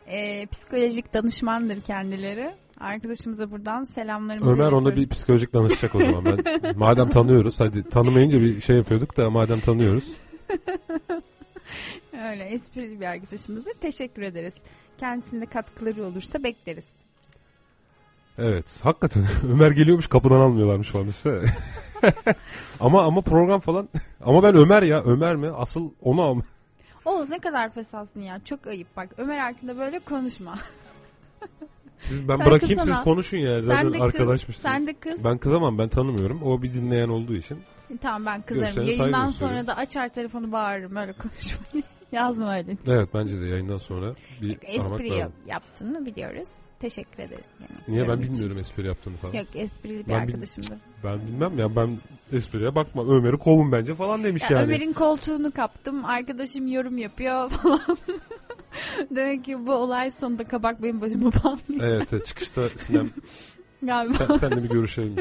Ee, 0.08 0.46
psikolojik 0.46 1.14
danışmandır 1.14 1.80
kendileri. 1.80 2.50
Arkadaşımıza 2.80 3.50
buradan 3.50 3.84
selamlarımı 3.84 4.50
Ömer 4.52 4.72
ona 4.72 4.96
bir 4.96 5.08
psikolojik 5.08 5.52
danışacak 5.54 5.94
o 5.94 5.98
zaman. 5.98 6.24
Ben, 6.24 6.58
madem 6.76 7.10
tanıyoruz 7.10 7.60
hadi 7.60 7.82
tanımayınca 7.88 8.40
bir 8.40 8.60
şey 8.60 8.76
yapıyorduk 8.76 9.16
da 9.16 9.30
madem 9.30 9.60
tanıyoruz. 9.60 10.04
Öyle 12.30 12.44
esprili 12.44 13.00
bir 13.00 13.06
arkadaşımızdır. 13.06 13.72
Teşekkür 13.72 14.22
ederiz. 14.22 14.54
Kendisinde 14.98 15.46
katkıları 15.46 16.04
olursa 16.04 16.42
bekleriz. 16.42 16.84
Evet 18.38 18.80
hakikaten 18.82 19.24
Ömer 19.52 19.70
geliyormuş 19.70 20.06
kapıdan 20.06 20.40
almıyorlarmış 20.40 20.88
falan 20.90 21.08
işte. 21.08 21.40
ama 22.80 23.02
ama 23.02 23.20
program 23.20 23.60
falan 23.60 23.88
ama 24.24 24.42
ben 24.42 24.54
Ömer 24.56 24.82
ya 24.82 25.02
Ömer 25.02 25.36
mi 25.36 25.48
asıl 25.48 25.90
onu 26.02 26.22
al. 26.22 26.40
Oğuz 27.04 27.30
ne 27.30 27.38
kadar 27.38 27.70
fesatsın 27.72 28.20
ya. 28.20 28.40
Çok 28.44 28.66
ayıp 28.66 28.96
bak. 28.96 29.08
Ömer 29.18 29.38
hakkında 29.38 29.78
böyle 29.78 29.98
konuşma. 29.98 30.58
Siz, 32.00 32.28
ben 32.28 32.36
Sen 32.36 32.46
bırakayım 32.46 32.78
kızsana. 32.78 32.94
siz 32.94 33.04
konuşun 33.04 33.38
ya 33.38 33.60
zaten 33.60 33.82
sen 33.82 33.92
de 33.92 33.96
kız. 33.96 34.06
arkadaşmışsınız. 34.06 34.72
Sen 34.72 34.86
de 34.86 34.94
kız. 34.94 35.24
Ben 35.24 35.38
kızamam 35.38 35.78
ben 35.78 35.88
tanımıyorum 35.88 36.42
o 36.42 36.62
bir 36.62 36.72
dinleyen 36.72 37.08
olduğu 37.08 37.34
için. 37.34 37.58
Tamam 38.00 38.26
ben 38.26 38.42
kızarım. 38.42 38.74
Görüşlerine 38.74 39.00
Yayından 39.02 39.30
sonra 39.30 39.66
da 39.66 39.76
açar 39.76 40.08
telefonu 40.08 40.52
bağırırım. 40.52 40.96
Öyle 40.96 41.12
konuşma. 41.12 41.66
Yazma 42.12 42.56
öyle. 42.56 42.76
Evet 42.86 43.08
bence 43.14 43.40
de 43.40 43.46
yayından 43.46 43.78
sonra 43.78 44.14
bir 44.42 44.58
Espri 44.62 45.14
yap- 45.14 45.32
yaptığını 45.46 46.06
biliyoruz. 46.06 46.48
Teşekkür 46.80 47.22
ederiz. 47.22 47.46
Yani, 47.60 47.70
Niye 47.96 48.08
ben 48.08 48.16
için. 48.18 48.32
bilmiyorum 48.32 48.58
espri 48.58 48.86
yaptığını 48.86 49.16
falan. 49.16 49.32
Yok 49.34 49.46
esprili 49.54 49.98
bir 49.98 50.12
Ben 50.12 50.22
bil- 50.28 50.32
arkadaşımdır. 50.34 50.78
Ben 51.04 51.18
bilmem 51.26 51.58
ya 51.58 51.76
ben 51.76 51.90
espriye 52.32 52.74
bakmam. 52.74 53.10
Ömer'i 53.10 53.36
kovun 53.36 53.72
bence 53.72 53.94
falan 53.94 54.24
demiş 54.24 54.42
Ya 54.42 54.48
yani. 54.50 54.62
Ömer'in 54.64 54.92
koltuğunu 54.92 55.50
kaptım. 55.52 56.04
Arkadaşım 56.04 56.66
yorum 56.68 56.98
yapıyor 56.98 57.50
falan. 57.62 57.80
Demek 59.10 59.44
ki 59.44 59.66
bu 59.66 59.72
olay 59.72 60.10
sonunda 60.10 60.44
kabak 60.44 60.82
benim 60.82 61.00
başıma 61.00 61.30
patlıyor 61.30 61.84
Evet, 61.84 62.08
evet 62.12 62.26
çıkışta 62.26 62.68
Sinem 62.76 63.10
galiba. 63.82 64.14
sen, 64.26 64.36
senle 64.36 64.62
bir 64.64 64.68
görüşelim 64.68 65.14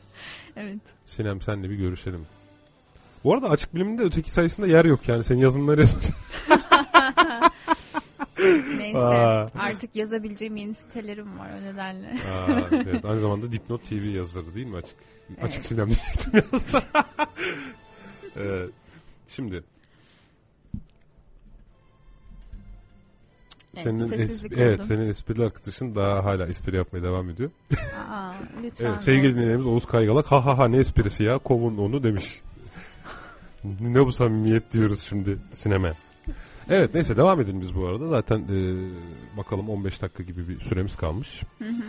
evet. 0.56 0.80
Sinem 1.06 1.40
senle 1.42 1.70
bir 1.70 1.76
görüşelim. 1.76 2.26
Bu 3.24 3.34
arada 3.34 3.50
açık 3.50 3.74
biliminde 3.74 4.02
öteki 4.02 4.30
sayısında 4.30 4.66
yer 4.66 4.84
yok 4.84 5.08
yani. 5.08 5.24
Senin 5.24 5.40
yazınları. 5.40 5.84
Neyse 8.76 8.98
Aa. 8.98 9.48
artık 9.58 9.96
yazabileceğim 9.96 10.56
yeni 10.56 10.74
sitelerim 10.74 11.38
var 11.38 11.50
o 11.60 11.62
nedenle. 11.62 12.08
Aa, 12.08 12.60
evet, 12.72 13.04
aynı 13.04 13.20
zamanda 13.20 13.52
Dipnot 13.52 13.88
TV 13.88 14.16
yazarı 14.16 14.54
değil 14.54 14.66
mi 14.66 14.76
açık? 14.76 14.94
Evet. 15.30 15.44
Açık 15.44 15.64
Sinem 15.64 15.88
diyecektim 15.90 16.32
evet. 18.36 18.70
Şimdi 19.28 19.62
Evet, 23.74 23.84
senin 23.84 24.06
sessizlik 24.06 24.52
es- 24.52 24.62
evet 24.62 24.84
senin 24.84 25.08
esprili 25.08 25.44
arkadaşın 25.44 25.94
daha 25.94 26.24
hala 26.24 26.46
espri 26.46 26.76
yapmaya 26.76 27.02
devam 27.02 27.30
ediyor. 27.30 27.50
Aa, 28.10 28.32
lütfen. 28.62 28.86
Evet, 28.86 29.00
sevgili 29.00 29.34
dinleyenimiz 29.34 29.66
Oğuz 29.66 29.86
Kaygalak 29.86 30.26
ha 30.32 30.46
ha 30.46 30.58
ha 30.58 30.68
ne 30.68 30.76
esprisi 30.76 31.24
ya 31.24 31.38
kovun 31.38 31.76
onu 31.78 32.02
demiş. 32.02 32.40
ne 33.80 34.06
bu 34.06 34.12
samimiyet 34.12 34.72
diyoruz 34.72 35.00
şimdi 35.00 35.38
sineme. 35.52 35.92
Evet 36.70 36.94
neyse 36.94 37.16
devam 37.16 37.40
edelim 37.40 37.60
biz 37.60 37.74
bu 37.74 37.86
arada. 37.86 38.08
Zaten 38.08 38.38
e, 38.38 38.76
bakalım 39.36 39.70
15 39.70 40.02
dakika 40.02 40.22
gibi 40.22 40.48
bir 40.48 40.60
süremiz 40.60 40.96
kalmış. 40.96 41.42
Hı 41.58 41.64
hı. 41.64 41.82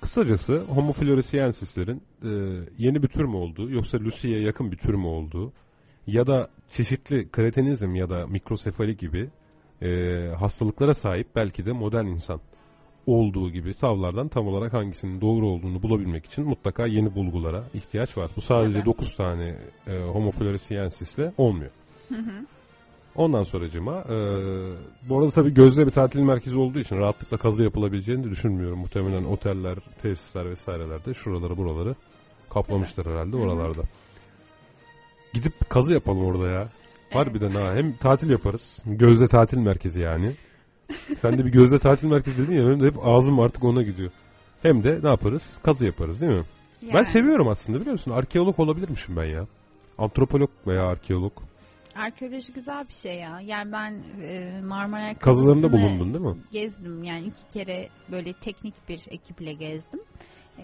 Kısacası 0.00 0.58
Homo 0.58 0.92
floresiensislerin 0.92 2.02
e, 2.22 2.30
yeni 2.78 3.02
bir 3.02 3.08
tür 3.08 3.24
mü 3.24 3.36
olduğu 3.36 3.70
yoksa 3.70 3.98
Lucy'ye 3.98 4.40
yakın 4.40 4.72
bir 4.72 4.76
tür 4.76 4.94
mü 4.94 5.06
olduğu 5.06 5.52
ya 6.06 6.26
da 6.26 6.48
çeşitli 6.70 7.28
kretenizm 7.30 7.94
ya 7.94 8.10
da 8.10 8.26
mikrosefali 8.26 8.96
gibi 8.96 9.30
e, 9.82 10.28
hastalıklara 10.38 10.94
sahip 10.94 11.26
belki 11.36 11.66
de 11.66 11.72
modern 11.72 12.06
insan 12.06 12.40
olduğu 13.06 13.50
gibi 13.50 13.74
savlardan 13.74 14.28
tam 14.28 14.46
olarak 14.46 14.72
hangisinin 14.72 15.20
doğru 15.20 15.46
olduğunu 15.46 15.82
bulabilmek 15.82 16.26
için 16.26 16.44
mutlaka 16.44 16.86
yeni 16.86 17.14
bulgulara 17.14 17.64
ihtiyaç 17.74 18.16
var. 18.16 18.30
Bu 18.36 18.40
sadece 18.40 18.78
Tabii. 18.78 18.86
9 18.86 19.16
tane 19.16 19.56
e, 19.86 19.98
Homo 19.98 20.30
floresiensisle 20.30 21.32
olmuyor. 21.38 21.70
Hı 22.08 22.14
hı. 22.14 22.46
Ondan 23.16 23.42
sonracıma 23.42 24.00
e, 24.00 24.16
bu 25.08 25.18
arada 25.18 25.30
tabii 25.30 25.54
gözde 25.54 25.86
bir 25.86 25.90
tatil 25.90 26.20
merkezi 26.20 26.58
olduğu 26.58 26.78
için 26.78 26.96
rahatlıkla 26.96 27.36
kazı 27.36 27.62
yapılabileceğini 27.62 28.24
de 28.24 28.30
düşünmüyorum. 28.30 28.78
Muhtemelen 28.78 29.24
oteller, 29.24 29.78
tesisler 30.02 30.50
vesairelerde 30.50 31.14
şuraları 31.14 31.56
buraları 31.56 31.94
kaplamıştır 32.50 33.06
herhalde 33.06 33.36
oralarda. 33.36 33.82
Gidip 35.34 35.70
kazı 35.70 35.92
yapalım 35.92 36.24
orada 36.24 36.48
ya. 36.48 36.68
Var 37.14 37.26
Evet. 37.26 37.34
bir 37.34 37.40
de 37.40 37.48
ha 37.48 37.74
hem 37.74 37.96
tatil 37.96 38.30
yaparız. 38.30 38.78
Gözde 38.86 39.28
tatil 39.28 39.58
merkezi 39.58 40.00
yani. 40.00 40.32
Sen 41.16 41.38
de 41.38 41.44
bir 41.44 41.52
gözde 41.52 41.78
tatil 41.78 42.08
merkezi 42.08 42.42
dedin 42.46 42.56
ya 42.58 42.66
benim 42.66 42.82
de 42.82 42.86
hep 42.86 43.06
ağzım 43.06 43.40
artık 43.40 43.64
ona 43.64 43.82
gidiyor. 43.82 44.10
Hem 44.62 44.84
de 44.84 44.98
ne 45.02 45.08
yaparız? 45.08 45.58
Kazı 45.62 45.84
yaparız 45.86 46.20
değil 46.20 46.32
mi? 46.32 46.42
Ben 46.82 46.88
Yani, 46.96 47.06
seviyorum 47.06 47.48
aslında 47.48 47.78
biliyor 47.80 47.92
musun? 47.92 48.10
Arkeolog 48.10 48.60
olabilirmişim 48.60 49.16
ben 49.16 49.24
ya. 49.24 49.46
Antropolog 49.98 50.50
veya 50.66 50.86
arkeolog. 50.86 51.32
Arkeoloji 51.96 52.52
güzel 52.52 52.88
bir 52.88 52.94
şey 52.94 53.16
ya. 53.18 53.40
Yani 53.40 53.72
ben 53.72 53.94
e, 54.22 54.60
Marmara 54.64 55.14
Kazılarında 55.14 55.72
bulundun 55.72 56.14
değil 56.14 56.24
mi? 56.24 56.36
Gezdim 56.52 57.04
yani 57.04 57.24
iki 57.24 57.48
kere 57.52 57.88
böyle 58.10 58.32
teknik 58.32 58.74
bir 58.88 59.00
ekiple 59.10 59.52
gezdim. 59.52 60.00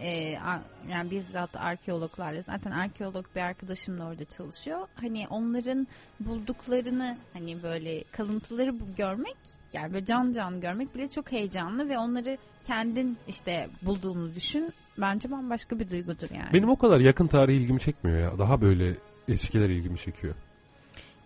E, 0.03 0.39
a- 0.39 0.63
yani 0.91 1.11
bizzat 1.11 1.57
arkeologlarla 1.57 2.43
zaten 2.43 2.71
arkeolog 2.71 3.27
bir 3.37 3.41
arkadaşım 3.41 3.99
da 3.99 4.05
orada 4.07 4.25
çalışıyor. 4.25 4.87
Hani 4.95 5.27
onların 5.31 5.87
bulduklarını 6.21 7.17
hani 7.33 7.63
böyle 7.63 8.05
kalıntıları 8.13 8.75
görmek 8.97 9.37
yani 9.73 9.93
böyle 9.93 10.05
can 10.05 10.33
can 10.33 10.61
görmek 10.61 10.95
bile 10.95 11.09
çok 11.09 11.33
heyecanlı 11.33 11.89
ve 11.89 11.99
onları 11.99 12.39
kendin 12.67 13.17
işte 13.29 13.69
bulduğunu 13.83 14.35
düşün. 14.35 14.73
Bence 15.01 15.31
bambaşka 15.31 15.81
bir 15.81 15.91
duygudur 15.91 16.29
yani. 16.35 16.53
Benim 16.53 16.69
o 16.71 16.79
kadar 16.79 17.01
yakın 17.01 17.27
tarih 17.27 17.57
ilgimi 17.57 17.81
çekmiyor 17.81 18.19
ya. 18.19 18.39
Daha 18.39 18.61
böyle 18.61 18.95
eskiler 19.29 19.69
ilgimi 19.71 19.99
çekiyor. 19.99 20.35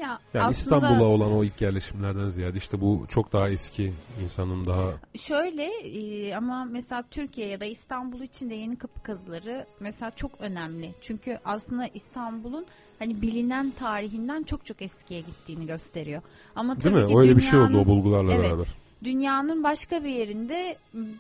Ya 0.03 0.19
Yani 0.35 0.45
aslında 0.45 0.77
İstanbul'a 0.77 1.09
olan 1.09 1.33
o 1.33 1.45
ilk 1.45 1.61
yerleşimlerden 1.61 2.29
ziyade 2.31 2.59
işte 2.59 2.81
bu 2.81 3.05
çok 3.09 3.33
daha 3.33 3.49
eski 3.49 3.93
insanın 4.25 4.67
daha 4.67 4.93
Şöyle 5.17 5.65
e, 5.65 6.35
ama 6.35 6.65
mesela 6.65 7.05
Türkiye 7.11 7.47
ya 7.49 7.61
da 7.61 7.65
İstanbul 7.65 8.21
için 8.21 8.51
de 8.51 8.55
yeni 8.55 8.77
kapı 8.77 9.03
kazıları 9.03 9.67
mesela 9.81 10.11
çok 10.11 10.41
önemli. 10.41 10.95
Çünkü 11.01 11.39
aslında 11.45 11.87
İstanbul'un 11.95 12.67
hani 12.99 13.23
bilinen 13.23 13.71
tarihinden 13.71 14.43
çok 14.43 14.67
çok 14.67 14.83
eskiye 14.83 15.21
gittiğini 15.21 15.67
gösteriyor. 15.67 16.23
Ama 16.57 16.81
değil 16.81 16.95
tabii 16.95 17.03
mi? 17.03 17.09
ki 17.09 17.19
Öyle 17.19 17.37
bir 17.37 17.43
şey 17.43 17.59
oldu 17.59 17.67
o 17.69 17.71
dünyanın- 17.73 17.87
bulgularla 17.89 18.33
Evet. 18.35 18.45
beraber. 18.51 18.67
Dünyanın 19.05 19.63
başka 19.63 20.05
bir 20.05 20.09
yerinde 20.11 20.77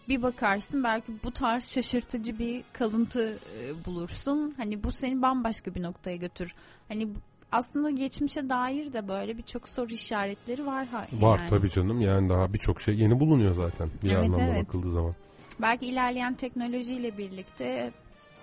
bir 0.08 0.22
bakarsın 0.22 0.84
belki 0.84 1.12
bu 1.24 1.30
tarz 1.30 1.64
şaşırtıcı 1.70 2.38
bir 2.38 2.62
kalıntı 2.72 3.38
e, 3.58 3.84
bulursun. 3.86 4.54
Hani 4.56 4.84
bu 4.84 4.92
seni 4.92 5.22
bambaşka 5.22 5.74
bir 5.74 5.82
noktaya 5.82 6.16
götür. 6.16 6.54
Hani 6.88 7.08
aslında 7.52 7.90
geçmişe 7.90 8.48
dair 8.48 8.92
de 8.92 9.08
böyle 9.08 9.38
birçok 9.38 9.68
soru 9.68 9.92
işaretleri 9.92 10.66
var. 10.66 10.86
ha- 10.86 11.06
Var 11.20 11.38
yani. 11.38 11.48
tabii 11.50 11.70
canım 11.70 12.00
yani 12.00 12.28
daha 12.28 12.52
birçok 12.52 12.80
şey 12.80 12.94
yeni 12.94 13.20
bulunuyor 13.20 13.54
zaten 13.54 13.88
bir 14.02 14.10
Evet, 14.10 14.24
anlamda 14.24 14.44
evet. 14.44 14.66
bakıldığı 14.66 14.90
zaman. 14.90 15.14
Belki 15.60 15.86
ilerleyen 15.86 16.34
teknolojiyle 16.34 17.18
birlikte 17.18 17.92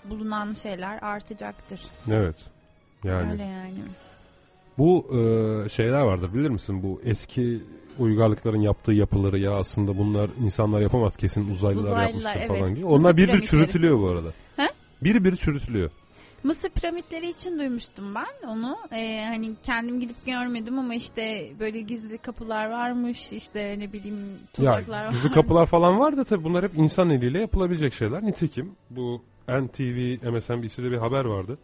bulunan 0.06 0.54
şeyler 0.54 1.00
artacaktır. 1.04 1.82
Evet. 2.12 2.36
Yani 3.04 3.32
Öyle 3.32 3.44
yani. 3.44 3.74
bu 4.78 5.08
e, 5.66 5.70
şeyler 5.70 6.02
vardır 6.02 6.34
bilir 6.34 6.50
misin? 6.50 6.84
Bu 6.84 7.02
eski 7.06 7.60
uygarlıkların 8.00 8.62
yaptığı 8.62 8.92
yapıları 8.94 9.40
ya 9.40 9.52
aslında 9.54 9.98
bunlar 9.98 10.30
insanlar 10.44 10.82
yapamaz 10.82 11.18
kesin 11.18 11.52
uzaylılar, 11.52 11.84
Uzaylılar, 11.84 12.04
yapmıştır 12.08 12.32
evet. 12.40 12.48
falan 12.48 12.76
gibi. 12.76 12.86
Mısır 12.86 12.98
Onlar 13.00 13.18
bir 13.18 13.22
bir 13.22 13.26
piramitleri. 13.28 13.50
çürütülüyor 13.50 14.00
bu 14.00 14.08
arada. 14.08 14.30
He? 14.56 14.70
Bir 15.04 15.24
bir 15.24 15.36
çürütülüyor. 15.36 15.90
Mısır 16.44 16.70
piramitleri 16.70 17.30
için 17.30 17.60
duymuştum 17.60 18.16
ben 18.16 18.48
onu. 18.48 18.78
Ee, 18.92 19.26
hani 19.28 19.52
kendim 19.64 20.00
gidip 20.00 20.26
görmedim 20.26 20.80
ama 20.80 20.96
işte 20.96 21.52
böyle 21.60 21.82
gizli 21.82 22.18
kapılar 22.18 22.70
varmış. 22.70 23.32
işte 23.34 23.76
ne 23.80 23.94
bileyim 23.94 24.18
tuzaklar 24.54 25.04
Ya 25.04 25.10
gizli 25.10 25.24
varmış. 25.24 25.36
kapılar 25.36 25.66
falan 25.66 26.00
var 26.00 26.18
da 26.18 26.24
tabii 26.24 26.44
bunlar 26.44 26.64
hep 26.64 26.72
insan 26.76 27.10
eliyle 27.10 27.40
yapılabilecek 27.40 27.94
şeyler. 27.94 28.24
Nitekim 28.24 28.72
bu 28.90 29.22
NTV, 29.48 30.30
MSNBC'de 30.32 30.92
bir 30.92 30.98
haber 30.98 31.26
vardı. 31.26 31.58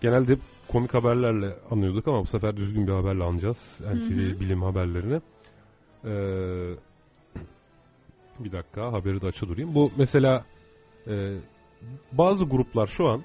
Genelde 0.00 0.32
hep 0.32 0.40
komik 0.68 0.94
haberlerle 0.94 1.48
anıyorduk 1.70 2.08
ama 2.08 2.22
bu 2.22 2.26
sefer 2.26 2.56
düzgün 2.56 2.86
bir 2.86 2.92
haberle 2.92 3.24
anacağız. 3.24 3.78
NTV 3.80 4.34
hı. 4.34 4.40
bilim 4.40 4.62
haberlerini. 4.62 5.20
Ee, 6.04 6.74
bir 8.38 8.52
dakika 8.52 8.92
haberi 8.92 9.20
de 9.20 9.26
açı 9.26 9.48
durayım. 9.48 9.74
Bu 9.74 9.90
mesela 9.96 10.44
e, 11.06 11.34
bazı 12.12 12.44
gruplar 12.44 12.86
şu 12.86 13.08
an 13.08 13.22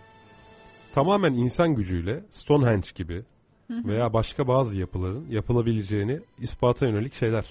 tamamen 0.98 1.34
insan 1.34 1.76
gücüyle 1.76 2.24
Stonehenge 2.30 2.88
gibi 2.96 3.24
veya 3.70 4.14
başka 4.14 4.48
bazı 4.48 4.78
yapıların 4.78 5.26
yapılabileceğini 5.30 6.20
ispata 6.40 6.86
yönelik 6.88 7.14
şeyler 7.14 7.46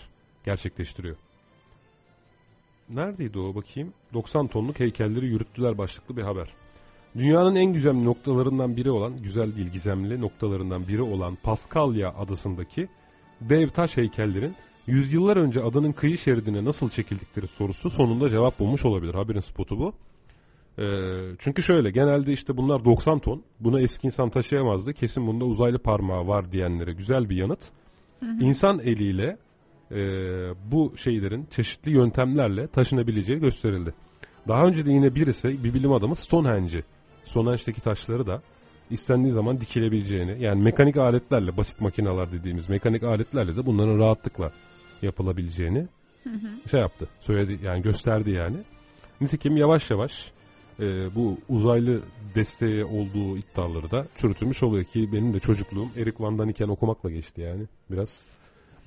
gerçekleştiriyor. 0.44 1.16
Neredeydi 2.88 3.38
o 3.38 3.54
bakayım? 3.54 3.92
90 4.14 4.46
tonluk 4.46 4.80
heykelleri 4.80 5.26
yürüttüler 5.26 5.78
başlıklı 5.78 6.16
bir 6.16 6.22
haber. 6.22 6.48
Dünyanın 7.16 7.56
en 7.56 7.72
gizemli 7.72 8.04
noktalarından 8.04 8.76
biri 8.76 8.90
olan, 8.90 9.22
güzel 9.22 9.56
değil 9.56 9.68
gizemli 9.68 10.20
noktalarından 10.20 10.88
biri 10.88 11.02
olan 11.02 11.38
Paskalya 11.42 12.14
adasındaki 12.14 12.88
dev 13.40 13.68
taş 13.68 13.96
heykellerin 13.96 14.54
yüzyıllar 14.86 15.36
önce 15.36 15.62
adanın 15.62 15.92
kıyı 15.92 16.18
şeridine 16.18 16.64
nasıl 16.64 16.90
çekildikleri 16.90 17.46
sorusu 17.46 17.90
sonunda 17.90 18.28
cevap 18.28 18.58
bulmuş 18.58 18.84
olabilir. 18.84 19.14
Haberin 19.14 19.40
spotu 19.40 19.78
bu. 19.78 19.92
Ee, 20.78 20.82
çünkü 21.38 21.62
şöyle 21.62 21.90
genelde 21.90 22.32
işte 22.32 22.56
bunlar 22.56 22.84
90 22.84 23.18
ton. 23.18 23.42
Bunu 23.60 23.80
eski 23.80 24.06
insan 24.06 24.30
taşıyamazdı. 24.30 24.92
Kesin 24.92 25.26
bunda 25.26 25.44
uzaylı 25.44 25.78
parmağı 25.78 26.26
var 26.26 26.52
diyenlere 26.52 26.92
güzel 26.92 27.30
bir 27.30 27.36
yanıt. 27.36 27.60
İnsan 28.40 28.78
eliyle 28.78 29.36
e, 29.90 29.96
bu 30.70 30.92
şeylerin 30.96 31.46
çeşitli 31.50 31.90
yöntemlerle 31.90 32.66
taşınabileceği 32.66 33.40
gösterildi. 33.40 33.94
Daha 34.48 34.66
önce 34.66 34.86
de 34.86 34.92
yine 34.92 35.14
birisi 35.14 35.64
bir 35.64 35.74
bilim 35.74 35.92
adamı 35.92 36.16
Stonehenge'i 36.16 36.82
Stonehenge'deki 37.24 37.80
taşları 37.80 38.26
da 38.26 38.42
istendiği 38.90 39.32
zaman 39.32 39.60
dikilebileceğini 39.60 40.42
yani 40.44 40.62
mekanik 40.62 40.96
aletlerle 40.96 41.56
basit 41.56 41.80
makineler 41.80 42.32
dediğimiz 42.32 42.68
mekanik 42.68 43.02
aletlerle 43.02 43.56
de 43.56 43.66
bunların 43.66 43.98
rahatlıkla 43.98 44.52
yapılabileceğini 45.02 45.86
şey 46.70 46.80
yaptı. 46.80 47.08
Söyledi 47.20 47.58
yani 47.64 47.82
gösterdi 47.82 48.30
yani. 48.30 48.56
Nitekim 49.20 49.56
yavaş 49.56 49.90
yavaş 49.90 50.32
e, 50.80 51.14
bu 51.14 51.38
uzaylı 51.48 52.00
desteği 52.34 52.84
olduğu 52.84 53.38
iddiaları 53.38 53.90
da 53.90 54.06
çürütülmüş 54.16 54.62
oluyor 54.62 54.84
ki 54.84 55.12
benim 55.12 55.34
de 55.34 55.40
çocukluğum 55.40 55.88
Erik 55.96 56.20
Van 56.20 56.38
Daniken 56.38 56.68
okumakla 56.68 57.10
geçti 57.10 57.40
yani 57.40 57.62
biraz. 57.90 58.08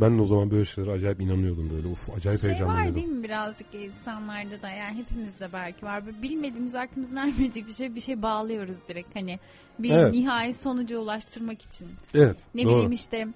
Ben 0.01 0.17
de 0.17 0.21
o 0.21 0.25
zaman 0.25 0.51
böyle 0.51 0.65
şeylere 0.65 0.93
acayip 0.93 1.21
inanıyordum 1.21 1.69
böyle. 1.75 1.87
Uf 1.87 2.09
acayip 2.17 2.39
şey 2.39 2.49
var 2.49 2.55
heyecanlanıyordum. 2.57 2.95
değil 2.95 3.07
mi 3.07 3.23
birazcık 3.23 3.67
insanlarda 3.73 4.61
da 4.61 4.69
yani 4.69 4.97
hepimizde 4.97 5.53
belki 5.53 5.85
var. 5.85 6.05
Böyle 6.05 6.21
bilmediğimiz 6.21 6.75
aklımızın 6.75 7.15
ermediği 7.15 7.67
bir 7.67 7.73
şey 7.73 7.95
bir 7.95 8.01
şey 8.01 8.21
bağlıyoruz 8.21 8.77
direkt 8.87 9.15
hani 9.15 9.39
bir 9.79 9.91
Evet. 9.91 10.13
nihai 10.13 10.53
sonuca 10.53 10.97
ulaştırmak 10.97 11.61
için. 11.61 11.87
Evet. 12.13 12.37
Ne 12.55 12.63
doğru. 12.63 12.73
bileyim 12.73 12.91
işte 12.91 13.27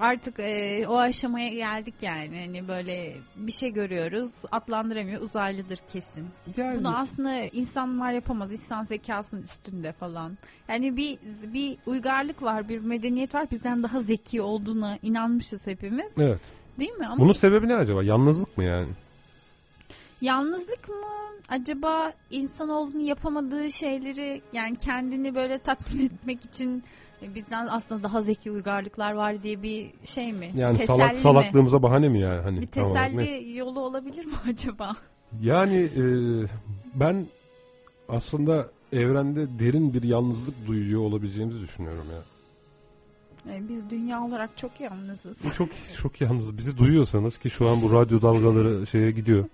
artık 0.00 0.34
e, 0.38 0.84
o 0.88 0.96
aşamaya 0.96 1.48
geldik 1.48 1.94
yani 2.00 2.40
hani 2.46 2.68
böyle 2.68 3.16
bir 3.36 3.52
şey 3.52 3.72
görüyoruz 3.72 4.30
adlandıramıyor 4.52 5.20
uzaylıdır 5.22 5.78
kesin. 5.92 6.26
Yani, 6.56 6.78
Bunu 6.78 6.98
aslında 6.98 7.36
insanlar 7.36 8.12
yapamaz 8.12 8.52
insan 8.52 8.84
zekasının 8.84 9.42
üstünde 9.42 9.92
falan. 9.92 10.38
Yani 10.68 10.96
bir 10.96 11.18
bir 11.42 11.78
uygarlık 11.86 12.42
var 12.42 12.68
bir 12.68 12.78
medeniyet 12.78 13.34
var 13.34 13.50
bizden 13.50 13.82
daha 13.82 14.02
zeki 14.02 14.42
olduğuna 14.42 14.98
inanmışız 15.02 15.66
hepimiz 15.66 16.12
evet. 16.18 16.40
değil 16.78 16.92
mi? 16.92 17.06
Ama 17.06 17.18
Bunun 17.18 17.32
sebebi 17.32 17.68
ne 17.68 17.74
acaba? 17.74 18.02
Yalnızlık 18.02 18.58
mı 18.58 18.64
yani? 18.64 18.88
Yalnızlık 20.20 20.88
mı? 20.88 21.29
Acaba 21.48 22.12
insanoğlunun 22.30 23.00
yapamadığı 23.00 23.70
şeyleri 23.72 24.42
yani 24.52 24.76
kendini 24.76 25.34
böyle 25.34 25.58
tatmin 25.58 26.06
etmek 26.06 26.44
için 26.44 26.82
e, 27.22 27.34
bizden 27.34 27.66
aslında 27.66 28.02
daha 28.02 28.22
zeki 28.22 28.50
uygarlıklar 28.50 29.12
var 29.12 29.42
diye 29.42 29.62
bir 29.62 29.90
şey 30.04 30.32
mi? 30.32 30.50
Yani 30.56 30.76
Teselli 30.78 30.86
salak 30.86 31.12
mi? 31.12 31.18
salaklığımıza 31.18 31.82
bahane 31.82 32.08
mi 32.08 32.20
yani? 32.20 32.42
Hani 32.42 32.60
Bir 32.60 32.66
teselli 32.66 33.56
yolu 33.56 33.80
olabilir 33.80 34.24
mi 34.24 34.32
acaba? 34.50 34.96
Yani 35.42 35.76
e, 35.96 36.02
ben 36.94 37.26
aslında 38.08 38.70
evrende 38.92 39.58
derin 39.58 39.94
bir 39.94 40.02
yalnızlık 40.02 40.66
duyuyor 40.66 41.00
olabileceğimizi 41.00 41.60
düşünüyorum 41.60 42.04
ya. 42.12 42.20
E, 43.54 43.68
biz 43.68 43.90
dünya 43.90 44.24
olarak 44.24 44.56
çok 44.56 44.80
yalnızız. 44.80 45.54
Çok 45.56 45.68
çok 45.96 46.20
yalnız. 46.20 46.56
Bizi 46.58 46.78
duyuyorsanız 46.78 47.38
ki 47.38 47.50
şu 47.50 47.68
an 47.68 47.82
bu 47.82 47.92
radyo 47.92 48.22
dalgaları 48.22 48.86
şeye 48.90 49.10
gidiyor. 49.10 49.44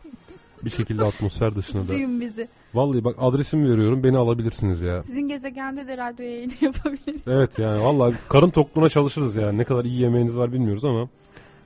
Bir 0.64 0.70
şekilde 0.70 1.04
atmosfer 1.04 1.56
dışına 1.56 1.84
da. 1.84 1.88
Duyun 1.88 2.20
bizi. 2.20 2.48
Vallahi 2.74 3.04
bak 3.04 3.16
adresimi 3.20 3.70
veriyorum. 3.72 4.04
Beni 4.04 4.16
alabilirsiniz 4.16 4.80
ya. 4.80 5.02
Sizin 5.02 5.28
gezegende 5.28 5.86
de 5.88 5.96
radyo 5.96 6.24
yayını 6.26 6.52
yapabiliriz. 6.60 7.20
Evet 7.26 7.58
yani 7.58 7.82
vallahi 7.82 8.14
karın 8.28 8.50
tokluğuna 8.50 8.88
çalışırız 8.88 9.36
yani. 9.36 9.58
Ne 9.58 9.64
kadar 9.64 9.84
iyi 9.84 10.00
yemeğiniz 10.00 10.36
var 10.36 10.52
bilmiyoruz 10.52 10.84
ama 10.84 11.08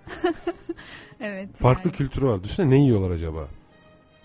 Evet. 1.20 1.48
farklı 1.56 1.88
yani. 1.90 1.96
kültürü 1.96 2.26
var. 2.26 2.44
Düşünsene 2.44 2.70
ne 2.70 2.78
yiyorlar 2.78 3.10
acaba? 3.10 3.48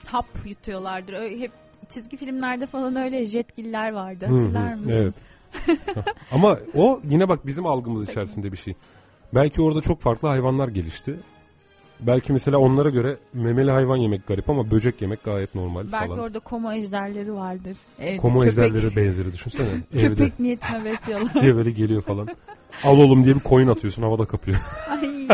Hap 0.06 0.26
yutuyorlardır. 0.46 1.14
Öyle, 1.14 1.40
hep 1.40 1.52
çizgi 1.90 2.18
filmlerde 2.18 2.66
falan 2.66 2.96
öyle 2.96 3.26
jetgiller 3.26 3.94
vardı. 3.94 4.26
Hatırlar 4.26 4.74
mısın? 4.74 4.90
Evet. 4.90 5.14
Ama 6.32 6.58
o 6.76 7.02
yine 7.10 7.30
bak 7.30 7.46
bizim 7.48 7.66
algımız 7.66 8.10
içerisinde 8.10 8.52
bir 8.52 8.58
şey. 8.58 8.74
Belki 9.34 9.62
orada 9.62 9.82
çok 9.82 10.02
farklı 10.02 10.28
hayvanlar 10.28 10.68
gelişti. 10.68 11.16
Belki 12.00 12.34
mesela 12.34 12.58
onlara 12.58 12.90
göre 12.90 13.18
memeli 13.34 13.72
hayvan 13.72 13.98
yemek 13.98 14.28
garip 14.28 14.50
ama 14.50 14.72
böcek 14.72 15.02
yemek 15.02 15.24
gayet 15.24 15.56
normal 15.56 15.92
Belki 15.92 16.08
falan. 16.08 16.20
orada 16.20 16.40
komo 16.40 16.72
ejderleri 16.72 17.34
vardır. 17.34 17.78
Evde 18.00 18.18
Komo 18.18 18.40
köpek- 18.44 18.48
ejderleri 18.48 18.96
benzeri 18.96 19.34
düşünsene. 19.34 19.68
Köpek 20.00 20.40
niyetine 20.40 20.86
besliyorlar. 20.86 21.34
diye 21.42 21.56
böyle 21.56 21.72
geliyor 21.72 22.02
falan. 22.02 22.28
Al 22.84 22.98
oğlum 23.00 23.24
diye 23.24 23.36
bir 23.36 23.40
koyun 23.40 23.68
atıyorsun 23.68 24.04
havada 24.04 24.26
kapıyor. 24.26 24.58
Ay. 24.90 25.28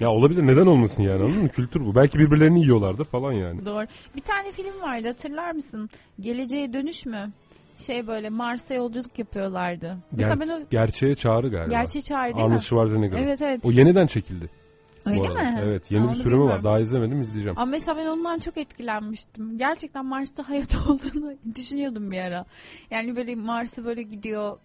ya 0.00 0.10
olabilir 0.10 0.46
neden 0.46 0.66
olmasın 0.66 1.02
yani 1.02 1.22
anladın 1.24 1.42
mı? 1.42 1.48
Kültür 1.48 1.86
bu. 1.86 1.94
Belki 1.94 2.18
birbirlerini 2.18 2.60
yiyorlardır 2.60 3.04
falan 3.04 3.32
yani. 3.32 3.66
Doğru. 3.66 3.86
Bir 4.16 4.20
tane 4.20 4.52
film 4.52 4.80
vardı 4.82 5.06
hatırlar 5.08 5.52
mısın? 5.52 5.90
Geleceğe 6.20 6.72
dönüş 6.72 7.06
mü? 7.06 7.30
Şey 7.80 8.06
böyle 8.06 8.28
Mars'a 8.28 8.74
yolculuk 8.74 9.18
yapıyorlardı. 9.18 9.96
Mesela 10.12 10.34
Ger- 10.34 10.40
ben 10.40 10.48
o 10.48 10.66
Gerçeğe 10.70 11.14
çağrı 11.14 11.48
galiba. 11.50 11.70
gerçeği 11.70 12.02
çağrı 12.02 12.34
değil 12.34 12.44
Arnold 12.44 12.54
mi? 12.54 12.62
Schwarzenegger. 12.62 13.18
Evet 13.22 13.42
evet. 13.42 13.60
O 13.64 13.70
yeniden 13.70 14.06
çekildi. 14.06 14.50
Öyle 15.06 15.28
mi? 15.28 15.60
Evet 15.64 15.90
yeni 15.90 16.00
Ha, 16.02 16.06
bir 16.08 16.14
onu 16.14 16.22
sürümü 16.22 16.34
var. 16.34 16.40
bilmiyorum. 16.40 16.64
Daha 16.64 16.80
izlemedim 16.80 17.22
izleyeceğim. 17.22 17.58
Ama 17.58 17.70
mesela 17.70 17.96
ben 17.96 18.06
ondan 18.06 18.38
çok 18.38 18.56
etkilenmiştim. 18.56 19.58
Gerçekten 19.58 20.06
Mars'ta 20.06 20.48
hayat 20.48 20.74
olduğunu 20.90 21.32
düşünüyordum 21.56 22.10
bir 22.10 22.18
ara. 22.18 22.44
Yani 22.90 23.16
böyle 23.16 23.34
Mars'a 23.36 23.84
böyle 23.84 24.02
gidiyor 24.02 24.58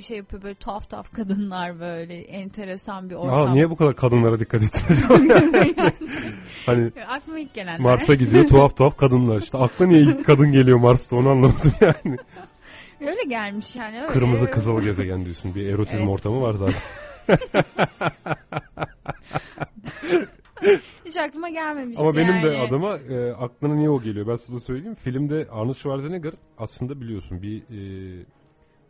şey 0.00 0.16
yapıyor 0.16 0.42
böyle 0.42 0.54
tuhaf 0.54 0.90
tuhaf 0.90 1.12
kadınlar 1.12 1.80
böyle 1.80 2.14
enteresan 2.20 3.10
bir 3.10 3.14
ortam. 3.14 3.40
Aa, 3.40 3.52
niye 3.52 3.70
bu 3.70 3.76
kadar 3.76 3.96
kadınlara 3.96 4.40
dikkat 4.40 4.62
ettin 4.62 4.80
acaba? 4.90 5.14
hani 6.66 6.90
Aklıma 7.08 7.38
ilk 7.38 7.54
gelenler. 7.54 7.80
Mars'a 7.80 8.14
gidiyor 8.14 8.48
tuhaf 8.48 8.76
tuhaf 8.76 8.96
kadınlar. 8.96 9.40
İşte 9.40 9.58
akla 9.58 9.86
niye 9.86 10.00
ilk 10.00 10.26
kadın 10.26 10.52
geliyor 10.52 10.78
Mars'ta 10.78 11.16
onu 11.16 11.28
anlamadım 11.28 11.72
yani. 11.80 12.16
Öyle 13.00 13.22
gelmiş 13.28 13.76
yani. 13.76 13.96
Öyle. 14.02 14.12
Kırmızı 14.12 14.50
kızıl 14.50 14.82
gezegen 14.82 15.24
diyorsun. 15.24 15.54
Bir 15.54 15.66
erotizm 15.66 16.02
Evet. 16.02 16.14
ortamı 16.14 16.40
var 16.42 16.54
zaten. 16.54 16.80
Hiç 21.04 21.16
aklıma 21.16 21.48
gelmemişti 21.48 22.02
Ama 22.02 22.16
benim 22.16 22.42
de 22.42 22.46
yani. 22.46 22.58
adıma 22.68 22.96
e, 22.96 23.32
aklına 23.32 23.74
niye 23.74 23.90
o 23.90 24.02
geliyor 24.02 24.26
ben 24.26 24.34
sana 24.36 24.60
söyleyeyim. 24.60 24.94
Filmde 24.94 25.46
Arnold 25.50 25.74
Schwarzenegger 25.74 26.32
aslında 26.58 27.00
biliyorsun 27.00 27.42
bir 27.42 27.58
e, 27.58 27.78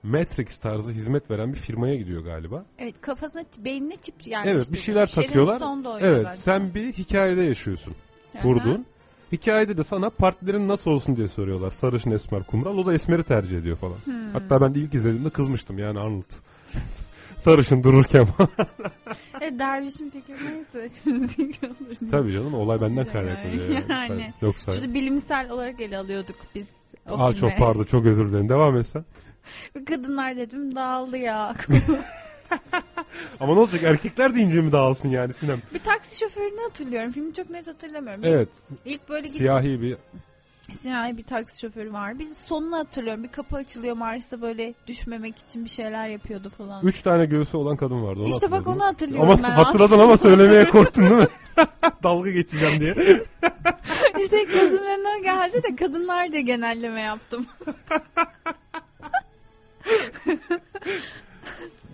Matrix 0.05 0.59
tarzı 0.59 0.93
hizmet 0.93 1.31
veren 1.31 1.53
bir 1.53 1.59
firmaya 1.59 1.97
gidiyor 1.97 2.25
galiba. 2.25 2.65
Evet 2.79 2.95
kafasına 3.01 3.43
beynine 3.59 3.97
çip 3.97 4.27
yerleştiriyor. 4.27 4.57
Evet 4.57 4.73
bir 4.73 4.79
şeyler 4.79 5.07
Sharon 5.07 5.27
takıyorlar. 5.27 5.63
Evet 6.01 6.15
galiba. 6.15 6.31
sen 6.31 6.75
bir 6.75 6.93
hikayede 6.93 7.43
yaşıyorsun. 7.43 7.95
Kurduğun. 8.43 8.87
Hikayede 9.33 9.77
de 9.79 9.85
sana 9.85 10.11
partilerin 10.11 10.69
nasıl 10.69 10.91
olsun 10.91 11.17
diye 11.17 11.29
soruyorlar. 11.29 11.71
Sarışın 11.71 12.11
esmer 12.11 12.43
kumral. 12.43 12.79
O 12.79 12.87
da 12.87 12.95
esmeri 12.95 13.23
tercih 13.23 13.59
ediyor 13.59 13.77
falan. 13.77 13.97
Hmm. 14.05 14.31
Hatta 14.33 14.61
ben 14.61 14.75
de 14.75 14.79
ilk 14.79 14.95
izlediğimde 14.95 15.31
kızmıştım 15.31 15.79
yani 15.79 15.99
Arnold. 15.99 16.33
Sarışın 17.37 17.83
dururken 17.83 18.25
falan. 18.25 18.51
Evet 19.41 19.59
dervişin 19.59 20.11
fikri 20.11 20.35
neyse. 20.35 20.91
Tabii 22.11 22.33
canım 22.33 22.55
olay 22.55 22.81
benden 22.81 22.97
Yani. 22.97 23.13
kaynaklanıyor. 23.13 23.69
Yani. 23.69 23.85
Yani. 23.91 24.33
Yoksa. 24.43 24.73
Şurada 24.73 24.95
bilimsel 24.95 25.51
olarak 25.51 25.81
ele 25.81 25.99
alıyorduk 25.99 26.37
biz 26.55 26.71
o 27.11 27.15
Aa 27.15 27.33
filme. 27.33 27.51
çok 27.51 27.59
pardon 27.59 27.85
çok 27.85 28.07
özür 28.07 28.29
dilerim. 28.29 28.49
Devam 28.49 28.77
etsen. 28.77 29.05
Kadınlar 29.87 30.37
dedim 30.37 30.75
dağıldı 30.75 31.17
ya. 31.17 31.55
Ama 33.41 33.55
ne 33.55 33.61
olacak 33.61 33.83
erkekler 33.83 34.35
deyince 34.35 34.61
mi 34.61 34.73
dağılsın 34.73 35.09
yani 35.09 35.33
Sinem? 35.33 35.63
bir 35.75 35.79
taksi 35.79 36.19
şoförünü 36.19 36.61
hatırlıyorum. 36.63 37.13
Filmi 37.13 37.35
çok 37.35 37.51
net 37.51 37.67
hatırlamıyorum. 37.67 38.25
Evet 38.27 38.49
İlk 38.85 39.09
böyle 39.09 39.29
siyahi 39.29 39.83
bir 39.83 39.97
siyahi 40.81 41.17
bir 41.19 41.23
taksi 41.25 41.61
şoförü 41.61 41.93
var. 41.93 42.19
Biz 42.19 42.37
sonunu 42.39 42.77
hatırlıyorum. 42.77 43.23
Bir 43.25 43.29
kapı 43.29 43.57
açılıyor 43.57 43.97
Mars'ta 43.97 44.43
böyle 44.43 44.75
düşmemek 44.87 45.39
için 45.39 45.65
bir 45.65 45.71
şeyler 45.71 46.09
yapıyordu 46.09 46.51
falan. 46.59 46.87
üç 46.87 47.03
tane 47.03 47.25
göğsü 47.27 47.57
olan 47.57 47.77
kadın 47.77 48.03
vardı. 48.05 48.21
Onu 48.21 48.29
işte 48.29 48.51
bak 48.51 48.67
onu 48.67 48.85
hatırlıyorum 48.85 49.29
Ama 49.31 49.43
ben. 49.45 49.51
hatırladın 49.51 49.99
ama 49.99 50.17
söylemeye 50.17 50.69
korktun 50.69 51.03
değil 51.05 51.21
mi? 51.21 51.27
Dalga 52.03 52.31
geçeceğim 52.31 52.81
diye. 52.81 52.95
işte 54.23 54.45
gözümün 54.45 54.87
önüne 54.87 55.21
geldi 55.23 55.63
de 55.63 55.77
kadınlar 55.77 56.33
diye 56.33 56.43
genelleme 56.43 57.01
yaptım. 57.01 57.47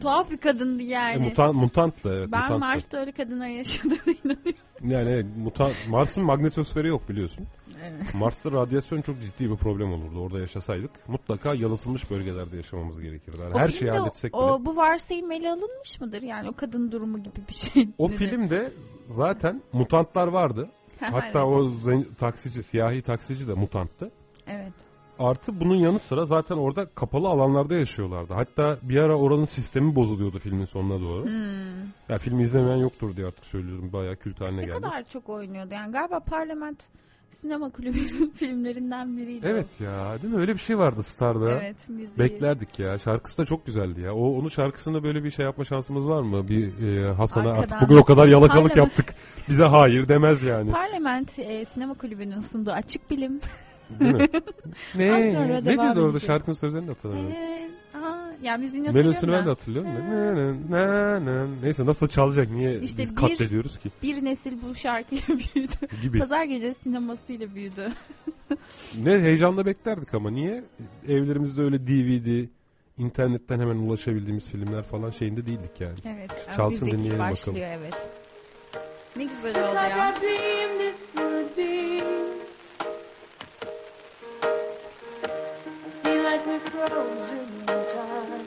Tuhaf 0.00 0.30
bir 0.30 0.36
kadındı 0.36 0.82
E, 0.82 0.86
yani. 0.86 1.18
mutant, 1.18 1.54
mutant 1.54 2.04
da 2.04 2.14
evet. 2.14 2.28
ben 2.32 2.42
mutant. 2.42 2.60
Mars'ta 2.60 2.98
öyle 2.98 3.12
kadınlar 3.12 3.48
yaşadığına 3.48 3.96
inanıyorum. 4.24 4.54
Yani 4.84 5.10
evet, 5.10 5.26
mutant, 5.36 5.74
Mars'ın 5.88 6.24
magnetosferi 6.24 6.88
yok 6.88 7.08
biliyorsun. 7.08 7.46
Evet. 7.84 8.14
Mars'ta 8.14 8.52
radyasyon 8.52 9.00
çok 9.02 9.20
ciddi 9.20 9.50
bir 9.50 9.56
problem 9.56 9.92
olurdu. 9.92 10.20
Orada 10.20 10.38
yaşasaydık 10.38 10.90
mutlaka 11.08 11.54
yalıtılmış 11.54 12.10
bölgelerde 12.10 12.56
yaşamamız 12.56 13.00
gerekirdi. 13.00 13.36
Yani 13.42 13.54
O 13.54 13.58
her 13.58 13.68
şeyi 13.68 13.90
halletsek 13.90 14.32
bile. 14.32 14.40
o, 14.42 14.64
bu 14.64 14.76
varsayım 14.76 15.30
ele 15.30 15.50
alınmış 15.50 16.00
mıdır? 16.00 16.22
Yani 16.22 16.48
o 16.48 16.52
kadın 16.52 16.92
durumu 16.92 17.18
gibi 17.22 17.40
bir 17.48 17.54
şey. 17.54 17.88
O 17.98 18.08
filmde 18.08 18.72
zaten 19.06 19.62
mutantlar 19.72 20.26
vardı. 20.28 20.68
Hatta 21.00 21.44
evet. 21.44 21.56
o 21.56 21.70
taksici, 22.18 22.62
siyahi 22.62 23.02
taksici 23.02 23.48
de 23.48 23.54
mutanttı. 23.54 24.10
Evet. 24.46 24.72
Artı 25.20 25.60
bunun 25.60 25.74
yanı 25.76 25.98
sıra 25.98 26.26
zaten 26.26 26.56
orada 26.56 26.86
kapalı 26.94 27.28
alanlarda 27.28 27.74
yaşıyorlardı. 27.74 28.34
Hatta 28.34 28.76
bir 28.82 28.96
ara 28.96 29.14
oranın 29.16 29.44
sistemi 29.44 29.94
bozuluyordu 29.94 30.38
filmin 30.38 30.64
sonuna 30.64 31.00
doğru. 31.00 31.24
Hmm. 31.24 31.80
Ya 32.08 32.18
filmi 32.18 32.42
izlemeyen 32.42 32.76
yoktur 32.76 33.16
diye 33.16 33.26
artık 33.26 33.44
söylüyorum. 33.46 33.92
Bayağı 33.92 34.16
kült 34.16 34.40
haline 34.40 34.56
Ne 34.60 34.64
geldi. 34.66 34.76
kadar 34.80 35.04
çok 35.12 35.28
oynuyordu. 35.28 35.74
Yani 35.74 35.92
galiba 35.92 36.20
Parlament 36.20 36.80
sinema 37.30 37.70
kulübünün 37.70 38.30
filmlerinden 38.34 39.16
biriydi. 39.16 39.46
Evet 39.50 39.80
ya 39.80 40.22
değil 40.22 40.34
mi? 40.34 40.40
Öyle 40.40 40.54
bir 40.54 40.58
şey 40.58 40.78
vardı 40.78 41.02
Star'da. 41.02 41.50
Evet 41.50 41.88
müziği. 41.88 42.18
Beklerdik 42.18 42.78
ya. 42.78 42.98
Şarkısı 42.98 43.38
da 43.42 43.46
çok 43.46 43.66
güzeldi 43.66 44.00
ya. 44.00 44.14
O 44.14 44.38
onun 44.38 44.48
şarkısında 44.48 45.02
böyle 45.02 45.24
bir 45.24 45.30
şey 45.30 45.44
yapma 45.44 45.64
şansımız 45.64 46.08
var 46.08 46.22
mı? 46.22 46.48
Bir 46.48 46.86
e, 46.88 47.12
Hasan'a 47.12 47.50
artık 47.50 47.80
bugün 47.82 47.96
o 47.96 48.04
kadar 48.04 48.26
yalakalık 48.26 48.68
Parlament. 48.74 48.76
yaptık. 48.98 49.14
Bize 49.48 49.64
hayır 49.64 50.08
demez 50.08 50.42
yani. 50.42 50.70
Parlament 50.70 51.38
e, 51.38 51.64
sinema 51.64 51.94
kulübünün 51.94 52.40
sunduğu 52.40 52.70
açık 52.72 53.10
bilim. 53.10 53.40
Değil 54.00 54.12
mi? 54.14 54.28
ne? 54.94 55.12
Az 55.12 55.24
sonra 55.24 55.46
ne 55.60 55.64
devam 55.64 55.84
diyordu 55.84 56.00
orada 56.00 56.10
edecek. 56.10 56.26
şarkının 56.26 56.56
sözlerini 56.56 56.86
de 56.86 56.92
hatırlamıyorum. 56.92 57.32
Ee, 57.36 57.68
aa, 57.94 58.32
ya 58.42 58.56
müziğini 58.56 58.86
hatırlıyorum 58.86 59.10
Melodisini 59.10 59.32
ben 59.32 59.42
de 59.42 59.46
da. 59.46 59.50
hatırlıyorum. 59.50 59.90
da. 59.90 60.00
Na, 60.10 60.34
na, 60.70 61.24
na, 61.24 61.24
na. 61.42 61.46
Neyse 61.62 61.86
nasıl 61.86 62.08
çalacak? 62.08 62.50
Niye 62.50 62.80
İşte 62.80 63.02
biz 63.02 63.10
bir- 63.10 63.16
katlediyoruz 63.16 63.78
ki? 63.78 63.90
Bir 64.02 64.24
nesil 64.24 64.52
bu 64.68 64.74
şarkıyla 64.74 65.24
büyüdü. 65.28 65.74
Gibi. 66.02 66.18
Pazar 66.18 66.44
gecesi 66.44 66.82
sinemasıyla 66.82 67.54
büyüdü. 67.54 67.88
Ne 69.02 69.18
heyecanla 69.18 69.66
beklerdik 69.66 70.14
ama 70.14 70.30
niye? 70.30 70.64
Evlerimizde 71.08 71.62
öyle 71.62 71.86
DVD, 71.86 72.48
internetten 72.98 73.60
hemen 73.60 73.76
ulaşabildiğimiz 73.76 74.48
filmler 74.48 74.82
falan 74.82 75.10
şeyinde 75.10 75.46
değildik 75.46 75.80
yani. 75.80 75.94
Evet. 76.06 76.44
yani 76.48 76.56
Çalsın, 76.56 76.84
müzik 76.84 76.92
dinleyelim 76.98 77.18
bakalım. 77.18 77.32
başlıyor 77.32 77.68
evet. 77.80 77.94
Ne 79.16 79.24
güzel 79.24 79.50
oldu 79.68 79.74
ya. 79.74 80.14
Like 86.30 86.46
we're 86.46 86.60
frozen 86.70 87.46
in 87.60 87.80
time. 87.94 88.46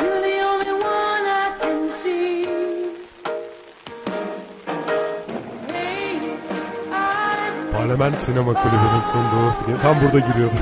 You're 0.00 0.20
the 0.28 0.36
only 0.50 0.72
one 0.72 1.24
I 1.42 1.46
can 1.60 1.90
see. 2.02 2.46
Hey, 5.72 6.18
I'm 6.92 7.72
Parlament 7.72 8.18
Sinema 8.18 8.54
Kulübü'nün 8.62 9.02
sunduğu 9.02 9.52
film 9.64 9.78
tam 9.80 10.00
burada 10.02 10.18
giriyordu. 10.18 10.54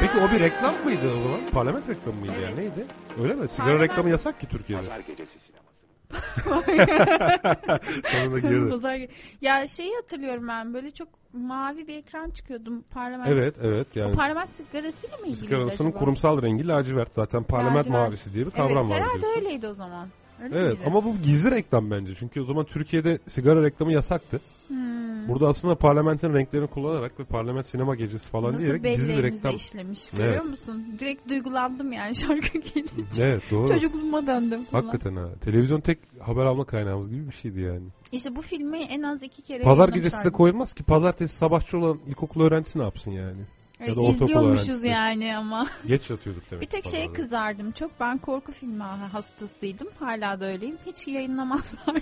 Peki 0.00 0.18
o 0.18 0.30
bir 0.32 0.40
reklam 0.40 0.74
mıydı 0.84 1.12
o 1.16 1.20
zaman? 1.20 1.40
Parlament 1.52 1.88
reklamı 1.88 2.20
mıydı 2.20 2.34
yani 2.44 2.56
neydi? 2.56 2.86
Öyle 3.22 3.34
mi? 3.34 3.48
Sigara 3.48 3.70
Parlament- 3.70 3.80
reklamı 3.80 4.10
yasak 4.10 4.40
ki 4.40 4.46
Türkiye'de. 4.48 4.82
Pazar 4.82 5.00
gecesi 5.00 5.38
sineması. 5.38 5.65
Sonunda 8.12 8.38
girdi. 8.38 8.70
Pazar- 8.70 9.08
Ya 9.40 9.68
şeyi 9.68 9.94
hatırlıyorum 9.96 10.48
ben 10.48 10.74
böyle 10.74 10.90
çok 10.90 11.08
mavi 11.32 11.88
bir 11.88 11.94
ekran 11.94 12.30
çıkıyordum 12.30 12.82
parlament. 12.82 13.28
Evet 13.28 13.54
evet 13.62 13.96
yani. 13.96 14.14
Parlament 14.14 14.48
sigarasıyla 14.48 15.16
mı 15.16 15.26
ilgili 15.26 15.36
Sigarasının 15.38 15.88
acaba? 15.88 15.98
kurumsal 16.00 16.42
rengi 16.42 16.68
lacivert. 16.68 17.14
Zaten 17.14 17.42
parlament 17.42 17.76
Lacivert. 17.76 18.00
mavisi 18.06 18.34
diye 18.34 18.46
bir 18.46 18.50
kavram 18.50 18.76
evet, 18.76 18.84
var 18.90 19.00
herhalde 19.02 19.16
biliyorsun. 19.18 19.40
öyleydi 19.40 19.68
o 19.68 19.74
zaman. 19.74 20.08
Öyle 20.42 20.58
Evet 20.58 20.72
miydi? 20.78 20.82
ama 20.86 21.04
bu 21.04 21.14
gizli 21.24 21.50
reklam 21.50 21.90
bence. 21.90 22.14
Çünkü 22.14 22.40
o 22.40 22.44
zaman 22.44 22.64
Türkiye'de 22.64 23.18
sigara 23.26 23.62
reklamı 23.62 23.92
yasaktı. 23.92 24.40
Hmm. 24.68 25.28
Burada 25.28 25.48
aslında 25.48 25.74
parlamentin 25.74 26.34
renklerini 26.34 26.66
kullanarak 26.66 27.20
ve 27.20 27.24
parlament 27.24 27.66
sinema 27.66 27.94
gecesi 27.94 28.30
falan 28.30 28.52
Nasıl 28.52 28.60
diyerek 28.64 28.84
gizli 28.84 29.16
bir 29.18 29.22
reklam. 29.22 29.56
işlemiş 29.56 30.10
görüyor 30.10 30.34
Evet. 30.34 30.44
musun? 30.50 30.86
Direkt 31.00 31.28
duygulandım 31.28 31.92
yani 31.92 32.14
şarkı 32.14 32.58
gelince. 32.74 33.24
Evet 33.24 33.42
doğru. 33.50 33.68
Çocukluğuma 33.68 34.26
döndüm 34.26 34.64
falan. 34.64 34.82
Hakikaten 34.82 35.16
ha. 35.16 35.28
Televizyon 35.40 35.80
tek 35.80 35.98
haber 36.20 36.44
alma 36.46 36.64
kaynağımız 36.64 37.10
gibi 37.10 37.26
bir 37.26 37.32
şeydi 37.34 37.60
yani. 37.60 37.86
İşte 38.12 38.36
bu 38.36 38.42
filmi 38.42 38.78
en 38.78 39.02
az 39.02 39.22
iki 39.22 39.42
kere 39.42 39.62
Pazar 39.62 39.88
gecesi 39.88 40.24
de 40.24 40.30
koyulmaz 40.30 40.74
ki. 40.74 40.82
Pazartesi 40.82 41.36
sabahçı 41.36 41.78
olan 41.78 41.98
ilkokul 42.06 42.40
öğrencisi 42.40 42.78
ne 42.78 42.82
yapsın 42.82 43.10
yani? 43.10 43.40
Ya 43.86 43.96
da 43.96 44.00
İzliyormuşuz 44.02 44.84
yani 44.84 45.36
ama. 45.36 45.66
Geç 45.86 46.10
yatıyorduk 46.10 46.42
demek. 46.50 46.62
Bir 46.62 46.66
tek 46.70 46.84
ki 46.84 46.90
şeye 46.90 47.06
pazarda. 47.06 47.22
kızardım 47.22 47.72
çok. 47.72 47.90
Ben 48.00 48.18
korku 48.18 48.52
filmi 48.52 48.82
hastasıydım. 48.82 49.88
Hala 49.98 50.40
da 50.40 50.46
öyleyim. 50.46 50.76
Hiç 50.86 51.08
yayınlamazlardı. 51.08 52.00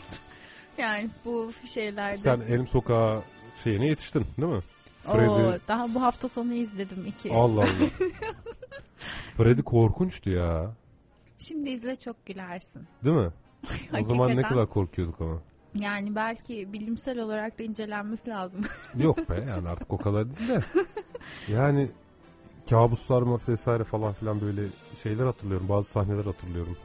Yani 0.79 1.11
bu 1.25 1.51
şeylerde. 1.75 2.19
Sen 2.19 2.41
Elim 2.41 2.67
Sokağı 2.67 3.23
şeyine 3.65 3.87
yetiştin 3.87 4.27
değil 4.41 4.53
mi? 4.53 4.63
Oo, 5.09 5.13
Freddy. 5.13 5.59
daha 5.69 5.95
bu 5.95 6.03
hafta 6.03 6.29
sonu 6.29 6.55
izledim 6.55 7.05
iki. 7.07 7.33
Allah 7.35 7.61
Allah. 7.61 7.89
Freddy 9.37 9.63
korkunçtu 9.63 10.31
ya. 10.31 10.71
Şimdi 11.39 11.71
izle 11.71 11.97
çok 11.97 12.27
gülersin. 12.27 12.83
Değil 13.05 13.17
mi? 13.17 13.31
O 14.01 14.03
zaman 14.03 14.37
ne 14.37 14.43
kadar 14.43 14.67
korkuyorduk 14.67 15.21
ama. 15.21 15.39
Yani 15.75 16.15
belki 16.15 16.73
bilimsel 16.73 17.19
olarak 17.19 17.59
da 17.59 17.63
incelenmesi 17.63 18.31
lazım. 18.31 18.61
Yok 18.97 19.31
be 19.31 19.45
yani 19.49 19.69
artık 19.69 19.93
o 19.93 19.99
kadar 19.99 20.37
değil 20.37 20.49
de. 20.49 20.61
Yani 21.53 21.89
kabuslar 22.71 23.23
mı 23.23 23.41
vesaire 23.49 23.85
falan 23.85 24.13
filan 24.13 24.41
böyle 24.41 24.61
şeyler 25.03 25.25
hatırlıyorum. 25.25 25.69
Bazı 25.69 25.91
sahneler 25.91 26.25
hatırlıyorum. 26.25 26.77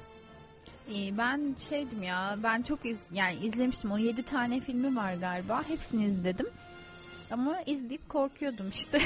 İyi, 0.94 1.18
ben 1.18 1.56
şeydim 1.70 2.03
ya 2.03 2.38
ben 2.44 2.61
çok 2.61 2.86
iz, 2.86 2.98
yani 3.11 3.36
izlemiştim. 3.36 3.91
O 3.91 3.98
7 3.98 4.24
tane 4.24 4.60
filmi 4.60 4.95
var 4.95 5.14
galiba. 5.14 5.64
Hepsini 5.68 6.06
izledim. 6.06 6.48
Ama 7.32 7.61
izleyip 7.66 8.10
korkuyordum 8.10 8.66
işte. 8.74 9.02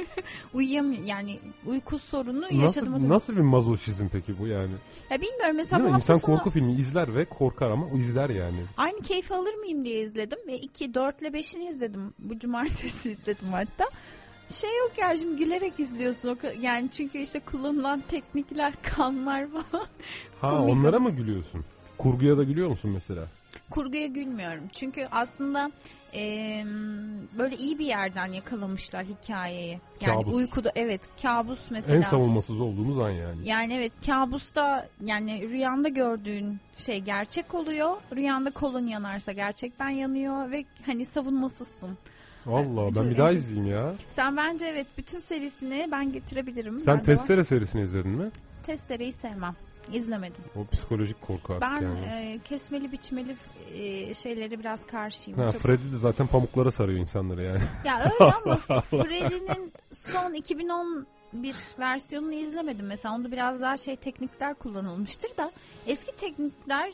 Uyuyamıyorum 0.54 1.06
yani 1.06 1.40
uyku 1.66 1.98
sorunu 1.98 2.54
yaşadım. 2.62 2.94
o 2.94 2.96
Nasıl, 2.96 3.08
nasıl 3.08 3.36
bir 3.36 3.40
mazoşizm 3.40 4.08
peki 4.12 4.38
bu 4.38 4.46
yani? 4.46 4.72
Ya 5.10 5.20
bilmiyorum 5.20 5.56
mesela 5.56 5.82
Değil 5.82 5.92
bu 5.92 5.96
İnsan 5.96 6.18
sonu 6.18 6.36
korku 6.36 6.50
filmi 6.50 6.72
izler 6.72 7.14
ve 7.14 7.24
korkar 7.24 7.70
ama 7.70 7.88
izler 7.90 8.30
yani. 8.30 8.56
aynı 8.76 9.00
keyfi 9.00 9.34
alır 9.34 9.54
mıyım 9.54 9.84
diye 9.84 10.02
izledim. 10.02 10.38
Ve 10.46 10.58
2, 10.58 10.94
4 10.94 11.22
ile 11.22 11.28
5'ini 11.28 11.70
izledim. 11.70 12.14
Bu 12.18 12.38
cumartesi 12.38 13.10
izledim 13.10 13.48
hatta. 13.52 13.84
Şey 14.50 14.70
yok 14.78 14.92
ya 14.98 15.16
şimdi 15.18 15.36
gülerek 15.44 15.80
izliyorsun. 15.80 16.38
Yani 16.60 16.90
çünkü 16.90 17.18
işte 17.18 17.40
kullanılan 17.40 18.02
teknikler, 18.08 18.72
kanlar 18.82 19.46
falan. 19.50 19.86
Ha 20.40 20.50
Komik. 20.50 20.74
onlara 20.74 21.00
mı 21.00 21.10
gülüyorsun? 21.10 21.64
Kurguya 21.98 22.38
da 22.38 22.44
gülüyor 22.44 22.68
musun 22.68 22.90
mesela? 22.94 23.26
Kurguya 23.70 24.06
gülmüyorum. 24.06 24.64
Çünkü 24.72 25.08
aslında 25.10 25.70
eee, 26.12 26.64
böyle 27.38 27.56
iyi 27.56 27.78
bir 27.78 27.86
yerden 27.86 28.32
yakalamışlar 28.32 29.04
hikayeyi. 29.06 29.80
Yani 30.00 30.22
Kabus. 30.22 30.34
uykuda 30.34 30.72
evet 30.74 31.00
kabus 31.22 31.70
mesela. 31.70 31.96
En 31.96 32.02
savunmasız 32.02 32.60
olduğumuz 32.60 32.98
an 32.98 33.10
yani. 33.10 33.48
Yani 33.48 33.74
evet 33.74 33.92
kabusta 34.06 34.88
yani 35.04 35.48
rüyanda 35.50 35.88
gördüğün 35.88 36.60
şey 36.76 37.00
gerçek 37.00 37.54
oluyor. 37.54 37.96
Rüyanda 38.16 38.50
kolun 38.50 38.86
yanarsa 38.86 39.32
gerçekten 39.32 39.88
yanıyor 39.88 40.50
ve 40.50 40.64
hani 40.86 41.04
savunmasızsın. 41.06 41.98
Allah 42.48 42.94
ben 42.96 43.10
bir 43.10 43.16
daha 43.18 43.30
izleyeyim 43.32 43.66
ya. 43.76 43.92
Sen 44.08 44.36
bence 44.36 44.66
evet 44.66 44.86
bütün 44.98 45.18
serisini 45.18 45.88
ben 45.92 46.12
getirebilirim. 46.12 46.80
Sen. 46.80 47.02
Testere 47.02 47.44
serisini 47.44 47.82
izledin 47.82 48.10
mi? 48.10 48.30
Testereyi 48.62 49.12
sevmem. 49.12 49.56
İzlemedim. 49.92 50.42
O 50.56 50.64
psikolojik 50.72 51.22
korku 51.22 51.52
artık 51.54 51.70
Ben 51.70 51.82
yani. 51.82 52.06
e, 52.06 52.38
kesmeli 52.44 52.92
biçmeli 52.92 53.36
e, 53.74 54.14
şeyleri 54.14 54.58
biraz 54.60 54.86
karşıyım. 54.86 55.40
Ha, 55.40 55.50
Çok- 55.52 55.60
Freddy 55.60 55.92
de 55.92 55.96
zaten 55.98 56.26
pamuklara 56.26 56.70
sarıyor 56.70 56.98
insanları 56.98 57.44
yani. 57.44 57.58
Ya 57.84 58.00
öyle 58.04 58.32
ama 58.44 58.80
Freddy'nin 58.80 59.72
son 59.92 60.32
2011 60.34 61.06
versiyonunu 61.78 62.34
izlemedim 62.34 62.86
mesela. 62.86 63.14
Onda 63.14 63.32
biraz 63.32 63.60
daha 63.60 63.76
şey 63.76 63.96
teknikler 63.96 64.54
kullanılmıştır 64.54 65.36
da 65.36 65.50
eski 65.86 66.16
teknikler 66.16 66.92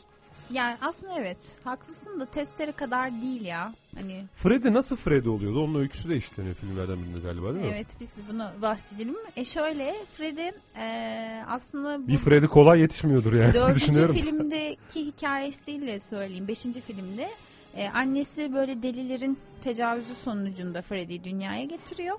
yani 0.51 0.77
aslında 0.81 1.13
evet 1.19 1.59
haklısın 1.63 2.19
da 2.19 2.25
testere 2.25 2.71
kadar 2.71 3.11
değil 3.21 3.45
ya. 3.45 3.73
Hani 3.95 4.25
Freddy 4.35 4.73
nasıl 4.73 4.95
Freddy 4.95 5.29
oluyordu? 5.29 5.63
Onun 5.63 5.79
öyküsü 5.79 6.09
de 6.09 6.15
işleniyor 6.17 6.55
filmlerden 6.55 6.97
birinde 7.03 7.19
galiba 7.19 7.53
değil 7.53 7.65
mi? 7.65 7.71
evet 7.75 7.87
biz 7.99 8.19
bunu 8.29 8.51
bahsedelim. 8.61 9.15
E 9.35 9.45
şöyle 9.45 9.93
Freddy 10.17 10.49
e, 10.77 11.43
aslında 11.49 12.03
bu 12.03 12.07
Bir 12.07 12.17
Freddy 12.17 12.45
kolay 12.45 12.79
yetişmiyordur 12.79 13.33
yani 13.33 13.53
Dördüncü 13.53 14.13
filmdeki 14.13 15.05
hikayesiyle 15.05 15.99
söyleyeyim. 15.99 16.47
Beşinci 16.47 16.81
filmde 16.81 17.29
e, 17.75 17.89
annesi 17.89 18.53
böyle 18.53 18.83
delilerin 18.83 19.39
tecavüzü 19.63 20.15
sonucunda 20.15 20.81
Freddy'yi 20.81 21.23
dünyaya 21.23 21.63
getiriyor. 21.63 22.17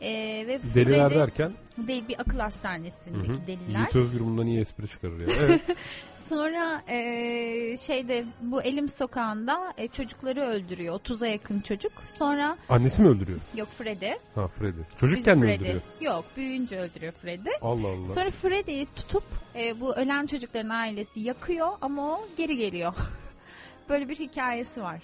E, 0.00 0.44
ve 0.46 0.60
Deliler 0.74 1.08
Freddy 1.08 1.18
derken 1.20 1.52
değil 1.78 2.08
bir 2.08 2.20
akıl 2.20 2.38
hastanesindeki 2.38 3.46
deliler. 3.46 3.78
Yiğit 3.78 3.96
Özgür 3.96 4.20
bundan 4.20 4.46
iyi 4.46 4.60
espri 4.60 4.88
çıkarır 4.88 5.20
ya. 5.20 5.26
Evet. 5.40 5.60
Sonra 6.16 6.82
e, 6.88 7.76
şeyde 7.76 8.24
bu 8.40 8.62
Elim 8.62 8.88
Sokağı'nda 8.88 9.74
e, 9.76 9.88
çocukları 9.88 10.40
öldürüyor. 10.42 10.94
30'a 11.00 11.26
yakın 11.28 11.60
çocuk. 11.60 11.92
Sonra 12.18 12.56
Annesi 12.68 13.02
mi 13.02 13.08
öldürüyor? 13.08 13.38
yok 13.56 13.68
Freddy. 13.68 14.10
Ha 14.34 14.48
Freddy. 14.48 14.80
Çocukken 15.00 15.34
Biz 15.34 15.42
mi 15.42 15.46
Freddy. 15.48 15.62
öldürüyor? 15.62 15.82
Yok 16.00 16.24
büyüyünce 16.36 16.78
öldürüyor 16.80 17.12
Freddy. 17.12 17.50
Allah 17.62 17.88
Allah. 17.88 18.04
Sonra 18.04 18.30
Freddy'yi 18.30 18.86
tutup 18.96 19.24
e, 19.54 19.80
bu 19.80 19.94
ölen 19.96 20.26
çocukların 20.26 20.68
ailesi 20.70 21.20
yakıyor 21.20 21.68
ama 21.80 22.12
o 22.12 22.28
geri 22.36 22.56
geliyor. 22.56 22.92
Böyle 23.88 24.08
bir 24.08 24.16
hikayesi 24.18 24.82
var. 24.82 25.00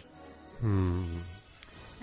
Hmm. 0.60 1.04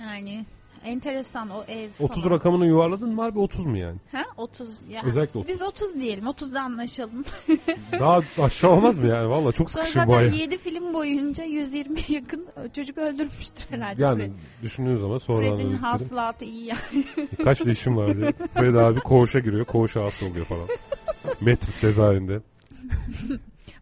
Yani 0.01 0.45
enteresan 0.85 1.49
o 1.49 1.63
ev 1.67 1.89
30 1.99 2.23
falan. 2.23 2.35
rakamını 2.35 2.65
yuvarladın 2.65 3.13
mı 3.15 3.23
abi 3.23 3.39
30 3.39 3.65
mu 3.65 3.77
yani? 3.77 3.97
Ha 4.11 4.23
30 4.37 4.69
ya. 4.89 5.01
Özellikle 5.05 5.39
30. 5.39 5.53
Biz 5.53 5.61
30 5.61 5.95
diyelim. 5.95 6.25
30'da 6.25 6.61
anlaşalım. 6.61 7.25
Daha 7.99 8.21
aşağı 8.41 8.71
olmaz 8.71 8.97
mı 8.97 9.07
yani? 9.07 9.29
Valla 9.29 9.51
çok 9.51 9.71
Sonra 9.71 9.85
sıkışım 9.85 10.09
bu 10.09 10.15
ay. 10.15 10.39
7 10.39 10.57
film 10.57 10.93
boyunca 10.93 11.43
120 11.43 11.99
yakın 12.07 12.47
çocuk 12.75 12.97
öldürmüştür 12.97 13.65
herhalde. 13.69 14.01
Yani 14.03 14.23
Fred. 14.23 14.31
düşündüğün 14.63 14.95
zaman 14.97 15.17
sonradan 15.17 15.57
Fred'in 15.57 15.73
hasılatı 15.73 16.45
iyi 16.45 16.65
yani. 16.65 17.05
Kaç 17.43 17.67
leşim 17.67 17.97
var 17.97 18.17
diye. 18.17 18.33
Fred 18.53 18.75
abi 18.75 18.99
koğuşa 18.99 19.39
giriyor. 19.39 19.65
Koğuş 19.65 19.97
ağası 19.97 20.25
oluyor 20.25 20.45
falan. 20.45 20.67
Metris 21.41 21.81
cezaevinde. 21.81 22.39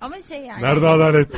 Ama 0.01 0.15
şey 0.29 0.45
yani. 0.45 0.63
Nerede 0.63 0.87
adalet? 0.87 1.31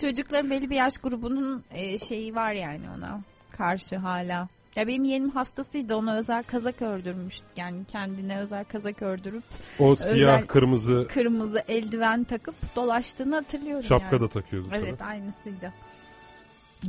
Çocukların 0.00 0.50
belli 0.50 0.70
bir 0.70 0.76
yaş 0.76 0.98
grubunun 0.98 1.64
e, 1.74 1.98
şeyi 1.98 2.34
var 2.34 2.52
yani 2.52 2.84
ona 2.98 3.20
karşı 3.50 3.96
hala. 3.96 4.48
Ya 4.76 4.86
benim 4.86 5.04
yeğenim 5.04 5.30
hastasıydı 5.30 5.96
ona 5.96 6.16
özel 6.16 6.42
kazak 6.42 6.82
ördürmüş. 6.82 7.40
Yani 7.56 7.84
kendine 7.84 8.38
özel 8.38 8.64
kazak 8.64 9.02
ördürüp 9.02 9.42
O 9.78 9.94
siyah, 9.94 10.46
kırmızı 10.46 11.06
kırmızı 11.08 11.62
eldiven 11.68 12.24
takıp 12.24 12.54
dolaştığını 12.76 13.34
hatırlıyorum 13.34 13.84
şapka 13.84 14.16
yani. 14.16 14.20
da 14.20 14.28
takıyordu 14.28 14.68
tabii. 14.70 14.84
Evet 14.84 15.02
aynısıydı. 15.02 15.72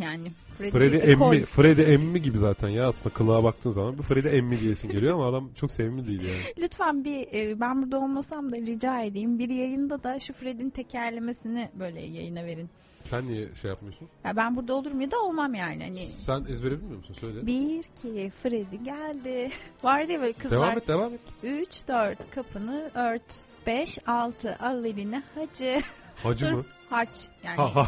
Yani 0.02 0.32
Freddy, 0.58 0.72
Freddy 0.72 1.12
emmi, 1.12 1.46
Freddy 1.46 1.94
emmi 1.94 2.22
gibi 2.22 2.38
zaten 2.38 2.68
ya 2.70 2.88
aslında 2.88 3.16
kılığa 3.16 3.44
baktığın 3.44 3.72
zaman 3.72 3.98
bir 3.98 4.04
Freddy 4.04 4.38
emmi 4.38 4.60
diyesin 4.60 4.90
geliyor 4.90 5.14
ama 5.14 5.28
adam 5.28 5.50
çok 5.56 5.72
sevimli 5.72 6.08
değil 6.08 6.22
yani. 6.22 6.42
Lütfen 6.64 7.04
bir 7.04 7.28
e, 7.34 7.60
ben 7.60 7.82
burada 7.82 8.00
olmasam 8.00 8.52
da 8.52 8.56
rica 8.56 9.02
edeyim. 9.02 9.40
Bir 9.40 9.50
yayında 9.50 10.04
da 10.04 10.20
şu 10.20 10.34
Fred'in 10.34 10.70
tekerlemesini 10.70 11.70
böyle 11.80 12.02
yayına 12.02 12.46
verin. 12.46 12.70
Sen 13.10 13.28
niye 13.28 13.48
şey 13.62 13.70
yapmıyorsun? 13.70 14.08
Ya 14.26 14.36
ben 14.36 14.56
burada 14.56 14.74
olurum 14.74 15.02
ya 15.02 15.12
da 15.12 15.20
olmam 15.20 15.54
yani. 15.56 15.84
Hani 15.84 16.08
Sen 16.26 16.46
ezbere 16.50 16.72
bilmiyor 16.72 16.98
musun? 16.98 17.16
Söyle. 17.20 17.48
bir 17.48 17.84
ki 17.84 18.32
Freddy 18.44 18.76
geldi. 18.76 19.52
Vardı 19.84 20.12
ya 20.12 20.22
böyle 20.22 20.34
kızlar. 20.34 20.60
Devam 20.60 20.78
et 20.78 20.88
devam 20.88 21.14
et. 21.14 21.20
3 21.44 21.88
4 21.88 22.32
kapını 22.32 22.92
ört. 22.96 23.42
5 23.68 24.00
6 24.08 24.58
al 24.62 24.86
elini 24.86 25.22
hacı. 25.36 25.82
Hacı 26.24 26.46
Dur, 26.46 26.54
mı? 26.54 26.66
Haç 26.90 27.28
yani. 27.44 27.56
Ha 27.56 27.76
ha. 27.76 27.88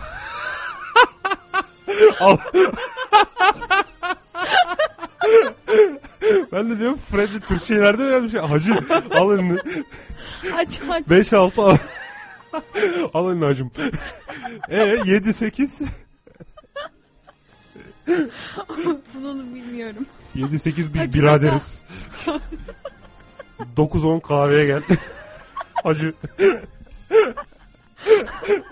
Al. 2.20 2.38
ben 6.52 6.72
de 6.72 6.80
diyorum 6.80 6.98
Freddy 7.12 8.04
öyle 8.04 8.24
bir 8.24 8.30
şey. 8.30 8.40
Hacı 8.40 8.74
al 9.12 9.40
elini. 9.40 9.60
Haç 10.52 10.80
haç. 10.80 11.08
5-6 11.08 11.78
al. 12.54 12.62
al 13.14 13.32
elini 13.32 13.46
hacım. 13.46 13.72
E 14.70 14.78
7-8. 14.78 15.86
Bunu 19.14 19.56
bilmiyorum. 19.56 20.06
7-8 20.36 20.78
biz 20.78 20.96
Hacı 20.96 21.20
biraderiz. 21.22 21.86
9-10 23.78 24.22
kahveye 24.22 24.66
gel. 24.66 24.82
Hacı. 25.84 26.14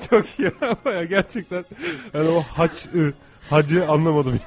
Çok 0.09 0.39
iyi 0.39 0.51
ama 0.61 0.95
ya 0.95 1.03
gerçekten. 1.03 1.65
Yani 2.13 2.29
o 2.29 2.41
haç, 2.41 2.85
ı, 2.85 3.13
hacı 3.49 3.87
anlamadım. 3.89 4.39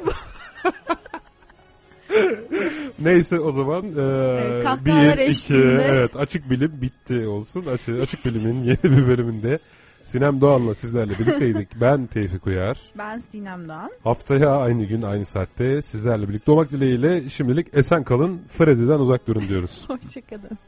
Neyse 2.98 3.40
o 3.40 3.52
zaman 3.52 3.84
eee 3.84 4.60
kahkahalar 4.62 5.16
bir, 5.18 5.22
iki, 5.22 5.30
eşliğinde. 5.30 5.82
evet 5.90 6.16
açık 6.16 6.50
bilim 6.50 6.72
bitti 6.82 7.26
olsun. 7.26 7.64
Açık, 7.66 8.02
açık 8.02 8.24
bilimin 8.24 8.62
yeni 8.64 8.82
bir 8.82 9.06
bölümünde 9.08 9.58
Sinem 10.04 10.40
Doğan'la 10.40 10.74
sizlerle 10.74 11.18
birlikteydik. 11.18 11.68
Ben 11.80 12.06
Tevfik 12.06 12.46
Uyar. 12.46 12.78
Ben 12.98 13.18
Sinem 13.18 13.68
Doğan. 13.68 13.90
Haftaya 14.04 14.50
aynı 14.50 14.84
gün 14.84 15.02
aynı 15.02 15.24
saatte 15.24 15.82
sizlerle 15.82 16.28
birlikte 16.28 16.52
olmak 16.52 16.70
dileğiyle 16.70 17.28
şimdilik 17.28 17.66
esen 17.72 18.04
kalın. 18.04 18.40
Freddy'den 18.58 18.98
uzak 18.98 19.26
durun 19.28 19.48
diyoruz. 19.48 19.84
Hoşçakalın. 19.88 20.58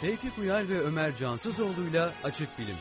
Tevfik 0.00 0.38
Uyar 0.38 0.68
ve 0.68 0.80
Ömer 0.80 1.16
Cansızoğlu'yla 1.16 2.12
Açık 2.24 2.48
Bilim. 2.58 2.76